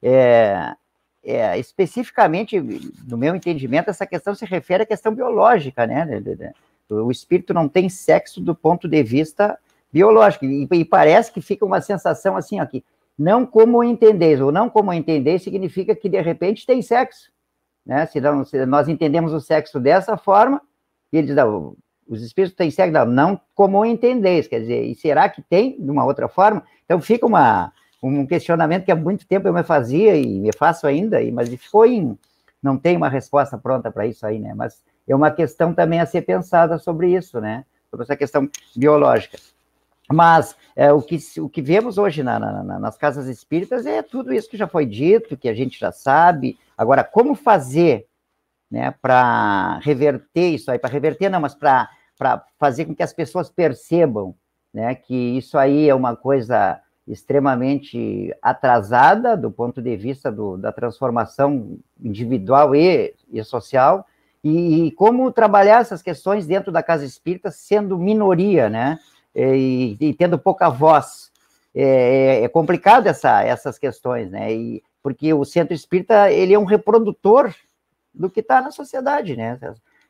é, 0.04 0.76
é, 1.24 1.58
especificamente, 1.58 2.60
no 3.08 3.18
meu 3.18 3.36
entendimento, 3.36 3.90
essa 3.90 4.06
questão 4.06 4.36
se 4.36 4.46
refere 4.46 4.84
à 4.84 4.86
questão 4.86 5.16
biológica, 5.16 5.88
né? 5.88 6.22
O 6.90 7.12
espírito 7.12 7.54
não 7.54 7.68
tem 7.68 7.90
sexo 7.90 8.40
do 8.42 8.56
ponto 8.56 8.88
de 8.88 9.04
vista 9.04 9.58
biológico, 9.92 10.46
e, 10.46 10.68
e 10.72 10.86
parece 10.86 11.32
que 11.32 11.42
fica 11.42 11.66
uma 11.66 11.82
sensação 11.82 12.36
assim 12.36 12.60
aqui. 12.60 12.84
Não 13.18 13.46
como 13.46 13.84
entendeis, 13.84 14.40
ou 14.40 14.52
não 14.52 14.70
como 14.70 14.94
entendeis 14.94 15.42
significa 15.42 15.96
que 15.96 16.08
de 16.08 16.22
repente 16.22 16.66
tem 16.66 16.82
sexo. 16.82 17.32
Né? 17.86 18.06
Se, 18.06 18.20
não, 18.20 18.46
se 18.46 18.66
nós 18.66 18.88
entendemos 18.88 19.34
o 19.34 19.40
sexo 19.40 19.80
dessa 19.80 20.18
forma, 20.18 20.62
ele 21.12 21.28
diz, 21.28 21.36
não, 21.36 21.76
os 22.08 22.22
espíritos 22.22 22.56
têm 22.56 22.70
sexo, 22.70 22.94
não, 22.94 23.06
não 23.06 23.42
como 23.56 23.84
entendeis, 23.86 24.48
quer 24.48 24.60
dizer, 24.60 24.84
e 24.84 24.94
será 24.94 25.28
que 25.30 25.42
tem 25.42 25.82
de 25.82 25.90
uma 25.90 26.06
outra 26.06 26.28
forma? 26.28 26.64
Então 26.86 27.02
fica 27.02 27.26
uma, 27.26 27.72
um 28.04 28.26
questionamento 28.26 28.86
que 28.86 28.92
há 28.92 28.96
muito 28.96 29.28
tempo 29.28 29.48
eu 29.48 29.54
me 29.54 29.64
fazia 29.64 30.16
e 30.16 30.40
me 30.40 30.52
faço 30.54 30.86
ainda, 30.86 31.18
mas 31.32 31.50
em, 31.88 32.18
não 32.62 32.78
tem 32.78 32.96
uma 32.96 33.10
resposta 33.10 33.58
pronta 33.58 33.92
para 33.92 34.06
isso 34.06 34.26
aí, 34.26 34.38
né? 34.40 34.54
Mas 34.54 34.82
é 35.08 35.16
uma 35.16 35.32
questão 35.32 35.74
também 35.74 36.00
a 36.00 36.06
ser 36.06 36.22
pensada 36.22 36.78
sobre 36.78 37.14
isso, 37.16 37.40
né? 37.40 37.66
Sobre 37.90 38.04
essa 38.04 38.16
questão 38.16 38.50
biológica. 38.76 39.38
Mas 40.10 40.56
é, 40.76 40.92
o, 40.92 41.02
que, 41.02 41.18
o 41.40 41.50
que 41.50 41.62
vemos 41.62 41.98
hoje 41.98 42.24
na, 42.24 42.40
na, 42.40 42.80
nas 42.80 42.98
casas 42.98 43.28
espíritas 43.28 43.86
é 43.86 44.02
tudo 44.02 44.34
isso 44.34 44.50
que 44.50 44.58
já 44.58 44.68
foi 44.68 44.86
dito, 44.86 45.36
que 45.36 45.50
a 45.50 45.54
gente 45.54 45.78
já 45.78 45.92
sabe, 45.92 46.58
Agora, 46.78 47.04
como 47.04 47.34
fazer 47.34 48.06
né, 48.70 48.94
para 49.02 49.80
reverter 49.80 50.50
isso 50.50 50.70
aí? 50.70 50.78
Para 50.78 50.92
reverter, 50.92 51.28
não, 51.28 51.42
mas 51.42 51.56
para 51.56 51.90
fazer 52.60 52.86
com 52.86 52.94
que 52.94 53.02
as 53.02 53.12
pessoas 53.12 53.50
percebam 53.50 54.36
né, 54.72 54.94
que 54.94 55.16
isso 55.16 55.58
aí 55.58 55.90
é 55.90 55.96
uma 55.96 56.16
coisa 56.16 56.80
extremamente 57.08 58.36
atrasada 58.42 59.36
do 59.36 59.50
ponto 59.50 59.82
de 59.82 59.96
vista 59.96 60.32
do, 60.32 60.58
da 60.58 60.72
transformação 60.72 61.80
individual 62.00 62.76
e, 62.76 63.16
e 63.32 63.44
social, 63.44 64.06
e, 64.44 64.88
e, 64.88 64.92
como 64.92 65.32
trabalhar 65.32 65.82
essas 65.82 66.02
questões 66.02 66.46
dentro 66.46 66.72
da 66.72 66.84
casa 66.84 67.06
espírita 67.06 67.52
sendo 67.52 67.98
minoria, 67.98 68.70
né, 68.70 69.00
e, 69.36 69.98
e 70.00 70.14
tendo 70.14 70.38
pouca 70.38 70.70
voz. 70.70 71.32
É, 71.76 72.40
é, 72.40 72.44
é 72.44 72.48
complicado 72.48 73.08
essa, 73.08 73.44
essas 73.44 73.78
questões, 73.78 74.32
né, 74.32 74.52
e 74.54 74.84
porque 75.04 75.34
o 75.34 75.46
centro 75.46 75.74
espírita 75.74 76.32
ele 76.32 76.54
é 76.54 76.60
um 76.60 76.66
reprodutor 76.66 77.54
do 78.14 78.30
que 78.30 78.40
está 78.40 78.62
na 78.62 78.72
sociedade, 78.72 79.38
né? 79.38 79.58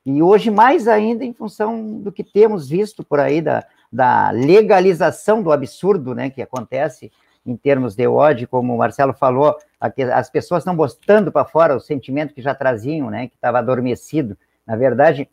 E 0.06 0.24
hoje 0.24 0.50
mais 0.50 0.88
ainda 0.88 1.26
em 1.26 1.34
função 1.34 2.00
do 2.00 2.12
que 2.12 2.24
temos 2.24 2.70
visto 2.70 3.04
por 3.04 3.20
aí 3.20 3.42
da, 3.42 3.66
da 3.92 4.32
legalização 4.32 5.44
do 5.44 5.52
absurdo, 5.52 6.16
né, 6.16 6.30
que 6.30 6.42
acontece 6.42 7.12
em 7.48 7.56
termos 7.56 7.96
de 7.96 8.06
ódio, 8.06 8.48
como 8.48 8.76
o 8.76 8.78
Marcelo 8.78 9.14
falou, 9.14 9.58
as 9.80 10.30
pessoas 10.30 10.62
estão 10.62 10.76
botando 10.76 11.32
para 11.32 11.46
fora 11.46 11.76
o 11.76 11.80
sentimento 11.80 12.34
que 12.34 12.42
já 12.42 12.54
traziam, 12.54 13.10
né, 13.10 13.28
que 13.30 13.36
estava 13.36 13.60
adormecido. 13.60 14.38
Na 14.66 14.76
verdade, 14.76 15.30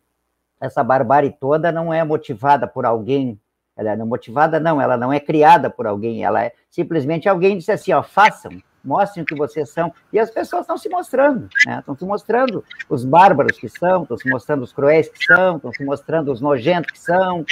essa 0.59 0.81
barbárie 0.81 1.35
toda 1.37 1.71
não 1.71 1.93
é 1.93 2.03
motivada 2.03 2.65
por 2.65 2.85
alguém, 2.85 3.37
ela 3.75 3.95
não 3.97 4.05
é 4.05 4.07
motivada 4.07 4.59
não, 4.59 4.81
ela 4.81 4.95
não 4.95 5.11
é 5.11 5.19
criada 5.19 5.69
por 5.69 5.85
alguém, 5.85 6.23
ela 6.23 6.45
é 6.45 6.53
simplesmente 6.69 7.27
alguém 7.27 7.57
disse 7.57 7.73
assim, 7.73 7.91
ó, 7.91 8.01
façam, 8.01 8.51
mostrem 8.81 9.23
o 9.23 9.25
que 9.25 9.35
vocês 9.35 9.69
são. 9.69 9.91
E 10.13 10.19
as 10.19 10.29
pessoas 10.29 10.61
estão 10.61 10.77
se 10.77 10.87
mostrando, 10.87 11.49
né? 11.65 11.79
Estão 11.79 11.97
se 11.97 12.05
mostrando 12.05 12.63
os 12.89 13.03
bárbaros 13.03 13.57
que 13.57 13.67
são, 13.67 14.03
estão 14.03 14.17
se 14.17 14.29
mostrando 14.29 14.63
os 14.63 14.71
cruéis 14.71 15.09
que 15.09 15.25
são, 15.25 15.57
estão 15.57 15.73
se 15.73 15.83
mostrando 15.83 16.31
os 16.31 16.39
nojentos 16.39 16.91
que 16.91 16.99
são. 16.99 17.43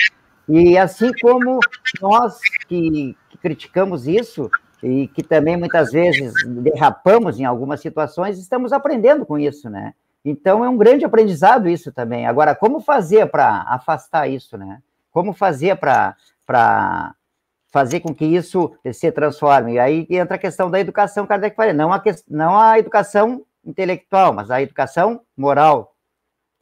E 0.48 0.77
assim 0.77 1.11
como 1.22 1.60
nós 2.02 2.40
que, 2.68 3.18
criticamos 3.43 4.07
isso, 4.07 4.49
e 4.81 5.07
que 5.09 5.21
também 5.21 5.57
muitas 5.57 5.91
vezes 5.91 6.33
derrapamos 6.47 7.39
em 7.39 7.43
algumas 7.43 7.81
situações, 7.81 8.39
estamos 8.39 8.71
aprendendo 8.71 9.25
com 9.25 9.37
isso, 9.37 9.69
né? 9.69 9.93
Então 10.23 10.63
é 10.63 10.69
um 10.69 10.77
grande 10.77 11.03
aprendizado 11.03 11.67
isso 11.67 11.91
também. 11.91 12.25
Agora, 12.25 12.55
como 12.55 12.79
fazer 12.79 13.27
para 13.27 13.63
afastar 13.63 14.29
isso, 14.29 14.57
né? 14.57 14.81
Como 15.11 15.33
fazer 15.33 15.75
para 15.75 16.15
fazer 17.69 17.99
com 17.99 18.15
que 18.15 18.23
isso 18.23 18.73
se 18.93 19.11
transforme. 19.11 19.73
E 19.73 19.79
aí 19.79 20.07
entra 20.09 20.35
a 20.35 20.39
questão 20.39 20.71
da 20.71 20.79
educação, 20.79 21.27
Kardec 21.27 21.55
fala, 21.55 21.73
não 21.73 21.91
a, 21.91 22.01
não 22.29 22.57
a 22.57 22.79
educação 22.79 23.45
intelectual, 23.65 24.31
mas 24.31 24.49
a 24.49 24.61
educação 24.61 25.21
moral. 25.35 25.95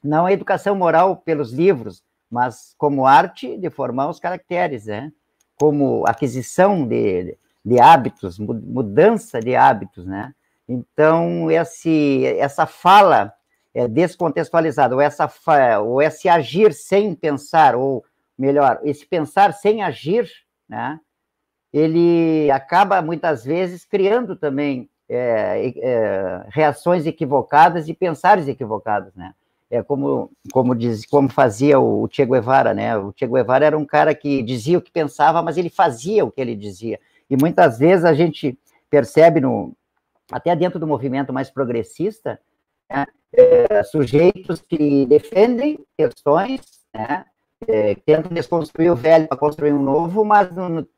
Não 0.04 0.26
a 0.26 0.34
educação 0.34 0.74
moral 0.76 1.18
pelos 1.18 1.52
livros, 1.54 2.02
mas 2.30 2.74
como 2.78 3.06
arte 3.06 3.56
de 3.58 3.70
formar 3.70 4.10
os 4.10 4.20
caracteres, 4.20 4.88
né? 4.88 5.12
Como 5.62 6.08
aquisição 6.08 6.88
de, 6.88 7.38
de 7.64 7.80
hábitos, 7.80 8.40
mudança 8.40 9.40
de 9.40 9.56
hábitos, 9.56 10.08
né? 10.08 10.34
Então, 10.68 11.52
esse, 11.52 12.26
essa 12.40 12.66
fala 12.66 13.32
é 13.72 13.88
descontextualizada, 13.88 14.96
ou, 14.96 15.00
essa, 15.00 15.32
ou 15.80 16.02
esse 16.02 16.28
agir 16.28 16.74
sem 16.74 17.14
pensar, 17.14 17.76
ou 17.76 18.04
melhor, 18.36 18.80
esse 18.84 19.06
pensar 19.06 19.54
sem 19.54 19.84
agir, 19.84 20.28
né, 20.68 21.00
ele 21.72 22.50
acaba 22.50 23.00
muitas 23.00 23.46
vezes 23.46 23.86
criando 23.86 24.36
também 24.36 24.90
é, 25.08 25.74
é, 25.78 26.46
reações 26.48 27.06
equivocadas 27.06 27.88
e 27.88 27.94
pensares 27.94 28.48
equivocados, 28.48 29.14
né? 29.14 29.36
É 29.72 29.82
como 29.82 30.30
como 30.52 30.76
diz, 30.76 31.06
como 31.06 31.30
fazia 31.30 31.80
o, 31.80 32.04
o 32.04 32.10
Che 32.12 32.26
Guevara, 32.26 32.74
né? 32.74 32.98
O 32.98 33.14
Che 33.16 33.26
Guevara 33.26 33.66
era 33.66 33.78
um 33.78 33.86
cara 33.86 34.14
que 34.14 34.44
dizia 34.44 34.78
o 34.78 34.82
que 34.82 34.92
pensava, 34.92 35.42
mas 35.42 35.58
ele 35.58 35.70
fazia 35.70 36.26
o 36.26 36.32
que 36.32 36.42
ele 36.42 36.56
dizia. 36.56 37.00
E 37.30 37.38
muitas 37.38 37.80
vezes 37.80 38.04
a 38.04 38.14
gente 38.14 38.58
percebe 38.90 39.40
no 39.40 39.74
até 40.32 40.56
dentro 40.56 40.80
do 40.80 40.88
movimento 40.88 41.34
mais 41.34 41.50
progressista, 41.50 42.40
né, 42.90 43.06
é, 43.34 43.84
sujeitos 43.84 44.62
que 44.62 45.06
defendem 45.06 45.80
questões, 45.98 46.62
né, 46.94 47.26
é, 47.68 47.96
tentam 47.96 48.32
desconstruir 48.32 48.92
o 48.92 48.96
velho 48.96 49.28
para 49.28 49.38
construir 49.38 49.74
um 49.74 49.82
novo, 49.82 50.26
mas, 50.26 50.50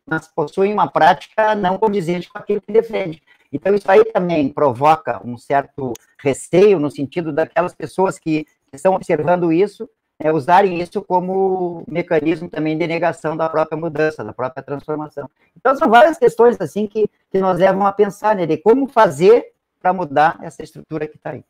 mas 0.05 0.27
possuem 0.27 0.73
uma 0.73 0.87
prática 0.87 1.55
não 1.55 1.77
condizente 1.77 2.29
com 2.29 2.37
aquilo 2.37 2.61
que 2.61 2.71
defende. 2.71 3.21
Então, 3.51 3.75
isso 3.75 3.89
aí 3.89 4.03
também 4.05 4.49
provoca 4.49 5.21
um 5.25 5.37
certo 5.37 5.93
receio 6.17 6.79
no 6.79 6.89
sentido 6.89 7.31
daquelas 7.31 7.75
pessoas 7.75 8.17
que, 8.17 8.45
que 8.45 8.62
estão 8.75 8.93
observando 8.93 9.51
isso, 9.51 9.89
é, 10.19 10.31
usarem 10.31 10.79
isso 10.81 11.01
como 11.01 11.83
mecanismo 11.87 12.49
também 12.49 12.77
de 12.77 12.87
negação 12.87 13.35
da 13.35 13.49
própria 13.49 13.77
mudança, 13.77 14.23
da 14.23 14.33
própria 14.33 14.63
transformação. 14.63 15.29
Então, 15.57 15.75
são 15.75 15.89
várias 15.89 16.17
questões 16.17 16.59
assim 16.59 16.87
que, 16.87 17.09
que 17.31 17.39
nos 17.39 17.57
levam 17.57 17.85
a 17.85 17.91
pensar 17.91 18.35
né, 18.35 18.45
de 18.45 18.57
como 18.57 18.87
fazer 18.87 19.53
para 19.81 19.91
mudar 19.91 20.39
essa 20.41 20.63
estrutura 20.63 21.07
que 21.07 21.17
está 21.17 21.31
aí. 21.31 21.43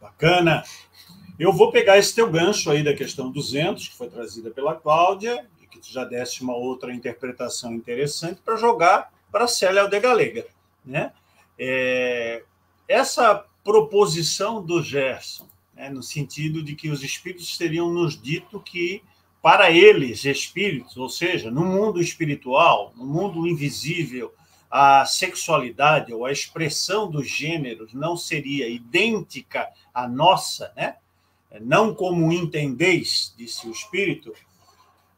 Bacana. 0.00 0.62
Eu 1.38 1.52
vou 1.52 1.72
pegar 1.72 1.96
esse 1.96 2.14
teu 2.14 2.30
gancho 2.30 2.70
aí 2.70 2.84
da 2.84 2.94
questão 2.94 3.30
200, 3.30 3.88
que 3.88 3.96
foi 3.96 4.08
trazida 4.08 4.50
pela 4.50 4.74
Cláudia, 4.74 5.46
e 5.62 5.66
que 5.66 5.80
tu 5.80 5.90
já 5.90 6.04
deste 6.04 6.42
uma 6.42 6.54
outra 6.54 6.92
interpretação 6.92 7.72
interessante, 7.72 8.40
para 8.44 8.56
jogar 8.56 9.10
para 9.30 9.44
a 9.44 9.48
Célia 9.48 9.82
Aldegalega. 9.82 10.44
Né? 10.84 11.12
É, 11.58 12.42
essa 12.86 13.46
proposição 13.62 14.62
do 14.62 14.82
Gerson, 14.82 15.48
né, 15.74 15.88
no 15.88 16.02
sentido 16.02 16.62
de 16.62 16.74
que 16.74 16.88
os 16.88 17.02
espíritos 17.02 17.56
teriam 17.56 17.90
nos 17.90 18.20
dito 18.20 18.60
que, 18.60 19.02
para 19.40 19.70
eles, 19.70 20.24
espíritos, 20.24 20.96
ou 20.96 21.08
seja, 21.08 21.50
no 21.50 21.64
mundo 21.64 22.00
espiritual, 22.00 22.92
no 22.96 23.04
mundo 23.04 23.46
invisível, 23.46 24.32
a 24.70 25.04
sexualidade 25.04 26.14
ou 26.14 26.24
a 26.24 26.32
expressão 26.32 27.10
dos 27.10 27.28
gêneros 27.28 27.92
não 27.92 28.16
seria 28.16 28.68
idêntica 28.68 29.68
à 29.92 30.08
nossa, 30.08 30.72
né? 30.74 30.96
não 31.60 31.94
como 31.94 32.32
entendeis, 32.32 33.34
disse 33.36 33.68
o 33.68 33.72
Espírito. 33.72 34.32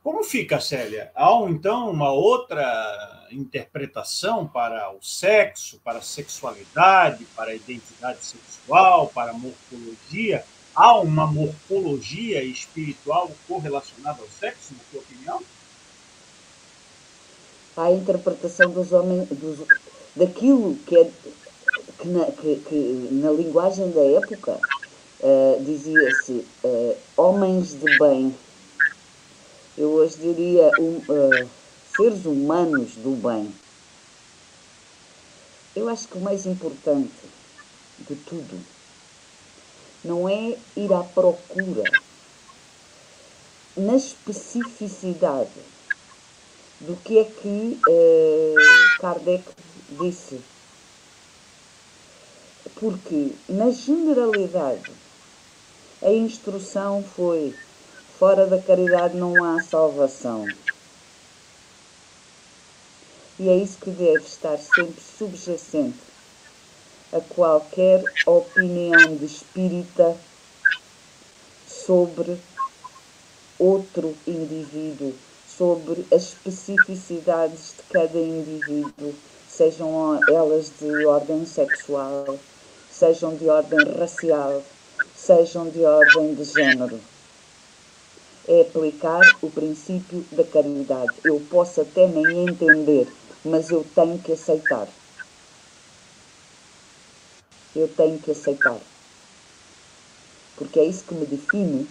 Como 0.04 0.22
fica, 0.22 0.60
Célia? 0.60 1.10
Há 1.14 1.30
então 1.48 1.88
uma 1.88 2.12
outra 2.12 3.26
interpretação 3.32 4.46
para 4.46 4.92
o 4.92 5.02
sexo, 5.02 5.80
para 5.82 6.00
a 6.00 6.02
sexualidade, 6.02 7.24
para 7.34 7.52
a 7.52 7.54
identidade 7.54 8.18
sexual, 8.22 9.08
para 9.14 9.30
a 9.30 9.32
morfologia? 9.32 10.44
Há 10.74 11.00
uma 11.00 11.26
morfologia 11.26 12.44
espiritual 12.44 13.30
correlacionada 13.48 14.20
ao 14.20 14.28
sexo, 14.28 14.74
na 14.74 14.80
tua 14.92 15.00
opinião? 15.00 15.42
A 17.74 17.90
interpretação 17.90 18.70
dos 18.72 18.92
homens, 18.92 19.26
dos, 19.30 19.66
daquilo 20.14 20.76
que, 20.86 20.98
é, 20.98 21.10
que, 21.98 22.08
na, 22.08 22.26
que, 22.26 22.56
que 22.56 23.08
na 23.10 23.30
linguagem 23.30 23.90
da 23.90 24.04
época 24.04 24.60
uh, 25.20 25.64
dizia-se 25.64 26.46
uh, 26.62 26.96
homens 27.16 27.72
de 27.72 27.98
bem. 27.98 28.36
Eu 29.76 29.90
hoje 29.90 30.18
diria 30.18 30.70
um, 30.78 30.98
uh, 30.98 31.50
seres 31.96 32.24
humanos 32.24 32.92
do 32.96 33.16
bem. 33.16 33.52
Eu 35.74 35.88
acho 35.88 36.06
que 36.06 36.16
o 36.16 36.20
mais 36.20 36.46
importante 36.46 37.12
de 37.98 38.14
tudo 38.14 38.60
não 40.04 40.28
é 40.28 40.56
ir 40.76 40.92
à 40.92 41.02
procura 41.02 41.82
na 43.76 43.96
especificidade 43.96 45.50
do 46.80 46.94
que 46.96 47.18
é 47.18 47.24
que 47.24 47.80
Kardec 49.00 49.44
disse. 49.90 50.40
Porque, 52.76 53.32
na 53.48 53.70
generalidade, 53.70 54.92
a 56.02 56.10
instrução 56.10 57.02
foi: 57.02 57.54
fora 58.18 58.46
da 58.46 58.58
caridade 58.58 59.16
não 59.16 59.42
há 59.42 59.60
salvação. 59.60 60.48
E 63.38 63.48
é 63.48 63.56
isso 63.56 63.78
que 63.78 63.90
deve 63.90 64.24
estar 64.24 64.56
sempre 64.58 65.00
subjacente 65.18 65.98
a 67.12 67.20
qualquer 67.34 68.04
opinião 68.24 69.16
de 69.16 69.24
espírita 69.24 70.16
sobre 71.66 72.38
outro 73.58 74.14
indivíduo, 74.26 75.12
sobre 75.46 76.04
as 76.12 76.36
especificidades 76.44 77.74
de 77.76 77.82
cada 77.88 78.18
indivíduo, 78.18 79.14
sejam 79.48 80.22
elas 80.26 80.72
de 80.78 81.04
ordem 81.04 81.44
sexual, 81.46 82.38
sejam 82.90 83.36
de 83.36 83.48
ordem 83.48 83.84
racial, 83.84 84.62
sejam 85.16 85.68
de 85.68 85.84
ordem 85.84 86.34
de 86.34 86.44
género. 86.44 87.13
É 88.46 88.60
aplicar 88.60 89.34
o 89.40 89.48
princípio 89.50 90.26
da 90.30 90.44
caridade. 90.44 91.20
Eu 91.24 91.40
posso 91.40 91.80
até 91.80 92.06
nem 92.06 92.44
entender, 92.44 93.10
mas 93.42 93.70
eu 93.72 93.84
tenho 93.84 94.18
que 94.18 94.32
aceitar. 94.32 94.88
Eu 97.74 97.88
tenho 97.88 98.18
que 98.18 98.30
aceitar. 98.30 98.80
Porque 100.54 100.78
é 100.78 100.84
isso 100.84 101.04
que 101.04 101.14
me 101.14 101.26
define 101.26 101.88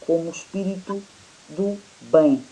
como 0.00 0.30
espírito 0.30 1.02
do 1.48 1.78
bem. 2.00 2.46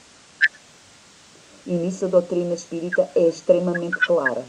E 1.65 1.77
nisso 1.77 2.07
a 2.07 2.09
doutrina 2.09 2.55
espírita 2.55 3.11
é 3.15 3.29
extremamente 3.29 4.01
clara. 4.01 4.45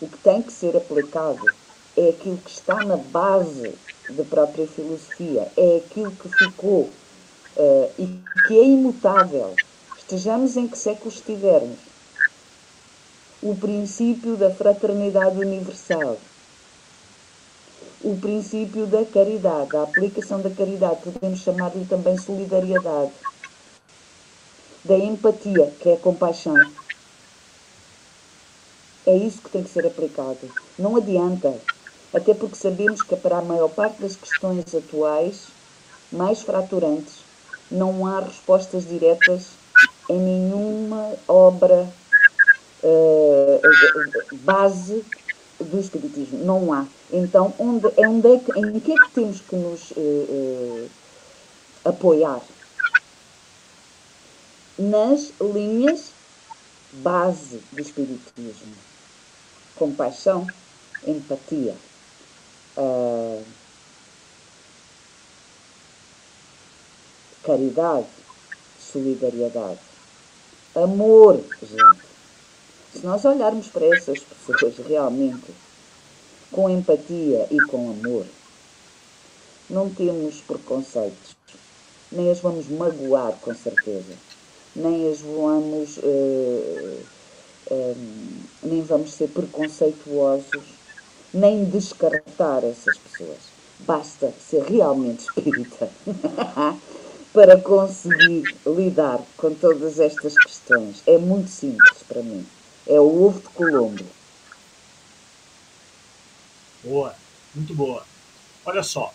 O 0.00 0.08
que 0.08 0.18
tem 0.18 0.42
que 0.42 0.52
ser 0.52 0.76
aplicado 0.76 1.50
é 1.96 2.08
aquilo 2.08 2.38
que 2.38 2.50
está 2.50 2.80
na 2.80 2.96
base 2.96 3.74
da 4.08 4.24
própria 4.24 4.66
filosofia, 4.66 5.50
é 5.56 5.76
aquilo 5.76 6.10
que 6.12 6.28
ficou 6.28 6.88
uh, 7.56 7.90
e 7.98 8.18
que 8.42 8.58
é 8.58 8.64
imutável. 8.64 9.56
Estejamos 9.98 10.56
em 10.56 10.66
que 10.68 10.76
século 10.76 11.10
estivermos. 11.10 11.78
O 13.42 13.54
princípio 13.56 14.36
da 14.36 14.50
fraternidade 14.50 15.38
universal, 15.38 16.16
o 18.00 18.16
princípio 18.16 18.86
da 18.86 19.04
caridade, 19.04 19.76
a 19.76 19.82
aplicação 19.82 20.40
da 20.40 20.50
caridade, 20.50 21.00
podemos 21.02 21.40
chamar-lhe 21.40 21.84
também 21.84 22.16
solidariedade, 22.16 23.12
da 24.84 24.96
empatia, 24.96 25.72
que 25.80 25.88
é 25.88 25.94
a 25.94 25.98
compaixão. 25.98 26.56
É 29.06 29.16
isso 29.16 29.42
que 29.42 29.50
tem 29.50 29.62
que 29.62 29.70
ser 29.70 29.86
aplicado. 29.86 30.38
Não 30.78 30.96
adianta 30.96 31.54
até 32.12 32.34
porque 32.34 32.56
sabemos 32.56 33.02
que 33.02 33.16
para 33.16 33.38
a 33.38 33.42
maior 33.42 33.70
parte 33.70 34.02
das 34.02 34.14
questões 34.14 34.74
atuais, 34.74 35.48
mais 36.10 36.42
fraturantes, 36.42 37.24
não 37.70 38.06
há 38.06 38.20
respostas 38.20 38.86
diretas 38.86 39.46
em 40.08 40.18
nenhuma 40.18 41.14
obra 41.26 41.88
uh, 42.82 44.36
base 44.44 45.02
do 45.58 45.80
Espiritismo. 45.80 46.44
Não 46.44 46.70
há. 46.72 46.86
Então, 47.10 47.54
onde, 47.58 47.86
onde 47.96 48.34
é 48.34 48.38
que, 48.38 48.58
em 48.58 48.78
que 48.78 48.92
é 48.92 48.98
que 48.98 49.10
temos 49.10 49.40
que 49.40 49.56
nos 49.56 49.90
uh, 49.92 50.00
uh, 50.00 50.90
apoiar? 51.84 52.42
Nas 54.78 55.32
linhas 55.40 56.10
base 56.92 57.62
do 57.72 57.80
Espiritismo. 57.80 58.74
Compaixão, 59.76 60.46
empatia 61.06 61.74
uh, 62.76 63.42
caridade, 67.42 68.06
solidariedade, 68.78 69.80
amor, 70.74 71.42
gente. 71.62 72.12
Se 72.92 73.06
nós 73.06 73.24
olharmos 73.24 73.68
para 73.68 73.86
essas 73.86 74.20
pessoas 74.20 74.76
realmente 74.86 75.52
com 76.50 76.68
empatia 76.68 77.46
e 77.50 77.58
com 77.66 77.90
amor, 77.90 78.26
não 79.70 79.88
temos 79.88 80.40
preconceitos, 80.42 81.36
nem 82.10 82.30
as 82.30 82.40
vamos 82.40 82.68
magoar 82.68 83.32
com 83.40 83.54
certeza, 83.54 84.12
nem 84.76 85.10
as 85.10 85.20
vamos 85.20 85.96
uh, 85.98 87.02
um, 87.70 88.42
nem 88.62 88.82
vamos 88.82 89.12
ser 89.14 89.28
preconceituosos, 89.28 90.62
nem 91.32 91.64
descartar 91.64 92.64
essas 92.64 92.96
pessoas. 92.98 93.38
Basta 93.80 94.32
ser 94.32 94.62
realmente 94.64 95.20
espírita 95.20 95.90
para 97.32 97.60
conseguir 97.60 98.56
lidar 98.66 99.20
com 99.36 99.54
todas 99.54 99.98
estas 99.98 100.36
questões. 100.36 101.02
É 101.06 101.18
muito 101.18 101.48
simples 101.48 102.02
para 102.06 102.22
mim. 102.22 102.46
É 102.86 103.00
o 103.00 103.24
ovo 103.24 103.40
de 103.40 103.48
Colombo. 103.48 104.04
Boa, 106.84 107.14
muito 107.54 107.74
boa. 107.74 108.04
Olha 108.64 108.82
só, 108.82 109.12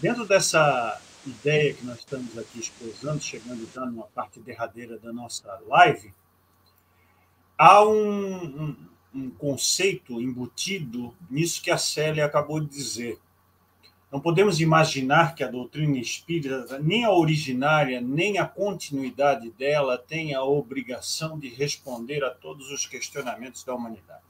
dentro 0.00 0.26
dessa 0.26 1.00
ideia 1.24 1.74
que 1.74 1.84
nós 1.84 1.98
estamos 1.98 2.36
aqui 2.38 2.60
exposando, 2.60 3.20
chegando 3.20 3.68
já 3.72 3.84
numa 3.84 4.06
parte 4.06 4.40
derradeira 4.40 4.98
da 4.98 5.12
nossa 5.12 5.60
live, 5.66 6.12
há 7.58 7.84
um, 7.84 8.44
um, 8.44 8.76
um 9.16 9.30
conceito 9.30 10.20
embutido 10.20 11.14
nisso 11.30 11.62
que 11.62 11.70
a 11.70 11.78
Célia 11.78 12.26
acabou 12.26 12.60
de 12.60 12.68
dizer. 12.68 13.18
Não 14.12 14.20
podemos 14.20 14.60
imaginar 14.60 15.34
que 15.34 15.42
a 15.42 15.50
doutrina 15.50 15.98
espírita, 15.98 16.78
nem 16.78 17.04
a 17.04 17.10
originária, 17.10 18.00
nem 18.00 18.38
a 18.38 18.46
continuidade 18.46 19.50
dela, 19.50 19.98
tenha 19.98 20.38
a 20.38 20.44
obrigação 20.44 21.38
de 21.38 21.48
responder 21.48 22.22
a 22.22 22.30
todos 22.30 22.70
os 22.70 22.86
questionamentos 22.86 23.64
da 23.64 23.74
humanidade 23.74 24.22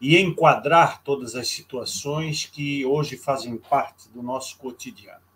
e 0.00 0.16
enquadrar 0.16 1.02
todas 1.02 1.34
as 1.34 1.48
situações 1.48 2.46
que 2.46 2.86
hoje 2.86 3.16
fazem 3.16 3.56
parte 3.56 4.08
do 4.10 4.22
nosso 4.22 4.56
cotidiano. 4.56 5.26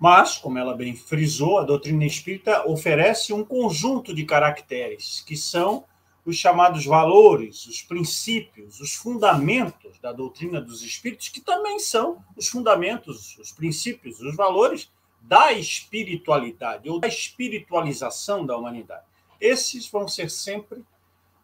Mas, 0.00 0.36
como 0.36 0.58
ela 0.58 0.76
bem 0.76 0.96
frisou, 0.96 1.58
a 1.58 1.64
doutrina 1.64 2.04
espírita 2.04 2.68
oferece 2.68 3.32
um 3.32 3.44
conjunto 3.44 4.12
de 4.12 4.24
caracteres 4.24 5.22
que 5.24 5.36
são 5.36 5.84
os 6.24 6.36
chamados 6.36 6.86
valores, 6.86 7.66
os 7.66 7.82
princípios, 7.82 8.80
os 8.80 8.94
fundamentos 8.94 9.98
da 9.98 10.12
doutrina 10.12 10.60
dos 10.60 10.82
espíritos, 10.82 11.28
que 11.28 11.40
também 11.40 11.78
são 11.78 12.24
os 12.36 12.48
fundamentos, 12.48 13.36
os 13.38 13.52
princípios, 13.52 14.20
os 14.20 14.34
valores 14.34 14.90
da 15.20 15.52
espiritualidade 15.52 16.88
ou 16.88 16.98
da 16.98 17.08
espiritualização 17.08 18.44
da 18.44 18.56
humanidade. 18.56 19.04
Esses 19.40 19.88
vão 19.88 20.08
ser 20.08 20.30
sempre 20.30 20.84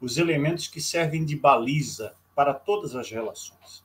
os 0.01 0.17
elementos 0.17 0.67
que 0.67 0.81
servem 0.81 1.25
de 1.25 1.37
baliza 1.37 2.15
para 2.35 2.55
todas 2.55 2.97
as 2.97 3.11
relações. 3.11 3.85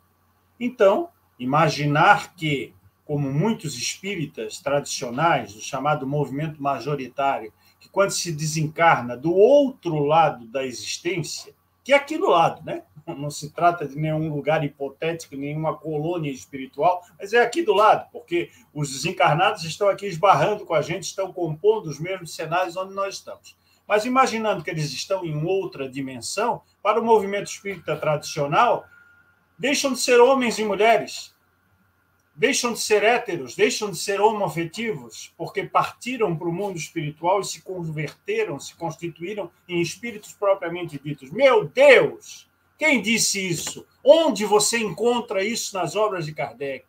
Então, 0.58 1.10
imaginar 1.38 2.36
que, 2.36 2.74
como 3.04 3.30
muitos 3.32 3.78
espíritas 3.78 4.60
tradicionais, 4.60 5.56
o 5.56 5.62
chamado 5.62 6.08
movimento 6.08 6.62
majoritário, 6.62 7.52
quando 7.96 8.12
se 8.12 8.30
desencarna 8.34 9.16
do 9.16 9.34
outro 9.34 10.00
lado 10.00 10.46
da 10.48 10.66
existência, 10.66 11.56
que 11.82 11.94
é 11.94 11.96
aqui 11.96 12.18
do 12.18 12.30
lado, 12.30 12.62
né? 12.66 12.84
Não 13.08 13.32
se 13.32 13.52
trata 13.52 13.88
de 13.88 13.96
nenhum 13.96 14.28
lugar 14.36 14.66
hipotético, 14.66 15.38
nenhuma 15.38 15.78
colônia 15.78 16.30
espiritual, 16.30 17.02
mas 17.18 17.32
é 17.32 17.42
aqui 17.42 17.62
do 17.62 17.74
lado, 17.74 18.10
porque 18.12 18.52
os 18.74 18.92
desencarnados 18.92 19.64
estão 19.64 19.88
aqui 19.88 20.08
esbarrando 20.08 20.66
com 20.66 20.74
a 20.74 20.82
gente, 20.82 21.04
estão 21.04 21.32
compondo 21.32 21.86
os 21.86 21.98
mesmos 21.98 22.36
cenários 22.36 22.76
onde 22.76 22.94
nós 22.94 23.16
estamos. 23.16 23.56
Mas 23.88 24.04
imaginando 24.04 24.62
que 24.62 24.70
eles 24.70 24.92
estão 24.92 25.24
em 25.24 25.46
outra 25.46 25.88
dimensão, 25.88 26.64
para 26.84 27.00
o 27.00 27.06
movimento 27.06 27.48
espírita 27.48 27.96
tradicional, 27.96 28.84
deixam 29.58 29.94
de 29.94 30.00
ser 30.00 30.20
homens 30.20 30.60
e 30.60 30.66
mulheres, 30.66 31.34
deixam 32.36 32.74
de 32.74 32.80
ser 32.80 33.04
héteros, 33.04 33.56
deixam 33.56 33.90
de 33.90 33.98
ser 33.98 34.20
homoafetivos, 34.20 35.34
porque 35.38 35.64
partiram 35.64 36.36
para 36.36 36.50
o 36.50 36.54
mundo 36.54 36.78
espiritual 36.78 37.40
e 37.40 37.46
se 37.46 37.62
converteram, 37.62 38.60
se 38.60 38.76
constituíram 38.76 39.50
em 39.68 39.82
espíritos 39.82 40.34
propriamente 40.34 41.00
ditos. 41.00 41.32
Meu 41.32 41.66
Deus! 41.68 42.48
Quem 42.78 43.02
disse 43.02 43.40
isso? 43.48 43.88
Onde 44.04 44.44
você 44.44 44.78
encontra 44.78 45.44
isso 45.44 45.78
nas 45.78 45.96
obras 45.96 46.26
de 46.26 46.34
Kardec? 46.34 46.86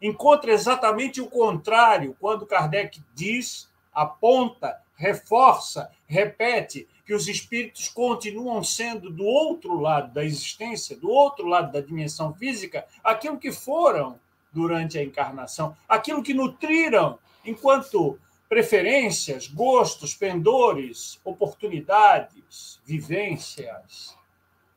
Encontra 0.00 0.52
exatamente 0.52 1.20
o 1.20 1.26
contrário, 1.26 2.14
quando 2.20 2.46
Kardec 2.46 3.02
diz, 3.14 3.70
aponta, 3.94 4.78
reforça, 4.94 5.90
repete 6.06 6.86
que 7.06 7.14
os 7.14 7.28
espíritos 7.28 7.88
continuam 7.88 8.62
sendo 8.62 9.10
do 9.10 9.24
outro 9.24 9.80
lado 9.80 10.12
da 10.12 10.22
existência, 10.22 10.96
do 10.96 11.08
outro 11.08 11.46
lado 11.46 11.72
da 11.72 11.80
dimensão 11.80 12.34
física, 12.34 12.86
aquilo 13.02 13.38
que 13.38 13.50
foram 13.50 14.20
durante 14.52 14.98
a 14.98 15.02
encarnação, 15.02 15.76
aquilo 15.88 16.22
que 16.22 16.34
nutriram 16.34 17.18
enquanto 17.44 18.18
preferências, 18.48 19.46
gostos, 19.46 20.14
pendores, 20.14 21.20
oportunidades, 21.24 22.80
vivências, 22.84 24.16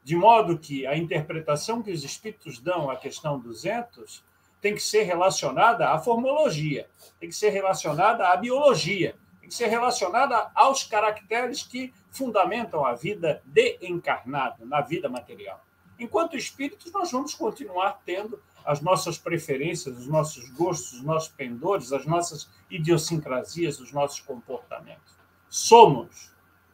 de 0.04 0.16
modo 0.16 0.60
que 0.60 0.86
a 0.86 0.96
interpretação 0.96 1.82
que 1.82 1.92
os 1.92 2.04
espíritos 2.04 2.60
dão 2.60 2.90
à 2.90 2.96
questão 2.96 3.40
200 3.40 4.24
tem 4.62 4.76
que 4.76 4.82
ser 4.82 5.04
relacionada 5.04 5.90
à 5.90 5.98
formologia, 5.98 6.88
tem 7.20 7.30
que 7.30 7.36
ser 7.36 7.50
relacionada 7.50 8.30
à 8.30 8.38
biologia, 8.38 9.16
tem 9.40 9.50
que 9.50 9.56
ser 9.56 9.68
relacionada 9.68 10.52
aos 10.54 10.84
caracteres 10.84 11.64
que 11.64 11.94
fundamentam 12.12 12.86
a 12.86 12.94
vida 12.94 13.42
de 13.46 13.78
encarnado, 13.82 14.66
na 14.66 14.82
vida 14.82 15.10
material. 15.10 15.62
Enquanto 16.00 16.38
espíritos, 16.38 16.92
nós 16.92 17.12
vamos 17.12 17.34
continuar 17.34 18.02
tendo 18.06 18.42
as 18.66 18.82
nossas 18.82 19.18
preferências, 19.18 19.98
os 19.98 20.08
nossos 20.08 20.50
gostos, 20.50 20.94
os 20.94 21.04
nossos 21.04 21.30
pendores, 21.30 21.92
as 21.92 22.06
nossas 22.06 22.50
idiosincrasias, 22.70 23.80
os 23.80 23.92
nossos 23.92 24.20
comportamentos. 24.20 25.16
Somos 25.50 26.32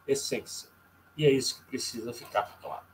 essência. 0.07 0.69
E 1.17 1.25
é 1.25 1.31
isso 1.31 1.59
que 1.59 1.65
precisa 1.65 2.13
ficar 2.13 2.57
claro. 2.61 2.85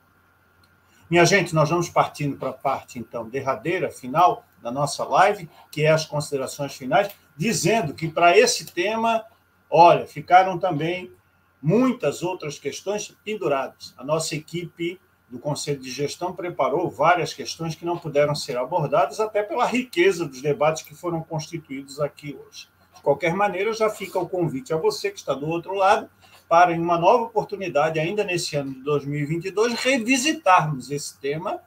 Minha 1.09 1.25
gente, 1.25 1.53
nós 1.53 1.69
vamos 1.69 1.89
partindo 1.89 2.35
para 2.37 2.49
a 2.49 2.53
parte, 2.53 2.97
então, 2.97 3.29
derradeira, 3.29 3.91
final 3.91 4.43
da 4.61 4.71
nossa 4.71 5.03
live, 5.03 5.47
que 5.71 5.83
é 5.83 5.91
as 5.91 6.05
considerações 6.05 6.73
finais, 6.73 7.13
dizendo 7.37 7.93
que 7.93 8.07
para 8.07 8.35
esse 8.35 8.65
tema, 8.65 9.23
olha, 9.69 10.07
ficaram 10.07 10.57
também 10.57 11.13
muitas 11.61 12.23
outras 12.23 12.57
questões 12.57 13.15
penduradas. 13.23 13.93
A 13.97 14.03
nossa 14.03 14.35
equipe 14.35 14.99
do 15.35 15.39
Conselho 15.39 15.81
de 15.81 15.91
Gestão 15.91 16.33
preparou 16.33 16.89
várias 16.89 17.33
questões 17.33 17.75
que 17.75 17.83
não 17.83 17.97
puderam 17.97 18.33
ser 18.33 18.57
abordadas, 18.57 19.19
até 19.19 19.43
pela 19.43 19.65
riqueza 19.65 20.25
dos 20.25 20.41
debates 20.41 20.81
que 20.81 20.95
foram 20.95 21.21
constituídos 21.21 21.99
aqui 21.99 22.33
hoje. 22.33 22.69
De 22.95 23.01
qualquer 23.01 23.33
maneira, 23.33 23.73
já 23.73 23.89
fica 23.89 24.17
o 24.17 24.29
convite 24.29 24.73
a 24.73 24.77
você 24.77 25.11
que 25.11 25.19
está 25.19 25.33
do 25.33 25.45
outro 25.45 25.73
lado, 25.73 26.09
para, 26.47 26.71
em 26.71 26.79
uma 26.79 26.97
nova 26.97 27.25
oportunidade, 27.25 27.99
ainda 27.99 28.23
nesse 28.23 28.55
ano 28.55 28.73
de 28.73 28.81
2022, 28.81 29.73
revisitarmos 29.73 30.89
esse 30.89 31.19
tema 31.19 31.59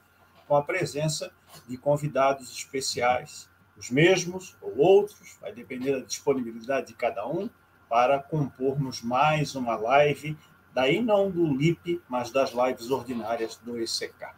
com 0.47 0.57
a 0.57 0.63
presença 0.63 1.31
de 1.69 1.77
convidados 1.77 2.51
especiais, 2.51 3.51
os 3.77 3.91
mesmos 3.91 4.57
ou 4.63 4.79
outros, 4.79 5.37
vai 5.43 5.53
depender 5.53 5.93
da 5.93 6.07
disponibilidade 6.07 6.87
de 6.87 6.95
cada 6.95 7.29
um, 7.29 7.51
para 7.87 8.19
compormos 8.19 9.03
mais 9.03 9.55
uma 9.55 9.77
live 9.77 10.39
daí 10.79 11.03
não 11.03 11.29
do 11.29 11.45
LIP, 11.45 12.01
mas 12.09 12.31
das 12.31 12.53
lives 12.53 12.89
ordinárias 12.89 13.59
do 13.65 13.77
ECK. 13.83 14.29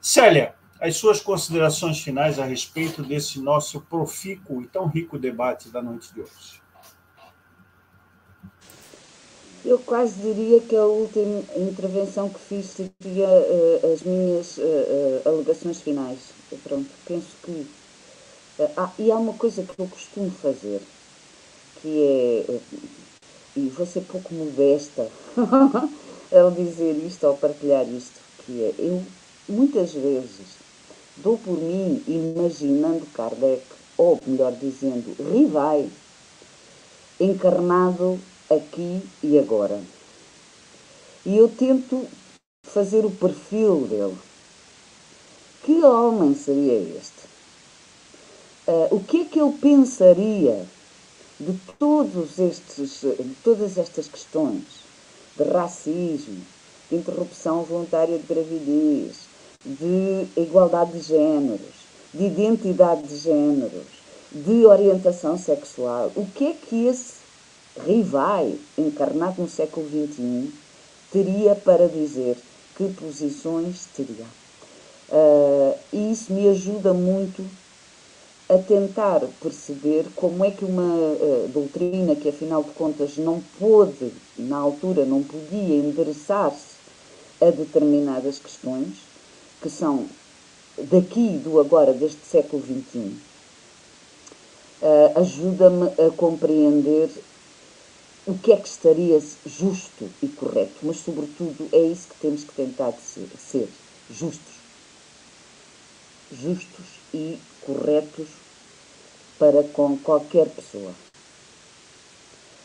Célia, 0.00 0.54
as 0.80 0.96
suas 0.96 1.20
considerações 1.20 1.98
finais 1.98 2.38
a 2.38 2.44
respeito 2.44 3.02
desse 3.02 3.40
nosso 3.40 3.80
profícuo 3.80 4.62
e 4.62 4.68
tão 4.68 4.86
rico 4.86 5.18
debate 5.18 5.68
da 5.68 5.82
noite 5.82 6.14
de 6.14 6.20
hoje. 6.20 6.62
Eu 9.64 9.80
quase 9.80 10.14
diria 10.22 10.60
que 10.60 10.76
a 10.76 10.84
última 10.84 11.42
intervenção 11.56 12.28
que 12.30 12.38
fiz 12.38 12.66
seria 12.66 13.28
uh, 13.28 13.92
as 13.92 14.02
minhas 14.02 14.58
uh, 14.58 14.62
uh, 14.62 15.28
alegações 15.28 15.80
finais. 15.80 16.20
Pronto, 16.62 16.88
penso 17.04 17.26
que. 17.42 17.66
ah, 18.76 18.92
e 18.96 19.10
há 19.10 19.16
uma 19.16 19.32
coisa 19.34 19.64
que 19.64 19.74
eu 19.76 19.88
costumo 19.88 20.30
fazer, 20.30 20.80
que 21.82 22.46
é 22.48 22.60
e 23.58 23.68
vou 23.70 23.86
ser 23.86 24.02
pouco 24.02 24.32
modesta 24.32 25.08
ao 26.32 26.50
dizer 26.50 26.92
isto, 27.04 27.26
ao 27.26 27.36
partilhar 27.36 27.88
isto, 27.88 28.20
que 28.44 28.62
é, 28.62 28.74
eu 28.78 29.02
muitas 29.48 29.92
vezes 29.92 30.56
dou 31.16 31.36
por 31.38 31.58
mim 31.58 32.02
imaginando 32.06 33.04
Kardec, 33.12 33.62
ou 33.96 34.20
melhor 34.26 34.52
dizendo, 34.52 35.16
Rivai, 35.32 35.90
encarnado 37.18 38.20
aqui 38.48 39.02
e 39.22 39.38
agora. 39.38 39.80
E 41.26 41.36
eu 41.36 41.48
tento 41.48 42.06
fazer 42.62 43.04
o 43.04 43.10
perfil 43.10 43.86
dele. 43.88 44.16
Que 45.64 45.82
homem 45.82 46.34
seria 46.34 46.74
este? 46.74 47.28
Uh, 48.68 48.94
o 48.94 49.02
que 49.02 49.22
é 49.22 49.24
que 49.24 49.40
eu 49.40 49.52
pensaria 49.60 50.64
de 51.40 51.58
todos 51.78 52.38
estes, 52.38 53.00
de 53.02 53.34
todas 53.44 53.78
estas 53.78 54.08
questões 54.08 54.64
de 55.36 55.44
racismo, 55.44 56.40
de 56.90 56.96
interrupção 56.96 57.62
voluntária 57.62 58.18
de 58.18 58.26
gravidez, 58.26 59.16
de 59.64 60.26
igualdade 60.36 60.92
de 60.92 61.00
géneros, 61.00 61.86
de 62.12 62.24
identidade 62.24 63.02
de 63.02 63.16
géneros, 63.16 63.86
de 64.32 64.66
orientação 64.66 65.38
sexual, 65.38 66.10
o 66.16 66.26
que 66.26 66.46
é 66.46 66.52
que 66.54 66.86
esse 66.86 67.14
rivai 67.86 68.58
encarnado 68.76 69.40
no 69.40 69.48
século 69.48 69.88
XXI 69.88 70.52
teria 71.12 71.54
para 71.54 71.88
dizer, 71.88 72.36
que 72.76 72.88
posições 72.94 73.86
teria. 73.96 74.26
Uh, 75.10 75.78
e 75.92 76.12
isso 76.12 76.32
me 76.32 76.48
ajuda 76.48 76.92
muito 76.92 77.44
a 78.48 78.56
tentar 78.56 79.20
perceber 79.42 80.06
como 80.16 80.42
é 80.42 80.50
que 80.50 80.64
uma 80.64 80.82
uh, 80.82 81.48
doutrina 81.52 82.16
que, 82.16 82.30
afinal 82.30 82.62
de 82.62 82.70
contas, 82.70 83.18
não 83.18 83.42
pôde, 83.58 84.10
na 84.38 84.56
altura, 84.56 85.04
não 85.04 85.22
podia 85.22 85.76
endereçar-se 85.76 86.78
a 87.40 87.50
determinadas 87.50 88.38
questões, 88.38 88.94
que 89.60 89.68
são 89.68 90.06
daqui 90.78 91.38
do 91.44 91.60
agora, 91.60 91.92
deste 91.92 92.24
século 92.24 92.62
XXI, 92.62 92.98
uh, 92.98 93.16
eh, 94.80 95.12
ajuda-me 95.16 95.86
a 95.86 96.10
compreender 96.16 97.10
o 98.26 98.36
que 98.38 98.52
é 98.52 98.56
que 98.56 98.68
estaria 98.68 99.20
justo 99.44 100.08
e 100.22 100.28
correto, 100.28 100.76
mas, 100.82 100.98
sobretudo, 100.98 101.68
é 101.72 101.80
isso 101.80 102.08
que 102.08 102.20
temos 102.20 102.44
que 102.44 102.52
tentar 102.52 102.92
ser, 102.92 103.28
ser 103.38 103.68
justos. 104.10 104.54
Justos 106.30 106.86
e 107.12 107.38
corretos 107.68 108.28
para 109.38 109.62
com 109.62 109.98
qualquer 109.98 110.48
pessoa. 110.48 110.90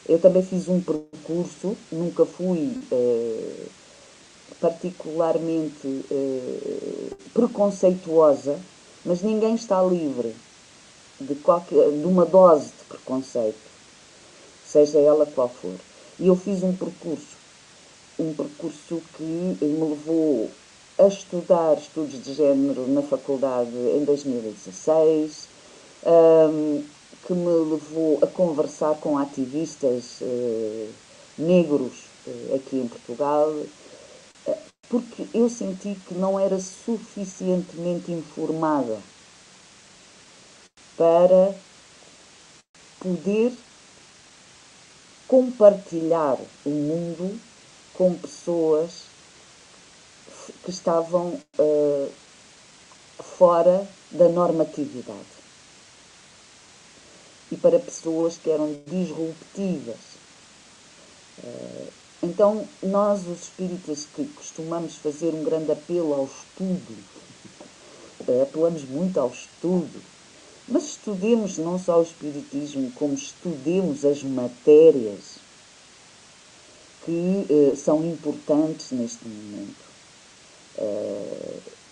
Eu 0.08 0.20
também 0.20 0.42
fiz 0.42 0.70
um 0.70 0.82
percurso, 0.82 1.76
nunca 1.92 2.26
fui 2.26 2.78
eh, 2.92 3.66
particularmente 4.60 6.06
eh, 6.10 7.10
preconceituosa, 7.34 8.58
mas 9.06 9.22
ninguém 9.22 9.56
está 9.56 9.84
livre 9.84 10.34
de, 11.20 11.36
qualquer, 11.36 11.90
de 11.90 12.06
uma 12.06 12.26
dose 12.26 12.68
de 12.68 12.86
preconceito, 12.88 13.60
seja 14.66 15.00
ela 15.00 15.26
qual 15.26 15.50
for. 15.50 15.76
E 16.20 16.28
eu 16.28 16.36
fiz 16.36 16.64
um 16.64 16.76
percurso, 16.76 17.36
um 18.18 18.34
percurso 18.34 19.02
que 19.18 19.24
me 19.24 19.90
levou 19.90 20.50
a 20.98 21.08
estudar 21.08 21.78
estudos 21.78 22.24
de 22.24 22.34
género 22.34 22.88
na 22.88 23.02
faculdade 23.02 23.72
em 23.72 24.04
2016, 24.06 25.48
um, 26.06 26.84
que 27.26 27.34
me 27.34 27.72
levou 27.72 28.20
a 28.22 28.28
conversar 28.28 28.96
com 28.96 29.18
ativistas 29.18 30.22
uh, 30.22 30.90
negros 31.38 31.94
uh, 32.28 32.56
aqui 32.56 32.78
em 32.78 32.88
Portugal, 32.88 33.50
uh, 33.50 34.58
porque 34.90 35.26
eu 35.34 35.50
senti 35.50 35.98
que 36.08 36.14
não 36.14 36.40
era 36.40 36.60
suficientemente 36.60 38.12
informada 38.12 39.00
para 40.96 41.56
poder 43.00 43.54
compartilhar 45.28 46.38
o 46.64 46.70
mundo 46.70 47.40
com 47.96 48.14
pessoas 48.14 49.03
que 50.64 50.70
estavam 50.70 51.40
fora 53.38 53.88
da 54.12 54.30
normatividade 54.30 55.44
e 57.52 57.58
para 57.58 57.80
pessoas 57.80 58.38
que 58.38 58.50
eram 58.50 58.76
disruptivas. 58.88 59.98
Eh, 61.44 61.88
então, 62.24 62.68
nós, 62.82 63.28
os 63.28 63.44
espíritas 63.44 64.08
que 64.16 64.26
costumamos 64.26 64.96
fazer 64.96 65.34
um 65.34 65.44
grande 65.44 65.72
apelo 65.72 66.14
ao 66.14 66.26
estudo, 66.26 66.98
eh, 68.28 68.42
apelamos 68.42 68.84
muito 68.86 69.20
ao 69.20 69.30
estudo, 69.30 70.02
mas 70.68 70.84
estudemos 70.86 71.58
não 71.58 71.78
só 71.78 72.00
o 72.00 72.04
Espiritismo, 72.04 72.92
como 72.94 73.14
estudemos 73.14 74.06
as 74.06 74.24
matérias 74.24 75.44
que 77.06 77.76
são 77.76 78.02
importantes 78.06 78.92
neste 78.92 79.28
momento. 79.28 79.83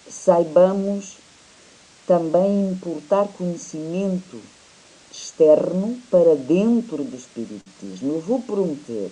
Saibamos 0.09 1.17
também 2.07 2.71
importar 2.71 3.27
conhecimento 3.37 4.41
externo 5.11 5.97
para 6.09 6.35
dentro 6.35 7.03
do 7.03 7.15
Espiritismo. 7.15 8.13
Eu 8.13 8.21
vou 8.21 8.41
prometer 8.41 9.11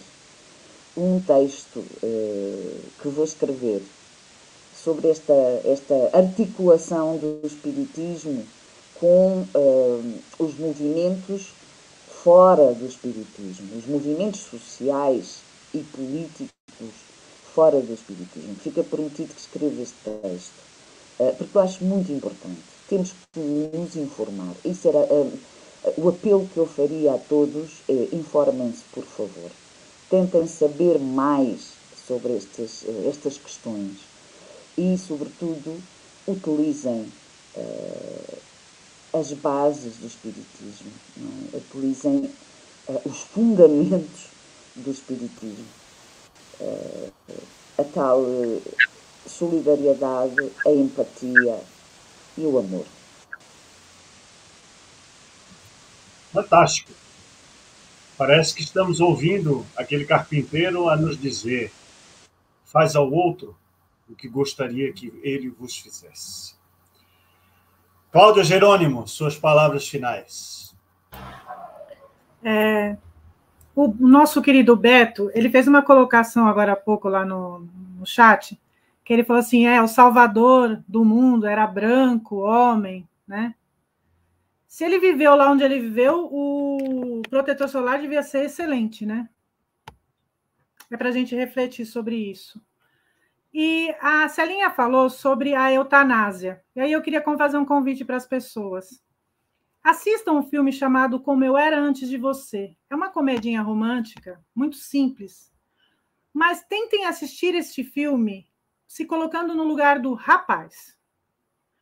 um 0.97 1.19
texto 1.19 1.79
uh, 1.79 2.79
que 3.01 3.07
vou 3.07 3.23
escrever 3.23 3.81
sobre 4.75 5.09
esta, 5.09 5.33
esta 5.65 6.09
articulação 6.13 7.17
do 7.17 7.45
Espiritismo 7.45 8.45
com 8.95 9.45
uh, 9.55 10.19
os 10.39 10.57
movimentos 10.57 11.49
fora 12.23 12.73
do 12.73 12.85
Espiritismo, 12.85 13.77
os 13.77 13.85
movimentos 13.85 14.41
sociais 14.41 15.37
e 15.73 15.79
políticos 15.79 16.49
fora 17.59 17.81
do 17.81 17.93
Espiritismo. 17.93 18.55
Fica 18.55 18.81
prometido 18.83 19.33
que 19.33 19.41
escreva 19.41 19.81
este 19.81 19.95
texto, 20.21 20.53
uh, 21.19 21.35
porque 21.35 21.57
eu 21.57 21.61
acho 21.61 21.83
muito 21.83 22.09
importante. 22.09 22.61
Temos 22.87 23.11
que 23.33 23.39
nos 23.41 23.97
informar. 23.97 24.55
Isso 24.63 24.87
era 24.87 24.99
o 25.97 26.07
apelo 26.07 26.47
que 26.53 26.57
eu 26.57 26.65
faria 26.65 27.15
a 27.15 27.17
todos 27.17 27.81
é 27.89 28.15
informem-se, 28.15 28.83
por 28.93 29.03
favor. 29.03 29.51
Tentem 30.09 30.47
saber 30.47 30.99
mais 30.99 31.73
sobre 32.07 32.37
estes, 32.37 32.83
eh, 32.87 33.09
estas 33.09 33.37
questões 33.37 33.97
e, 34.75 34.97
sobretudo, 34.97 35.79
utilizem 36.27 37.11
as 39.13 39.31
bases 39.33 39.97
do 39.97 40.07
Espiritismo, 40.07 40.91
é? 41.53 41.57
utilizem 41.57 42.31
os 43.05 43.17
fundamentos 43.19 44.29
do 44.75 44.89
Espiritismo. 44.89 45.78
A 47.77 47.83
tal 47.83 48.23
solidariedade, 49.25 50.51
a 50.65 50.71
empatia 50.71 51.59
e 52.37 52.41
o 52.41 52.59
amor. 52.59 52.85
Fantástico. 56.33 56.91
Parece 58.17 58.53
que 58.53 58.61
estamos 58.61 58.99
ouvindo 58.99 59.65
aquele 59.75 60.05
carpinteiro 60.05 60.89
a 60.89 60.97
nos 60.97 61.19
dizer: 61.19 61.71
faz 62.65 62.95
ao 62.95 63.09
outro 63.09 63.55
o 64.09 64.15
que 64.15 64.27
gostaria 64.27 64.91
que 64.91 65.13
ele 65.23 65.49
vos 65.49 65.77
fizesse. 65.77 66.55
Cláudia 68.11 68.43
Jerônimo, 68.43 69.07
suas 69.07 69.37
palavras 69.37 69.87
finais. 69.87 70.75
É, 72.43 72.97
o 73.75 73.87
nosso 73.99 74.41
querido 74.41 74.75
Beto, 74.75 75.31
ele 75.33 75.49
fez 75.49 75.67
uma 75.67 75.81
colocação 75.81 76.47
agora 76.47 76.73
há 76.73 76.75
pouco 76.75 77.07
lá 77.07 77.25
no, 77.25 77.67
no 77.97 78.05
chat, 78.05 78.59
que 79.03 79.13
ele 79.13 79.23
falou 79.23 79.39
assim: 79.39 79.65
é, 79.65 79.81
o 79.81 79.87
salvador 79.87 80.83
do 80.87 81.03
mundo 81.05 81.47
era 81.47 81.65
branco, 81.65 82.37
homem, 82.37 83.07
né? 83.27 83.55
Se 84.67 84.83
ele 84.85 84.99
viveu 84.99 85.35
lá 85.35 85.49
onde 85.51 85.63
ele 85.63 85.79
viveu, 85.79 86.29
o 86.31 87.21
protetor 87.29 87.67
solar 87.67 87.99
devia 87.99 88.21
ser 88.21 88.45
excelente, 88.45 89.05
né? 89.05 89.27
É 90.91 90.97
para 90.97 91.09
a 91.09 91.11
gente 91.11 91.35
refletir 91.35 91.85
sobre 91.85 92.15
isso. 92.15 92.61
E 93.53 93.95
a 93.99 94.29
Celinha 94.29 94.69
falou 94.69 95.09
sobre 95.09 95.55
a 95.55 95.71
eutanásia. 95.71 96.61
E 96.75 96.81
aí 96.81 96.91
eu 96.91 97.01
queria 97.01 97.21
fazer 97.21 97.57
um 97.57 97.65
convite 97.65 98.05
para 98.05 98.15
as 98.15 98.27
pessoas. 98.27 99.01
Assistam 99.89 100.33
um 100.33 100.43
filme 100.43 100.71
chamado 100.71 101.19
Como 101.19 101.43
Eu 101.43 101.57
Era 101.57 101.81
Antes 101.81 102.07
de 102.07 102.15
Você. 102.15 102.77
É 102.91 102.95
uma 102.95 103.09
comedinha 103.09 103.59
romântica, 103.59 104.39
muito 104.53 104.75
simples. 104.75 105.51
Mas 106.31 106.63
tentem 106.63 107.05
assistir 107.05 107.55
este 107.55 107.83
filme 107.83 108.47
se 108.87 109.03
colocando 109.03 109.55
no 109.55 109.63
lugar 109.63 109.97
do 109.97 110.13
rapaz. 110.13 110.95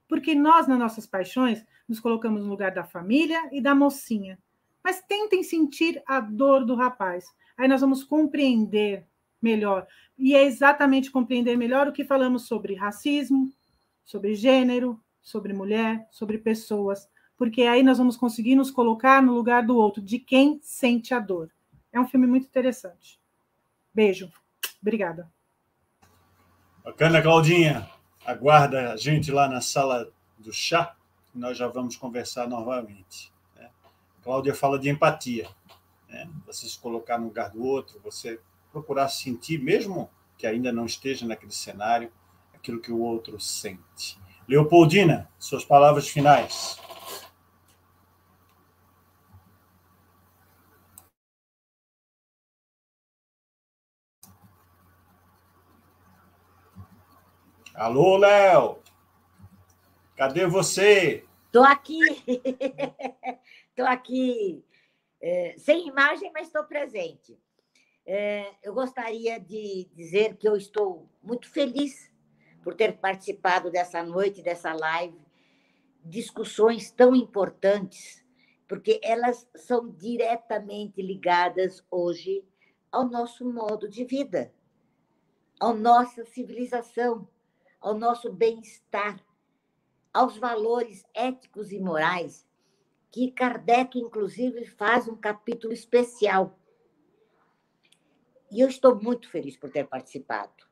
Porque 0.07 0.33
nós, 0.33 0.69
nas 0.69 0.79
nossas 0.79 1.05
paixões, 1.05 1.65
nos 1.85 1.99
colocamos 1.99 2.41
no 2.41 2.49
lugar 2.49 2.71
da 2.71 2.85
família 2.85 3.49
e 3.51 3.59
da 3.59 3.75
mocinha. 3.75 4.39
Mas 4.81 5.01
tentem 5.01 5.43
sentir 5.43 6.01
a 6.07 6.21
dor 6.21 6.63
do 6.63 6.75
rapaz. 6.75 7.25
Aí 7.57 7.67
nós 7.67 7.81
vamos 7.81 8.05
compreender 8.05 9.05
melhor. 9.41 9.85
E 10.17 10.33
é 10.33 10.45
exatamente 10.45 11.11
compreender 11.11 11.57
melhor 11.57 11.89
o 11.89 11.91
que 11.91 12.05
falamos 12.05 12.47
sobre 12.47 12.73
racismo, 12.73 13.51
sobre 14.05 14.33
gênero, 14.33 14.97
sobre 15.21 15.51
mulher, 15.51 16.07
sobre 16.09 16.37
pessoas. 16.37 17.05
Porque 17.37 17.63
aí 17.63 17.83
nós 17.83 17.97
vamos 17.97 18.17
conseguir 18.17 18.55
nos 18.55 18.71
colocar 18.71 19.21
no 19.21 19.33
lugar 19.33 19.63
do 19.63 19.77
outro, 19.77 20.01
de 20.01 20.17
quem 20.17 20.59
sente 20.61 21.13
a 21.13 21.19
dor. 21.19 21.49
É 21.93 21.99
um 21.99 22.07
filme 22.07 22.25
muito 22.25 22.47
interessante. 22.47 23.19
Beijo. 23.93 24.31
Obrigada. 24.81 25.31
Bacana, 26.83 27.21
Claudinha. 27.21 27.89
Aguarda 28.25 28.91
a 28.91 28.97
gente 28.97 29.31
lá 29.31 29.47
na 29.47 29.61
sala 29.61 30.11
do 30.37 30.51
chá 30.51 30.97
nós 31.37 31.57
já 31.57 31.67
vamos 31.67 31.95
conversar 31.95 32.47
novamente. 32.47 33.31
Né? 33.55 33.69
Cláudia 34.23 34.53
fala 34.53 34.79
de 34.79 34.89
empatia. 34.89 35.47
Né? 36.09 36.27
Você 36.45 36.67
se 36.67 36.79
colocar 36.79 37.17
no 37.17 37.25
lugar 37.25 37.51
do 37.51 37.63
outro, 37.63 38.01
você 38.03 38.39
procurar 38.71 39.07
sentir, 39.09 39.59
mesmo 39.59 40.09
que 40.37 40.47
ainda 40.47 40.71
não 40.71 40.85
esteja 40.85 41.25
naquele 41.25 41.51
cenário, 41.51 42.11
aquilo 42.53 42.81
que 42.81 42.91
o 42.91 42.99
outro 42.99 43.39
sente. 43.39 44.19
Leopoldina, 44.47 45.29
suas 45.37 45.63
palavras 45.63 46.07
finais. 46.07 46.79
Alô, 57.77 58.17
Léo! 58.17 58.79
Cadê 60.15 60.47
você? 60.47 61.23
Estou 61.45 61.63
aqui. 61.63 61.99
Estou 63.69 63.85
aqui 63.85 64.65
é, 65.21 65.53
sem 65.59 65.87
imagem, 65.87 66.31
mas 66.33 66.47
estou 66.47 66.63
presente. 66.63 67.39
É, 68.03 68.51
eu 68.63 68.73
gostaria 68.73 69.39
de 69.39 69.87
dizer 69.93 70.37
que 70.37 70.49
eu 70.49 70.57
estou 70.57 71.07
muito 71.21 71.47
feliz 71.47 72.11
por 72.63 72.73
ter 72.73 72.97
participado 72.97 73.69
dessa 73.69 74.01
noite, 74.01 74.41
dessa 74.41 74.73
live, 74.73 75.21
discussões 76.03 76.89
tão 76.89 77.15
importantes, 77.15 78.25
porque 78.67 78.99
elas 79.03 79.47
são 79.55 79.87
diretamente 79.91 80.99
ligadas 80.99 81.85
hoje 81.91 82.43
ao 82.91 83.07
nosso 83.07 83.45
modo 83.45 83.87
de 83.87 84.03
vida, 84.03 84.51
à 85.59 85.71
nossa 85.71 86.25
civilização, 86.25 87.29
ao 87.79 87.97
nosso 87.97 88.31
bem-estar, 88.31 89.19
aos 90.13 90.37
valores 90.37 91.05
éticos 91.13 91.71
e 91.71 91.79
morais, 91.79 92.47
que 93.11 93.31
Kardec, 93.31 93.97
inclusive, 93.97 94.65
faz 94.65 95.07
um 95.07 95.15
capítulo 95.15 95.73
especial. 95.73 96.57
E 98.51 98.61
eu 98.61 98.67
estou 98.67 98.95
muito 99.01 99.29
feliz 99.29 99.57
por 99.57 99.69
ter 99.69 99.85
participado. 99.87 100.65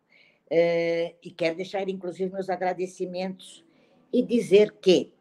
É, 0.50 1.16
e 1.24 1.32
quero 1.32 1.56
deixar, 1.56 1.88
inclusive, 1.90 2.32
meus 2.32 2.50
agradecimentos 2.50 3.66
e 4.14 4.22
dizer 4.22 4.72
que 4.74 5.14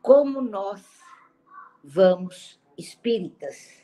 como 0.00 0.40
nós 0.40 0.82
vamos, 1.82 2.60
espíritas, 2.76 3.82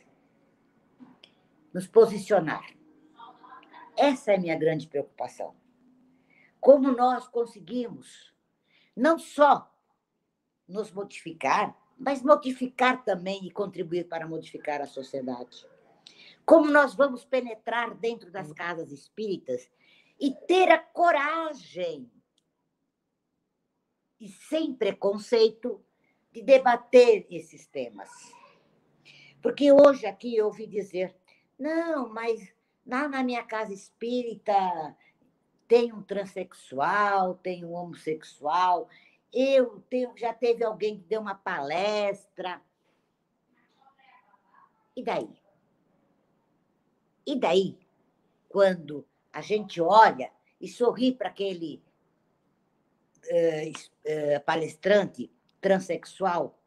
nos 1.73 1.87
posicionar. 1.87 2.78
Essa 3.99 4.31
é 4.31 4.37
a 4.37 4.41
minha 4.41 4.57
grande 4.57 4.87
preocupação. 4.87 5.57
Como 6.61 6.93
nós 6.93 7.27
conseguimos 7.27 8.33
não 8.95 9.19
só 9.19 9.69
nos 10.69 10.93
modificar, 10.93 11.77
mas 11.99 12.23
modificar 12.23 13.05
também 13.05 13.45
e 13.45 13.51
contribuir 13.51 14.05
para 14.05 14.29
modificar 14.29 14.81
a 14.81 14.87
sociedade. 14.87 15.67
Como 16.47 16.71
nós 16.71 16.95
vamos 16.95 17.25
penetrar 17.25 17.93
dentro 17.93 18.31
das 18.31 18.53
casas 18.53 18.93
espíritas 18.93 19.69
e 20.21 20.33
ter 20.33 20.71
a 20.71 20.79
coragem 20.79 22.09
e 24.21 24.29
sem 24.29 24.73
preconceito 24.73 25.85
de 26.31 26.41
debater 26.43 27.27
esses 27.31 27.67
temas. 27.67 28.11
Porque 29.43 29.73
hoje 29.73 30.07
aqui 30.07 30.37
eu 30.37 30.47
ouvi 30.47 30.67
dizer, 30.67 31.17
não, 31.59 32.09
mas 32.09 32.57
lá 32.89 33.07
na 33.07 33.23
minha 33.23 33.45
casa 33.45 33.73
espírita 33.73 34.55
tem 35.69 35.93
um 35.93 36.03
transexual, 36.03 37.35
tem 37.35 37.63
um 37.63 37.75
homossexual, 37.75 38.89
eu 39.31 39.85
tenho, 39.91 40.17
já 40.17 40.33
teve 40.33 40.65
alguém 40.65 40.99
que 40.99 41.05
deu 41.05 41.21
uma 41.21 41.35
palestra. 41.35 42.63
E 44.97 45.05
daí? 45.05 45.29
E 47.27 47.39
daí, 47.39 47.79
quando 48.49 49.07
a 49.31 49.43
gente 49.43 49.79
olha 49.83 50.33
e 50.59 50.67
sorri 50.67 51.13
para 51.13 51.29
aquele 51.29 51.83
uh, 53.27 53.71
uh, 53.71 54.45
palestrante 54.47 55.31
transexual, 55.61 56.59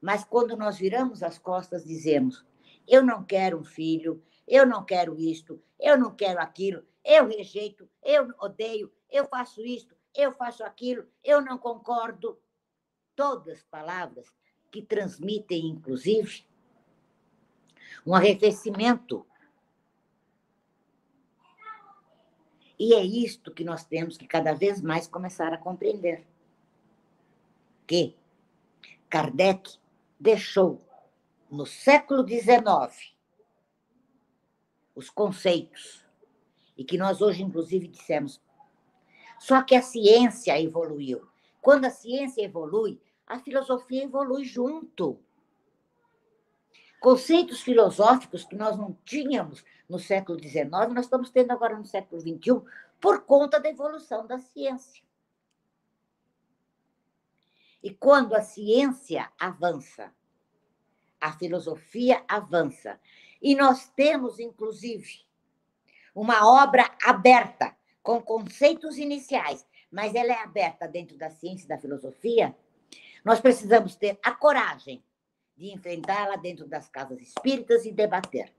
mas 0.00 0.22
quando 0.22 0.56
nós 0.56 0.78
viramos 0.78 1.24
as 1.24 1.36
costas, 1.36 1.84
dizemos: 1.84 2.46
eu 2.86 3.02
não 3.02 3.24
quero 3.24 3.58
um 3.58 3.64
filho, 3.64 4.22
eu 4.46 4.64
não 4.64 4.84
quero 4.84 5.18
isto, 5.18 5.62
eu 5.78 5.98
não 5.98 6.14
quero 6.14 6.40
aquilo, 6.40 6.84
eu 7.04 7.26
rejeito, 7.26 7.88
eu 8.02 8.32
odeio, 8.40 8.92
eu 9.10 9.26
faço 9.26 9.64
isto, 9.64 9.96
eu 10.14 10.32
faço 10.32 10.64
aquilo, 10.64 11.06
eu 11.24 11.40
não 11.40 11.58
concordo. 11.58 12.38
Todas 13.14 13.62
palavras 13.64 14.32
que 14.70 14.82
transmitem, 14.82 15.66
inclusive, 15.66 16.44
um 18.04 18.14
arrefecimento. 18.14 19.26
E 22.78 22.92
é 22.92 23.02
isto 23.02 23.52
que 23.52 23.64
nós 23.64 23.84
temos 23.84 24.18
que 24.18 24.26
cada 24.26 24.52
vez 24.52 24.82
mais 24.82 25.08
começar 25.08 25.52
a 25.52 25.58
compreender. 25.58 26.26
Que 27.86 28.14
Kardec 29.08 29.78
deixou 30.20 30.84
no 31.50 31.64
século 31.64 32.26
XIX 32.28 33.15
os 34.96 35.10
conceitos, 35.10 36.04
e 36.76 36.82
que 36.82 36.98
nós 36.98 37.20
hoje, 37.20 37.42
inclusive, 37.42 37.86
dissemos. 37.86 38.40
Só 39.38 39.62
que 39.62 39.74
a 39.74 39.82
ciência 39.82 40.60
evoluiu. 40.60 41.28
Quando 41.60 41.84
a 41.84 41.90
ciência 41.90 42.42
evolui, 42.42 43.00
a 43.26 43.38
filosofia 43.38 44.04
evolui 44.04 44.44
junto. 44.44 45.20
Conceitos 46.98 47.60
filosóficos 47.60 48.44
que 48.44 48.56
nós 48.56 48.76
não 48.76 48.96
tínhamos 49.04 49.62
no 49.88 49.98
século 49.98 50.42
XIX, 50.42 50.70
nós 50.94 51.04
estamos 51.04 51.30
tendo 51.30 51.52
agora 51.52 51.76
no 51.76 51.84
século 51.84 52.20
XXI, 52.20 52.62
por 53.00 53.22
conta 53.22 53.60
da 53.60 53.68
evolução 53.68 54.26
da 54.26 54.38
ciência. 54.38 55.04
E 57.82 57.94
quando 57.94 58.34
a 58.34 58.40
ciência 58.40 59.30
avança, 59.38 60.12
a 61.20 61.32
filosofia 61.32 62.24
avança. 62.26 62.98
E 63.46 63.54
nós 63.54 63.88
temos, 63.90 64.40
inclusive, 64.40 65.20
uma 66.12 66.64
obra 66.64 66.90
aberta, 67.00 67.76
com 68.02 68.20
conceitos 68.20 68.98
iniciais, 68.98 69.64
mas 69.88 70.16
ela 70.16 70.32
é 70.32 70.42
aberta 70.42 70.88
dentro 70.88 71.16
da 71.16 71.30
ciência 71.30 71.64
e 71.64 71.68
da 71.68 71.78
filosofia. 71.78 72.56
Nós 73.24 73.38
precisamos 73.38 73.94
ter 73.94 74.18
a 74.20 74.32
coragem 74.32 75.00
de 75.56 75.72
enfrentá-la 75.72 76.34
dentro 76.34 76.66
das 76.66 76.88
casas 76.88 77.20
espíritas 77.20 77.86
e 77.86 77.92
debater. 77.92 78.52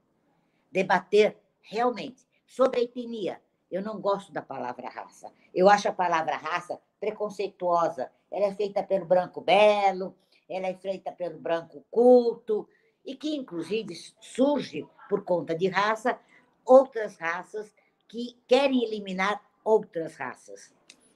Debater 0.72 1.38
realmente 1.59 2.26
sobre 2.45 2.80
a 2.80 2.84
etnia. 2.84 3.41
Eu 3.69 3.81
não 3.81 3.99
gosto 3.99 4.31
da 4.31 4.41
palavra 4.41 4.88
raça. 4.88 5.30
Eu 5.53 5.68
acho 5.68 5.89
a 5.89 5.93
palavra 5.93 6.38
raça 6.38 6.80
preconceituosa, 6.97 8.09
ela 8.31 8.45
é 8.45 8.55
feita 8.55 8.81
pelo 8.81 9.05
branco 9.05 9.41
belo, 9.41 10.15
ela 10.47 10.68
é 10.68 10.73
feita 10.76 11.11
pelo 11.11 11.38
branco 11.38 11.85
culto, 11.91 12.69
e 13.07 13.15
que, 13.15 13.34
inclusive, 13.34 13.95
surge, 14.19 14.85
por 15.07 15.23
conta 15.23 15.55
de 15.55 15.69
raça, 15.69 16.19
outras 16.65 17.15
raças 17.15 17.73
que 18.05 18.38
querem 18.45 18.84
eliminar 18.84 19.41
outras 19.63 20.15
raças. 20.15 20.73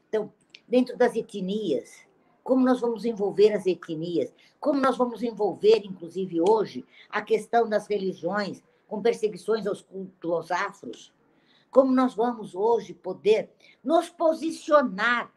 Então, 0.07 0.31
dentro 0.65 0.97
das 0.97 1.17
etnias, 1.17 2.07
como 2.41 2.65
nós 2.65 2.79
vamos 2.79 3.03
envolver 3.03 3.51
as 3.51 3.65
etnias, 3.65 4.33
como 4.57 4.79
nós 4.79 4.97
vamos 4.97 5.21
envolver, 5.21 5.85
inclusive 5.85 6.39
hoje, 6.39 6.85
a 7.09 7.21
questão 7.21 7.67
das 7.67 7.87
religiões, 7.87 8.63
com 8.87 9.01
perseguições 9.01 9.67
aos 9.67 9.81
cultos 9.81 10.49
afros, 10.49 11.13
como 11.69 11.91
nós 11.91 12.13
vamos 12.15 12.55
hoje 12.55 12.93
poder 12.93 13.51
nos 13.83 14.09
posicionar 14.09 15.29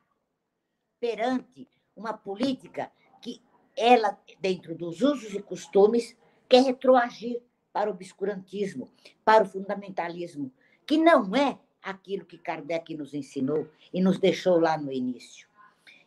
perante 1.01 1.69
uma 1.97 2.13
política 2.13 2.91
que 3.21 3.41
ela, 3.77 4.19
dentro 4.41 4.75
dos 4.77 5.03
usos 5.03 5.35
e 5.35 5.43
costumes, 5.43 6.17
quer 6.55 6.63
retroagir 6.63 7.43
para 7.73 7.91
o 7.91 7.95
obscurantismo, 7.95 8.89
para 9.25 9.43
o 9.43 9.47
fundamentalismo, 9.47 10.53
que 10.87 10.97
não 10.97 11.35
é 11.35 11.59
aquilo 11.83 12.25
que 12.25 12.39
Kardec 12.39 12.97
nos 12.97 13.13
ensinou 13.13 13.69
e 13.93 14.01
nos 14.01 14.21
deixou 14.21 14.61
lá 14.61 14.79
no 14.79 14.93
início. 14.93 15.49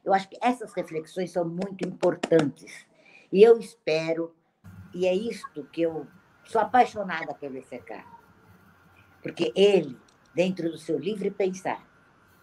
Eu 0.05 0.13
acho 0.13 0.29
que 0.29 0.37
essas 0.41 0.71
reflexões 0.71 1.31
são 1.31 1.43
muito 1.43 1.85
importantes. 1.85 2.85
E 3.29 3.43
eu 3.43 3.59
espero, 3.59 4.33
e 4.95 5.05
é 5.05 5.13
isto 5.13 5.65
que 5.65 5.81
eu 5.81 6.07
sou 6.45 6.61
apaixonada 6.61 7.33
pelo 7.33 7.57
ECK, 7.57 8.05
porque 9.21 9.51
ele, 9.53 9.99
dentro 10.33 10.71
do 10.71 10.77
seu 10.77 10.97
livre 10.97 11.29
pensar, 11.29 11.85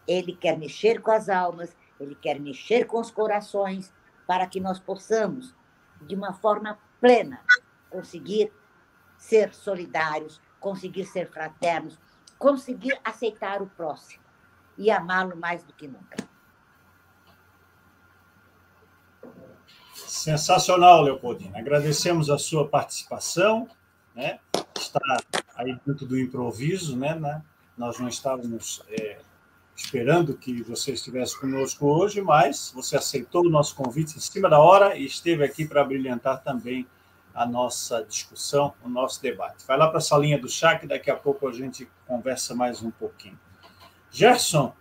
ele 0.06 0.36
quer 0.36 0.58
mexer 0.58 1.00
com 1.00 1.10
as 1.10 1.30
almas, 1.30 1.74
ele 1.98 2.14
quer 2.14 2.38
mexer 2.38 2.84
com 2.84 3.00
os 3.00 3.10
corações, 3.10 3.90
para 4.26 4.46
que 4.46 4.60
nós 4.60 4.78
possamos, 4.78 5.54
de 6.02 6.14
uma 6.14 6.34
forma 6.34 6.78
plena, 7.00 7.40
conseguir 7.94 8.52
ser 9.16 9.54
solidários, 9.54 10.40
conseguir 10.58 11.04
ser 11.04 11.30
fraternos, 11.30 11.96
conseguir 12.36 12.98
aceitar 13.04 13.62
o 13.62 13.68
próximo 13.68 14.24
e 14.76 14.90
amá-lo 14.90 15.36
mais 15.36 15.62
do 15.62 15.72
que 15.72 15.86
nunca. 15.86 16.16
Sensacional, 19.94 21.02
Leopoldina. 21.02 21.56
Agradecemos 21.56 22.28
a 22.28 22.36
sua 22.36 22.66
participação, 22.66 23.68
né? 24.12 24.40
Está 24.76 25.00
aí 25.54 25.78
dentro 25.86 26.04
do 26.04 26.18
improviso, 26.18 26.96
né? 26.96 27.42
Nós 27.78 28.00
não 28.00 28.08
estávamos 28.08 28.82
é, 28.88 29.20
esperando 29.76 30.36
que 30.36 30.62
você 30.62 30.92
estivesse 30.92 31.38
conosco 31.38 31.86
hoje, 31.86 32.20
mas 32.20 32.72
você 32.74 32.96
aceitou 32.96 33.46
o 33.46 33.50
nosso 33.50 33.76
convite 33.76 34.16
em 34.16 34.20
cima 34.20 34.48
da 34.48 34.58
hora 34.58 34.96
e 34.96 35.06
esteve 35.06 35.44
aqui 35.44 35.64
para 35.64 35.84
brilhantar 35.84 36.42
também 36.42 36.86
a 37.34 37.44
nossa 37.44 38.04
discussão, 38.04 38.72
o 38.84 38.88
nosso 38.88 39.20
debate. 39.20 39.66
Vai 39.66 39.76
lá 39.76 39.88
para 39.88 39.98
a 39.98 40.00
salinha 40.00 40.38
do 40.38 40.48
chá, 40.48 40.78
que 40.78 40.86
daqui 40.86 41.10
a 41.10 41.16
pouco 41.16 41.48
a 41.48 41.52
gente 41.52 41.88
conversa 42.06 42.54
mais 42.54 42.82
um 42.82 42.90
pouquinho. 42.90 43.38
Gerson, 44.10 44.72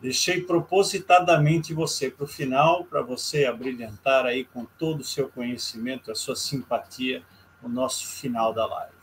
deixei 0.00 0.40
propositadamente 0.40 1.74
você 1.74 2.10
para 2.10 2.24
o 2.24 2.28
final, 2.28 2.84
para 2.84 3.02
você 3.02 3.44
abrilhantar 3.44 4.24
aí 4.24 4.44
com 4.44 4.64
todo 4.64 5.00
o 5.00 5.04
seu 5.04 5.28
conhecimento, 5.28 6.10
a 6.10 6.14
sua 6.14 6.34
simpatia, 6.34 7.22
o 7.62 7.68
nosso 7.68 8.06
final 8.06 8.54
da 8.54 8.64
live. 8.66 8.98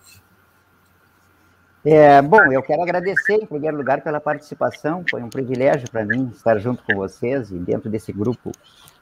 É, 1.88 2.20
bom, 2.20 2.52
eu 2.52 2.64
quero 2.64 2.82
agradecer, 2.82 3.36
em 3.36 3.46
primeiro 3.46 3.78
lugar, 3.78 4.02
pela 4.02 4.20
participação. 4.20 5.06
Foi 5.08 5.22
um 5.22 5.30
privilégio 5.30 5.88
para 5.92 6.04
mim 6.04 6.32
estar 6.34 6.58
junto 6.58 6.82
com 6.82 6.96
vocês 6.96 7.52
e 7.52 7.60
dentro 7.60 7.92
desse 7.92 8.12
grupo 8.12 8.52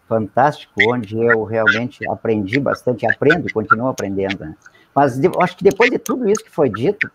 fantástico, 0.07 0.73
onde 0.87 1.17
eu 1.17 1.43
realmente 1.43 2.07
aprendi 2.09 2.59
bastante, 2.59 3.05
aprendo 3.05 3.47
e 3.47 3.53
continuo 3.53 3.87
aprendendo. 3.87 4.39
Né? 4.39 4.55
Mas 4.93 5.21
eu 5.23 5.31
acho 5.39 5.57
que 5.57 5.63
depois 5.63 5.89
de 5.89 5.97
tudo 5.97 6.29
isso 6.29 6.43
que 6.43 6.51
foi 6.51 6.69
dito, 6.69 7.09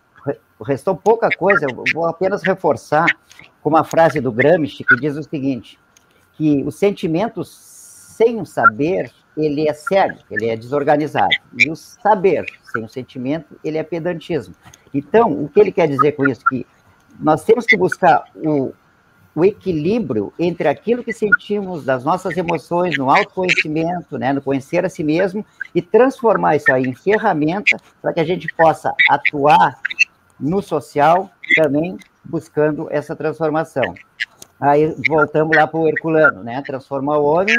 restou 0.65 0.97
pouca 0.97 1.29
coisa, 1.31 1.67
eu 1.69 1.85
vou 1.95 2.07
apenas 2.07 2.43
reforçar 2.43 3.07
com 3.63 3.69
uma 3.71 3.85
frase 3.85 4.21
do 4.21 4.33
Gramsci 4.33 4.85
que 4.85 4.97
diz 4.97 5.17
o 5.17 5.23
seguinte, 5.23 5.79
que 6.33 6.63
o 6.65 6.71
sentimento 6.71 7.45
sem 7.45 8.41
o 8.41 8.45
saber, 8.45 9.13
ele 9.37 9.69
é 9.69 9.73
cego, 9.73 10.19
ele 10.29 10.49
é 10.49 10.57
desorganizado. 10.57 11.35
E 11.57 11.71
o 11.71 11.77
saber 11.77 12.45
sem 12.73 12.85
o 12.85 12.89
sentimento, 12.89 13.59
ele 13.63 13.79
é 13.79 13.85
pedantismo. 13.85 14.55
Então, 14.93 15.31
o 15.31 15.49
que 15.49 15.61
ele 15.61 15.71
quer 15.71 15.87
dizer 15.87 16.13
com 16.13 16.27
isso? 16.27 16.41
Que 16.49 16.67
nós 17.21 17.45
temos 17.45 17.65
que 17.65 17.77
buscar 17.77 18.25
o, 18.35 18.73
o 19.39 19.45
equilíbrio 19.45 20.33
entre 20.37 20.67
aquilo 20.67 21.05
que 21.05 21.13
sentimos 21.13 21.85
das 21.85 22.03
nossas 22.03 22.37
emoções, 22.37 22.99
no 22.99 23.09
autoconhecimento, 23.09 24.19
né, 24.19 24.33
no 24.33 24.43
conhecer 24.43 24.85
a 24.85 24.89
si 24.89 25.05
mesmo, 25.05 25.47
e 25.73 25.81
transformar 25.81 26.57
isso 26.57 26.73
aí 26.73 26.83
em 26.83 26.95
ferramenta 26.95 27.77
para 28.03 28.13
que 28.13 28.19
a 28.19 28.25
gente 28.25 28.53
possa 28.55 28.93
atuar 29.09 29.79
no 30.41 30.61
social 30.61 31.31
também 31.55 31.97
buscando 32.25 32.89
essa 32.91 33.15
transformação. 33.15 33.95
Aí 34.61 34.93
voltamos 35.09 35.57
lá 35.57 35.69
para 35.69 35.79
o 35.79 35.89
Herculano, 35.89 36.43
né? 36.43 36.61
Transformar 36.67 37.19
o 37.19 37.25
homem 37.25 37.57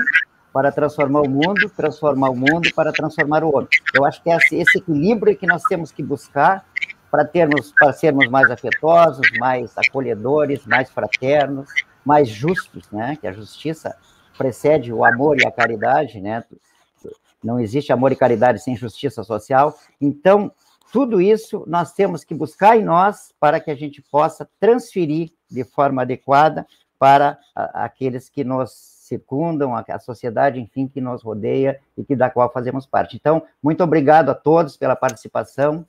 para 0.51 0.73
transformar 0.73 1.22
o 1.22 1.30
mundo, 1.30 1.69
transformar 1.77 2.30
o 2.30 2.35
mundo 2.35 2.69
para 2.76 2.91
transformar 2.91 3.41
o 3.41 3.56
homem. 3.56 3.69
Eu 3.93 4.03
acho 4.03 4.22
que 4.22 4.30
é 4.30 4.35
esse 4.35 4.80
equilíbrio 4.80 5.38
que 5.38 5.47
nós 5.47 5.64
temos 5.64 5.93
que 5.93 6.03
buscar 6.03 6.65
para 7.10 7.26
termos, 7.26 7.73
para 7.77 7.94
sermos 7.94 8.27
mais 8.27 8.49
afetuosos, 8.49 9.27
mais 9.40 9.77
acolhedores, 9.77 10.65
mais 10.65 10.90
fraternos, 10.90 11.69
mais 12.06 12.30
justos, 12.30 12.90
né? 12.91 13.18
Que 13.19 13.27
a 13.27 13.31
justiça 13.31 13.95
precede 14.38 14.94
o 14.94 15.03
amor 15.03 15.40
e 15.40 15.45
a 15.45 15.52
caridade, 15.52 16.19
né? 16.19 16.44
Não 17.44 17.60
existe 17.60 17.91
amor 17.91 18.11
e 18.11 18.15
caridade 18.15 18.61
sem 18.61 18.76
justiça 18.76 19.23
social. 19.23 19.77
Então, 19.99 20.52
tudo 20.91 21.22
isso 21.22 21.64
nós 21.68 21.94
temos 21.94 22.23
que 22.23 22.34
buscar 22.34 22.77
em 22.77 22.84
nós 22.84 23.34
para 23.40 23.60
que 23.60 23.72
a 23.72 23.76
gente 23.76 24.02
possa 24.02 24.49
transferir 24.60 25.31
de 25.49 25.64
forma 25.64 26.02
adequada 26.02 26.65
para 26.98 27.40
aqueles 27.56 28.30
que 28.30 28.44
nos 28.44 28.72
circundam, 29.10 29.76
a 29.76 29.99
sociedade, 29.99 30.60
enfim, 30.60 30.88
que 30.88 31.02
nos 31.02 31.23
rodeia 31.23 31.80
e 31.98 32.03
que 32.03 32.15
da 32.15 32.30
qual 32.30 32.52
fazemos 32.52 32.86
parte. 32.86 33.15
Então, 33.15 33.41
muito 33.64 33.84
obrigado 33.84 34.30
a 34.30 34.36
todos 34.36 34.77
pela 34.77 34.95
participação 34.95 35.86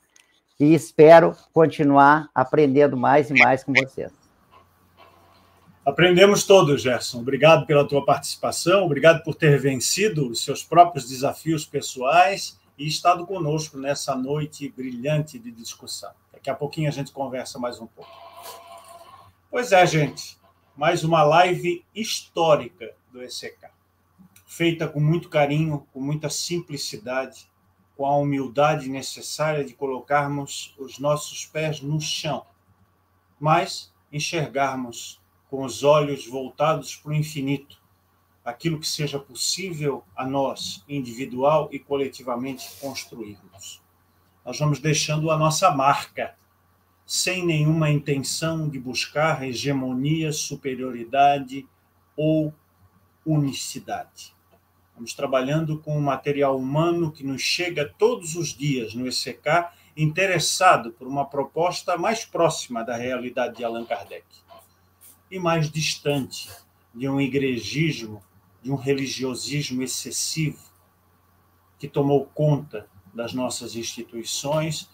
e 0.60 0.74
espero 0.74 1.34
continuar 1.54 2.28
aprendendo 2.34 2.94
mais 2.94 3.30
e 3.30 3.34
mais 3.34 3.64
com 3.64 3.72
vocês. 3.72 4.12
Aprendemos 5.84 6.44
todos, 6.44 6.82
Gerson. 6.82 7.20
Obrigado 7.20 7.66
pela 7.66 7.88
tua 7.88 8.04
participação, 8.04 8.84
obrigado 8.84 9.24
por 9.24 9.34
ter 9.34 9.58
vencido 9.58 10.28
os 10.28 10.44
seus 10.44 10.62
próprios 10.62 11.08
desafios 11.08 11.64
pessoais 11.64 12.60
e 12.76 12.86
estado 12.86 13.26
conosco 13.26 13.78
nessa 13.78 14.14
noite 14.14 14.68
brilhante 14.68 15.38
de 15.38 15.50
discussão. 15.50 16.12
Daqui 16.30 16.50
a 16.50 16.54
pouquinho 16.54 16.88
a 16.88 16.92
gente 16.92 17.10
conversa 17.10 17.58
mais 17.58 17.80
um 17.80 17.86
pouco. 17.86 18.12
Pois 19.50 19.72
é, 19.72 19.84
gente, 19.86 20.38
mais 20.76 21.02
uma 21.02 21.22
live 21.22 21.84
histórica 21.94 22.92
do 23.10 23.22
ECK, 23.22 23.66
feita 24.46 24.86
com 24.86 25.00
muito 25.00 25.28
carinho, 25.28 25.86
com 25.92 26.00
muita 26.00 26.28
simplicidade, 26.28 27.49
com 28.00 28.06
a 28.06 28.16
humildade 28.16 28.88
necessária 28.88 29.62
de 29.62 29.74
colocarmos 29.74 30.74
os 30.78 30.98
nossos 30.98 31.44
pés 31.44 31.82
no 31.82 32.00
chão, 32.00 32.46
mas 33.38 33.92
enxergarmos 34.10 35.20
com 35.50 35.62
os 35.66 35.84
olhos 35.84 36.26
voltados 36.26 36.96
para 36.96 37.10
o 37.10 37.14
infinito, 37.14 37.78
aquilo 38.42 38.80
que 38.80 38.88
seja 38.88 39.18
possível 39.18 40.02
a 40.16 40.26
nós, 40.26 40.82
individual 40.88 41.68
e 41.70 41.78
coletivamente, 41.78 42.70
construirmos. 42.80 43.82
Nós 44.46 44.58
vamos 44.58 44.78
deixando 44.78 45.30
a 45.30 45.36
nossa 45.36 45.70
marca, 45.70 46.34
sem 47.04 47.44
nenhuma 47.44 47.90
intenção 47.90 48.66
de 48.66 48.78
buscar 48.78 49.46
hegemonia, 49.46 50.32
superioridade 50.32 51.68
ou 52.16 52.50
unicidade. 53.26 54.34
Estamos 55.00 55.14
trabalhando 55.14 55.78
com 55.78 55.96
um 55.96 56.00
material 56.02 56.58
humano 56.58 57.10
que 57.10 57.24
nos 57.24 57.40
chega 57.40 57.90
todos 57.96 58.36
os 58.36 58.48
dias 58.48 58.94
no 58.94 59.08
ECK, 59.08 59.70
interessado 59.96 60.92
por 60.92 61.08
uma 61.08 61.24
proposta 61.24 61.96
mais 61.96 62.26
próxima 62.26 62.84
da 62.84 62.96
realidade 62.96 63.56
de 63.56 63.64
Allan 63.64 63.86
Kardec 63.86 64.26
e 65.30 65.38
mais 65.38 65.70
distante 65.70 66.50
de 66.94 67.08
um 67.08 67.18
igrejismo, 67.18 68.22
de 68.62 68.70
um 68.70 68.74
religiosismo 68.74 69.82
excessivo 69.82 70.60
que 71.78 71.88
tomou 71.88 72.26
conta 72.26 72.86
das 73.14 73.32
nossas 73.32 73.76
instituições 73.76 74.90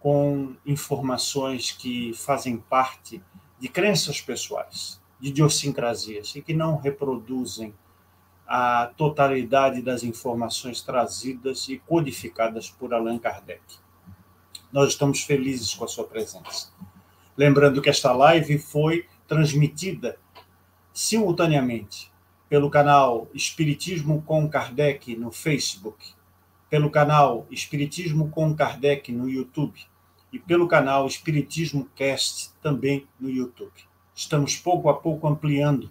com 0.00 0.56
informações 0.64 1.70
que 1.70 2.14
fazem 2.14 2.56
parte 2.56 3.22
de 3.60 3.68
crenças 3.68 4.22
pessoais, 4.22 4.98
de 5.20 5.28
idiosincrasias 5.28 6.34
e 6.34 6.40
que 6.40 6.54
não 6.54 6.78
reproduzem 6.78 7.74
a 8.46 8.90
totalidade 8.96 9.80
das 9.80 10.02
informações 10.02 10.82
trazidas 10.82 11.68
e 11.68 11.78
codificadas 11.78 12.70
por 12.70 12.92
Allan 12.92 13.18
Kardec. 13.18 13.62
Nós 14.72 14.90
estamos 14.90 15.22
felizes 15.22 15.74
com 15.74 15.84
a 15.84 15.88
sua 15.88 16.04
presença. 16.04 16.72
Lembrando 17.36 17.80
que 17.80 17.88
esta 17.88 18.12
live 18.12 18.58
foi 18.58 19.06
transmitida 19.26 20.18
simultaneamente 20.92 22.12
pelo 22.48 22.70
canal 22.70 23.28
Espiritismo 23.34 24.22
com 24.22 24.48
Kardec 24.48 25.16
no 25.16 25.32
Facebook, 25.32 26.14
pelo 26.68 26.90
canal 26.90 27.46
Espiritismo 27.50 28.30
com 28.30 28.54
Kardec 28.54 29.10
no 29.10 29.28
YouTube 29.28 29.80
e 30.32 30.38
pelo 30.38 30.68
canal 30.68 31.06
Espiritismo 31.06 31.88
Cast 31.96 32.52
também 32.62 33.06
no 33.18 33.30
YouTube. 33.30 33.72
Estamos 34.14 34.56
pouco 34.56 34.88
a 34.88 34.94
pouco 34.94 35.26
ampliando 35.26 35.90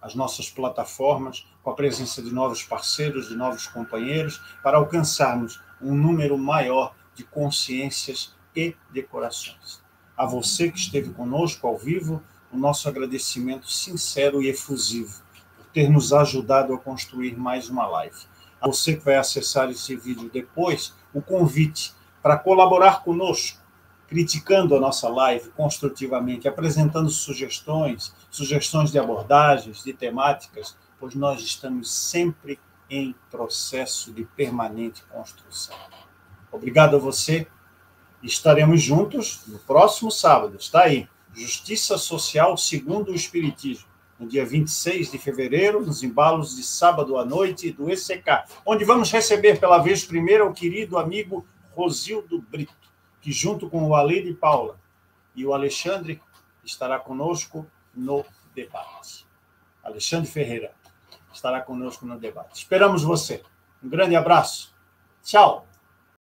as 0.00 0.14
nossas 0.14 0.50
plataformas, 0.50 1.46
com 1.62 1.70
a 1.70 1.74
presença 1.74 2.22
de 2.22 2.32
novos 2.32 2.62
parceiros, 2.62 3.28
de 3.28 3.36
novos 3.36 3.66
companheiros, 3.66 4.40
para 4.62 4.78
alcançarmos 4.78 5.60
um 5.80 5.94
número 5.94 6.36
maior 6.38 6.94
de 7.14 7.24
consciências 7.24 8.34
e 8.54 8.74
de 8.90 9.02
corações. 9.02 9.82
A 10.16 10.26
você 10.26 10.70
que 10.70 10.78
esteve 10.78 11.10
conosco 11.10 11.66
ao 11.66 11.76
vivo, 11.76 12.22
o 12.52 12.56
nosso 12.56 12.88
agradecimento 12.88 13.70
sincero 13.70 14.42
e 14.42 14.48
efusivo 14.48 15.22
por 15.56 15.66
ter 15.66 15.88
nos 15.88 16.12
ajudado 16.12 16.74
a 16.74 16.78
construir 16.78 17.36
mais 17.38 17.68
uma 17.68 17.86
live. 17.86 18.16
A 18.60 18.66
você 18.66 18.96
que 18.96 19.04
vai 19.04 19.16
acessar 19.16 19.70
esse 19.70 19.96
vídeo 19.96 20.30
depois, 20.32 20.94
o 21.14 21.22
convite 21.22 21.94
para 22.22 22.36
colaborar 22.36 23.02
conosco 23.02 23.60
criticando 24.10 24.74
a 24.74 24.80
nossa 24.80 25.08
live 25.08 25.50
construtivamente, 25.50 26.48
apresentando 26.48 27.08
sugestões, 27.08 28.12
sugestões 28.28 28.90
de 28.90 28.98
abordagens, 28.98 29.84
de 29.84 29.92
temáticas, 29.92 30.76
pois 31.00 31.14
nós 31.14 31.40
estamos 31.40 31.90
sempre 31.90 32.60
em 32.88 33.14
processo 33.30 34.12
de 34.12 34.24
permanente 34.24 35.02
construção. 35.04 35.76
Obrigado 36.52 36.96
a 36.96 36.98
você. 36.98 37.46
Estaremos 38.22 38.82
juntos 38.82 39.42
no 39.46 39.58
próximo 39.60 40.10
sábado. 40.10 40.56
Está 40.56 40.82
aí. 40.82 41.08
Justiça 41.32 41.96
Social 41.96 42.56
segundo 42.56 43.12
o 43.12 43.14
Espiritismo, 43.14 43.88
no 44.18 44.28
dia 44.28 44.44
26 44.44 45.10
de 45.10 45.18
fevereiro, 45.18 45.84
nos 45.84 46.02
embalos 46.02 46.56
de 46.56 46.62
sábado 46.62 47.16
à 47.16 47.24
noite 47.24 47.72
do 47.72 47.88
ECK, 47.88 48.44
onde 48.66 48.84
vamos 48.84 49.10
receber 49.10 49.58
pela 49.58 49.78
vez 49.78 50.04
primeira 50.04 50.44
o 50.44 50.52
querido 50.52 50.98
amigo 50.98 51.46
Rosildo 51.72 52.42
Brito 52.42 52.90
que, 53.20 53.30
junto 53.30 53.68
com 53.68 53.86
o 53.86 53.94
Ale 53.94 54.22
de 54.22 54.34
Paula 54.34 54.80
e 55.34 55.44
o 55.44 55.52
Alexandre, 55.54 56.20
estará 56.64 56.98
conosco 56.98 57.66
no 57.94 58.24
debate. 58.54 59.26
Alexandre 59.82 60.30
Ferreira 60.30 60.72
estará 61.40 61.60
conosco 61.62 62.04
no 62.04 62.18
debate. 62.18 62.58
Esperamos 62.58 63.02
você. 63.02 63.42
Um 63.82 63.88
grande 63.88 64.14
abraço. 64.14 64.72
Tchau. 65.24 65.66